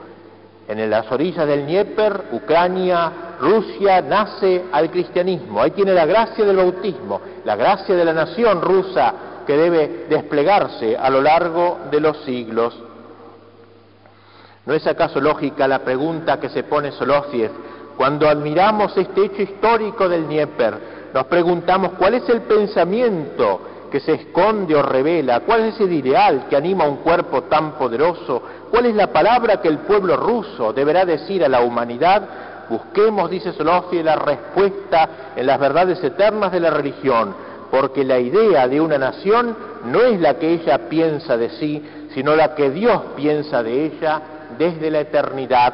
En 0.67 0.87
las 0.89 1.11
orillas 1.11 1.47
del 1.47 1.65
Dnieper, 1.65 2.25
Ucrania, 2.31 3.11
Rusia, 3.41 4.01
nace 4.01 4.65
al 4.71 4.91
cristianismo. 4.91 5.61
Ahí 5.61 5.71
tiene 5.71 5.93
la 5.93 6.05
gracia 6.05 6.45
del 6.45 6.57
bautismo, 6.57 7.19
la 7.43 7.55
gracia 7.55 7.95
de 7.95 8.05
la 8.05 8.13
nación 8.13 8.61
rusa 8.61 9.13
que 9.47 9.57
debe 9.57 10.05
desplegarse 10.07 10.95
a 10.95 11.09
lo 11.09 11.21
largo 11.21 11.79
de 11.89 11.99
los 11.99 12.17
siglos. 12.23 12.77
¿No 14.69 14.75
es 14.75 14.85
acaso 14.85 15.19
lógica 15.19 15.67
la 15.67 15.79
pregunta 15.79 16.39
que 16.39 16.47
se 16.47 16.61
pone 16.61 16.91
Solofiev 16.91 17.49
cuando 17.97 18.29
admiramos 18.29 18.95
este 18.95 19.25
hecho 19.25 19.41
histórico 19.41 20.07
del 20.07 20.27
Dnieper? 20.27 21.09
Nos 21.11 21.25
preguntamos 21.25 21.93
cuál 21.97 22.13
es 22.13 22.29
el 22.29 22.41
pensamiento 22.41 23.61
que 23.91 23.99
se 23.99 24.13
esconde 24.13 24.75
o 24.75 24.83
revela, 24.83 25.39
cuál 25.39 25.61
es 25.61 25.73
ese 25.73 25.91
ideal 25.91 26.45
que 26.47 26.55
anima 26.55 26.83
a 26.83 26.87
un 26.87 26.97
cuerpo 26.97 27.45
tan 27.45 27.79
poderoso, 27.79 28.43
cuál 28.69 28.85
es 28.85 28.93
la 28.93 29.07
palabra 29.07 29.59
que 29.59 29.69
el 29.69 29.79
pueblo 29.79 30.15
ruso 30.15 30.71
deberá 30.71 31.03
decir 31.03 31.43
a 31.43 31.49
la 31.49 31.61
humanidad. 31.61 32.21
Busquemos, 32.69 33.27
dice 33.31 33.53
Solofiev, 33.53 34.05
la 34.05 34.17
respuesta 34.17 35.09
en 35.35 35.47
las 35.47 35.59
verdades 35.59 36.03
eternas 36.03 36.51
de 36.51 36.59
la 36.59 36.69
religión 36.69 37.33
porque 37.71 38.03
la 38.03 38.19
idea 38.19 38.67
de 38.67 38.81
una 38.81 38.99
nación 38.99 39.55
no 39.85 40.01
es 40.01 40.19
la 40.19 40.35
que 40.35 40.53
ella 40.53 40.89
piensa 40.89 41.37
de 41.37 41.49
sí, 41.49 42.09
sino 42.13 42.35
la 42.35 42.53
que 42.53 42.69
Dios 42.69 42.99
piensa 43.15 43.61
de 43.61 43.85
ella 43.85 44.21
desde 44.59 44.91
la 44.91 44.99
eternidad. 44.99 45.73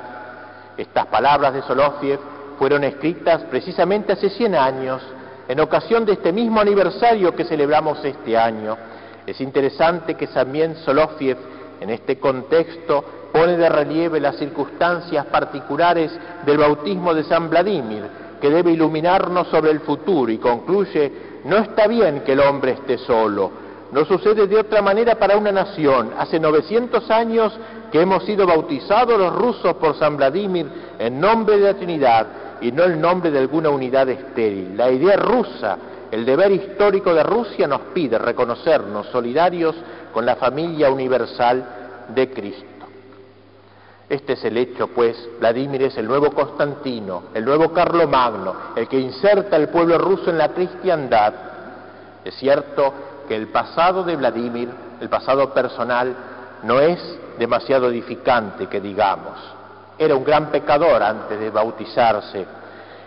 Estas 0.77 1.07
palabras 1.07 1.53
de 1.53 1.63
Solofiev 1.63 2.19
fueron 2.59 2.83
escritas 2.85 3.41
precisamente 3.49 4.13
hace 4.13 4.29
100 4.29 4.55
años, 4.55 5.01
en 5.47 5.59
ocasión 5.59 6.05
de 6.05 6.13
este 6.13 6.31
mismo 6.31 6.61
aniversario 6.61 7.35
que 7.35 7.43
celebramos 7.43 8.03
este 8.05 8.37
año. 8.37 8.77
Es 9.25 9.41
interesante 9.41 10.13
que 10.13 10.27
también 10.27 10.75
Solofiev, 10.77 11.37
en 11.81 11.89
este 11.89 12.19
contexto, 12.19 13.03
pone 13.33 13.57
de 13.57 13.67
relieve 13.67 14.19
las 14.19 14.37
circunstancias 14.37 15.25
particulares 15.25 16.11
del 16.45 16.59
bautismo 16.59 17.13
de 17.13 17.23
San 17.23 17.49
Vladimir, 17.49 18.03
que 18.39 18.49
debe 18.49 18.71
iluminarnos 18.71 19.47
sobre 19.47 19.71
el 19.71 19.79
futuro 19.79 20.31
y 20.31 20.37
concluye 20.37 21.11
no 21.45 21.57
está 21.57 21.87
bien 21.87 22.21
que 22.21 22.33
el 22.33 22.39
hombre 22.39 22.71
esté 22.71 22.97
solo. 22.97 23.64
No 23.95 24.03
sucede 24.03 24.45
de 24.45 24.57
otra 24.57 24.81
manera 24.81 25.15
para 25.15 25.37
una 25.37 25.53
nación. 25.53 26.11
Hace 26.17 26.37
900 26.37 27.09
años 27.09 27.53
que 27.93 28.01
hemos 28.01 28.25
sido 28.25 28.45
bautizados 28.45 29.17
los 29.17 29.33
rusos 29.33 29.73
por 29.75 29.97
San 29.97 30.17
Vladimir 30.17 30.67
en 30.99 31.17
nombre 31.17 31.57
de 31.57 31.71
la 31.71 31.75
Trinidad 31.75 32.27
y 32.59 32.73
no 32.73 32.83
en 32.83 32.99
nombre 32.99 33.31
de 33.31 33.39
alguna 33.39 33.69
unidad 33.69 34.09
estéril. 34.09 34.75
La 34.75 34.91
idea 34.91 35.15
rusa, 35.15 35.77
el 36.11 36.25
deber 36.25 36.51
histórico 36.51 37.13
de 37.13 37.23
Rusia 37.23 37.69
nos 37.69 37.79
pide 37.93 38.17
reconocernos 38.17 39.07
solidarios 39.13 39.73
con 40.11 40.25
la 40.25 40.35
familia 40.35 40.89
universal 40.89 41.65
de 42.13 42.29
Cristo. 42.31 42.65
Este 44.09 44.33
es 44.33 44.43
el 44.43 44.57
hecho, 44.57 44.87
pues, 44.87 45.15
Vladimir 45.39 45.83
es 45.83 45.97
el 45.97 46.05
nuevo 46.05 46.31
Constantino, 46.31 47.23
el 47.33 47.45
nuevo 47.45 47.71
Carlomagno, 47.71 48.55
el 48.75 48.89
que 48.89 48.99
inserta 48.99 49.55
al 49.55 49.69
pueblo 49.69 49.97
ruso 49.97 50.31
en 50.31 50.37
la 50.37 50.49
cristiandad. 50.49 51.33
Es 52.25 52.35
cierto 52.35 53.14
que 53.27 53.35
el 53.35 53.47
pasado 53.47 54.03
de 54.03 54.15
Vladimir, 54.15 54.69
el 54.99 55.09
pasado 55.09 55.53
personal, 55.53 56.15
no 56.63 56.79
es 56.79 56.99
demasiado 57.37 57.89
edificante, 57.89 58.67
que 58.67 58.81
digamos. 58.81 59.37
Era 59.97 60.15
un 60.15 60.23
gran 60.23 60.47
pecador 60.51 61.01
antes 61.01 61.39
de 61.39 61.49
bautizarse. 61.49 62.45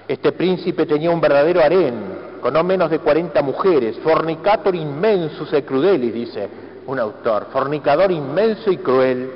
Este 0.07 0.33
príncipe 0.33 0.87
tenía 0.87 1.11
un 1.11 1.21
verdadero 1.21 1.61
harén, 1.61 2.29
con 2.41 2.55
no 2.55 2.63
menos 2.65 2.91
de 2.91 2.99
40 2.99 3.43
mujeres, 3.43 3.99
fornicator 3.99 4.75
inmensus 4.75 5.53
e 5.53 5.65
crudelis, 5.65 6.15
dice 6.15 6.49
un 6.89 6.99
autor, 6.99 7.49
fornicador 7.53 8.11
inmenso 8.11 8.71
y 8.71 8.79
cruel 8.79 9.31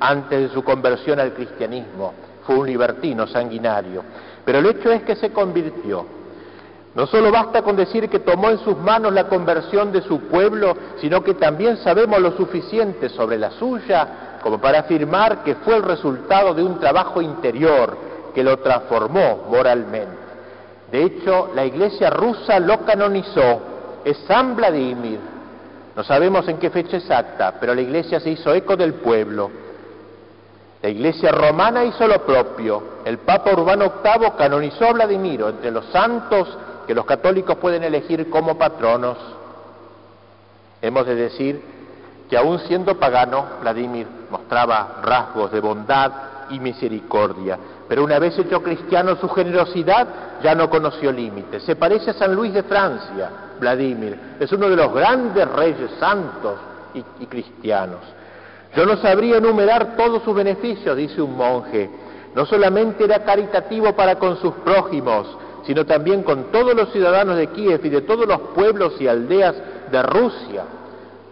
antes 0.00 0.40
de 0.40 0.48
su 0.48 0.64
conversión 0.64 1.20
al 1.20 1.34
cristianismo. 1.34 2.14
Fue 2.46 2.56
un 2.56 2.66
libertino 2.66 3.26
sanguinario. 3.26 4.02
Pero 4.44 4.58
el 4.58 4.66
hecho 4.66 4.90
es 4.90 5.02
que 5.02 5.14
se 5.16 5.30
convirtió. 5.30 6.06
No 6.94 7.06
solo 7.08 7.32
basta 7.32 7.62
con 7.62 7.74
decir 7.74 8.08
que 8.08 8.20
tomó 8.20 8.50
en 8.50 8.58
sus 8.58 8.76
manos 8.76 9.12
la 9.12 9.28
conversión 9.28 9.90
de 9.90 10.02
su 10.02 10.20
pueblo, 10.28 10.76
sino 11.00 11.24
que 11.24 11.34
también 11.34 11.76
sabemos 11.78 12.20
lo 12.20 12.36
suficiente 12.36 13.08
sobre 13.08 13.36
la 13.36 13.50
suya 13.50 14.38
como 14.42 14.60
para 14.60 14.80
afirmar 14.80 15.42
que 15.42 15.56
fue 15.56 15.76
el 15.76 15.82
resultado 15.82 16.54
de 16.54 16.62
un 16.62 16.78
trabajo 16.78 17.20
interior 17.20 17.96
que 18.32 18.44
lo 18.44 18.58
transformó 18.58 19.46
moralmente. 19.50 20.24
De 20.92 21.02
hecho, 21.02 21.50
la 21.54 21.64
iglesia 21.64 22.10
rusa 22.10 22.60
lo 22.60 22.84
canonizó, 22.84 23.60
es 24.04 24.16
San 24.28 24.54
Vladimir. 24.54 25.18
No 25.96 26.04
sabemos 26.04 26.46
en 26.46 26.58
qué 26.58 26.70
fecha 26.70 26.98
exacta, 26.98 27.54
pero 27.58 27.74
la 27.74 27.80
iglesia 27.80 28.20
se 28.20 28.30
hizo 28.30 28.54
eco 28.54 28.76
del 28.76 28.94
pueblo 28.94 29.50
la 30.84 30.90
Iglesia 30.90 31.32
romana 31.32 31.82
hizo 31.82 32.06
lo 32.06 32.26
propio. 32.26 32.82
El 33.06 33.16
Papa 33.16 33.54
Urbano 33.54 33.90
VIII 34.04 34.32
canonizó 34.36 34.84
a 34.84 34.92
Vladimiro 34.92 35.48
entre 35.48 35.70
los 35.70 35.86
santos 35.86 36.46
que 36.86 36.94
los 36.94 37.04
católicos 37.04 37.56
pueden 37.56 37.84
elegir 37.84 38.28
como 38.30 38.58
patronos. 38.58 39.16
Hemos 40.82 41.06
de 41.06 41.14
decir 41.14 41.62
que 42.28 42.36
aún 42.36 42.58
siendo 42.60 42.98
pagano, 42.98 43.44
Vladimir 43.60 44.06
mostraba 44.30 45.00
rasgos 45.02 45.52
de 45.52 45.60
bondad 45.60 46.12
y 46.50 46.58
misericordia, 46.60 47.58
pero 47.88 48.04
una 48.04 48.18
vez 48.18 48.38
hecho 48.38 48.62
cristiano 48.62 49.16
su 49.16 49.28
generosidad 49.28 50.06
ya 50.42 50.54
no 50.54 50.68
conoció 50.68 51.10
límites. 51.10 51.62
Se 51.62 51.76
parece 51.76 52.10
a 52.10 52.14
San 52.14 52.34
Luis 52.34 52.52
de 52.52 52.62
Francia, 52.62 53.30
Vladimir, 53.58 54.36
es 54.40 54.52
uno 54.52 54.68
de 54.68 54.76
los 54.76 54.92
grandes 54.92 55.48
reyes 55.48 55.90
santos 55.98 56.58
y, 56.92 57.04
y 57.22 57.26
cristianos. 57.26 58.00
Yo 58.76 58.84
no 58.84 58.96
sabría 58.96 59.38
enumerar 59.38 59.96
todos 59.96 60.22
sus 60.22 60.34
beneficios, 60.34 60.96
dice 60.96 61.22
un 61.22 61.36
monje. 61.36 61.88
No 62.34 62.44
solamente 62.44 63.04
era 63.04 63.20
caritativo 63.20 63.94
para 63.94 64.16
con 64.16 64.36
sus 64.38 64.52
prójimos, 64.54 65.28
sino 65.66 65.84
también 65.84 66.22
con 66.22 66.50
todos 66.52 66.74
los 66.74 66.90
ciudadanos 66.92 67.36
de 67.36 67.48
Kiev 67.48 67.80
y 67.84 67.88
de 67.88 68.02
todos 68.02 68.26
los 68.26 68.40
pueblos 68.54 68.94
y 69.00 69.08
aldeas 69.08 69.54
de 69.90 70.02
Rusia. 70.02 70.64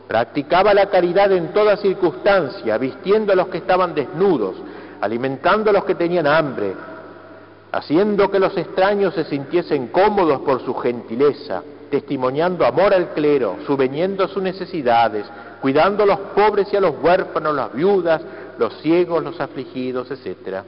Practicaba 0.08 0.74
la 0.74 0.86
caridad 0.86 1.32
en 1.32 1.52
toda 1.52 1.76
circunstancia, 1.76 2.76
vistiendo 2.78 3.32
a 3.32 3.36
los 3.36 3.48
que 3.48 3.58
estaban 3.58 3.94
desnudos, 3.94 4.56
alimentando 5.00 5.70
a 5.70 5.72
los 5.72 5.84
que 5.84 5.94
tenían 5.94 6.26
hambre, 6.26 6.74
haciendo 7.72 8.30
que 8.30 8.38
los 8.38 8.56
extraños 8.56 9.14
se 9.14 9.24
sintiesen 9.24 9.88
cómodos 9.88 10.40
por 10.42 10.62
su 10.64 10.74
gentileza, 10.74 11.62
testimoniando 11.90 12.64
amor 12.64 12.94
al 12.94 13.08
clero, 13.08 13.56
subveniendo 13.66 14.24
a 14.24 14.28
sus 14.28 14.42
necesidades, 14.42 15.26
cuidando 15.60 16.04
a 16.04 16.06
los 16.06 16.18
pobres 16.34 16.68
y 16.72 16.76
a 16.76 16.80
los 16.80 16.94
huérfanos, 17.02 17.54
las 17.54 17.72
viudas, 17.72 18.22
los 18.58 18.74
ciegos, 18.80 19.22
los 19.22 19.40
afligidos, 19.40 20.10
etc. 20.10 20.62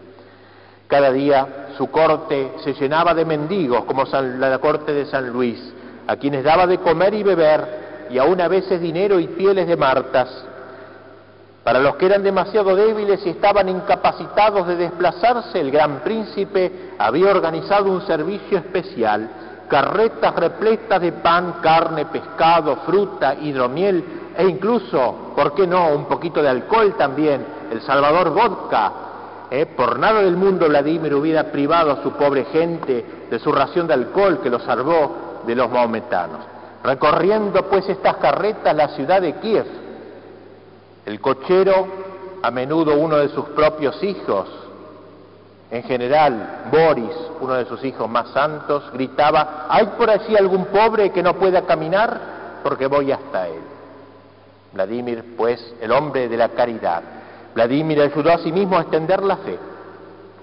Cada 0.87 1.11
día 1.11 1.47
su 1.77 1.91
corte 1.91 2.53
se 2.63 2.75
llenaba 2.75 3.15
de 3.15 3.25
mendigos, 3.25 3.85
como 3.85 4.05
la 4.05 4.59
corte 4.59 4.93
de 4.93 5.07
San 5.07 5.31
Luis, 5.31 5.61
a 6.07 6.17
quienes 6.17 6.45
daba 6.45 6.67
de 6.67 6.79
comer 6.79 7.15
y 7.15 7.23
beber, 7.23 8.07
y 8.11 8.19
aún 8.19 8.41
a 8.41 8.49
veces 8.49 8.81
dinero 8.81 9.19
y 9.19 9.29
pieles 9.29 9.67
de 9.67 9.77
martas. 9.77 10.45
Para 11.65 11.79
los 11.79 11.97
que 11.97 12.05
eran 12.07 12.23
demasiado 12.23 12.77
débiles 12.77 13.25
y 13.25 13.31
estaban 13.31 13.71
incapacitados 13.71 14.67
de 14.67 14.77
desplazarse, 14.77 15.59
el 15.59 15.71
gran 15.71 16.01
príncipe 16.01 16.91
había 16.99 17.31
organizado 17.31 17.91
un 17.91 18.07
servicio 18.07 18.59
especial, 18.59 19.31
carretas 19.69 20.35
repletas 20.37 21.01
de 21.01 21.13
pan, 21.13 21.55
carne, 21.63 22.05
pescado, 22.07 22.77
fruta, 22.85 23.35
hidromiel 23.35 24.05
e 24.37 24.45
incluso, 24.47 25.33
¿por 25.35 25.55
qué 25.55 25.67
no?, 25.67 25.89
un 25.89 26.05
poquito 26.05 26.43
de 26.43 26.51
alcohol 26.51 26.95
también, 26.99 27.47
el 27.73 27.81
Salvador 27.81 28.31
vodka. 28.31 28.93
¿Eh? 29.61 29.67
Por 29.67 29.99
nada 29.99 30.23
del 30.23 30.37
mundo 30.37 30.69
Vladimir 30.69 31.15
hubiera 31.15 31.45
privado 31.45 31.93
a 31.93 32.03
su 32.03 32.13
pobre 32.13 32.45
gente 32.47 33.05
de 33.31 33.39
su 33.39 33.53
ración 33.53 33.87
de 33.87 33.95
alcohol 33.95 34.41
que 34.43 34.51
lo 34.51 34.61
salvó 34.61 35.43
de 35.47 35.55
los 35.55 35.71
maometanos. 35.71 36.41
Recorriendo 36.83 37.69
pues 37.69 37.89
estas 37.89 38.17
carretas 38.17 38.75
la 38.75 38.89
ciudad 38.89 39.23
de 39.23 39.35
Kiev, 39.37 39.67
el 41.07 41.21
cochero, 41.21 41.87
a 42.43 42.51
menudo 42.51 42.97
uno 42.97 43.17
de 43.17 43.29
sus 43.29 43.47
propios 43.47 44.03
hijos, 44.03 44.49
en 45.71 45.83
general 45.83 46.65
Boris, 46.71 47.17
uno 47.41 47.55
de 47.55 47.65
sus 47.65 47.83
hijos 47.85 48.09
más 48.09 48.29
santos, 48.31 48.85
gritaba, 48.93 49.67
¿hay 49.69 49.87
por 49.99 50.11
allí 50.11 50.37
algún 50.37 50.67
pobre 50.67 51.11
que 51.11 51.23
no 51.23 51.35
pueda 51.35 51.63
caminar? 51.63 52.35
porque 52.65 52.87
voy 52.87 53.13
hasta 53.13 53.47
él. 53.47 53.61
Vladimir, 54.73 55.37
pues, 55.37 55.75
el 55.81 55.93
hombre 55.93 56.29
de 56.29 56.37
la 56.37 56.49
caridad. 56.49 57.03
Vladimir 57.55 58.01
ayudó 58.01 58.31
a 58.33 58.39
sí 58.39 58.51
mismo 58.53 58.77
a 58.77 58.83
extender 58.83 59.23
la 59.23 59.37
fe. 59.37 59.59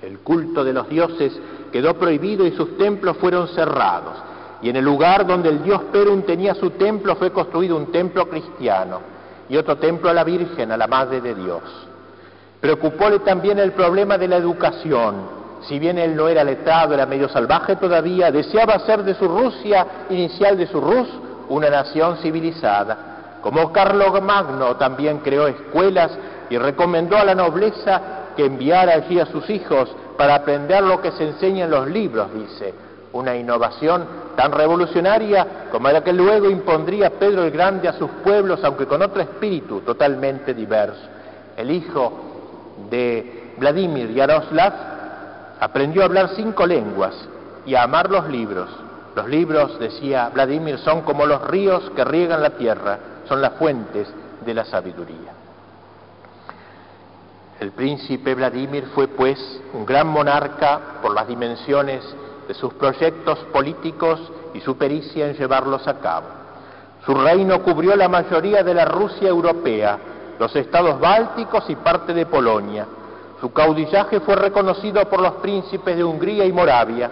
El 0.02 0.20
culto 0.20 0.64
de 0.64 0.74
los 0.74 0.90
dioses 0.90 1.38
quedó 1.72 1.94
prohibido 1.96 2.46
y 2.46 2.52
sus 2.52 2.78
templos 2.78 3.18
fueron 3.18 3.48
cerrados. 3.50 4.16
Y 4.62 4.70
en 4.70 4.76
el 4.76 4.86
lugar 4.86 5.26
donde 5.26 5.50
el 5.50 5.64
dios 5.64 5.82
Perun 5.92 6.24
tenía 6.24 6.54
su 6.56 6.72
templo 6.72 7.16
fue 7.16 7.32
construido 7.32 7.76
un 7.76 7.92
templo 7.92 8.30
cristiano 8.30 9.00
y 9.50 9.58
otro 9.58 9.78
templo 9.78 10.10
a 10.10 10.14
la 10.14 10.24
Virgen, 10.24 10.72
a 10.72 10.78
la 10.78 10.88
Madre 10.88 11.20
de 11.20 11.36
Dios. 11.36 11.62
Preocupóle 12.60 13.20
también 13.20 13.60
el 13.60 13.74
problema 13.74 14.18
de 14.18 14.28
la 14.28 14.38
educación. 14.38 15.42
Si 15.68 15.78
bien 15.80 15.98
él 15.98 16.16
no 16.16 16.28
era 16.28 16.44
letrado, 16.44 16.94
era 16.94 17.06
medio 17.06 17.28
salvaje 17.28 17.76
todavía, 17.76 18.32
deseaba 18.32 18.76
hacer 18.76 19.04
de 19.04 19.16
su 19.16 19.28
Rusia, 19.28 20.06
inicial 20.10 20.58
de 20.58 20.68
su 20.68 20.80
Rus, 20.80 21.08
una 21.50 21.70
nación 21.70 22.18
civilizada. 22.18 23.40
Como 23.42 23.72
Carlos 23.72 24.22
Magno 24.22 24.76
también 24.76 25.20
creó 25.20 25.48
escuelas 25.48 26.12
y 26.52 26.58
recomendó 26.58 27.16
a 27.16 27.24
la 27.24 27.34
nobleza 27.34 28.02
que 28.36 28.46
enviara 28.46 28.94
allí 28.96 29.18
a 29.22 29.26
sus 29.26 29.50
hijos 29.50 29.90
para 30.18 30.36
aprender 30.36 30.84
lo 30.84 31.02
que 31.02 31.14
se 31.14 31.26
enseña 31.30 31.64
en 31.64 31.72
los 31.72 31.88
libros, 31.88 32.28
dice. 32.34 32.74
Una 33.14 33.38
innovación 33.38 34.06
tan 34.36 34.52
revolucionaria 34.52 35.70
como 35.72 35.90
la 35.90 36.04
que 36.04 36.12
luego 36.12 36.50
impondría 36.50 37.10
Pedro 37.12 37.46
el 37.46 37.52
Grande 37.52 37.88
a 37.88 37.94
sus 37.94 38.10
pueblos, 38.22 38.60
aunque 38.66 38.86
con 38.86 39.02
otro 39.02 39.22
espíritu 39.22 39.80
totalmente 39.80 40.54
diverso. 40.54 41.02
El 41.56 41.72
hijo 41.72 42.12
de 42.90 43.54
Vladimir 43.58 44.14
Yaroslav 44.14 44.74
aprendió 45.58 46.02
a 46.02 46.06
hablar 46.06 46.32
cinco 46.36 46.66
lenguas 46.66 47.16
y 47.66 47.76
a 47.76 47.84
amar 47.84 48.12
los 48.12 48.28
libros. 48.28 48.70
Los 49.16 49.28
libros, 49.30 49.80
decía 49.80 50.30
Vladimir, 50.34 50.80
son 50.80 51.02
como 51.04 51.26
los 51.26 51.48
ríos 51.48 51.90
que 51.96 52.04
riegan 52.04 52.42
la 52.42 52.52
tierra, 52.52 53.00
son 53.30 53.42
las 53.42 53.54
fuentes 53.54 54.14
de 54.46 54.54
la 54.54 54.66
sabiduría. 54.66 55.41
El 57.62 57.74
príncipe 57.74 58.34
Vladimir 58.34 58.88
fue 58.96 59.08
pues 59.08 59.38
un 59.76 59.86
gran 59.86 60.08
monarca 60.08 60.98
por 61.00 61.14
las 61.14 61.28
dimensiones 61.28 62.04
de 62.48 62.56
sus 62.56 62.74
proyectos 62.74 63.38
políticos 63.54 64.20
y 64.56 64.62
su 64.62 64.76
pericia 64.80 65.28
en 65.28 65.36
llevarlos 65.36 65.88
a 65.88 66.00
cabo. 66.00 66.26
Su 67.06 67.14
reino 67.14 67.62
cubrió 67.62 67.96
la 67.96 68.10
mayoría 68.10 68.64
de 68.64 68.74
la 68.74 68.86
Rusia 68.86 69.30
europea, 69.30 70.00
los 70.40 70.56
estados 70.56 71.00
bálticos 71.00 71.64
y 71.70 71.76
parte 71.76 72.16
de 72.16 72.26
Polonia. 72.26 72.88
Su 73.40 73.54
caudillaje 73.54 74.22
fue 74.22 74.38
reconocido 74.38 75.08
por 75.08 75.22
los 75.22 75.34
príncipes 75.34 75.96
de 75.96 76.04
Hungría 76.04 76.46
y 76.46 76.52
Moravia. 76.52 77.12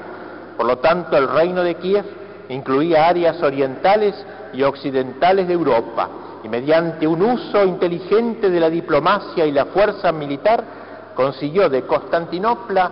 Por 0.58 0.66
lo 0.66 0.80
tanto, 0.80 1.16
el 1.16 1.28
reino 1.28 1.62
de 1.62 1.76
Kiev 1.76 2.06
incluía 2.50 3.08
áreas 3.08 3.40
orientales 3.44 4.16
y 4.52 4.64
occidentales 4.64 5.48
de 5.48 5.54
Europa 5.54 6.10
y 6.44 6.50
mediante 6.50 7.06
un 7.06 7.22
uso 7.22 7.64
inteligente 7.66 8.50
de 8.50 8.60
la 8.60 8.70
diplomacia 8.70 9.46
y 9.46 9.52
la 9.52 9.66
fuerza 9.66 10.12
militar 10.12 10.64
consiguió 11.16 11.70
de 11.70 11.84
Constantinopla 11.84 12.92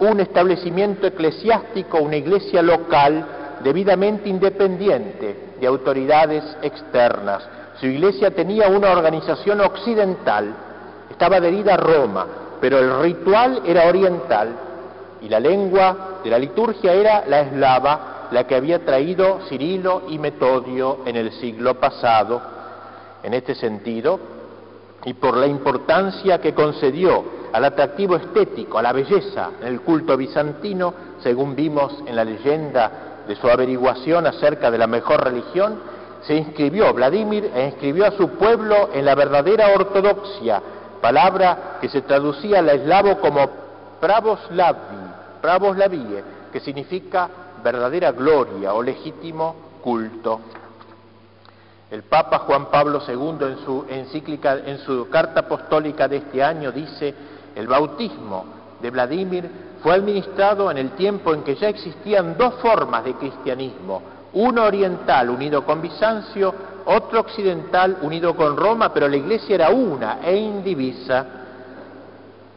un 0.00 0.20
establecimiento 0.20 1.06
eclesiástico, 1.06 1.98
una 1.98 2.16
iglesia 2.16 2.62
local 2.62 3.26
debidamente 3.62 4.28
independiente 4.28 5.54
de 5.58 5.66
autoridades 5.66 6.44
externas. 6.62 7.48
Su 7.80 7.86
iglesia 7.86 8.30
tenía 8.32 8.68
una 8.68 8.90
organización 8.90 9.60
occidental, 9.60 10.54
estaba 11.10 11.36
adherida 11.36 11.74
a 11.74 11.78
Roma, 11.78 12.26
pero 12.60 12.78
el 12.78 13.00
ritual 13.00 13.62
era 13.64 13.88
oriental 13.88 14.48
y 15.22 15.28
la 15.28 15.40
lengua 15.40 16.20
de 16.22 16.30
la 16.30 16.38
liturgia 16.38 16.92
era 16.92 17.24
la 17.26 17.40
eslava, 17.40 18.28
la 18.30 18.46
que 18.46 18.56
había 18.56 18.84
traído 18.84 19.40
Cirilo 19.48 20.02
y 20.08 20.18
Metodio 20.18 20.98
en 21.06 21.16
el 21.16 21.32
siglo 21.32 21.74
pasado 21.80 22.53
en 23.24 23.34
este 23.34 23.54
sentido 23.54 24.20
y 25.04 25.14
por 25.14 25.36
la 25.36 25.46
importancia 25.46 26.40
que 26.40 26.54
concedió 26.54 27.24
al 27.52 27.64
atractivo 27.64 28.16
estético, 28.16 28.78
a 28.78 28.82
la 28.82 28.92
belleza 28.92 29.50
en 29.60 29.68
el 29.68 29.80
culto 29.80 30.16
bizantino, 30.16 30.94
según 31.22 31.54
vimos 31.54 32.02
en 32.06 32.16
la 32.16 32.24
leyenda 32.24 33.22
de 33.26 33.36
su 33.36 33.48
averiguación 33.48 34.26
acerca 34.26 34.70
de 34.70 34.78
la 34.78 34.86
mejor 34.86 35.22
religión, 35.22 35.78
se 36.22 36.34
inscribió 36.34 36.92
Vladimir 36.94 37.50
e 37.54 37.66
inscribió 37.66 38.06
a 38.06 38.12
su 38.12 38.30
pueblo 38.30 38.90
en 38.92 39.04
la 39.04 39.14
verdadera 39.14 39.68
ortodoxia, 39.74 40.62
palabra 41.00 41.78
que 41.80 41.88
se 41.88 42.02
traducía 42.02 42.60
al 42.60 42.70
eslavo 42.70 43.20
como 43.20 43.46
pravoslavi, 44.00 44.96
pravoslavie, 45.42 46.24
que 46.50 46.60
significa 46.60 47.28
verdadera 47.62 48.12
gloria 48.12 48.72
o 48.72 48.82
legítimo 48.82 49.54
culto. 49.82 50.40
El 51.94 52.02
Papa 52.02 52.40
Juan 52.40 52.72
Pablo 52.72 53.00
II 53.06 53.46
en 53.46 53.64
su 53.64 53.86
encíclica, 53.88 54.58
en 54.66 54.78
su 54.78 55.08
carta 55.08 55.42
apostólica 55.42 56.08
de 56.08 56.16
este 56.16 56.42
año 56.42 56.72
dice, 56.72 57.14
el 57.54 57.68
bautismo 57.68 58.46
de 58.82 58.90
Vladimir 58.90 59.48
fue 59.80 59.94
administrado 59.94 60.72
en 60.72 60.78
el 60.78 60.90
tiempo 60.96 61.32
en 61.32 61.44
que 61.44 61.54
ya 61.54 61.68
existían 61.68 62.36
dos 62.36 62.54
formas 62.54 63.04
de 63.04 63.14
cristianismo, 63.14 64.02
uno 64.32 64.64
oriental 64.64 65.30
unido 65.30 65.64
con 65.64 65.80
Bizancio, 65.80 66.52
otro 66.84 67.20
occidental 67.20 67.98
unido 68.02 68.34
con 68.34 68.56
Roma, 68.56 68.92
pero 68.92 69.06
la 69.06 69.16
iglesia 69.16 69.54
era 69.54 69.70
una 69.70 70.18
e 70.20 70.34
indivisa. 70.34 71.26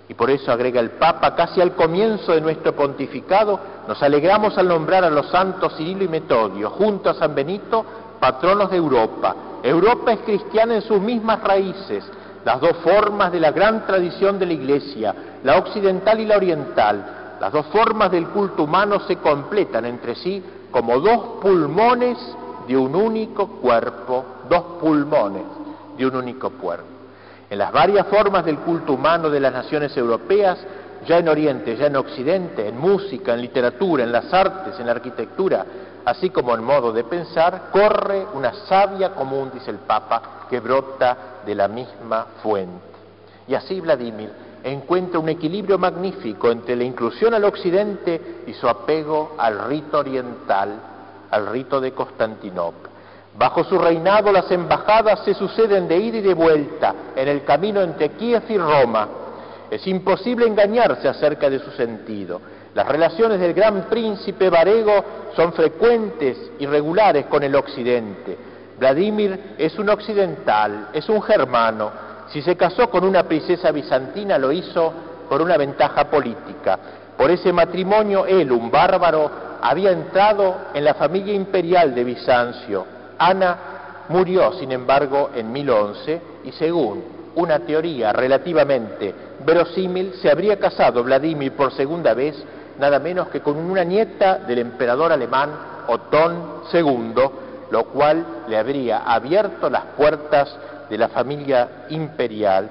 Y 0.09 0.15
por 0.15 0.31
eso 0.31 0.51
agrega 0.51 0.79
el 0.79 0.91
Papa, 0.91 1.35
casi 1.35 1.61
al 1.61 1.75
comienzo 1.75 2.31
de 2.31 2.41
nuestro 2.41 2.73
pontificado, 2.73 3.59
nos 3.87 4.01
alegramos 4.01 4.57
al 4.57 4.67
nombrar 4.67 5.03
a 5.03 5.11
los 5.11 5.29
santos 5.29 5.75
Cirilo 5.77 6.05
y 6.05 6.07
Metodio, 6.07 6.71
junto 6.71 7.11
a 7.11 7.13
San 7.13 7.35
Benito, 7.35 7.85
patronos 8.19 8.69
de 8.71 8.77
Europa. 8.77 9.35
Europa 9.63 10.13
es 10.13 10.19
cristiana 10.19 10.75
en 10.75 10.81
sus 10.81 10.99
mismas 10.99 11.41
raíces, 11.43 12.03
las 12.45 12.61
dos 12.61 12.77
formas 12.77 13.31
de 13.31 13.39
la 13.39 13.51
gran 13.51 13.85
tradición 13.85 14.39
de 14.39 14.45
la 14.45 14.53
Iglesia, 14.53 15.15
la 15.43 15.57
occidental 15.57 16.19
y 16.19 16.25
la 16.25 16.37
oriental. 16.37 17.05
Las 17.39 17.51
dos 17.51 17.65
formas 17.67 18.11
del 18.11 18.27
culto 18.27 18.63
humano 18.63 18.99
se 19.01 19.17
completan 19.17 19.85
entre 19.85 20.15
sí 20.15 20.41
como 20.71 20.99
dos 20.99 21.41
pulmones 21.41 22.17
de 22.67 22.77
un 22.77 22.95
único 22.95 23.47
cuerpo, 23.47 24.25
dos 24.49 24.63
pulmones 24.81 25.43
de 25.97 26.05
un 26.05 26.15
único 26.15 26.51
cuerpo. 26.51 26.85
En 27.49 27.59
las 27.59 27.71
varias 27.71 28.07
formas 28.07 28.43
del 28.43 28.57
culto 28.59 28.93
humano 28.93 29.29
de 29.29 29.39
las 29.39 29.53
naciones 29.53 29.95
europeas, 29.95 30.57
ya 31.05 31.19
en 31.19 31.29
Oriente, 31.29 31.77
ya 31.77 31.87
en 31.87 31.95
Occidente, 31.95 32.67
en 32.67 32.77
música, 32.77 33.33
en 33.33 33.41
literatura, 33.41 34.03
en 34.03 34.11
las 34.11 34.33
artes, 34.33 34.79
en 34.79 34.85
la 34.85 34.91
arquitectura, 34.93 35.65
así 36.07 36.29
como 36.29 36.55
en 36.55 36.63
modo 36.63 36.93
de 36.93 37.03
pensar, 37.03 37.63
corre 37.69 38.25
una 38.33 38.53
savia 38.65 39.09
común, 39.09 39.51
dice 39.53 39.71
el 39.71 39.79
Papa, 39.79 40.45
que 40.49 40.61
brota 40.61 41.41
de 41.45 41.53
la 41.53 41.67
misma 41.67 42.27
fuente. 42.41 42.87
Y 43.45 43.53
así 43.53 43.81
Vladimir 43.81 44.31
encuentra 44.63 45.19
un 45.19 45.27
equilibrio 45.27 45.77
magnífico 45.77 46.49
entre 46.49 46.77
la 46.77 46.85
inclusión 46.85 47.33
al 47.33 47.43
occidente 47.43 48.43
y 48.47 48.53
su 48.53 48.69
apego 48.69 49.35
al 49.37 49.67
rito 49.67 49.99
oriental, 49.99 50.79
al 51.29 51.47
rito 51.47 51.81
de 51.81 51.91
Constantinopla. 51.91 52.89
Bajo 53.37 53.65
su 53.65 53.77
reinado 53.77 54.31
las 54.31 54.49
embajadas 54.49 55.25
se 55.25 55.33
suceden 55.33 55.89
de 55.89 55.97
ida 55.97 56.17
y 56.19 56.21
de 56.21 56.33
vuelta 56.33 56.95
en 57.17 57.27
el 57.27 57.43
camino 57.43 57.81
entre 57.81 58.11
Kiev 58.11 58.43
y 58.47 58.57
Roma. 58.57 59.09
Es 59.69 59.85
imposible 59.85 60.47
engañarse 60.47 61.09
acerca 61.09 61.49
de 61.49 61.59
su 61.59 61.71
sentido. 61.71 62.39
Las 62.77 62.87
relaciones 62.89 63.39
del 63.39 63.55
gran 63.55 63.85
príncipe 63.89 64.51
Varego 64.51 65.03
son 65.35 65.51
frecuentes 65.53 66.37
y 66.59 66.67
regulares 66.67 67.25
con 67.25 67.41
el 67.41 67.55
occidente. 67.55 68.37
Vladimir 68.77 69.55
es 69.57 69.79
un 69.79 69.89
occidental, 69.89 70.89
es 70.93 71.09
un 71.09 71.19
germano. 71.23 71.89
Si 72.31 72.39
se 72.43 72.55
casó 72.55 72.87
con 72.91 73.03
una 73.03 73.23
princesa 73.23 73.71
bizantina 73.71 74.37
lo 74.37 74.51
hizo 74.51 74.93
por 75.27 75.41
una 75.41 75.57
ventaja 75.57 76.03
política. 76.03 76.77
Por 77.17 77.31
ese 77.31 77.51
matrimonio 77.51 78.27
él, 78.27 78.51
un 78.51 78.69
bárbaro, 78.69 79.31
había 79.59 79.89
entrado 79.89 80.57
en 80.75 80.85
la 80.85 80.93
familia 80.93 81.33
imperial 81.33 81.95
de 81.95 82.03
Bizancio. 82.03 82.85
Ana 83.17 83.57
murió, 84.09 84.53
sin 84.53 84.71
embargo, 84.71 85.31
en 85.33 85.51
1011 85.51 86.21
y 86.43 86.51
según 86.51 87.03
una 87.33 87.57
teoría 87.57 88.13
relativamente 88.13 89.15
verosímil, 89.43 90.13
se 90.21 90.29
habría 90.29 90.59
casado 90.59 91.03
Vladimir 91.03 91.53
por 91.53 91.71
segunda 91.71 92.13
vez 92.13 92.35
nada 92.79 92.99
menos 92.99 93.29
que 93.29 93.41
con 93.41 93.57
una 93.57 93.83
nieta 93.83 94.39
del 94.39 94.59
emperador 94.59 95.11
alemán 95.11 95.49
Otón 95.87 96.61
II, 96.71 97.13
lo 97.71 97.85
cual 97.85 98.25
le 98.47 98.57
habría 98.57 98.99
abierto 98.99 99.69
las 99.69 99.83
puertas 99.97 100.55
de 100.89 100.97
la 100.97 101.09
familia 101.09 101.85
imperial 101.89 102.69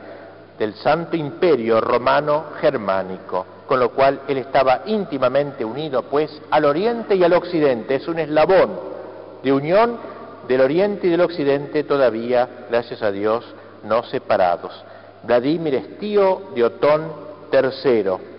del 0.59 0.75
Santo 0.75 1.17
Imperio 1.17 1.81
Romano 1.81 2.45
Germánico, 2.61 3.45
con 3.67 3.79
lo 3.79 3.91
cual 3.91 4.21
él 4.29 4.39
estaba 4.39 4.83
íntimamente 4.87 5.65
unido 5.65 6.05
pues 6.05 6.41
al 6.51 6.65
Oriente 6.65 7.15
y 7.15 7.25
al 7.25 7.35
Occidente, 7.35 7.97
es 7.97 8.09
un 8.09 8.19
eslabón 8.19 8.71
de 9.43 9.53
unión 9.53 9.99
del 10.49 10.61
Oriente 10.61 11.09
y 11.09 11.11
del 11.11 11.21
Occidente 11.21 11.85
todavía, 11.85 12.49
gracias 12.71 13.03
a 13.03 13.11
Dios, 13.11 13.45
no 13.85 14.03
separados. 14.05 14.73
Vladimir 15.25 15.75
es 15.75 15.99
tío 15.99 16.43
de 16.55 16.65
Otón 16.65 17.13
III, 17.53 18.36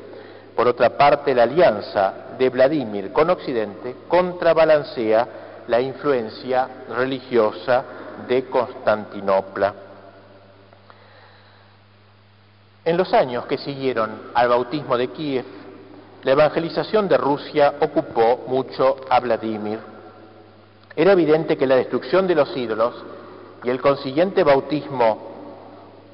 por 0.58 0.68
otra 0.68 0.98
parte, 0.98 1.36
la 1.36 1.44
alianza 1.44 2.14
de 2.36 2.50
Vladimir 2.50 3.14
con 3.14 3.30
Occidente 3.30 3.96
contrabalancea 4.08 5.28
la 5.68 5.80
influencia 5.80 6.68
religiosa 6.90 7.84
de 8.28 8.46
Constantinopla. 8.46 9.74
En 12.84 12.98
los 12.98 13.14
años 13.14 13.46
que 13.46 13.60
siguieron 13.60 14.32
al 14.34 14.50
bautismo 14.50 14.98
de 14.98 15.10
Kiev, 15.10 15.46
la 16.24 16.32
evangelización 16.32 17.08
de 17.08 17.18
Rusia 17.18 17.76
ocupó 17.80 18.46
mucho 18.48 18.96
a 19.12 19.20
Vladimir. 19.20 19.78
Era 20.96 21.12
evidente 21.12 21.56
que 21.56 21.68
la 21.68 21.76
destrucción 21.76 22.26
de 22.26 22.34
los 22.34 22.58
ídolos 22.58 22.96
y 23.64 23.70
el 23.70 23.80
consiguiente 23.80 24.44
bautismo 24.44 25.20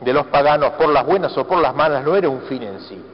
de 0.01 0.11
los 0.11 0.25
paganos 0.27 0.73
por 0.73 0.89
las 0.89 1.05
buenas 1.05 1.37
o 1.37 1.47
por 1.47 1.59
las 1.59 1.73
malas 1.73 2.03
no 2.03 2.17
era 2.17 2.27
un 2.27 2.41
fin 2.41 2.63
en 2.63 2.81
sí. 2.81 3.12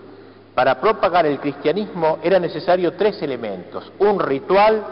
Para 0.55 0.80
propagar 0.81 1.26
el 1.26 1.39
cristianismo 1.39 2.19
era 2.21 2.39
necesario 2.39 2.93
tres 2.93 3.21
elementos, 3.21 3.91
un 3.99 4.19
ritual, 4.19 4.84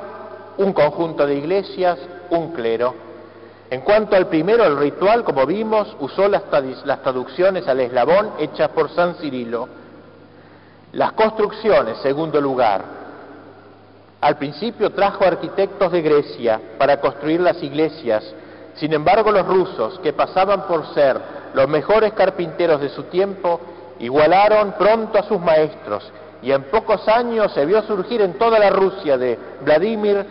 un 0.58 0.74
conjunto 0.74 1.26
de 1.26 1.36
iglesias, 1.36 1.98
un 2.30 2.54
clero 2.54 3.08
en 3.70 3.82
cuanto 3.82 4.16
al 4.16 4.28
primero, 4.28 4.64
el 4.64 4.78
ritual, 4.78 5.26
como 5.26 5.46
vimos, 5.46 5.94
usó 6.00 6.30
las, 6.30 6.44
traducciones 7.02 7.68
al 7.68 7.82
eslabón 7.82 8.32
hechas 8.40 8.70
por 8.70 8.90
San 8.92 9.16
Cirilo. 9.16 9.68
Las 10.94 11.12
construcciones, 11.12 11.98
segundo 11.98 12.40
lugar, 12.40 12.82
al 14.22 14.38
principio 14.38 14.92
trajo 14.92 15.26
arquitectos 15.26 15.92
de 15.92 16.02
Grecia 16.02 16.62
para 16.78 17.02
construir 17.02 17.42
las 17.42 17.62
iglesias. 17.62 18.24
Sin 18.76 18.94
embargo, 18.94 19.32
los 19.34 19.46
rusos, 19.46 20.00
que 20.00 20.14
pasaban 20.14 20.66
por 20.66 20.94
ser 20.94 21.20
los 21.54 21.68
mejores 21.68 22.14
carpinteros 22.14 22.80
de 22.80 22.90
su 22.90 23.04
tiempo, 23.04 23.60
igualaron 24.00 24.74
pronto 24.74 25.18
a 25.18 25.24
sus 25.24 25.40
maestros 25.40 26.12
y 26.42 26.52
en 26.52 26.64
pocos 26.64 27.08
años 27.08 27.52
se 27.54 27.66
vio 27.66 27.82
surgir 27.84 28.22
en 28.22 28.34
toda 28.34 28.60
la 28.60 28.70
Rusia 28.70 29.18
de 29.18 29.38
Vladimir 29.62 30.26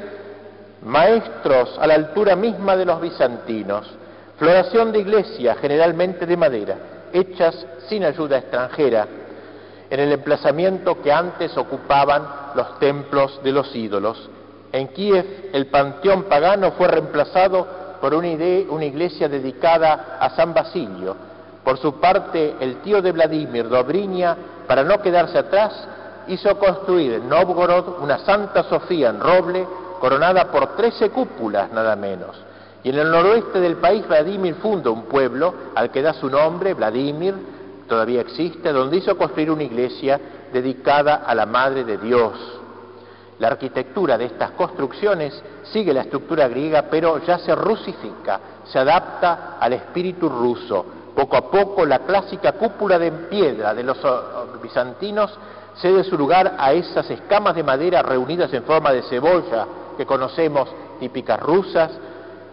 maestros 0.83 1.77
a 1.81 1.87
la 1.87 1.95
altura 1.95 2.37
misma 2.37 2.77
de 2.77 2.85
los 2.85 3.01
bizantinos, 3.01 3.91
floración 4.39 4.93
de 4.93 5.01
iglesias 5.01 5.59
generalmente 5.61 6.27
de 6.27 6.37
madera, 6.37 6.77
hechas 7.13 7.67
sin 7.89 8.05
ayuda 8.05 8.39
extranjera, 8.39 9.07
en 9.91 10.01
el 10.01 10.13
emplazamiento 10.13 11.01
que 11.03 11.13
antes 11.13 11.57
ocupaban 11.57 12.27
los 12.55 12.79
templos 12.79 13.41
de 13.43 13.53
los 13.53 13.75
ídolos. 13.75 14.31
En 14.73 14.89
Kiev 14.89 15.51
el 15.53 15.67
panteón 15.67 16.25
pagano 16.25 16.73
fue 16.73 16.89
reemplazado 16.89 17.67
por 18.01 18.15
una, 18.15 18.29
una 18.69 18.85
iglesia 18.85 19.29
dedicada 19.29 20.19
a 20.21 20.31
San 20.31 20.53
Basilio. 20.53 21.17
Por 21.67 21.79
su 21.79 21.95
parte, 21.95 22.55
el 22.61 22.77
tío 22.77 23.03
de 23.03 23.11
Vladimir, 23.11 23.69
Dobrinia, 23.69 24.37
para 24.69 24.85
no 24.85 25.03
quedarse 25.03 25.37
atrás, 25.37 25.73
hizo 26.29 26.57
construir 26.61 27.15
en 27.15 27.29
Novgorod 27.29 28.01
una 28.05 28.19
Santa 28.19 28.63
Sofía 28.63 29.09
en 29.09 29.19
roble 29.19 29.67
coronada 29.99 30.45
por 30.45 30.77
trece 30.77 31.11
cúpulas 31.11 31.73
nada 31.73 31.97
menos. 31.97 32.37
Y 32.85 32.91
en 32.91 32.99
el 33.01 33.11
noroeste 33.11 33.59
del 33.59 33.79
país 33.79 34.07
Vladimir 34.07 34.55
funda 34.63 34.91
un 34.91 35.07
pueblo 35.07 35.53
al 35.75 35.91
que 35.91 36.03
da 36.03 36.13
su 36.13 36.31
nombre, 36.31 36.73
Vladimir, 36.75 37.35
todavía 37.89 38.21
existe, 38.21 38.73
donde 38.73 38.99
hizo 38.99 39.19
construir 39.19 39.51
una 39.51 39.65
iglesia 39.65 40.21
dedicada 40.53 41.25
a 41.27 41.35
la 41.35 41.47
Madre 41.47 41.83
de 41.83 41.99
Dios. 41.99 42.61
La 43.41 43.49
arquitectura 43.49 44.17
de 44.17 44.27
estas 44.27 44.53
construcciones 44.53 45.43
sigue 45.65 45.93
la 45.93 46.03
estructura 46.03 46.47
griega, 46.47 46.83
pero 46.89 47.19
ya 47.27 47.39
se 47.39 47.57
rusifica, 47.57 48.39
se 48.67 48.79
adapta 48.79 49.57
al 49.59 49.73
espíritu 49.73 50.29
ruso. 50.29 50.96
Poco 51.17 51.37
a 51.39 51.51
poco 51.51 51.87
la 51.87 52.01
clásica 52.01 52.53
cúpula 52.53 52.99
de 52.99 53.11
piedra 53.11 53.73
de 53.73 53.83
los 53.83 53.97
bizantinos 54.63 55.33
cede 55.77 56.05
su 56.05 56.19
lugar 56.19 56.57
a 56.59 56.75
esas 56.75 57.11
escamas 57.11 57.57
de 57.57 57.63
madera 57.63 58.03
reunidas 58.03 58.53
en 58.53 58.65
forma 58.65 58.93
de 58.93 59.03
cebolla 59.03 59.67
que 59.97 60.05
conocemos, 60.05 60.69
típicas 61.01 61.41
rusas, 61.41 61.91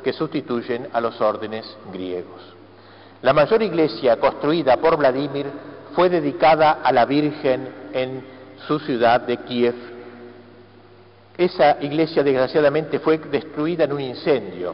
que 0.01 0.13
sustituyen 0.13 0.87
a 0.93 1.01
los 1.01 1.19
órdenes 1.19 1.65
griegos. 1.91 2.41
La 3.21 3.33
mayor 3.33 3.61
iglesia 3.61 4.17
construida 4.17 4.77
por 4.77 4.95
Vladimir 4.95 5.47
fue 5.93 6.09
dedicada 6.09 6.79
a 6.83 6.91
la 6.93 7.03
Virgen 7.03 7.67
en 7.91 8.23
su 8.65 8.79
ciudad 8.79 9.21
de 9.21 9.37
Kiev. 9.37 9.75
Esa 11.37 11.81
iglesia 11.81 12.23
desgraciadamente 12.23 12.99
fue 12.99 13.17
destruida 13.17 13.83
en 13.83 13.91
un 13.91 14.01
incendio, 14.01 14.73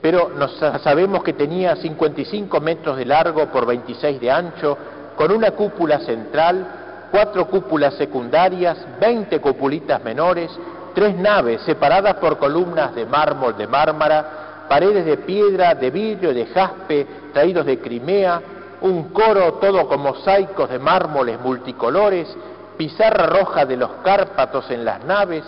pero 0.00 0.30
nos 0.30 0.56
sabemos 0.82 1.22
que 1.22 1.34
tenía 1.34 1.76
55 1.76 2.60
metros 2.60 2.96
de 2.96 3.04
largo 3.04 3.46
por 3.46 3.66
26 3.66 4.20
de 4.20 4.30
ancho, 4.30 4.78
con 5.16 5.30
una 5.30 5.50
cúpula 5.50 6.00
central, 6.00 7.08
cuatro 7.10 7.46
cúpulas 7.46 7.94
secundarias, 7.94 8.78
20 9.00 9.40
cupulitas 9.40 10.02
menores 10.02 10.50
tres 10.94 11.16
naves 11.16 11.62
separadas 11.62 12.14
por 12.16 12.38
columnas 12.38 12.94
de 12.94 13.06
mármol 13.06 13.56
de 13.56 13.66
Mármara, 13.66 14.66
paredes 14.68 15.04
de 15.04 15.18
piedra, 15.18 15.74
de 15.74 15.90
vidrio, 15.90 16.34
de 16.34 16.46
jaspe, 16.46 17.06
traídos 17.32 17.66
de 17.66 17.78
Crimea, 17.78 18.40
un 18.82 19.10
coro 19.10 19.54
todo 19.54 19.86
con 19.88 20.00
mosaicos 20.00 20.68
de 20.70 20.78
mármoles 20.78 21.40
multicolores, 21.40 22.28
pizarra 22.76 23.26
roja 23.26 23.66
de 23.66 23.76
los 23.76 23.90
Cárpatos 24.02 24.70
en 24.70 24.84
las 24.84 25.04
naves, 25.04 25.44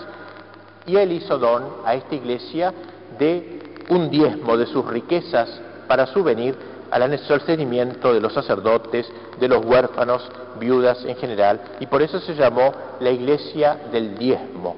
y 0.86 0.96
él 0.96 1.12
hizo 1.12 1.40
a 1.84 1.94
esta 1.94 2.14
iglesia 2.14 2.72
de 3.18 3.51
un 3.88 4.10
diezmo 4.10 4.56
de 4.56 4.66
sus 4.66 4.86
riquezas 4.86 5.60
para 5.86 6.06
subvenir 6.06 6.54
al 6.90 7.18
sostenimiento 7.20 8.12
de 8.12 8.20
los 8.20 8.34
sacerdotes, 8.34 9.10
de 9.40 9.48
los 9.48 9.64
huérfanos, 9.64 10.28
viudas 10.58 11.04
en 11.04 11.16
general, 11.16 11.60
y 11.80 11.86
por 11.86 12.02
eso 12.02 12.20
se 12.20 12.34
llamó 12.34 12.72
la 13.00 13.10
iglesia 13.10 13.78
del 13.90 14.18
diezmo 14.18 14.76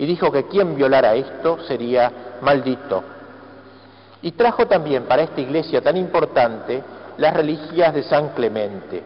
y 0.00 0.06
dijo 0.06 0.32
que 0.32 0.44
quien 0.44 0.76
violara 0.76 1.14
esto 1.14 1.58
sería 1.68 2.10
maldito. 2.40 3.04
Y 4.22 4.32
trajo 4.32 4.66
también 4.66 5.02
para 5.02 5.22
esta 5.22 5.42
iglesia 5.42 5.82
tan 5.82 5.98
importante 5.98 6.82
las 7.18 7.34
reliquias 7.34 7.92
de 7.92 8.02
San 8.04 8.30
Clemente. 8.30 9.02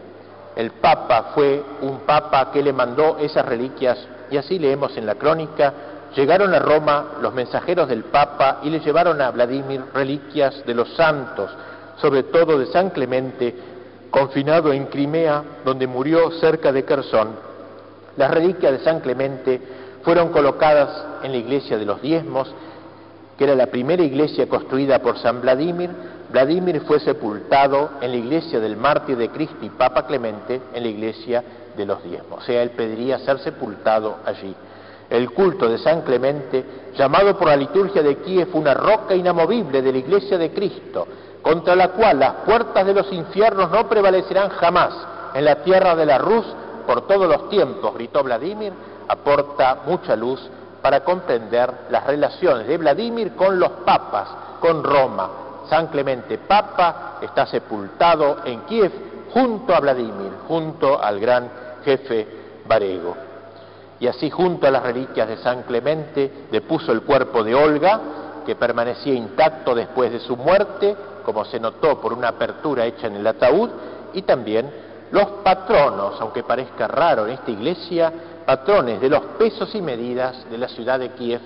El 0.55 0.71
Papa 0.71 1.31
fue 1.35 1.61
un 1.81 1.99
Papa 2.05 2.49
que 2.49 2.63
le 2.63 2.71
mandó 2.71 3.17
esas 3.17 3.45
reliquias 3.45 4.07
y 4.31 4.37
así 4.37 4.57
leemos 4.57 4.95
en 4.95 5.05
la 5.05 5.15
crónica, 5.15 5.73
llegaron 6.15 6.53
a 6.53 6.59
Roma 6.59 7.05
los 7.21 7.33
mensajeros 7.33 7.87
del 7.87 8.05
Papa 8.05 8.59
y 8.63 8.69
le 8.69 8.79
llevaron 8.79 9.21
a 9.21 9.31
Vladimir 9.31 9.83
reliquias 9.93 10.65
de 10.65 10.73
los 10.73 10.93
santos, 10.95 11.51
sobre 11.97 12.23
todo 12.23 12.57
de 12.57 12.67
San 12.67 12.89
Clemente, 12.89 13.53
confinado 14.09 14.71
en 14.71 14.85
Crimea, 14.85 15.43
donde 15.63 15.87
murió 15.87 16.31
cerca 16.39 16.71
de 16.71 16.83
Kersón. 16.83 17.29
Las 18.17 18.31
reliquias 18.31 18.71
de 18.71 18.79
San 18.79 19.01
Clemente 19.01 19.61
fueron 20.03 20.29
colocadas 20.29 21.05
en 21.23 21.31
la 21.31 21.37
iglesia 21.37 21.77
de 21.77 21.85
los 21.85 22.01
diezmos, 22.01 22.53
que 23.37 23.43
era 23.43 23.55
la 23.55 23.67
primera 23.67 24.03
iglesia 24.03 24.47
construida 24.47 24.99
por 24.99 25.17
San 25.19 25.41
Vladimir. 25.41 25.89
Vladimir 26.31 26.81
fue 26.81 26.99
sepultado 27.01 27.89
en 27.99 28.11
la 28.11 28.17
iglesia 28.17 28.59
del 28.61 28.77
mártir 28.77 29.17
de 29.17 29.29
Cristo 29.29 29.57
y 29.61 29.69
Papa 29.69 30.05
Clemente 30.05 30.61
en 30.73 30.83
la 30.83 30.89
iglesia 30.89 31.43
de 31.75 31.85
los 31.85 32.01
diezmos. 32.03 32.39
O 32.39 32.41
sea, 32.41 32.63
él 32.63 32.69
pediría 32.69 33.19
ser 33.19 33.39
sepultado 33.39 34.17
allí. 34.25 34.55
El 35.09 35.31
culto 35.31 35.69
de 35.69 35.77
San 35.77 36.01
Clemente, 36.01 36.63
llamado 36.97 37.37
por 37.37 37.47
la 37.47 37.55
liturgia 37.55 38.01
de 38.01 38.17
Kiev 38.17 38.49
una 38.53 38.73
roca 38.73 39.13
inamovible 39.13 39.81
de 39.81 39.91
la 39.91 39.97
iglesia 39.97 40.37
de 40.37 40.51
Cristo, 40.51 41.07
contra 41.41 41.75
la 41.75 41.89
cual 41.89 42.19
las 42.19 42.33
puertas 42.45 42.85
de 42.85 42.93
los 42.93 43.11
infiernos 43.11 43.69
no 43.69 43.87
prevalecerán 43.87 44.49
jamás 44.49 44.93
en 45.33 45.45
la 45.45 45.63
tierra 45.63 45.95
de 45.95 46.05
la 46.05 46.17
Rus 46.17 46.45
por 46.87 47.07
todos 47.07 47.27
los 47.27 47.49
tiempos, 47.49 47.93
gritó 47.93 48.23
Vladimir, 48.23 48.73
aporta 49.07 49.79
mucha 49.85 50.15
luz 50.15 50.39
para 50.81 51.03
comprender 51.03 51.71
las 51.89 52.05
relaciones 52.05 52.67
de 52.67 52.77
Vladimir 52.77 53.35
con 53.35 53.59
los 53.59 53.71
papas, 53.85 54.29
con 54.59 54.83
Roma. 54.83 55.29
San 55.69 55.87
Clemente 55.87 56.37
Papa 56.37 57.17
está 57.21 57.45
sepultado 57.47 58.37
en 58.45 58.61
Kiev 58.61 58.91
junto 59.33 59.73
a 59.73 59.79
Vladimir, 59.79 60.31
junto 60.47 61.01
al 61.01 61.19
gran 61.19 61.49
jefe 61.83 62.27
Varego. 62.67 63.24
Y 63.99 64.07
así 64.07 64.29
junto 64.29 64.67
a 64.67 64.71
las 64.71 64.83
reliquias 64.83 65.27
de 65.27 65.37
San 65.37 65.63
Clemente 65.63 66.47
depuso 66.51 66.91
el 66.91 67.01
cuerpo 67.01 67.43
de 67.43 67.55
Olga, 67.55 67.99
que 68.45 68.55
permanecía 68.55 69.13
intacto 69.13 69.73
después 69.73 70.11
de 70.11 70.19
su 70.19 70.35
muerte, 70.35 70.95
como 71.23 71.45
se 71.45 71.59
notó 71.59 71.99
por 71.99 72.13
una 72.13 72.29
apertura 72.29 72.85
hecha 72.85 73.07
en 73.07 73.15
el 73.15 73.27
ataúd, 73.27 73.69
y 74.13 74.21
también 74.21 74.69
los 75.11 75.25
patronos, 75.43 76.19
aunque 76.19 76.43
parezca 76.43 76.87
raro 76.87 77.25
en 77.25 77.33
esta 77.33 77.51
iglesia, 77.51 78.11
patrones 78.45 79.01
de 79.01 79.09
los 79.09 79.21
pesos 79.37 79.73
y 79.75 79.81
medidas 79.81 80.49
de 80.49 80.57
la 80.57 80.67
ciudad 80.67 80.99
de 80.99 81.09
Kiev. 81.09 81.41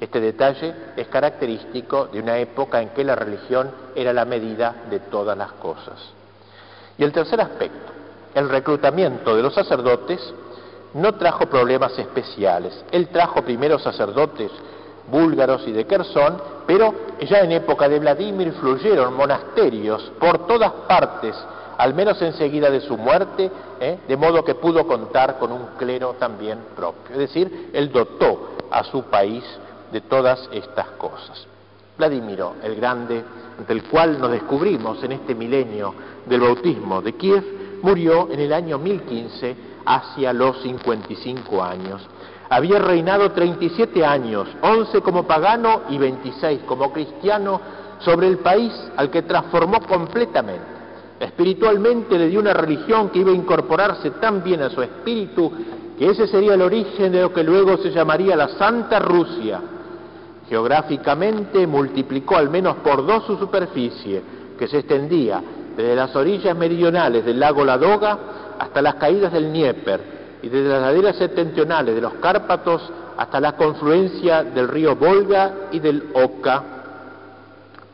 Este 0.00 0.20
detalle 0.20 0.74
es 0.96 1.08
característico 1.08 2.06
de 2.06 2.20
una 2.20 2.38
época 2.38 2.80
en 2.80 2.90
que 2.90 3.04
la 3.04 3.14
religión 3.14 3.70
era 3.94 4.12
la 4.12 4.24
medida 4.24 4.74
de 4.88 5.00
todas 5.00 5.36
las 5.36 5.52
cosas. 5.52 5.98
Y 6.96 7.04
el 7.04 7.12
tercer 7.12 7.40
aspecto, 7.40 7.92
el 8.34 8.48
reclutamiento 8.48 9.36
de 9.36 9.42
los 9.42 9.54
sacerdotes, 9.54 10.20
no 10.94 11.14
trajo 11.14 11.46
problemas 11.46 11.98
especiales. 11.98 12.84
Él 12.90 13.08
trajo 13.08 13.42
primero 13.42 13.78
sacerdotes 13.78 14.50
búlgaros 15.10 15.66
y 15.66 15.72
de 15.72 15.86
Kersón, 15.86 16.40
pero 16.66 16.94
ya 17.20 17.40
en 17.40 17.52
época 17.52 17.88
de 17.88 17.98
Vladimir 17.98 18.52
fluyeron 18.52 19.14
monasterios 19.14 20.12
por 20.18 20.46
todas 20.46 20.70
partes 20.88 21.34
al 21.80 21.94
menos 21.94 22.20
enseguida 22.20 22.70
de 22.70 22.82
su 22.82 22.98
muerte, 22.98 23.50
¿eh? 23.80 24.00
de 24.06 24.16
modo 24.16 24.44
que 24.44 24.54
pudo 24.54 24.86
contar 24.86 25.38
con 25.38 25.50
un 25.50 25.66
clero 25.78 26.14
también 26.18 26.58
propio. 26.76 27.12
Es 27.12 27.18
decir, 27.18 27.70
él 27.72 27.90
dotó 27.90 28.50
a 28.70 28.84
su 28.84 29.04
país 29.04 29.42
de 29.90 30.02
todas 30.02 30.46
estas 30.52 30.86
cosas. 30.98 31.46
Vladimiro 31.96 32.56
el 32.62 32.76
Grande, 32.76 33.24
ante 33.58 33.72
el 33.72 33.84
cual 33.84 34.20
nos 34.20 34.30
descubrimos 34.30 35.02
en 35.02 35.12
este 35.12 35.34
milenio 35.34 35.94
del 36.26 36.40
bautismo 36.40 37.00
de 37.00 37.14
Kiev, 37.14 37.80
murió 37.80 38.28
en 38.30 38.40
el 38.40 38.52
año 38.52 38.76
1015 38.78 39.56
hacia 39.84 40.32
los 40.32 40.60
55 40.62 41.62
años. 41.62 42.06
Había 42.48 42.78
reinado 42.78 43.30
37 43.30 44.04
años, 44.04 44.48
11 44.60 45.00
como 45.02 45.24
pagano 45.26 45.82
y 45.88 45.98
26 45.98 46.62
como 46.66 46.92
cristiano, 46.92 47.60
sobre 48.00 48.26
el 48.26 48.38
país 48.38 48.72
al 48.96 49.10
que 49.10 49.22
transformó 49.22 49.80
completamente. 49.82 50.80
Espiritualmente 51.20 52.18
le 52.18 52.28
dio 52.28 52.40
una 52.40 52.54
religión 52.54 53.10
que 53.10 53.18
iba 53.18 53.30
a 53.30 53.34
incorporarse 53.34 54.12
tan 54.12 54.42
bien 54.42 54.62
a 54.62 54.70
su 54.70 54.82
espíritu 54.82 55.52
que 55.98 56.08
ese 56.08 56.26
sería 56.26 56.54
el 56.54 56.62
origen 56.62 57.12
de 57.12 57.20
lo 57.20 57.32
que 57.32 57.44
luego 57.44 57.76
se 57.76 57.90
llamaría 57.90 58.34
la 58.34 58.48
Santa 58.48 58.98
Rusia. 58.98 59.60
Geográficamente 60.48 61.66
multiplicó 61.66 62.36
al 62.36 62.48
menos 62.48 62.76
por 62.76 63.06
dos 63.06 63.26
su 63.26 63.36
superficie, 63.36 64.22
que 64.58 64.66
se 64.66 64.78
extendía 64.78 65.42
desde 65.76 65.94
las 65.94 66.16
orillas 66.16 66.56
meridionales 66.56 67.24
del 67.24 67.38
lago 67.38 67.64
Ladoga 67.64 68.18
hasta 68.60 68.82
las 68.82 68.96
caídas 68.96 69.32
del 69.32 69.50
Dnieper 69.50 70.00
y 70.42 70.48
desde 70.50 70.68
las 70.68 70.82
laderas 70.82 71.16
septentrionales 71.16 71.94
de 71.94 72.00
los 72.02 72.14
Cárpatos 72.14 72.82
hasta 73.16 73.40
la 73.40 73.52
confluencia 73.52 74.44
del 74.44 74.68
río 74.68 74.96
Volga 74.96 75.68
y 75.72 75.80
del 75.80 76.10
Oka. 76.12 76.62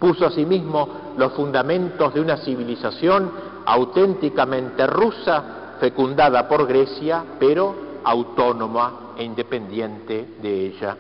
Puso 0.01 0.27
asimismo 0.27 1.15
los 1.17 1.33
fundamentos 1.35 2.13
de 2.13 2.21
una 2.21 2.39
civilización 2.39 3.31
auténticamente 3.65 4.87
rusa, 4.89 5.77
fecundada 5.79 6.49
por 6.49 6.67
Grecia, 6.67 7.23
pero 7.39 8.01
autónoma 8.03 9.15
e 9.17 9.23
independiente 9.23 10.35
de 10.43 10.67
ella. 10.67 10.97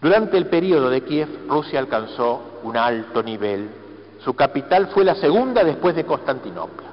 Durante 0.00 0.36
el 0.36 0.46
periodo 0.46 0.88
de 0.88 1.02
Kiev, 1.02 1.48
Rusia 1.48 1.80
alcanzó 1.80 2.60
un 2.62 2.76
alto 2.76 3.22
nivel. 3.24 3.68
Su 4.24 4.34
capital 4.34 4.88
fue 4.88 5.04
la 5.04 5.16
segunda 5.16 5.64
después 5.64 5.96
de 5.96 6.04
Constantinopla. 6.04 6.91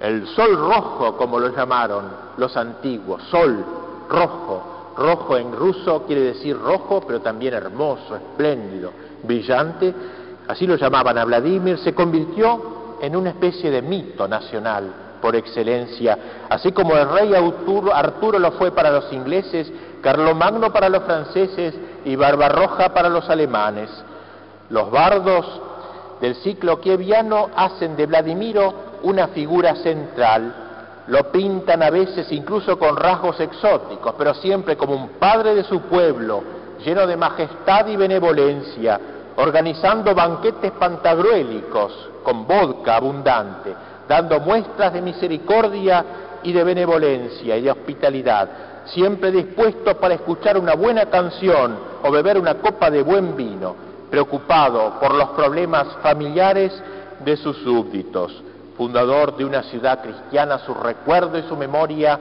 El 0.00 0.26
sol 0.28 0.56
rojo, 0.56 1.16
como 1.16 1.38
lo 1.38 1.54
llamaron 1.54 2.04
los 2.36 2.56
antiguos, 2.56 3.22
sol 3.30 3.64
rojo. 4.08 4.94
Rojo 4.96 5.36
en 5.36 5.52
ruso 5.52 6.04
quiere 6.06 6.22
decir 6.22 6.58
rojo, 6.58 7.02
pero 7.06 7.20
también 7.20 7.54
hermoso, 7.54 8.16
espléndido, 8.16 8.92
brillante. 9.22 9.94
Así 10.48 10.66
lo 10.66 10.76
llamaban 10.76 11.18
a 11.18 11.24
Vladimir. 11.24 11.78
Se 11.78 11.94
convirtió 11.94 12.96
en 13.00 13.16
una 13.16 13.30
especie 13.30 13.70
de 13.70 13.82
mito 13.82 14.26
nacional 14.26 14.92
por 15.20 15.34
excelencia, 15.34 16.18
así 16.48 16.72
como 16.72 16.94
el 16.94 17.08
rey 17.08 17.34
Arturo, 17.34 17.92
Arturo 17.94 18.38
lo 18.38 18.52
fue 18.52 18.70
para 18.70 18.90
los 18.90 19.12
ingleses, 19.12 19.70
Carlomagno 20.02 20.72
para 20.72 20.88
los 20.88 21.02
franceses 21.04 21.74
y 22.04 22.16
Barbarroja 22.16 22.90
para 22.90 23.08
los 23.08 23.28
alemanes. 23.28 23.90
Los 24.70 24.90
bardos 24.90 25.60
del 26.20 26.34
ciclo 26.36 26.80
kieviano 26.80 27.48
hacen 27.56 27.96
de 27.96 28.06
Vladimiro 28.06 28.72
una 29.02 29.28
figura 29.28 29.74
central, 29.76 30.54
lo 31.08 31.30
pintan 31.30 31.82
a 31.82 31.90
veces 31.90 32.30
incluso 32.32 32.78
con 32.78 32.96
rasgos 32.96 33.38
exóticos, 33.40 34.14
pero 34.18 34.34
siempre 34.34 34.76
como 34.76 34.94
un 34.94 35.08
padre 35.20 35.54
de 35.54 35.64
su 35.64 35.82
pueblo, 35.82 36.42
lleno 36.84 37.06
de 37.06 37.16
majestad 37.16 37.86
y 37.86 37.96
benevolencia, 37.96 39.00
organizando 39.36 40.14
banquetes 40.14 40.72
pantagruélicos 40.72 42.10
con 42.22 42.46
vodka 42.46 42.96
abundante, 42.96 43.74
dando 44.08 44.40
muestras 44.40 44.92
de 44.92 45.02
misericordia 45.02 46.04
y 46.42 46.52
de 46.52 46.64
benevolencia 46.64 47.56
y 47.56 47.62
de 47.62 47.70
hospitalidad, 47.70 48.48
siempre 48.86 49.30
dispuesto 49.30 49.96
para 49.96 50.14
escuchar 50.14 50.58
una 50.58 50.74
buena 50.74 51.06
canción 51.06 51.76
o 52.02 52.10
beber 52.10 52.38
una 52.38 52.54
copa 52.54 52.90
de 52.90 53.02
buen 53.02 53.36
vino, 53.36 53.74
preocupado 54.10 54.98
por 55.00 55.14
los 55.14 55.30
problemas 55.30 55.86
familiares 56.02 56.72
de 57.24 57.36
sus 57.36 57.56
súbditos. 57.58 58.42
Fundador 58.76 59.36
de 59.36 59.44
una 59.44 59.62
ciudad 59.62 60.02
cristiana, 60.02 60.58
su 60.58 60.74
recuerdo 60.74 61.38
y 61.38 61.42
su 61.42 61.56
memoria 61.56 62.18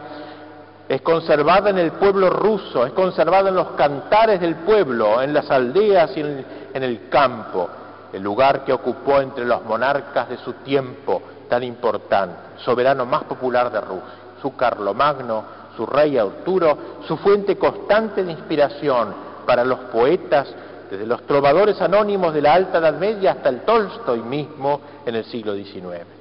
es 0.88 1.02
conservada 1.02 1.70
en 1.70 1.80
el 1.80 1.94
pueblo 1.94 2.30
ruso, 2.30 2.86
es 2.86 2.94
conservada 2.94 3.50
en 3.50 3.56
los 3.56 3.70
cantares 3.72 4.40
del 4.40 4.56
pueblo, 4.58 5.22
en 5.22 5.34
las 5.34 5.50
aldeas 5.50 6.16
y 6.16 6.22
en, 6.22 6.84
el 6.84 7.10
campo, 7.10 7.68
el 8.14 8.22
lugar 8.22 8.64
que 8.64 8.72
ocupó 8.72 9.20
entre 9.20 9.46
los 9.46 9.64
monarcas 9.64 10.30
de 10.30 10.38
su 10.38 10.54
tiempo 10.54 11.22
tan 11.50 11.64
importante, 11.64 12.36
soberano 12.64 13.06
más 13.06 13.24
popular 13.24 13.72
de 13.72 13.82
Rusia, 13.82 14.16
su 14.42 14.56
Carlomagno, 14.56 15.44
su 15.76 15.86
rey 15.86 16.18
Arturo, 16.18 16.78
su 17.08 17.18
fuente 17.18 17.58
constante 17.58 18.24
de 18.24 18.32
inspiración 18.32 19.14
para 19.46 19.66
los 19.66 19.80
poetas, 19.92 20.48
desde 20.90 21.06
los 21.06 21.24
trovadores 21.24 21.82
anónimos 21.82 22.34
de 22.34 22.42
la 22.42 22.54
Alta 22.54 22.78
Edad 22.78 22.94
Media 22.94 23.32
hasta 23.32 23.50
el 23.50 23.62
Tolstoy 23.62 24.22
mismo 24.22 24.80
en 25.06 25.16
el 25.16 25.26
siglo 25.26 25.56
XIX. 25.56 26.15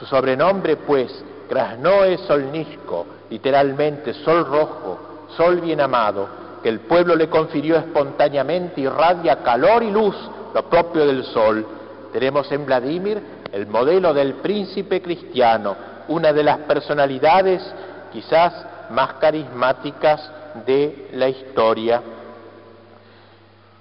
Su 0.00 0.06
sobrenombre, 0.06 0.78
pues, 0.78 1.12
Krasnoe 1.46 2.16
Solnishko, 2.26 3.04
literalmente 3.28 4.14
sol 4.14 4.46
rojo, 4.46 5.26
sol 5.36 5.60
bien 5.60 5.78
amado, 5.82 6.26
que 6.62 6.70
el 6.70 6.80
pueblo 6.80 7.14
le 7.14 7.28
confirió 7.28 7.76
espontáneamente, 7.76 8.80
irradia 8.80 9.42
calor 9.42 9.82
y 9.82 9.90
luz, 9.90 10.16
lo 10.54 10.62
propio 10.70 11.06
del 11.06 11.22
sol. 11.24 11.66
Tenemos 12.14 12.50
en 12.50 12.64
Vladimir 12.64 13.20
el 13.52 13.66
modelo 13.66 14.14
del 14.14 14.36
príncipe 14.36 15.02
cristiano, 15.02 15.76
una 16.08 16.32
de 16.32 16.44
las 16.44 16.60
personalidades 16.60 17.62
quizás 18.10 18.54
más 18.88 19.14
carismáticas 19.20 20.30
de 20.64 21.10
la 21.12 21.28
historia. 21.28 22.00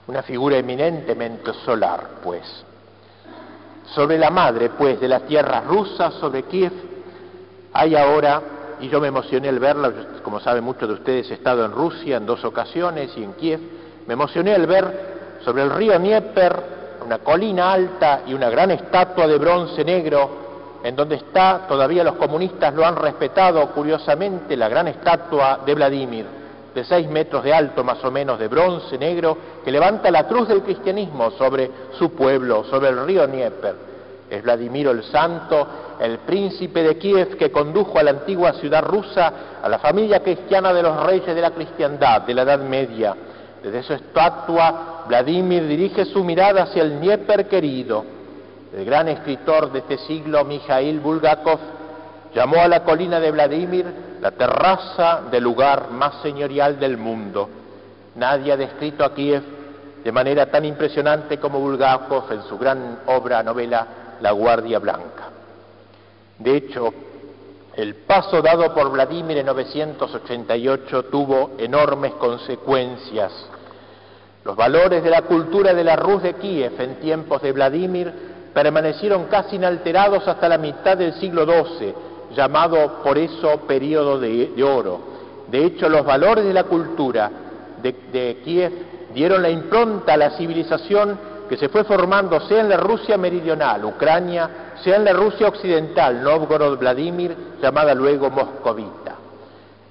Una 0.06 0.22
figura 0.24 0.58
eminentemente 0.58 1.54
solar, 1.66 2.10
pues. 2.22 2.66
Sobre 3.94 4.18
la 4.18 4.30
madre, 4.30 4.70
pues, 4.78 5.00
de 5.00 5.08
la 5.08 5.22
tierra 5.22 5.62
rusa, 5.62 6.12
sobre 6.12 6.44
Kiev, 6.44 6.72
hay 7.74 7.96
ahora, 7.96 8.42
y 8.80 8.88
yo 8.90 9.00
me 9.00 9.08
emocioné 9.08 9.50
al 9.50 9.60
verla, 9.60 9.92
como 10.24 10.40
saben 10.40 10.64
muchos 10.64 10.88
de 10.88 10.96
ustedes, 10.96 11.32
he 11.32 11.36
estado 11.36 11.66
en 11.66 11.72
Rusia 11.72 12.18
en 12.18 12.26
dos 12.26 12.44
ocasiones 12.46 13.12
y 13.18 13.24
en 13.24 13.34
Kiev, 13.34 13.60
me 14.08 14.14
emocioné 14.14 14.54
al 14.54 14.68
ver 14.68 15.40
sobre 15.44 15.64
el 15.64 15.72
río 15.72 15.98
Dnieper 15.98 16.80
una 17.10 17.20
colina 17.20 17.72
alta 17.74 18.22
y 18.28 18.36
una 18.36 18.52
gran 18.52 18.70
estatua 18.70 19.26
de 19.26 19.40
bronce 19.40 19.84
negro, 19.84 20.30
en 20.84 20.96
donde 20.96 21.16
está, 21.16 21.66
todavía 21.68 22.04
los 22.04 22.16
comunistas 22.16 22.72
lo 22.76 22.86
han 22.86 22.96
respetado 22.96 23.66
curiosamente, 23.72 24.56
la 24.56 24.70
gran 24.70 24.88
estatua 24.90 25.62
de 25.66 25.74
Vladimir, 25.74 26.26
de 26.74 26.84
seis 26.84 27.10
metros 27.10 27.44
de 27.44 27.54
alto 27.54 27.84
más 27.84 28.04
o 28.04 28.12
menos, 28.12 28.40
de 28.40 28.48
bronce 28.48 28.98
negro, 28.98 29.38
que 29.64 29.72
levanta 29.72 30.12
la 30.12 30.28
cruz 30.28 30.48
del 30.48 30.62
cristianismo 30.62 31.32
sobre 31.32 31.70
su 31.98 32.12
pueblo, 32.12 32.64
sobre 32.66 32.90
el 32.90 33.06
río 33.06 33.28
Dnieper. 33.28 33.90
Es 34.30 34.44
Vladimiro 34.44 34.92
el 34.92 35.04
Santo, 35.04 35.68
el 36.00 36.20
príncipe 36.20 36.84
de 36.84 36.98
Kiev 36.98 37.36
que 37.36 37.52
condujo 37.52 37.98
a 37.98 38.04
la 38.04 38.12
antigua 38.12 38.54
ciudad 38.54 38.84
rusa, 38.84 39.34
a 39.62 39.68
la 39.68 39.80
familia 39.80 40.22
cristiana 40.22 40.72
de 40.72 40.84
los 40.84 41.04
reyes 41.04 41.34
de 41.34 41.42
la 41.42 41.52
cristiandad, 41.52 42.22
de 42.22 42.34
la 42.34 42.44
Edad 42.44 42.60
Media. 42.60 43.16
Desde 43.64 43.84
su 43.84 43.94
estatua 43.94 45.04
Vladimir 45.08 45.68
dirige 45.68 46.06
su 46.06 46.24
mirada 46.24 46.64
hacia 46.64 46.84
el 46.84 47.00
Dnieper 47.00 47.48
querido. 47.48 48.06
El 48.76 48.86
gran 48.86 49.08
escritor 49.08 49.72
de 49.72 49.80
este 49.80 49.98
siglo, 49.98 50.46
Mikhail 50.46 51.00
Bulgakov, 51.00 51.60
llamó 52.34 52.58
a 52.58 52.68
la 52.68 52.84
colina 52.84 53.20
de 53.20 53.32
Vladimir 53.32 53.86
la 54.22 54.32
terraza 54.32 55.22
del 55.32 55.44
lugar 55.44 55.92
más 55.92 56.22
señorial 56.22 56.80
del 56.80 56.98
mundo. 56.98 57.50
Nadie 58.16 58.52
ha 58.52 58.58
descrito 58.58 59.04
a 59.04 59.14
Kiev 59.14 59.44
de 60.04 60.12
manera 60.12 60.46
tan 60.48 60.66
impresionante 60.66 61.38
como 61.38 61.60
Bulgakov 61.60 62.32
en 62.32 62.44
su 62.44 62.58
gran 62.58 63.00
obra 63.08 63.44
novela 63.44 63.88
La 64.22 64.32
Guardia 64.32 64.80
Blanca. 64.80 65.30
De 66.38 66.56
hecho, 66.56 66.94
el 67.76 67.96
paso 67.96 68.42
dado 68.42 68.74
por 68.74 68.92
Vladimir 68.92 69.38
en 69.38 69.46
988 69.46 71.04
tuvo 71.06 71.52
enormes 71.58 72.14
consecuencias 72.14 73.32
los 74.44 74.56
valores 74.56 75.04
de 75.04 75.10
la 75.10 75.24
cultura 75.24 75.74
de 75.74 75.84
la 75.84 75.96
Rus 75.96 76.24
de 76.24 76.34
Kiev 76.36 76.80
en 76.80 76.96
tiempos 76.96 77.42
de 77.42 77.52
Vladimir 77.52 78.12
permanecieron 78.54 79.26
casi 79.26 79.58
inalterados 79.58 80.28
hasta 80.28 80.50
la 80.50 80.58
mitad 80.58 80.98
del 80.98 81.14
siglo 81.16 81.46
XII, 81.46 81.94
llamado 82.36 83.02
por 83.04 83.18
eso 83.18 83.58
periodo 83.68 84.20
de, 84.20 84.52
oro. 84.64 85.00
De 85.48 85.66
hecho, 85.66 85.90
los 85.90 86.06
valores 86.06 86.46
de 86.46 86.54
la 86.54 86.64
cultura 86.64 87.32
de, 87.82 88.42
Kiev 88.44 88.72
dieron 89.14 89.42
la 89.42 89.50
impronta 89.50 90.14
a 90.14 90.18
la 90.18 90.32
civilización 90.32 91.18
que 91.50 91.58
se 91.58 91.70
fue 91.70 91.84
formando 91.84 92.40
sea 92.42 92.62
en 92.62 92.70
la 92.70 92.78
Rusia 92.78 93.18
meridional, 93.18 93.84
Ucrania, 93.84 94.74
sea 94.84 94.98
en 94.98 95.06
la 95.06 95.14
Rusia 95.14 95.48
occidental, 95.48 96.22
Novgorod, 96.22 96.78
Vladimir, 96.78 97.36
llamada 97.62 97.96
luego 97.96 98.30
Moscovita. 98.30 99.16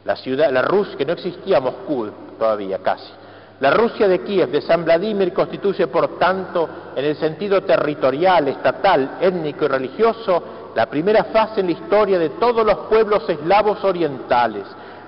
La 0.05 0.15
ciudad, 0.17 0.53
la 0.53 0.63
Rusia, 0.63 0.97
que 0.97 1.05
no 1.05 1.15
existía 1.15 1.61
Moscú 1.61 2.09
todavía 2.39 2.79
casi. 2.79 3.13
La 3.61 3.73
Rusia 3.73 4.07
de 4.07 4.21
Kiev, 4.21 4.51
de 4.51 4.63
San 4.63 4.85
Vladimir, 4.85 5.33
constituye, 5.33 5.89
por 5.89 6.17
tanto, 6.17 6.69
en 6.95 7.05
el 7.05 7.17
sentido 7.17 7.63
territorial, 7.63 8.47
estatal, 8.47 9.19
étnico 9.21 9.65
y 9.65 9.69
religioso, 9.69 10.43
la 10.75 10.87
primera 10.87 11.25
fase 11.25 11.61
en 11.61 11.67
la 11.67 11.73
historia 11.73 12.19
de 12.19 12.31
todos 12.31 12.65
los 12.65 12.77
pueblos 12.89 13.29
eslavos 13.29 13.83
orientales. 13.85 14.65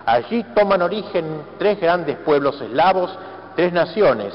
Allí 0.07 0.45
toman 0.55 0.83
origen 0.83 1.43
tres 1.59 1.81
grandes 1.81 2.17
pueblos 2.19 2.61
eslavos, 2.61 3.11
tres 3.55 3.73
naciones 3.73 4.35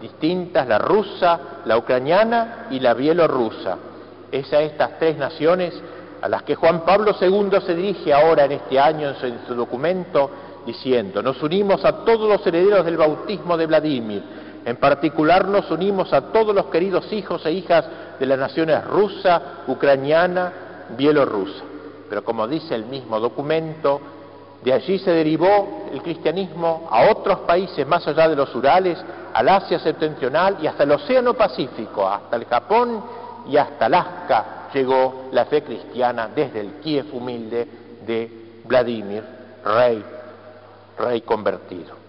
distintas, 0.00 0.68
la 0.68 0.78
rusa, 0.78 1.40
la 1.64 1.78
ucraniana 1.78 2.66
y 2.70 2.80
la 2.80 2.92
bielorrusa. 2.92 3.78
Es 4.30 4.52
a 4.52 4.60
estas 4.60 4.98
tres 4.98 5.16
naciones 5.16 5.74
a 6.20 6.28
las 6.28 6.42
que 6.42 6.54
Juan 6.54 6.80
Pablo 6.84 7.14
II 7.18 7.60
se 7.64 7.74
dirige 7.74 8.12
ahora 8.12 8.44
en 8.44 8.52
este 8.52 8.78
año 8.78 9.08
en 9.08 9.16
su, 9.16 9.26
en 9.26 9.38
su 9.46 9.54
documento 9.54 10.30
diciendo, 10.66 11.22
nos 11.22 11.42
unimos 11.42 11.84
a 11.84 12.04
todos 12.04 12.28
los 12.28 12.46
herederos 12.46 12.84
del 12.84 12.96
bautismo 12.96 13.56
de 13.56 13.66
Vladimir, 13.66 14.22
en 14.64 14.76
particular 14.76 15.46
nos 15.46 15.70
unimos 15.70 16.12
a 16.12 16.32
todos 16.32 16.54
los 16.54 16.66
queridos 16.66 17.12
hijos 17.12 17.44
e 17.44 17.52
hijas 17.52 17.84
de 18.18 18.26
las 18.26 18.38
naciones 18.38 18.84
rusa, 18.84 19.62
ucraniana, 19.66 20.52
bielorrusa. 20.96 21.62
Pero 22.08 22.24
como 22.24 22.46
dice 22.48 22.74
el 22.74 22.86
mismo 22.86 23.20
documento, 23.20 24.00
de 24.62 24.72
allí 24.72 24.98
se 24.98 25.10
derivó 25.10 25.88
el 25.92 26.00
cristianismo 26.02 26.88
a 26.90 27.10
otros 27.10 27.40
países 27.40 27.86
más 27.86 28.06
allá 28.08 28.28
de 28.28 28.36
los 28.36 28.54
Urales, 28.54 28.98
al 29.34 29.48
Asia 29.48 29.78
septentrional 29.78 30.56
y 30.62 30.66
hasta 30.66 30.84
el 30.84 30.92
Océano 30.92 31.34
Pacífico, 31.34 32.08
hasta 32.08 32.36
el 32.36 32.46
Japón 32.46 33.04
y 33.46 33.56
hasta 33.58 33.86
Alaska 33.86 34.44
llegó 34.72 35.28
la 35.32 35.44
fe 35.44 35.62
cristiana 35.62 36.30
desde 36.34 36.60
el 36.60 36.72
Kiev 36.74 37.14
humilde 37.14 37.68
de 38.06 38.60
Vladimir, 38.64 39.22
rey, 39.64 40.02
rey 40.98 41.20
convertido. 41.20 42.03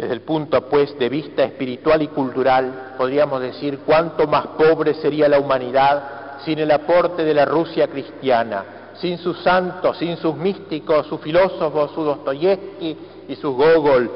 Desde 0.00 0.14
el 0.14 0.22
punto 0.22 0.62
pues 0.62 0.98
de 0.98 1.10
vista 1.10 1.44
espiritual 1.44 2.00
y 2.00 2.08
cultural, 2.08 2.94
podríamos 2.96 3.42
decir 3.42 3.80
cuánto 3.84 4.26
más 4.26 4.46
pobre 4.56 4.94
sería 4.94 5.28
la 5.28 5.38
humanidad 5.38 6.38
sin 6.42 6.58
el 6.58 6.70
aporte 6.70 7.22
de 7.22 7.34
la 7.34 7.44
Rusia 7.44 7.86
cristiana, 7.86 8.94
sin 8.98 9.18
sus 9.18 9.38
santos, 9.42 9.98
sin 9.98 10.16
sus 10.16 10.34
místicos, 10.36 11.06
sus 11.06 11.20
filósofos, 11.20 11.90
su 11.90 12.02
Dostoyevsky 12.02 12.96
y 13.28 13.36
sus 13.36 13.54
Gogol, 13.54 14.10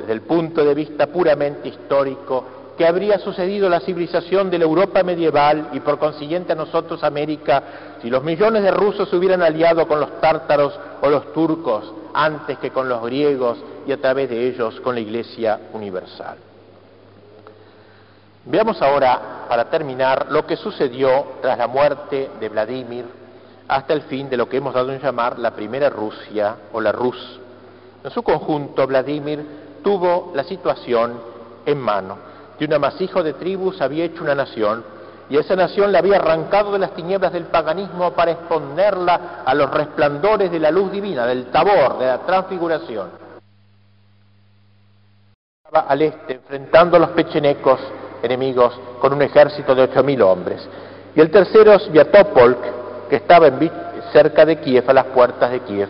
desde 0.00 0.12
el 0.12 0.20
punto 0.20 0.62
de 0.62 0.74
vista 0.74 1.06
puramente 1.06 1.70
histórico, 1.70 2.44
que 2.76 2.86
habría 2.86 3.18
sucedido 3.18 3.70
la 3.70 3.80
civilización 3.80 4.50
de 4.50 4.58
la 4.58 4.64
Europa 4.64 5.02
medieval 5.02 5.70
y 5.72 5.80
por 5.80 5.98
consiguiente 5.98 6.52
a 6.52 6.56
nosotros 6.56 7.02
América 7.02 7.62
si 8.02 8.10
los 8.10 8.22
millones 8.22 8.62
de 8.62 8.72
rusos 8.72 9.08
se 9.08 9.16
hubieran 9.16 9.40
aliado 9.40 9.88
con 9.88 10.00
los 10.00 10.20
tártaros 10.20 10.78
o 11.00 11.08
los 11.08 11.32
turcos 11.32 11.94
antes 12.12 12.58
que 12.58 12.70
con 12.70 12.90
los 12.90 13.02
griegos 13.02 13.56
y 13.86 13.92
a 13.92 14.00
través 14.00 14.28
de 14.28 14.48
ellos 14.48 14.80
con 14.80 14.94
la 14.94 15.00
Iglesia 15.00 15.60
universal. 15.72 16.36
Veamos 18.44 18.80
ahora, 18.80 19.46
para 19.48 19.68
terminar, 19.68 20.26
lo 20.30 20.46
que 20.46 20.56
sucedió 20.56 21.36
tras 21.42 21.58
la 21.58 21.66
muerte 21.66 22.30
de 22.40 22.48
Vladimir 22.48 23.04
hasta 23.68 23.92
el 23.92 24.02
fin 24.02 24.28
de 24.28 24.36
lo 24.36 24.48
que 24.48 24.56
hemos 24.56 24.74
dado 24.74 24.92
en 24.92 25.00
llamar 25.00 25.38
la 25.38 25.52
primera 25.52 25.90
Rusia 25.90 26.56
o 26.72 26.80
la 26.80 26.90
Rus. 26.90 27.38
En 28.02 28.10
su 28.10 28.22
conjunto, 28.22 28.86
Vladimir 28.86 29.44
tuvo 29.82 30.32
la 30.34 30.44
situación 30.44 31.20
en 31.66 31.78
mano. 31.78 32.16
De 32.58 32.64
un 32.64 32.72
amasijo 32.72 33.22
de 33.22 33.34
tribus 33.34 33.80
había 33.80 34.04
hecho 34.04 34.22
una 34.24 34.34
nación 34.34 34.84
y 35.30 35.36
esa 35.36 35.54
nación 35.54 35.92
la 35.92 36.00
había 36.00 36.16
arrancado 36.16 36.72
de 36.72 36.80
las 36.80 36.94
tinieblas 36.94 37.32
del 37.32 37.44
paganismo 37.44 38.10
para 38.12 38.32
exponerla 38.32 39.42
a 39.44 39.54
los 39.54 39.70
resplandores 39.70 40.50
de 40.50 40.58
la 40.58 40.72
luz 40.72 40.90
divina, 40.90 41.24
del 41.24 41.46
tabor, 41.46 41.98
de 41.98 42.06
la 42.06 42.18
transfiguración. 42.18 43.08
Al 45.72 46.02
este, 46.02 46.34
enfrentando 46.34 46.96
a 46.96 47.00
los 47.00 47.10
pechenecos 47.10 47.80
enemigos 48.22 48.78
con 49.00 49.12
un 49.12 49.22
ejército 49.22 49.74
de 49.74 49.82
ocho 49.82 50.02
mil 50.02 50.20
hombres. 50.22 50.66
Y 51.14 51.20
el 51.20 51.30
tercero 51.30 51.72
es 51.72 51.90
Viatopolk, 51.90 53.08
que 53.08 53.16
estaba 53.16 53.48
en, 53.48 53.70
cerca 54.12 54.44
de 54.44 54.56
Kiev, 54.56 54.88
a 54.88 54.92
las 54.92 55.06
puertas 55.06 55.50
de 55.50 55.60
Kiev. 55.60 55.88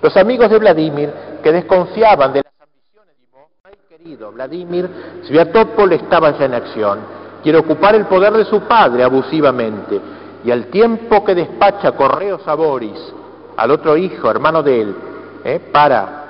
Los 0.00 0.16
amigos 0.16 0.50
de 0.50 0.58
Vladimir, 0.58 1.12
que 1.42 1.52
desconfiaban 1.52 2.32
de 2.32 2.42
las 2.42 2.52
ambiciones 2.60 3.14
de 3.20 3.70
Rey 3.70 3.78
querido 3.88 4.32
Vladimir, 4.32 4.88
Sviatopol 5.24 5.92
estaba 5.92 6.36
ya 6.38 6.46
en 6.46 6.54
acción. 6.54 6.98
Quiere 7.42 7.58
ocupar 7.58 7.94
el 7.94 8.06
poder 8.06 8.32
de 8.32 8.44
su 8.44 8.60
padre 8.62 9.04
abusivamente. 9.04 10.00
Y 10.44 10.50
al 10.50 10.66
tiempo 10.66 11.24
que 11.24 11.34
despacha 11.34 11.92
correos 11.92 12.46
a 12.46 12.54
Boris, 12.54 12.98
al 13.56 13.70
otro 13.70 13.96
hijo, 13.96 14.30
hermano 14.30 14.62
de 14.62 14.80
él, 14.80 14.96
¿eh? 15.44 15.60
para 15.72 16.21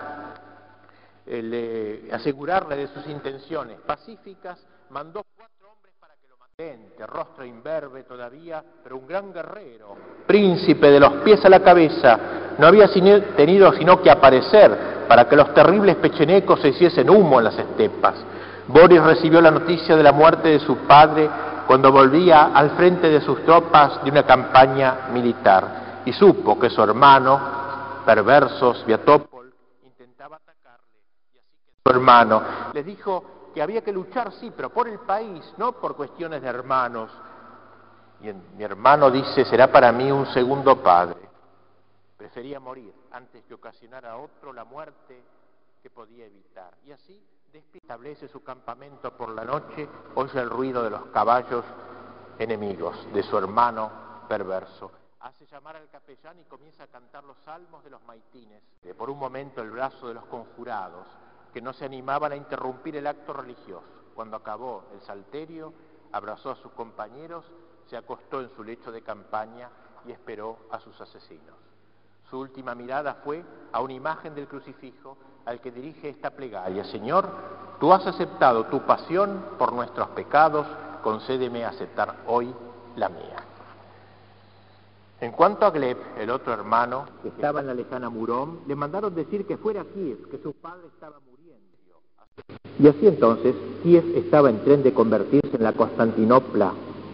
eh, 1.26 2.08
asegurarle 2.12 2.76
de 2.76 2.88
sus 2.88 3.06
intenciones 3.06 3.78
pacíficas, 3.80 4.58
mandó 4.90 5.22
cuatro 5.36 5.70
hombres 5.70 5.94
para 6.00 6.14
que 6.14 6.28
lo 6.28 6.36
mantente, 6.36 7.06
rostro 7.06 7.44
imberbe 7.44 8.02
todavía, 8.04 8.62
pero 8.82 8.96
un 8.96 9.06
gran 9.06 9.32
guerrero, 9.32 9.96
príncipe 10.26 10.90
de 10.90 11.00
los 11.00 11.12
pies 11.24 11.44
a 11.44 11.48
la 11.48 11.60
cabeza, 11.60 12.18
no 12.58 12.66
había 12.66 12.88
tenido 13.36 13.72
sino 13.72 14.00
que 14.02 14.10
aparecer 14.10 15.04
para 15.08 15.28
que 15.28 15.36
los 15.36 15.52
terribles 15.54 15.96
pechenecos 15.96 16.60
se 16.60 16.68
hiciesen 16.68 17.10
humo 17.10 17.38
en 17.38 17.44
las 17.44 17.58
estepas. 17.58 18.14
Boris 18.68 19.02
recibió 19.02 19.40
la 19.40 19.50
noticia 19.50 19.96
de 19.96 20.02
la 20.02 20.12
muerte 20.12 20.48
de 20.48 20.60
su 20.60 20.76
padre 20.78 21.28
cuando 21.66 21.92
volvía 21.92 22.50
al 22.54 22.70
frente 22.70 23.08
de 23.08 23.20
sus 23.20 23.44
tropas 23.44 24.02
de 24.04 24.10
una 24.10 24.24
campaña 24.24 25.08
militar 25.12 26.02
y 26.04 26.12
supo 26.12 26.58
que 26.58 26.70
su 26.70 26.82
hermano, 26.82 27.40
perverso 28.04 28.74
Sviatopol, 28.74 29.52
intentaba 29.84 30.36
atacarle 30.36 30.86
y 31.34 31.38
así 31.38 31.56
que 31.62 31.70
su 31.70 31.71
hermano 31.90 32.42
les 32.72 32.84
dijo 32.84 33.50
que 33.54 33.62
había 33.62 33.82
que 33.82 33.92
luchar, 33.92 34.32
sí, 34.32 34.52
pero 34.56 34.70
por 34.70 34.88
el 34.88 35.00
país, 35.00 35.44
no 35.58 35.72
por 35.72 35.94
cuestiones 35.94 36.40
de 36.40 36.48
hermanos. 36.48 37.10
Y 38.20 38.32
mi 38.32 38.64
hermano 38.64 39.10
dice, 39.10 39.44
será 39.44 39.70
para 39.70 39.92
mí 39.92 40.10
un 40.10 40.26
segundo 40.26 40.82
padre. 40.82 41.20
Prefería 42.16 42.60
morir 42.60 42.94
antes 43.10 43.44
que 43.44 43.54
ocasionar 43.54 44.06
a 44.06 44.16
otro 44.16 44.52
la 44.52 44.64
muerte 44.64 45.22
que 45.82 45.90
podía 45.90 46.24
evitar. 46.24 46.72
Y 46.86 46.92
así 46.92 47.20
establece 47.74 48.28
su 48.28 48.42
campamento 48.42 49.14
por 49.16 49.28
la 49.30 49.44
noche, 49.44 49.86
oye 50.14 50.40
el 50.40 50.48
ruido 50.48 50.82
de 50.82 50.90
los 50.90 51.06
caballos 51.06 51.64
enemigos, 52.38 53.12
de 53.12 53.22
su 53.22 53.36
hermano 53.36 53.90
perverso. 54.28 54.90
Hace 55.20 55.46
llamar 55.46 55.76
al 55.76 55.88
capellán 55.88 56.38
y 56.40 56.44
comienza 56.44 56.84
a 56.84 56.86
cantar 56.86 57.24
los 57.24 57.36
salmos 57.44 57.84
de 57.84 57.90
los 57.90 58.02
maitines. 58.04 58.62
Por 58.96 59.10
un 59.10 59.18
momento 59.18 59.60
el 59.60 59.70
brazo 59.70 60.08
de 60.08 60.14
los 60.14 60.24
conjurados, 60.26 61.06
que 61.52 61.60
no 61.60 61.72
se 61.72 61.84
animaban 61.84 62.32
a 62.32 62.36
interrumpir 62.36 62.96
el 62.96 63.06
acto 63.06 63.32
religioso. 63.32 63.84
Cuando 64.14 64.36
acabó 64.36 64.84
el 64.94 65.00
salterio, 65.02 65.72
abrazó 66.12 66.50
a 66.50 66.56
sus 66.56 66.72
compañeros, 66.72 67.44
se 67.88 67.96
acostó 67.96 68.40
en 68.40 68.50
su 68.50 68.62
lecho 68.62 68.92
de 68.92 69.02
campaña 69.02 69.70
y 70.06 70.12
esperó 70.12 70.58
a 70.70 70.80
sus 70.80 71.00
asesinos. 71.00 71.56
Su 72.30 72.38
última 72.38 72.74
mirada 72.74 73.16
fue 73.24 73.44
a 73.72 73.80
una 73.80 73.92
imagen 73.92 74.34
del 74.34 74.48
crucifijo 74.48 75.16
al 75.44 75.60
que 75.60 75.70
dirige 75.70 76.08
esta 76.08 76.30
plegaria. 76.30 76.84
Señor, 76.84 77.28
tú 77.78 77.92
has 77.92 78.06
aceptado 78.06 78.66
tu 78.66 78.80
pasión 78.82 79.44
por 79.58 79.72
nuestros 79.72 80.08
pecados, 80.10 80.66
concédeme 81.02 81.64
aceptar 81.64 82.16
hoy 82.26 82.54
la 82.96 83.08
mía. 83.08 83.44
En 85.20 85.32
cuanto 85.32 85.66
a 85.66 85.70
Gleb, 85.70 85.98
el 86.18 86.30
otro 86.30 86.52
hermano, 86.52 87.06
que 87.22 87.28
estaba 87.28 87.60
en 87.60 87.68
la 87.68 87.74
lejana 87.74 88.10
Murón, 88.10 88.62
le 88.66 88.74
mandaron 88.74 89.14
decir 89.14 89.46
que 89.46 89.56
fuera 89.56 89.82
a 89.82 89.84
Kiev, 89.84 90.28
que 90.28 90.38
su 90.38 90.52
padre 90.54 90.88
estaba 90.88 91.20
muriendo. 91.20 91.31
Y 92.82 92.88
así 92.88 93.06
entonces, 93.06 93.54
Kiev 93.84 94.02
estaba 94.16 94.50
en 94.50 94.58
tren 94.64 94.82
de 94.82 94.92
convertirse 94.92 95.56
en 95.56 95.62
la 95.62 95.72
Constantinopla 95.72 96.72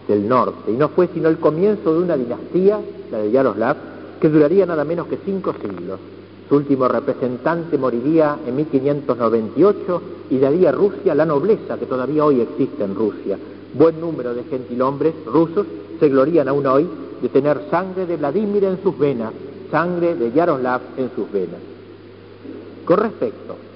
del 0.09 0.27
norte, 0.27 0.73
y 0.73 0.77
no 0.77 0.89
fue 0.89 1.09
sino 1.13 1.29
el 1.29 1.37
comienzo 1.37 1.93
de 1.93 2.05
una 2.05 2.17
dinastía, 2.17 2.81
la 3.13 3.19
de 3.19 3.31
Yaroslav, 3.31 3.77
que 4.19 4.31
duraría 4.31 4.65
nada 4.65 4.83
menos 4.85 5.09
que 5.09 5.19
cinco 5.27 5.53
siglos. 5.61 6.01
Su 6.49 6.57
último 6.57 6.89
representante 6.89 7.77
moriría 7.77 8.39
en 8.47 8.57
1598 8.57 10.03
y 10.31 10.39
daría 10.39 10.71
a 10.71 10.73
Rusia 10.73 11.15
la 11.15 11.27
nobleza 11.27 11.77
que 11.79 11.85
todavía 11.85 12.25
hoy 12.25 12.41
existe 12.41 12.83
en 12.83 12.95
Rusia. 12.95 13.37
Buen 13.75 14.01
número 14.01 14.33
de 14.33 14.45
gentilhombres 14.45 15.13
rusos 15.27 15.67
se 16.01 16.09
glorían 16.09 16.49
aún 16.49 16.67
hoy 16.67 16.89
de 17.21 17.29
tener 17.29 17.61
sangre 17.71 18.07
de 18.07 18.17
Vladimir 18.17 18.65
en 18.65 18.83
sus 18.83 18.99
venas, 18.99 19.35
sangre 19.71 20.15
de 20.15 20.33
Yaroslav 20.33 20.81
en 20.97 21.11
sus 21.15 21.31
venas. 21.31 21.61
Con 22.87 22.97
respecto 22.97 23.68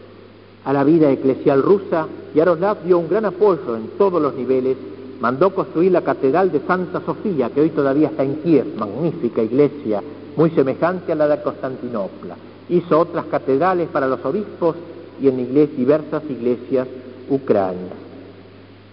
a 0.65 0.73
la 0.73 0.85
vida 0.85 1.11
eclesial 1.11 1.63
rusa, 1.63 2.07
Yaroslav 2.35 2.85
dio 2.85 2.99
un 2.99 3.09
gran 3.09 3.25
apoyo 3.25 3.77
en 3.77 3.89
todos 3.99 4.21
los 4.21 4.35
niveles, 4.35 4.77
mandó 5.21 5.55
construir 5.55 5.93
la 5.93 6.03
Catedral 6.03 6.51
de 6.51 6.61
Santa 6.61 7.01
Sofía, 7.05 7.51
que 7.51 7.61
hoy 7.61 7.71
todavía 7.71 8.09
está 8.09 8.23
en 8.23 8.37
Kiev, 8.37 8.75
magnífica 8.77 9.43
iglesia, 9.43 10.03
muy 10.37 10.51
semejante 10.51 11.13
a 11.13 11.15
la 11.15 11.29
de 11.29 11.43
Constantinopla 11.43 12.37
hizo 12.69 12.99
otras 12.99 13.27
catedrales 13.27 13.89
para 13.89 14.09
los 14.09 14.25
obispos 14.25 14.77
y 15.21 15.29
en 15.29 15.41
iglesia, 15.41 15.77
diversas 15.77 16.23
iglesias 16.29 16.89
ucranianas. 17.29 17.93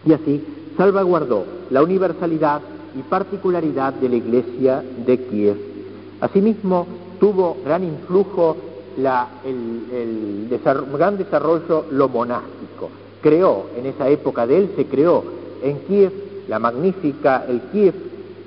Y 0.05 0.13
así 0.13 0.43
salvaguardó 0.77 1.45
la 1.69 1.81
universalidad 1.81 2.61
y 2.97 3.01
particularidad 3.03 3.93
de 3.93 4.09
la 4.09 4.15
iglesia 4.15 4.83
de 5.05 5.17
Kiev. 5.25 5.57
Asimismo, 6.21 6.87
tuvo 7.19 7.57
gran 7.63 7.83
influjo 7.83 8.57
el, 9.45 10.47
gran 10.97 11.17
desarrollo 11.17 11.85
lo 11.91 12.09
monástico. 12.09 12.89
Creó, 13.21 13.67
en 13.77 13.85
esa 13.85 14.07
época 14.09 14.47
de 14.47 14.57
él, 14.57 14.71
se 14.75 14.85
creó 14.85 15.23
en 15.61 15.79
Kiev 15.79 16.11
la 16.47 16.59
magnífica, 16.59 17.45
el 17.47 17.61
Kiev 17.71 17.93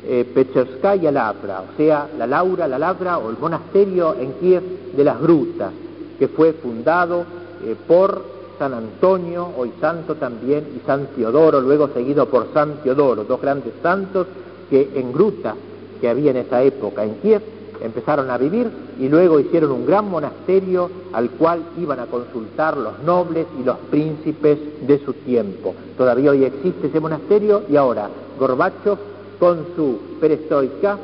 eh, 0.04 0.24
Pecherskaya 0.34 1.12
Lavra, 1.12 1.60
o 1.60 1.76
sea, 1.76 2.08
la 2.18 2.26
Laura, 2.26 2.66
la 2.66 2.78
Lavra 2.78 3.18
o 3.18 3.30
el 3.30 3.38
monasterio 3.38 4.14
en 4.18 4.32
Kiev 4.34 4.62
de 4.96 5.04
las 5.04 5.20
Grutas, 5.20 5.72
que 6.18 6.28
fue 6.28 6.52
fundado 6.54 7.24
eh, 7.64 7.76
por 7.86 8.22
San 8.58 8.74
Antonio, 8.74 9.48
hoy 9.56 9.72
santo 9.80 10.16
también, 10.16 10.66
y 10.76 10.86
San 10.86 11.06
Teodoro, 11.16 11.60
luego 11.60 11.88
seguido 11.88 12.26
por 12.26 12.48
San 12.52 12.82
Teodoro, 12.82 13.24
dos 13.24 13.40
grandes 13.40 13.72
santos 13.82 14.26
que 14.70 14.90
en 14.94 15.12
gruta 15.12 15.54
que 16.00 16.08
había 16.08 16.32
en 16.32 16.38
esa 16.38 16.62
época 16.62 17.04
en 17.04 17.14
Kiev 17.16 17.42
empezaron 17.82 18.30
a 18.30 18.38
vivir 18.38 18.70
y 18.98 19.08
luego 19.08 19.40
hicieron 19.40 19.72
un 19.72 19.86
gran 19.86 20.08
monasterio 20.08 20.90
al 21.12 21.30
cual 21.30 21.62
iban 21.78 22.00
a 22.00 22.06
consultar 22.06 22.76
los 22.76 23.00
nobles 23.04 23.46
y 23.60 23.64
los 23.64 23.76
príncipes 23.90 24.58
de 24.86 24.98
su 25.04 25.12
tiempo. 25.12 25.74
Todavía 25.96 26.30
hoy 26.30 26.44
existe 26.44 26.86
ese 26.86 27.00
monasterio 27.00 27.62
y 27.68 27.76
ahora 27.76 28.08
Gorbachev 28.38 28.98
con 29.38 29.66
su 29.74 29.98
perestroika, 30.20 30.98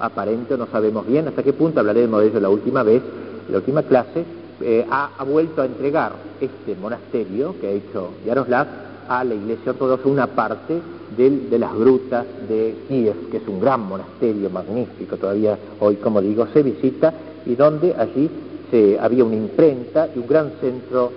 aparente, 0.00 0.58
no 0.58 0.66
sabemos 0.66 1.06
bien 1.06 1.28
hasta 1.28 1.42
qué 1.42 1.52
punto, 1.52 1.80
hablaremos 1.80 2.20
de 2.20 2.28
ello 2.28 2.40
la 2.40 2.48
última 2.48 2.82
vez, 2.82 3.02
la 3.48 3.58
última 3.58 3.82
clase, 3.82 4.24
eh, 4.60 4.86
ha, 4.90 5.22
vuelto 5.24 5.62
a 5.62 5.66
entregar 5.66 6.12
este 6.40 6.74
monasterio 6.80 7.54
que 7.60 7.66
ha 7.66 7.70
hecho 7.70 8.10
Yaroslav 8.24 8.66
a 9.08 9.24
la 9.24 9.34
Iglesia 9.34 9.72
Ortodoxa, 9.72 10.08
una 10.08 10.26
parte 10.26 10.80
de 11.16 11.58
las 11.58 11.74
grutas 11.74 12.26
de 12.48 12.74
Kiev, 12.88 13.30
que 13.30 13.38
es 13.38 13.48
un 13.48 13.60
gran 13.60 13.80
monasterio 13.82 14.50
magnífico, 14.50 15.16
todavía 15.16 15.56
hoy, 15.80 15.96
como 15.96 16.20
digo, 16.20 16.46
se 16.52 16.62
visita, 16.62 17.12
y 17.46 17.54
donde 17.54 17.94
allí 17.94 18.28
se, 18.70 18.98
había 18.98 19.24
una 19.24 19.36
imprenta 19.36 20.08
y 20.14 20.18
un 20.18 20.26
gran 20.26 20.52
centro 20.60 21.12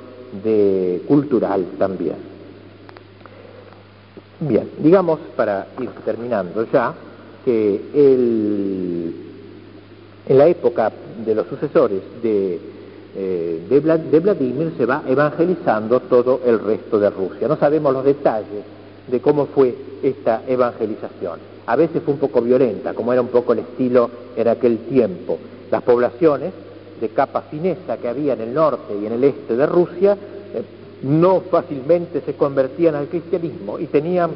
cultural 1.08 1.66
también. 1.78 2.16
Bien, 4.42 4.70
digamos, 4.78 5.20
para 5.36 5.68
ir 5.82 5.90
terminando 6.06 6.66
ya, 6.72 6.94
que 7.44 7.82
en 10.26 10.38
la 10.38 10.48
época 10.48 10.92
de 11.26 11.36
los 11.36 11.48
sucesores 11.48 12.02
de 12.22 12.60
eh, 13.16 13.66
de, 13.68 14.20
Vladimir 14.20 14.74
se 14.78 14.86
va 14.86 15.04
evangelizando 15.08 16.00
todo 16.02 16.42
el 16.46 16.60
resto 16.60 17.00
de 17.00 17.10
Rusia. 17.10 17.48
No 17.48 17.58
sabemos 17.58 17.94
los 17.94 18.06
detalles 18.06 18.64
de 19.08 19.20
cómo 19.20 19.48
fue 19.48 19.76
esta 20.04 20.44
evangelización. 20.48 21.40
A 21.66 21.76
veces 21.76 22.02
fue 22.04 22.14
un 22.14 22.20
poco 22.20 22.42
violenta, 22.42 22.94
como 22.94 23.12
era 23.12 23.22
un 23.22 23.30
poco 23.30 23.54
el 23.54 23.60
estilo 23.60 24.10
en 24.36 24.48
aquel 24.48 24.78
tiempo. 24.80 25.38
Las 25.72 25.82
poblaciones 25.84 26.54
de 27.02 27.10
capa 27.10 27.42
finesa 27.42 27.98
que 27.98 28.08
había 28.08 28.34
en 28.34 28.42
el 28.42 28.54
norte 28.54 28.96
y 29.02 29.06
en 29.06 29.14
el 29.14 29.24
este 29.24 29.56
de 29.56 29.66
Rusia 29.66 30.18
eh, 30.54 30.64
no 31.04 31.42
fácilmente 31.42 32.22
se 32.22 32.34
convertían 32.34 32.96
al 32.96 33.08
cristianismo 33.08 33.80
y 33.80 33.86
tenían 33.88 34.32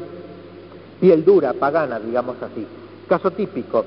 piel 1.00 1.24
dura, 1.24 1.52
pagana, 1.52 2.00
digamos 2.00 2.36
así. 2.42 2.66
Caso 3.08 3.30
típico 3.30 3.84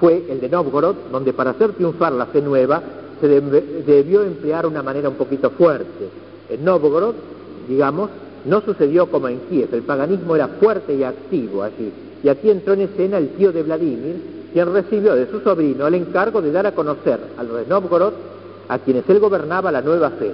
fue 0.00 0.24
el 0.28 0.40
de 0.40 0.48
Novgorod, 0.48 0.96
donde 1.12 1.32
para 1.32 1.50
hacer 1.50 1.72
triunfar 1.72 2.12
la 2.12 2.26
fe 2.26 2.40
nueva 2.40 2.82
se 3.20 3.28
debió 3.28 4.22
emplear 4.22 4.66
una 4.66 4.82
manera 4.82 5.08
un 5.08 5.16
poquito 5.16 5.50
fuerte. 5.50 6.08
En 6.48 6.64
Novgorod, 6.64 7.14
digamos, 7.68 8.10
no 8.44 8.60
sucedió 8.62 9.06
como 9.06 9.28
en 9.28 9.40
Kiev, 9.48 9.68
el 9.72 9.82
paganismo 9.82 10.34
era 10.34 10.48
fuerte 10.48 10.94
y 10.94 11.04
activo 11.04 11.62
allí. 11.62 11.92
Y 12.22 12.28
aquí 12.28 12.50
entró 12.50 12.74
en 12.74 12.82
escena 12.82 13.18
el 13.18 13.30
tío 13.30 13.52
de 13.52 13.62
Vladimir, 13.62 14.16
quien 14.52 14.72
recibió 14.72 15.14
de 15.14 15.30
su 15.30 15.40
sobrino 15.40 15.86
el 15.86 15.94
encargo 15.94 16.40
de 16.40 16.50
dar 16.50 16.66
a 16.66 16.74
conocer 16.74 17.18
a 17.38 17.42
los 17.42 17.56
de 17.58 17.66
Novgorod, 17.66 18.12
a 18.68 18.78
quienes 18.78 19.08
él 19.08 19.20
gobernaba, 19.20 19.70
la 19.70 19.82
nueva 19.82 20.10
fe. 20.10 20.32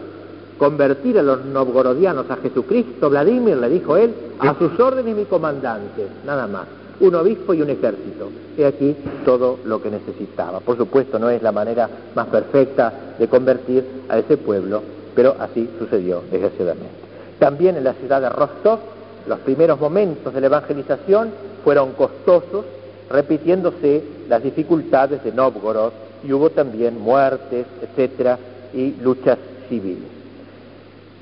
Convertir 0.58 1.18
a 1.18 1.22
los 1.22 1.44
novgorodianos 1.44 2.30
a 2.30 2.36
Jesucristo, 2.36 3.10
Vladimir, 3.10 3.56
le 3.56 3.68
dijo 3.68 3.96
él, 3.96 4.14
a 4.38 4.54
sus 4.58 4.78
órdenes 4.80 5.14
mi 5.14 5.24
comandante, 5.24 6.06
nada 6.24 6.46
más 6.46 6.66
un 7.00 7.14
obispo 7.14 7.54
y 7.54 7.62
un 7.62 7.70
ejército. 7.70 8.30
He 8.56 8.64
aquí 8.64 8.96
todo 9.24 9.58
lo 9.64 9.82
que 9.82 9.90
necesitaba. 9.90 10.60
Por 10.60 10.76
supuesto, 10.76 11.18
no 11.18 11.30
es 11.30 11.42
la 11.42 11.52
manera 11.52 11.88
más 12.14 12.26
perfecta 12.28 12.92
de 13.18 13.28
convertir 13.28 13.84
a 14.08 14.18
ese 14.18 14.36
pueblo, 14.36 14.82
pero 15.14 15.36
así 15.38 15.68
sucedió, 15.78 16.22
desgraciadamente. 16.30 17.06
También 17.38 17.76
en 17.76 17.84
la 17.84 17.94
ciudad 17.94 18.20
de 18.20 18.28
Rostov, 18.28 18.78
los 19.26 19.38
primeros 19.40 19.80
momentos 19.80 20.32
de 20.32 20.40
la 20.40 20.46
evangelización 20.46 21.30
fueron 21.64 21.92
costosos, 21.92 22.64
repitiéndose 23.10 24.02
las 24.28 24.42
dificultades 24.42 25.22
de 25.22 25.32
Novgorod, 25.32 25.92
y 26.24 26.32
hubo 26.32 26.50
también 26.50 27.00
muertes, 27.00 27.66
etcétera, 27.82 28.38
y 28.72 28.94
luchas 29.02 29.38
civiles. 29.68 30.16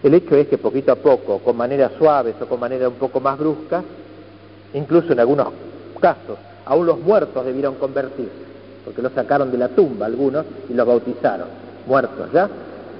El 0.02 0.14
hecho 0.14 0.36
es 0.36 0.48
que 0.48 0.58
poquito 0.58 0.92
a 0.92 0.96
poco, 0.96 1.38
con 1.38 1.56
maneras 1.56 1.92
suaves 1.98 2.34
o 2.40 2.46
con 2.46 2.60
maneras 2.60 2.88
un 2.88 2.94
poco 2.94 3.20
más 3.20 3.38
bruscas, 3.38 3.82
Incluso 4.74 5.12
en 5.12 5.20
algunos 5.20 5.48
casos, 6.00 6.36
aún 6.66 6.86
los 6.86 7.00
muertos 7.00 7.44
debieron 7.44 7.76
convertirse, 7.76 8.32
porque 8.84 9.02
los 9.02 9.12
sacaron 9.12 9.50
de 9.50 9.58
la 9.58 9.68
tumba 9.68 10.06
algunos 10.06 10.44
y 10.68 10.74
los 10.74 10.86
bautizaron, 10.86 11.46
muertos 11.86 12.30
ya. 12.32 12.48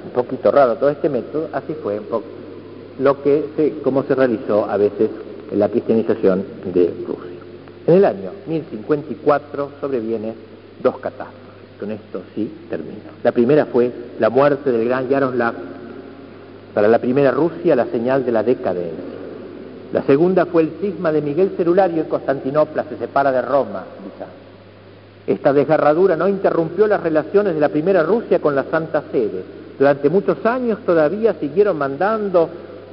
Un 0.05 0.11
poquito 0.11 0.51
raro 0.51 0.77
todo 0.77 0.91
este 0.91 1.09
método, 1.09 1.49
así 1.53 1.75
fue 1.83 2.01
lo 2.99 3.23
que 3.23 3.47
se, 3.57 3.81
como 3.81 4.03
se 4.05 4.15
realizó 4.15 4.67
a 4.71 4.77
veces 4.77 5.11
en 5.51 5.59
la 5.59 5.69
cristianización 5.69 6.45
de 6.73 6.95
Rusia. 7.07 7.41
En 7.87 7.95
el 7.95 8.05
año 8.05 8.31
1054 8.47 9.71
sobreviene 9.81 10.35
dos 10.83 10.99
catástrofes. 10.99 11.45
Con 11.81 11.91
esto 11.91 12.23
sí 12.35 12.53
termino. 12.71 13.01
La 13.23 13.33
primera 13.33 13.67
fue 13.67 13.91
la 14.21 14.31
muerte 14.31 14.71
del 14.71 14.89
gran 14.89 15.09
Yaroslav, 15.09 15.55
para 16.73 16.89
la 16.89 16.99
primera 16.99 17.31
Rusia 17.31 17.77
la 17.77 17.87
señal 17.87 18.25
de 18.25 18.33
la 18.33 18.43
decadencia. 18.43 19.14
La 19.93 20.02
segunda 20.02 20.47
fue 20.47 20.62
el 20.62 20.73
cisma 20.81 21.12
de 21.12 21.23
Miguel 21.23 21.52
Cerulario 21.56 22.02
en 22.02 22.09
Constantinopla, 22.09 22.85
se 22.89 22.97
separa 22.97 23.31
de 23.31 23.43
Roma, 23.43 23.85
Esta 25.27 25.52
desgarradura 25.52 26.16
no 26.16 26.28
interrumpió 26.28 26.86
las 26.86 27.02
relaciones 27.02 27.55
de 27.55 27.61
la 27.61 27.69
primera 27.69 28.02
Rusia 28.02 28.40
con 28.40 28.55
la 28.55 28.65
Santa 28.65 29.05
Sede. 29.11 29.44
Durante 29.78 30.09
muchos 30.09 30.44
años 30.44 30.78
todavía 30.85 31.35
siguieron 31.35 31.78
mandando, 31.78 32.48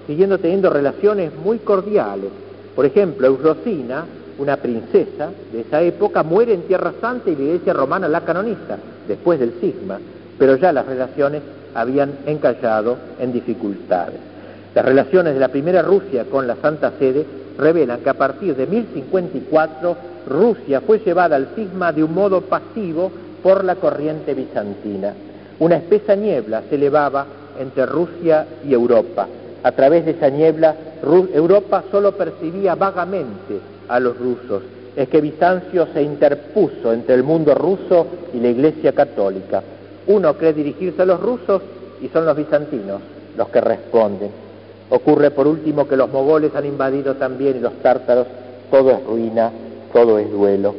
siguiendo 0.07 0.37
teniendo 0.37 0.69
relaciones 0.69 1.31
muy 1.35 1.59
cordiales. 1.59 2.29
Por 2.75 2.85
ejemplo, 2.85 3.27
Eurosina, 3.27 4.05
una 4.37 4.57
princesa 4.57 5.29
de 5.51 5.61
esa 5.61 5.81
época, 5.81 6.23
muere 6.23 6.53
en 6.53 6.63
Tierra 6.63 6.93
Santa 7.01 7.29
y 7.29 7.35
la 7.35 7.41
Iglesia 7.41 7.73
Romana 7.73 8.07
la 8.07 8.21
canoniza, 8.21 8.77
después 9.07 9.39
del 9.39 9.53
cisma, 9.59 9.99
pero 10.39 10.55
ya 10.55 10.71
las 10.71 10.85
relaciones 10.85 11.41
habían 11.73 12.11
encallado 12.25 12.97
en 13.19 13.31
dificultades. 13.31 14.30
Las 14.73 14.85
relaciones 14.85 15.33
de 15.33 15.39
la 15.39 15.49
primera 15.49 15.81
Rusia 15.81 16.25
con 16.25 16.47
la 16.47 16.55
Santa 16.55 16.93
Sede 16.97 17.25
revelan 17.57 17.99
que 17.99 18.09
a 18.09 18.13
partir 18.13 18.55
de 18.55 18.67
1054 18.67 19.97
Rusia 20.27 20.81
fue 20.81 20.99
llevada 20.99 21.35
al 21.35 21.49
cisma 21.55 21.91
de 21.91 22.03
un 22.03 22.13
modo 22.13 22.41
pasivo 22.41 23.11
por 23.43 23.65
la 23.65 23.75
corriente 23.75 24.33
bizantina. 24.33 25.13
Una 25.59 25.75
espesa 25.75 26.15
niebla 26.15 26.63
se 26.69 26.75
elevaba 26.75 27.25
entre 27.59 27.85
Rusia 27.85 28.47
y 28.65 28.73
Europa. 28.73 29.27
A 29.63 29.71
través 29.73 30.05
de 30.05 30.11
esa 30.11 30.29
niebla, 30.29 30.75
Europa 31.03 31.83
solo 31.91 32.13
percibía 32.13 32.75
vagamente 32.75 33.59
a 33.89 33.99
los 33.99 34.17
rusos. 34.17 34.63
Es 34.95 35.09
que 35.09 35.21
Bizancio 35.21 35.87
se 35.93 36.01
interpuso 36.01 36.93
entre 36.93 37.15
el 37.15 37.23
mundo 37.23 37.53
ruso 37.53 38.07
y 38.33 38.39
la 38.39 38.49
Iglesia 38.49 38.93
católica. 38.93 39.61
Uno 40.07 40.35
cree 40.35 40.53
dirigirse 40.53 41.01
a 41.01 41.05
los 41.05 41.19
rusos 41.19 41.61
y 42.01 42.07
son 42.07 42.25
los 42.25 42.35
bizantinos 42.35 43.01
los 43.37 43.49
que 43.49 43.61
responden. 43.61 44.50
Ocurre 44.91 45.31
por 45.31 45.47
último 45.47 45.87
que 45.87 45.95
los 45.95 46.11
mogoles 46.11 46.53
han 46.53 46.65
invadido 46.65 47.15
también 47.15 47.55
y 47.55 47.59
los 47.61 47.73
tártaros, 47.81 48.27
todo 48.69 48.91
es 48.91 49.03
ruina, 49.05 49.49
todo 49.93 50.19
es 50.19 50.29
duelo. 50.29 50.75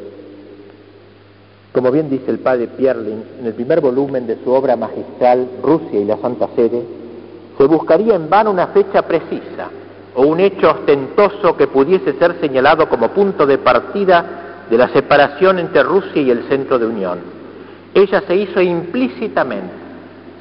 Como 1.73 1.91
bien 1.91 2.11
dice 2.11 2.31
el 2.31 2.41
padre 2.41 2.69
Pierlin 2.69 3.25
en 3.41 3.47
el 3.47 3.55
primer 3.55 3.81
volumen 3.81 4.27
de 4.27 4.37
su 4.45 4.51
obra 4.53 4.77
magistral 4.77 5.49
Rusia 5.63 5.99
y 5.99 6.05
la 6.05 6.19
Santa 6.19 6.49
Sede, 6.55 6.83
se 7.57 7.65
buscaría 7.65 8.15
en 8.15 8.29
vano 8.29 8.51
una 8.51 8.67
fecha 8.67 9.01
precisa 9.01 9.71
o 10.15 10.27
un 10.27 10.41
hecho 10.41 10.71
ostentoso 10.71 11.57
que 11.57 11.69
pudiese 11.69 12.13
ser 12.19 12.39
señalado 12.39 12.91
como 12.91 13.09
punto 13.09 13.47
de 13.47 13.57
partida 13.57 14.67
de 14.69 14.77
la 14.77 14.89
separación 14.89 15.59
entre 15.59 15.83
Rusia 15.83 16.21
y 16.21 16.31
el 16.31 16.47
centro 16.51 16.79
de 16.79 16.85
unión. 16.85 17.19
Ella 17.95 18.23
se 18.27 18.37
hizo 18.37 18.61
implícitamente, 18.61 19.73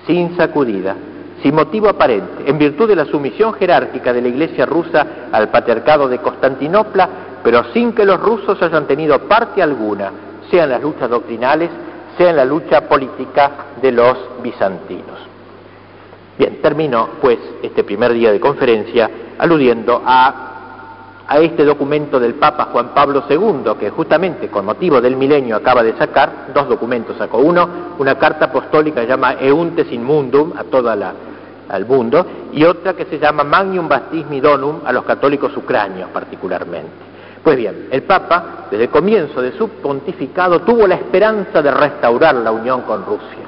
sin 0.05 0.35
sacudida, 0.35 0.93
sin 1.41 1.55
motivo 1.55 1.89
aparente, 1.89 2.43
en 2.45 2.57
virtud 2.57 2.87
de 2.87 2.95
la 2.95 3.05
sumisión 3.05 3.53
jerárquica 3.53 4.13
de 4.13 4.21
la 4.21 4.27
Iglesia 4.27 4.65
rusa 4.65 5.05
al 5.31 5.49
patriarcado 5.49 6.07
de 6.07 6.19
Constantinopla, 6.19 7.09
pero 7.43 7.63
sin 7.73 7.93
que 7.93 8.05
los 8.05 8.19
rusos 8.19 8.61
hayan 8.61 8.85
tenido 8.85 9.17
parte 9.27 9.61
alguna, 9.61 10.11
sea 10.49 10.65
en 10.65 10.69
las 10.69 10.81
luchas 10.81 11.09
doctrinales, 11.09 11.69
sea 12.17 12.29
en 12.29 12.35
la 12.35 12.45
lucha 12.45 12.81
política 12.87 13.51
de 13.81 13.91
los 13.91 14.17
bizantinos. 14.43 15.19
Bien, 16.37 16.61
termino 16.61 17.09
pues 17.21 17.39
este 17.61 17.83
primer 17.83 18.13
día 18.13 18.31
de 18.31 18.39
conferencia 18.39 19.09
aludiendo 19.37 20.01
a, 20.05 21.23
a 21.27 21.39
este 21.39 21.63
documento 21.63 22.19
del 22.19 22.35
Papa 22.35 22.69
Juan 22.71 22.89
Pablo 22.93 23.23
II, 23.29 23.73
que 23.79 23.89
justamente 23.89 24.49
con 24.49 24.65
motivo 24.65 25.01
del 25.01 25.15
milenio 25.15 25.55
acaba 25.55 25.81
de 25.81 25.97
sacar, 25.97 26.47
dos 26.53 26.67
documentos 26.69 27.17
sacó. 27.17 27.39
Uno, 27.39 27.95
una 27.97 28.15
carta 28.17 28.45
apostólica 28.45 29.03
llama 29.03 29.33
Euntes 29.39 29.91
in 29.91 30.03
Mundum 30.03 30.53
a 30.55 30.63
toda 30.63 30.95
la 30.95 31.13
al 31.71 31.85
mundo, 31.85 32.25
y 32.53 32.63
otra 32.63 32.93
que 32.93 33.05
se 33.05 33.17
llama 33.17 33.43
Magnum 33.43 33.87
Baptismi 33.87 34.39
Donum 34.39 34.81
a 34.85 34.91
los 34.91 35.03
católicos 35.03 35.55
ucranios 35.55 36.09
particularmente. 36.09 37.11
Pues 37.43 37.57
bien, 37.57 37.87
el 37.89 38.03
Papa, 38.03 38.67
desde 38.69 38.83
el 38.83 38.89
comienzo 38.89 39.41
de 39.41 39.53
su 39.53 39.67
pontificado, 39.69 40.59
tuvo 40.59 40.85
la 40.85 40.95
esperanza 40.95 41.61
de 41.61 41.71
restaurar 41.71 42.35
la 42.35 42.51
unión 42.51 42.81
con 42.81 43.03
Rusia. 43.03 43.45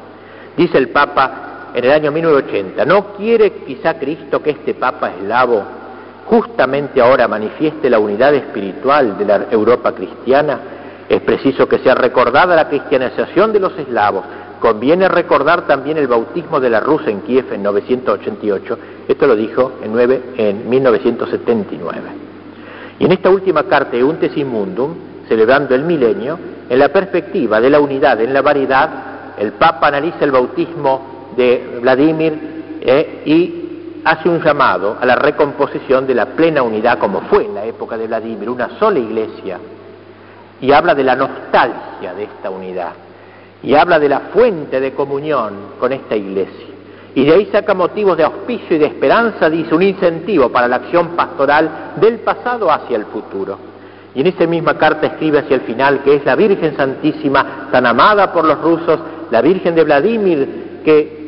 Dice 0.57 0.77
el 0.77 0.89
Papa 0.89 1.69
en 1.73 1.85
el 1.85 1.91
año 1.91 2.11
1980, 2.11 2.85
¿no 2.85 3.13
quiere 3.13 3.51
quizá 3.65 3.95
Cristo 3.99 4.41
que 4.41 4.51
este 4.51 4.73
Papa 4.73 5.11
eslavo 5.19 5.63
justamente 6.25 7.01
ahora 7.01 7.27
manifieste 7.27 7.89
la 7.89 7.99
unidad 7.99 8.33
espiritual 8.33 9.17
de 9.17 9.25
la 9.25 9.45
Europa 9.51 9.91
cristiana? 9.91 10.59
Es 11.07 11.21
preciso 11.21 11.67
que 11.67 11.79
sea 11.79 11.93
recordada 11.93 12.55
la 12.55 12.69
cristianización 12.69 13.53
de 13.53 13.59
los 13.59 13.77
eslavos. 13.77 14.23
Conviene 14.63 15.09
recordar 15.09 15.67
también 15.67 15.97
el 15.97 16.07
bautismo 16.07 16.57
de 16.61 16.69
la 16.69 16.79
Rusia 16.79 17.11
en 17.11 17.19
Kiev 17.19 17.51
en 17.51 17.63
988. 17.63 18.77
Esto 19.09 19.27
lo 19.27 19.35
dijo 19.35 19.73
en, 19.83 19.91
9, 19.91 20.21
en 20.37 20.69
1979. 20.69 21.99
Y 22.97 23.03
en 23.03 23.11
esta 23.11 23.29
última 23.29 23.63
carta 23.63 23.97
de 23.97 24.05
Untes 24.05 24.31
Mundum, 24.45 24.95
celebrando 25.27 25.75
el 25.75 25.83
milenio, 25.83 26.39
en 26.69 26.79
la 26.79 26.87
perspectiva 26.87 27.59
de 27.59 27.69
la 27.69 27.81
unidad 27.81 28.21
en 28.21 28.31
la 28.31 28.41
variedad, 28.41 28.89
el 29.37 29.51
Papa 29.51 29.87
analiza 29.87 30.23
el 30.23 30.31
bautismo 30.31 31.33
de 31.35 31.79
Vladimir 31.81 32.33
eh, 32.79 33.21
y 33.25 33.99
hace 34.05 34.29
un 34.29 34.41
llamado 34.41 34.95
a 34.97 35.05
la 35.05 35.15
recomposición 35.15 36.07
de 36.07 36.15
la 36.15 36.27
plena 36.27 36.63
unidad 36.63 36.99
como 36.99 37.19
fue 37.23 37.43
en 37.43 37.55
la 37.55 37.65
época 37.65 37.97
de 37.97 38.07
Vladimir, 38.07 38.49
una 38.49 38.79
sola 38.79 38.97
iglesia, 38.97 39.59
y 40.61 40.71
habla 40.71 40.95
de 40.95 41.03
la 41.03 41.17
nostalgia 41.17 42.13
de 42.13 42.23
esta 42.23 42.49
unidad, 42.49 42.93
y 43.63 43.73
habla 43.75 43.97
de 43.97 44.09
la 44.09 44.19
fuente 44.33 44.79
de 44.79 44.91
comunión 44.91 45.53
con 45.79 45.93
esta 45.93 46.15
iglesia. 46.15 46.67
Y 47.15 47.25
de 47.25 47.33
ahí 47.33 47.49
saca 47.51 47.73
motivos 47.73 48.17
de 48.17 48.23
auspicio 48.23 48.75
y 48.75 48.79
de 48.79 48.87
esperanza, 48.87 49.49
dice, 49.49 49.73
un 49.73 49.83
incentivo 49.83 50.49
para 50.49 50.67
la 50.67 50.77
acción 50.77 51.09
pastoral 51.09 51.93
del 51.95 52.19
pasado 52.19 52.71
hacia 52.71 52.97
el 52.97 53.05
futuro. 53.05 53.57
Y 54.15 54.21
en 54.21 54.27
esa 54.27 54.45
misma 54.45 54.77
carta 54.77 55.07
escribe 55.07 55.39
hacia 55.39 55.55
el 55.55 55.61
final 55.61 56.01
que 56.03 56.15
es 56.15 56.25
la 56.25 56.35
Virgen 56.35 56.75
Santísima, 56.75 57.69
tan 57.71 57.85
amada 57.85 58.31
por 58.31 58.45
los 58.45 58.59
rusos, 58.61 58.99
la 59.31 59.41
Virgen 59.41 59.75
de 59.75 59.83
Vladimir, 59.83 60.81
que 60.83 61.23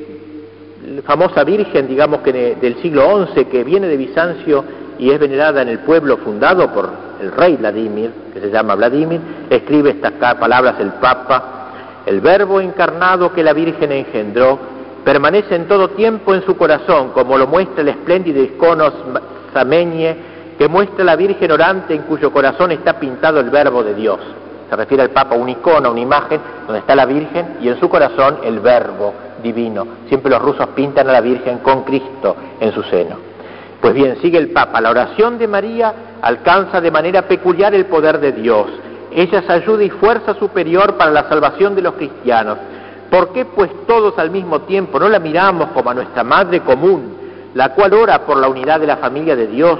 famosa 1.06 1.44
Virgen, 1.44 1.88
digamos 1.88 2.22
que 2.22 2.56
del 2.60 2.76
siglo 2.82 3.28
XI, 3.28 3.46
que 3.46 3.64
viene 3.64 3.88
de 3.88 3.98
Bizancio 3.98 4.64
y 5.00 5.10
es 5.10 5.20
venerada 5.20 5.62
en 5.62 5.70
el 5.70 5.80
pueblo 5.80 6.18
fundado 6.18 6.72
por 6.72 6.90
el 7.22 7.32
rey 7.32 7.58
Vladimir, 7.58 8.12
que 8.34 8.40
se 8.40 8.52
llama 8.52 8.76
Vladimir, 8.76 9.20
escribe 9.50 9.92
estas 9.92 10.14
palabras 10.14 10.76
el 10.80 10.94
Papa, 10.94 11.55
el 12.06 12.22
verbo 12.22 12.62
encarnado 12.62 13.34
que 13.34 13.44
la 13.44 13.54
Virgen 13.54 13.92
engendró 13.92 14.60
permanece 15.04 15.56
en 15.56 15.68
todo 15.68 15.90
tiempo 15.90 16.34
en 16.34 16.44
su 16.46 16.58
corazón, 16.58 17.12
como 17.12 17.38
lo 17.38 17.48
muestra 17.48 17.82
el 17.82 17.90
espléndido 17.90 18.42
icono 18.42 18.92
Sameñe, 19.54 20.16
que 20.58 20.68
muestra 20.68 21.04
la 21.04 21.16
Virgen 21.16 21.52
orante 21.52 21.94
en 21.94 22.04
cuyo 22.04 22.32
corazón 22.32 22.72
está 22.72 23.00
pintado 23.00 23.40
el 23.40 23.50
verbo 23.50 23.84
de 23.84 23.94
Dios. 23.94 24.20
Se 24.70 24.76
refiere 24.76 25.04
al 25.04 25.12
Papa 25.12 25.36
a 25.36 25.38
un 25.38 25.50
icono, 25.50 25.92
una 25.92 26.00
imagen 26.00 26.42
donde 26.66 26.80
está 26.80 26.96
la 26.96 27.06
Virgen 27.06 27.58
y 27.62 27.68
en 27.68 27.80
su 27.80 27.88
corazón 27.88 28.40
el 28.44 28.60
verbo 28.60 29.14
divino. 29.44 29.86
Siempre 30.08 30.32
los 30.32 30.42
rusos 30.42 30.68
pintan 30.76 31.08
a 31.10 31.14
la 31.14 31.22
Virgen 31.22 31.60
con 31.60 31.84
Cristo 31.84 32.36
en 32.60 32.72
su 32.72 32.82
seno. 32.84 33.18
Pues 33.80 33.94
bien, 33.94 34.18
sigue 34.22 34.40
el 34.40 34.50
Papa, 34.50 34.82
la 34.82 34.90
oración 34.90 35.38
de 35.38 35.48
María 35.48 35.94
alcanza 36.22 36.82
de 36.82 36.90
manera 36.90 37.28
peculiar 37.28 37.76
el 37.76 37.86
poder 37.86 38.20
de 38.20 38.32
Dios. 38.32 38.68
Ella 39.16 39.40
es 39.40 39.50
ayuda 39.50 39.84
y 39.84 39.90
fuerza 39.90 40.36
superior 40.36 40.96
para 40.96 41.10
la 41.10 41.28
salvación 41.30 41.74
de 41.74 41.82
los 41.82 41.94
cristianos 41.96 42.58
¿Por 43.10 43.32
qué 43.32 43.46
pues 43.46 43.72
todos 43.88 44.18
al 44.18 44.32
mismo 44.32 44.62
tiempo 44.62 45.00
no 45.00 45.08
la 45.08 45.20
miramos 45.20 45.70
como 45.70 45.90
a 45.90 45.94
nuestra 45.94 46.24
madre 46.24 46.62
común, 46.62 47.16
la 47.54 47.70
cual 47.74 47.94
ora 47.94 48.26
por 48.26 48.38
la 48.38 48.50
unidad 48.50 48.80
de 48.80 48.88
la 48.88 48.98
familia 48.98 49.36
de 49.36 49.48
Dios, 49.48 49.80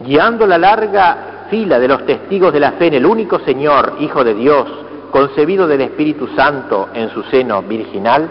guiando 0.00 0.46
la 0.46 0.58
larga 0.58 1.46
fila 1.48 1.78
de 1.78 1.88
los 1.88 2.04
testigos 2.04 2.52
de 2.52 2.60
la 2.60 2.72
fe 2.72 2.88
en 2.88 2.94
el 2.94 3.06
único 3.06 3.38
Señor, 3.40 3.94
Hijo 4.00 4.24
de 4.24 4.34
Dios, 4.34 4.66
concebido 5.10 5.66
del 5.66 5.82
Espíritu 5.82 6.28
Santo 6.36 6.88
en 6.92 7.08
su 7.10 7.22
seno 7.24 7.62
virginal? 7.62 8.28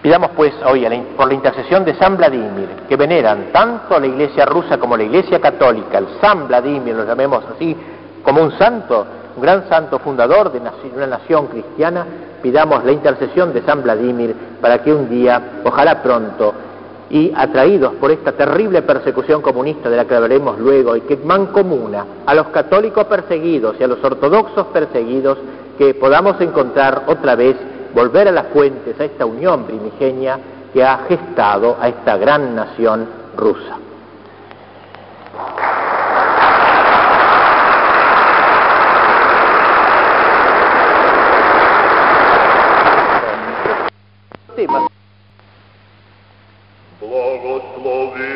Pidamos 0.00 0.30
pues 0.34 0.54
hoy 0.64 0.86
por 1.16 1.28
la 1.28 1.34
intercesión 1.34 1.84
de 1.84 1.94
San 1.96 2.16
Vladimir, 2.16 2.68
que 2.88 2.96
veneran 2.96 3.50
tanto 3.52 4.00
la 4.00 4.06
Iglesia 4.06 4.46
rusa 4.46 4.78
como 4.78 4.96
la 4.96 5.02
Iglesia 5.02 5.40
católica, 5.40 5.98
el 5.98 6.08
San 6.20 6.48
Vladimir, 6.48 6.94
lo 6.94 7.04
llamemos 7.04 7.44
así, 7.54 7.76
como 8.22 8.42
un 8.42 8.52
santo, 8.58 9.06
un 9.36 9.42
gran 9.42 9.68
santo 9.68 9.98
fundador 9.98 10.52
de 10.52 10.58
una 10.58 11.06
nación 11.06 11.46
cristiana, 11.46 12.06
pidamos 12.42 12.84
la 12.84 12.92
intercesión 12.92 13.52
de 13.52 13.62
San 13.62 13.82
Vladimir 13.82 14.34
para 14.60 14.82
que 14.82 14.92
un 14.92 15.08
día, 15.08 15.60
ojalá 15.64 16.02
pronto, 16.02 16.54
y 17.10 17.32
atraídos 17.34 17.94
por 17.94 18.10
esta 18.10 18.32
terrible 18.32 18.82
persecución 18.82 19.40
comunista 19.40 19.88
de 19.88 19.96
la 19.96 20.04
que 20.04 20.14
hablaremos 20.14 20.58
luego 20.58 20.94
y 20.94 21.02
que 21.02 21.16
mancomuna 21.16 22.04
a 22.26 22.34
los 22.34 22.48
católicos 22.48 23.04
perseguidos 23.06 23.76
y 23.80 23.84
a 23.84 23.88
los 23.88 24.02
ortodoxos 24.04 24.66
perseguidos, 24.66 25.38
que 25.78 25.94
podamos 25.94 26.40
encontrar 26.40 27.04
otra 27.06 27.34
vez, 27.34 27.56
volver 27.94 28.28
a 28.28 28.32
las 28.32 28.48
fuentes, 28.48 28.98
a 29.00 29.04
esta 29.04 29.24
unión 29.24 29.64
primigenia 29.64 30.38
que 30.72 30.84
ha 30.84 30.98
gestado 31.08 31.76
a 31.80 31.88
esta 31.88 32.16
gran 32.18 32.54
nación 32.54 33.06
rusa. 33.36 33.78
temas. 44.57 44.83
Благослови, 47.01 48.33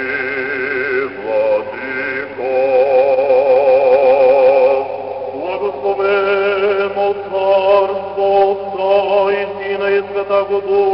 Владыко, 1.17 2.53
благословимо 5.33 7.07
Царство 7.29 8.27
Отца 8.51 8.93
и 9.31 9.43
Сына 9.57 9.87
и 9.87 9.89
Святого 10.11 10.57
Духа, 10.61 10.90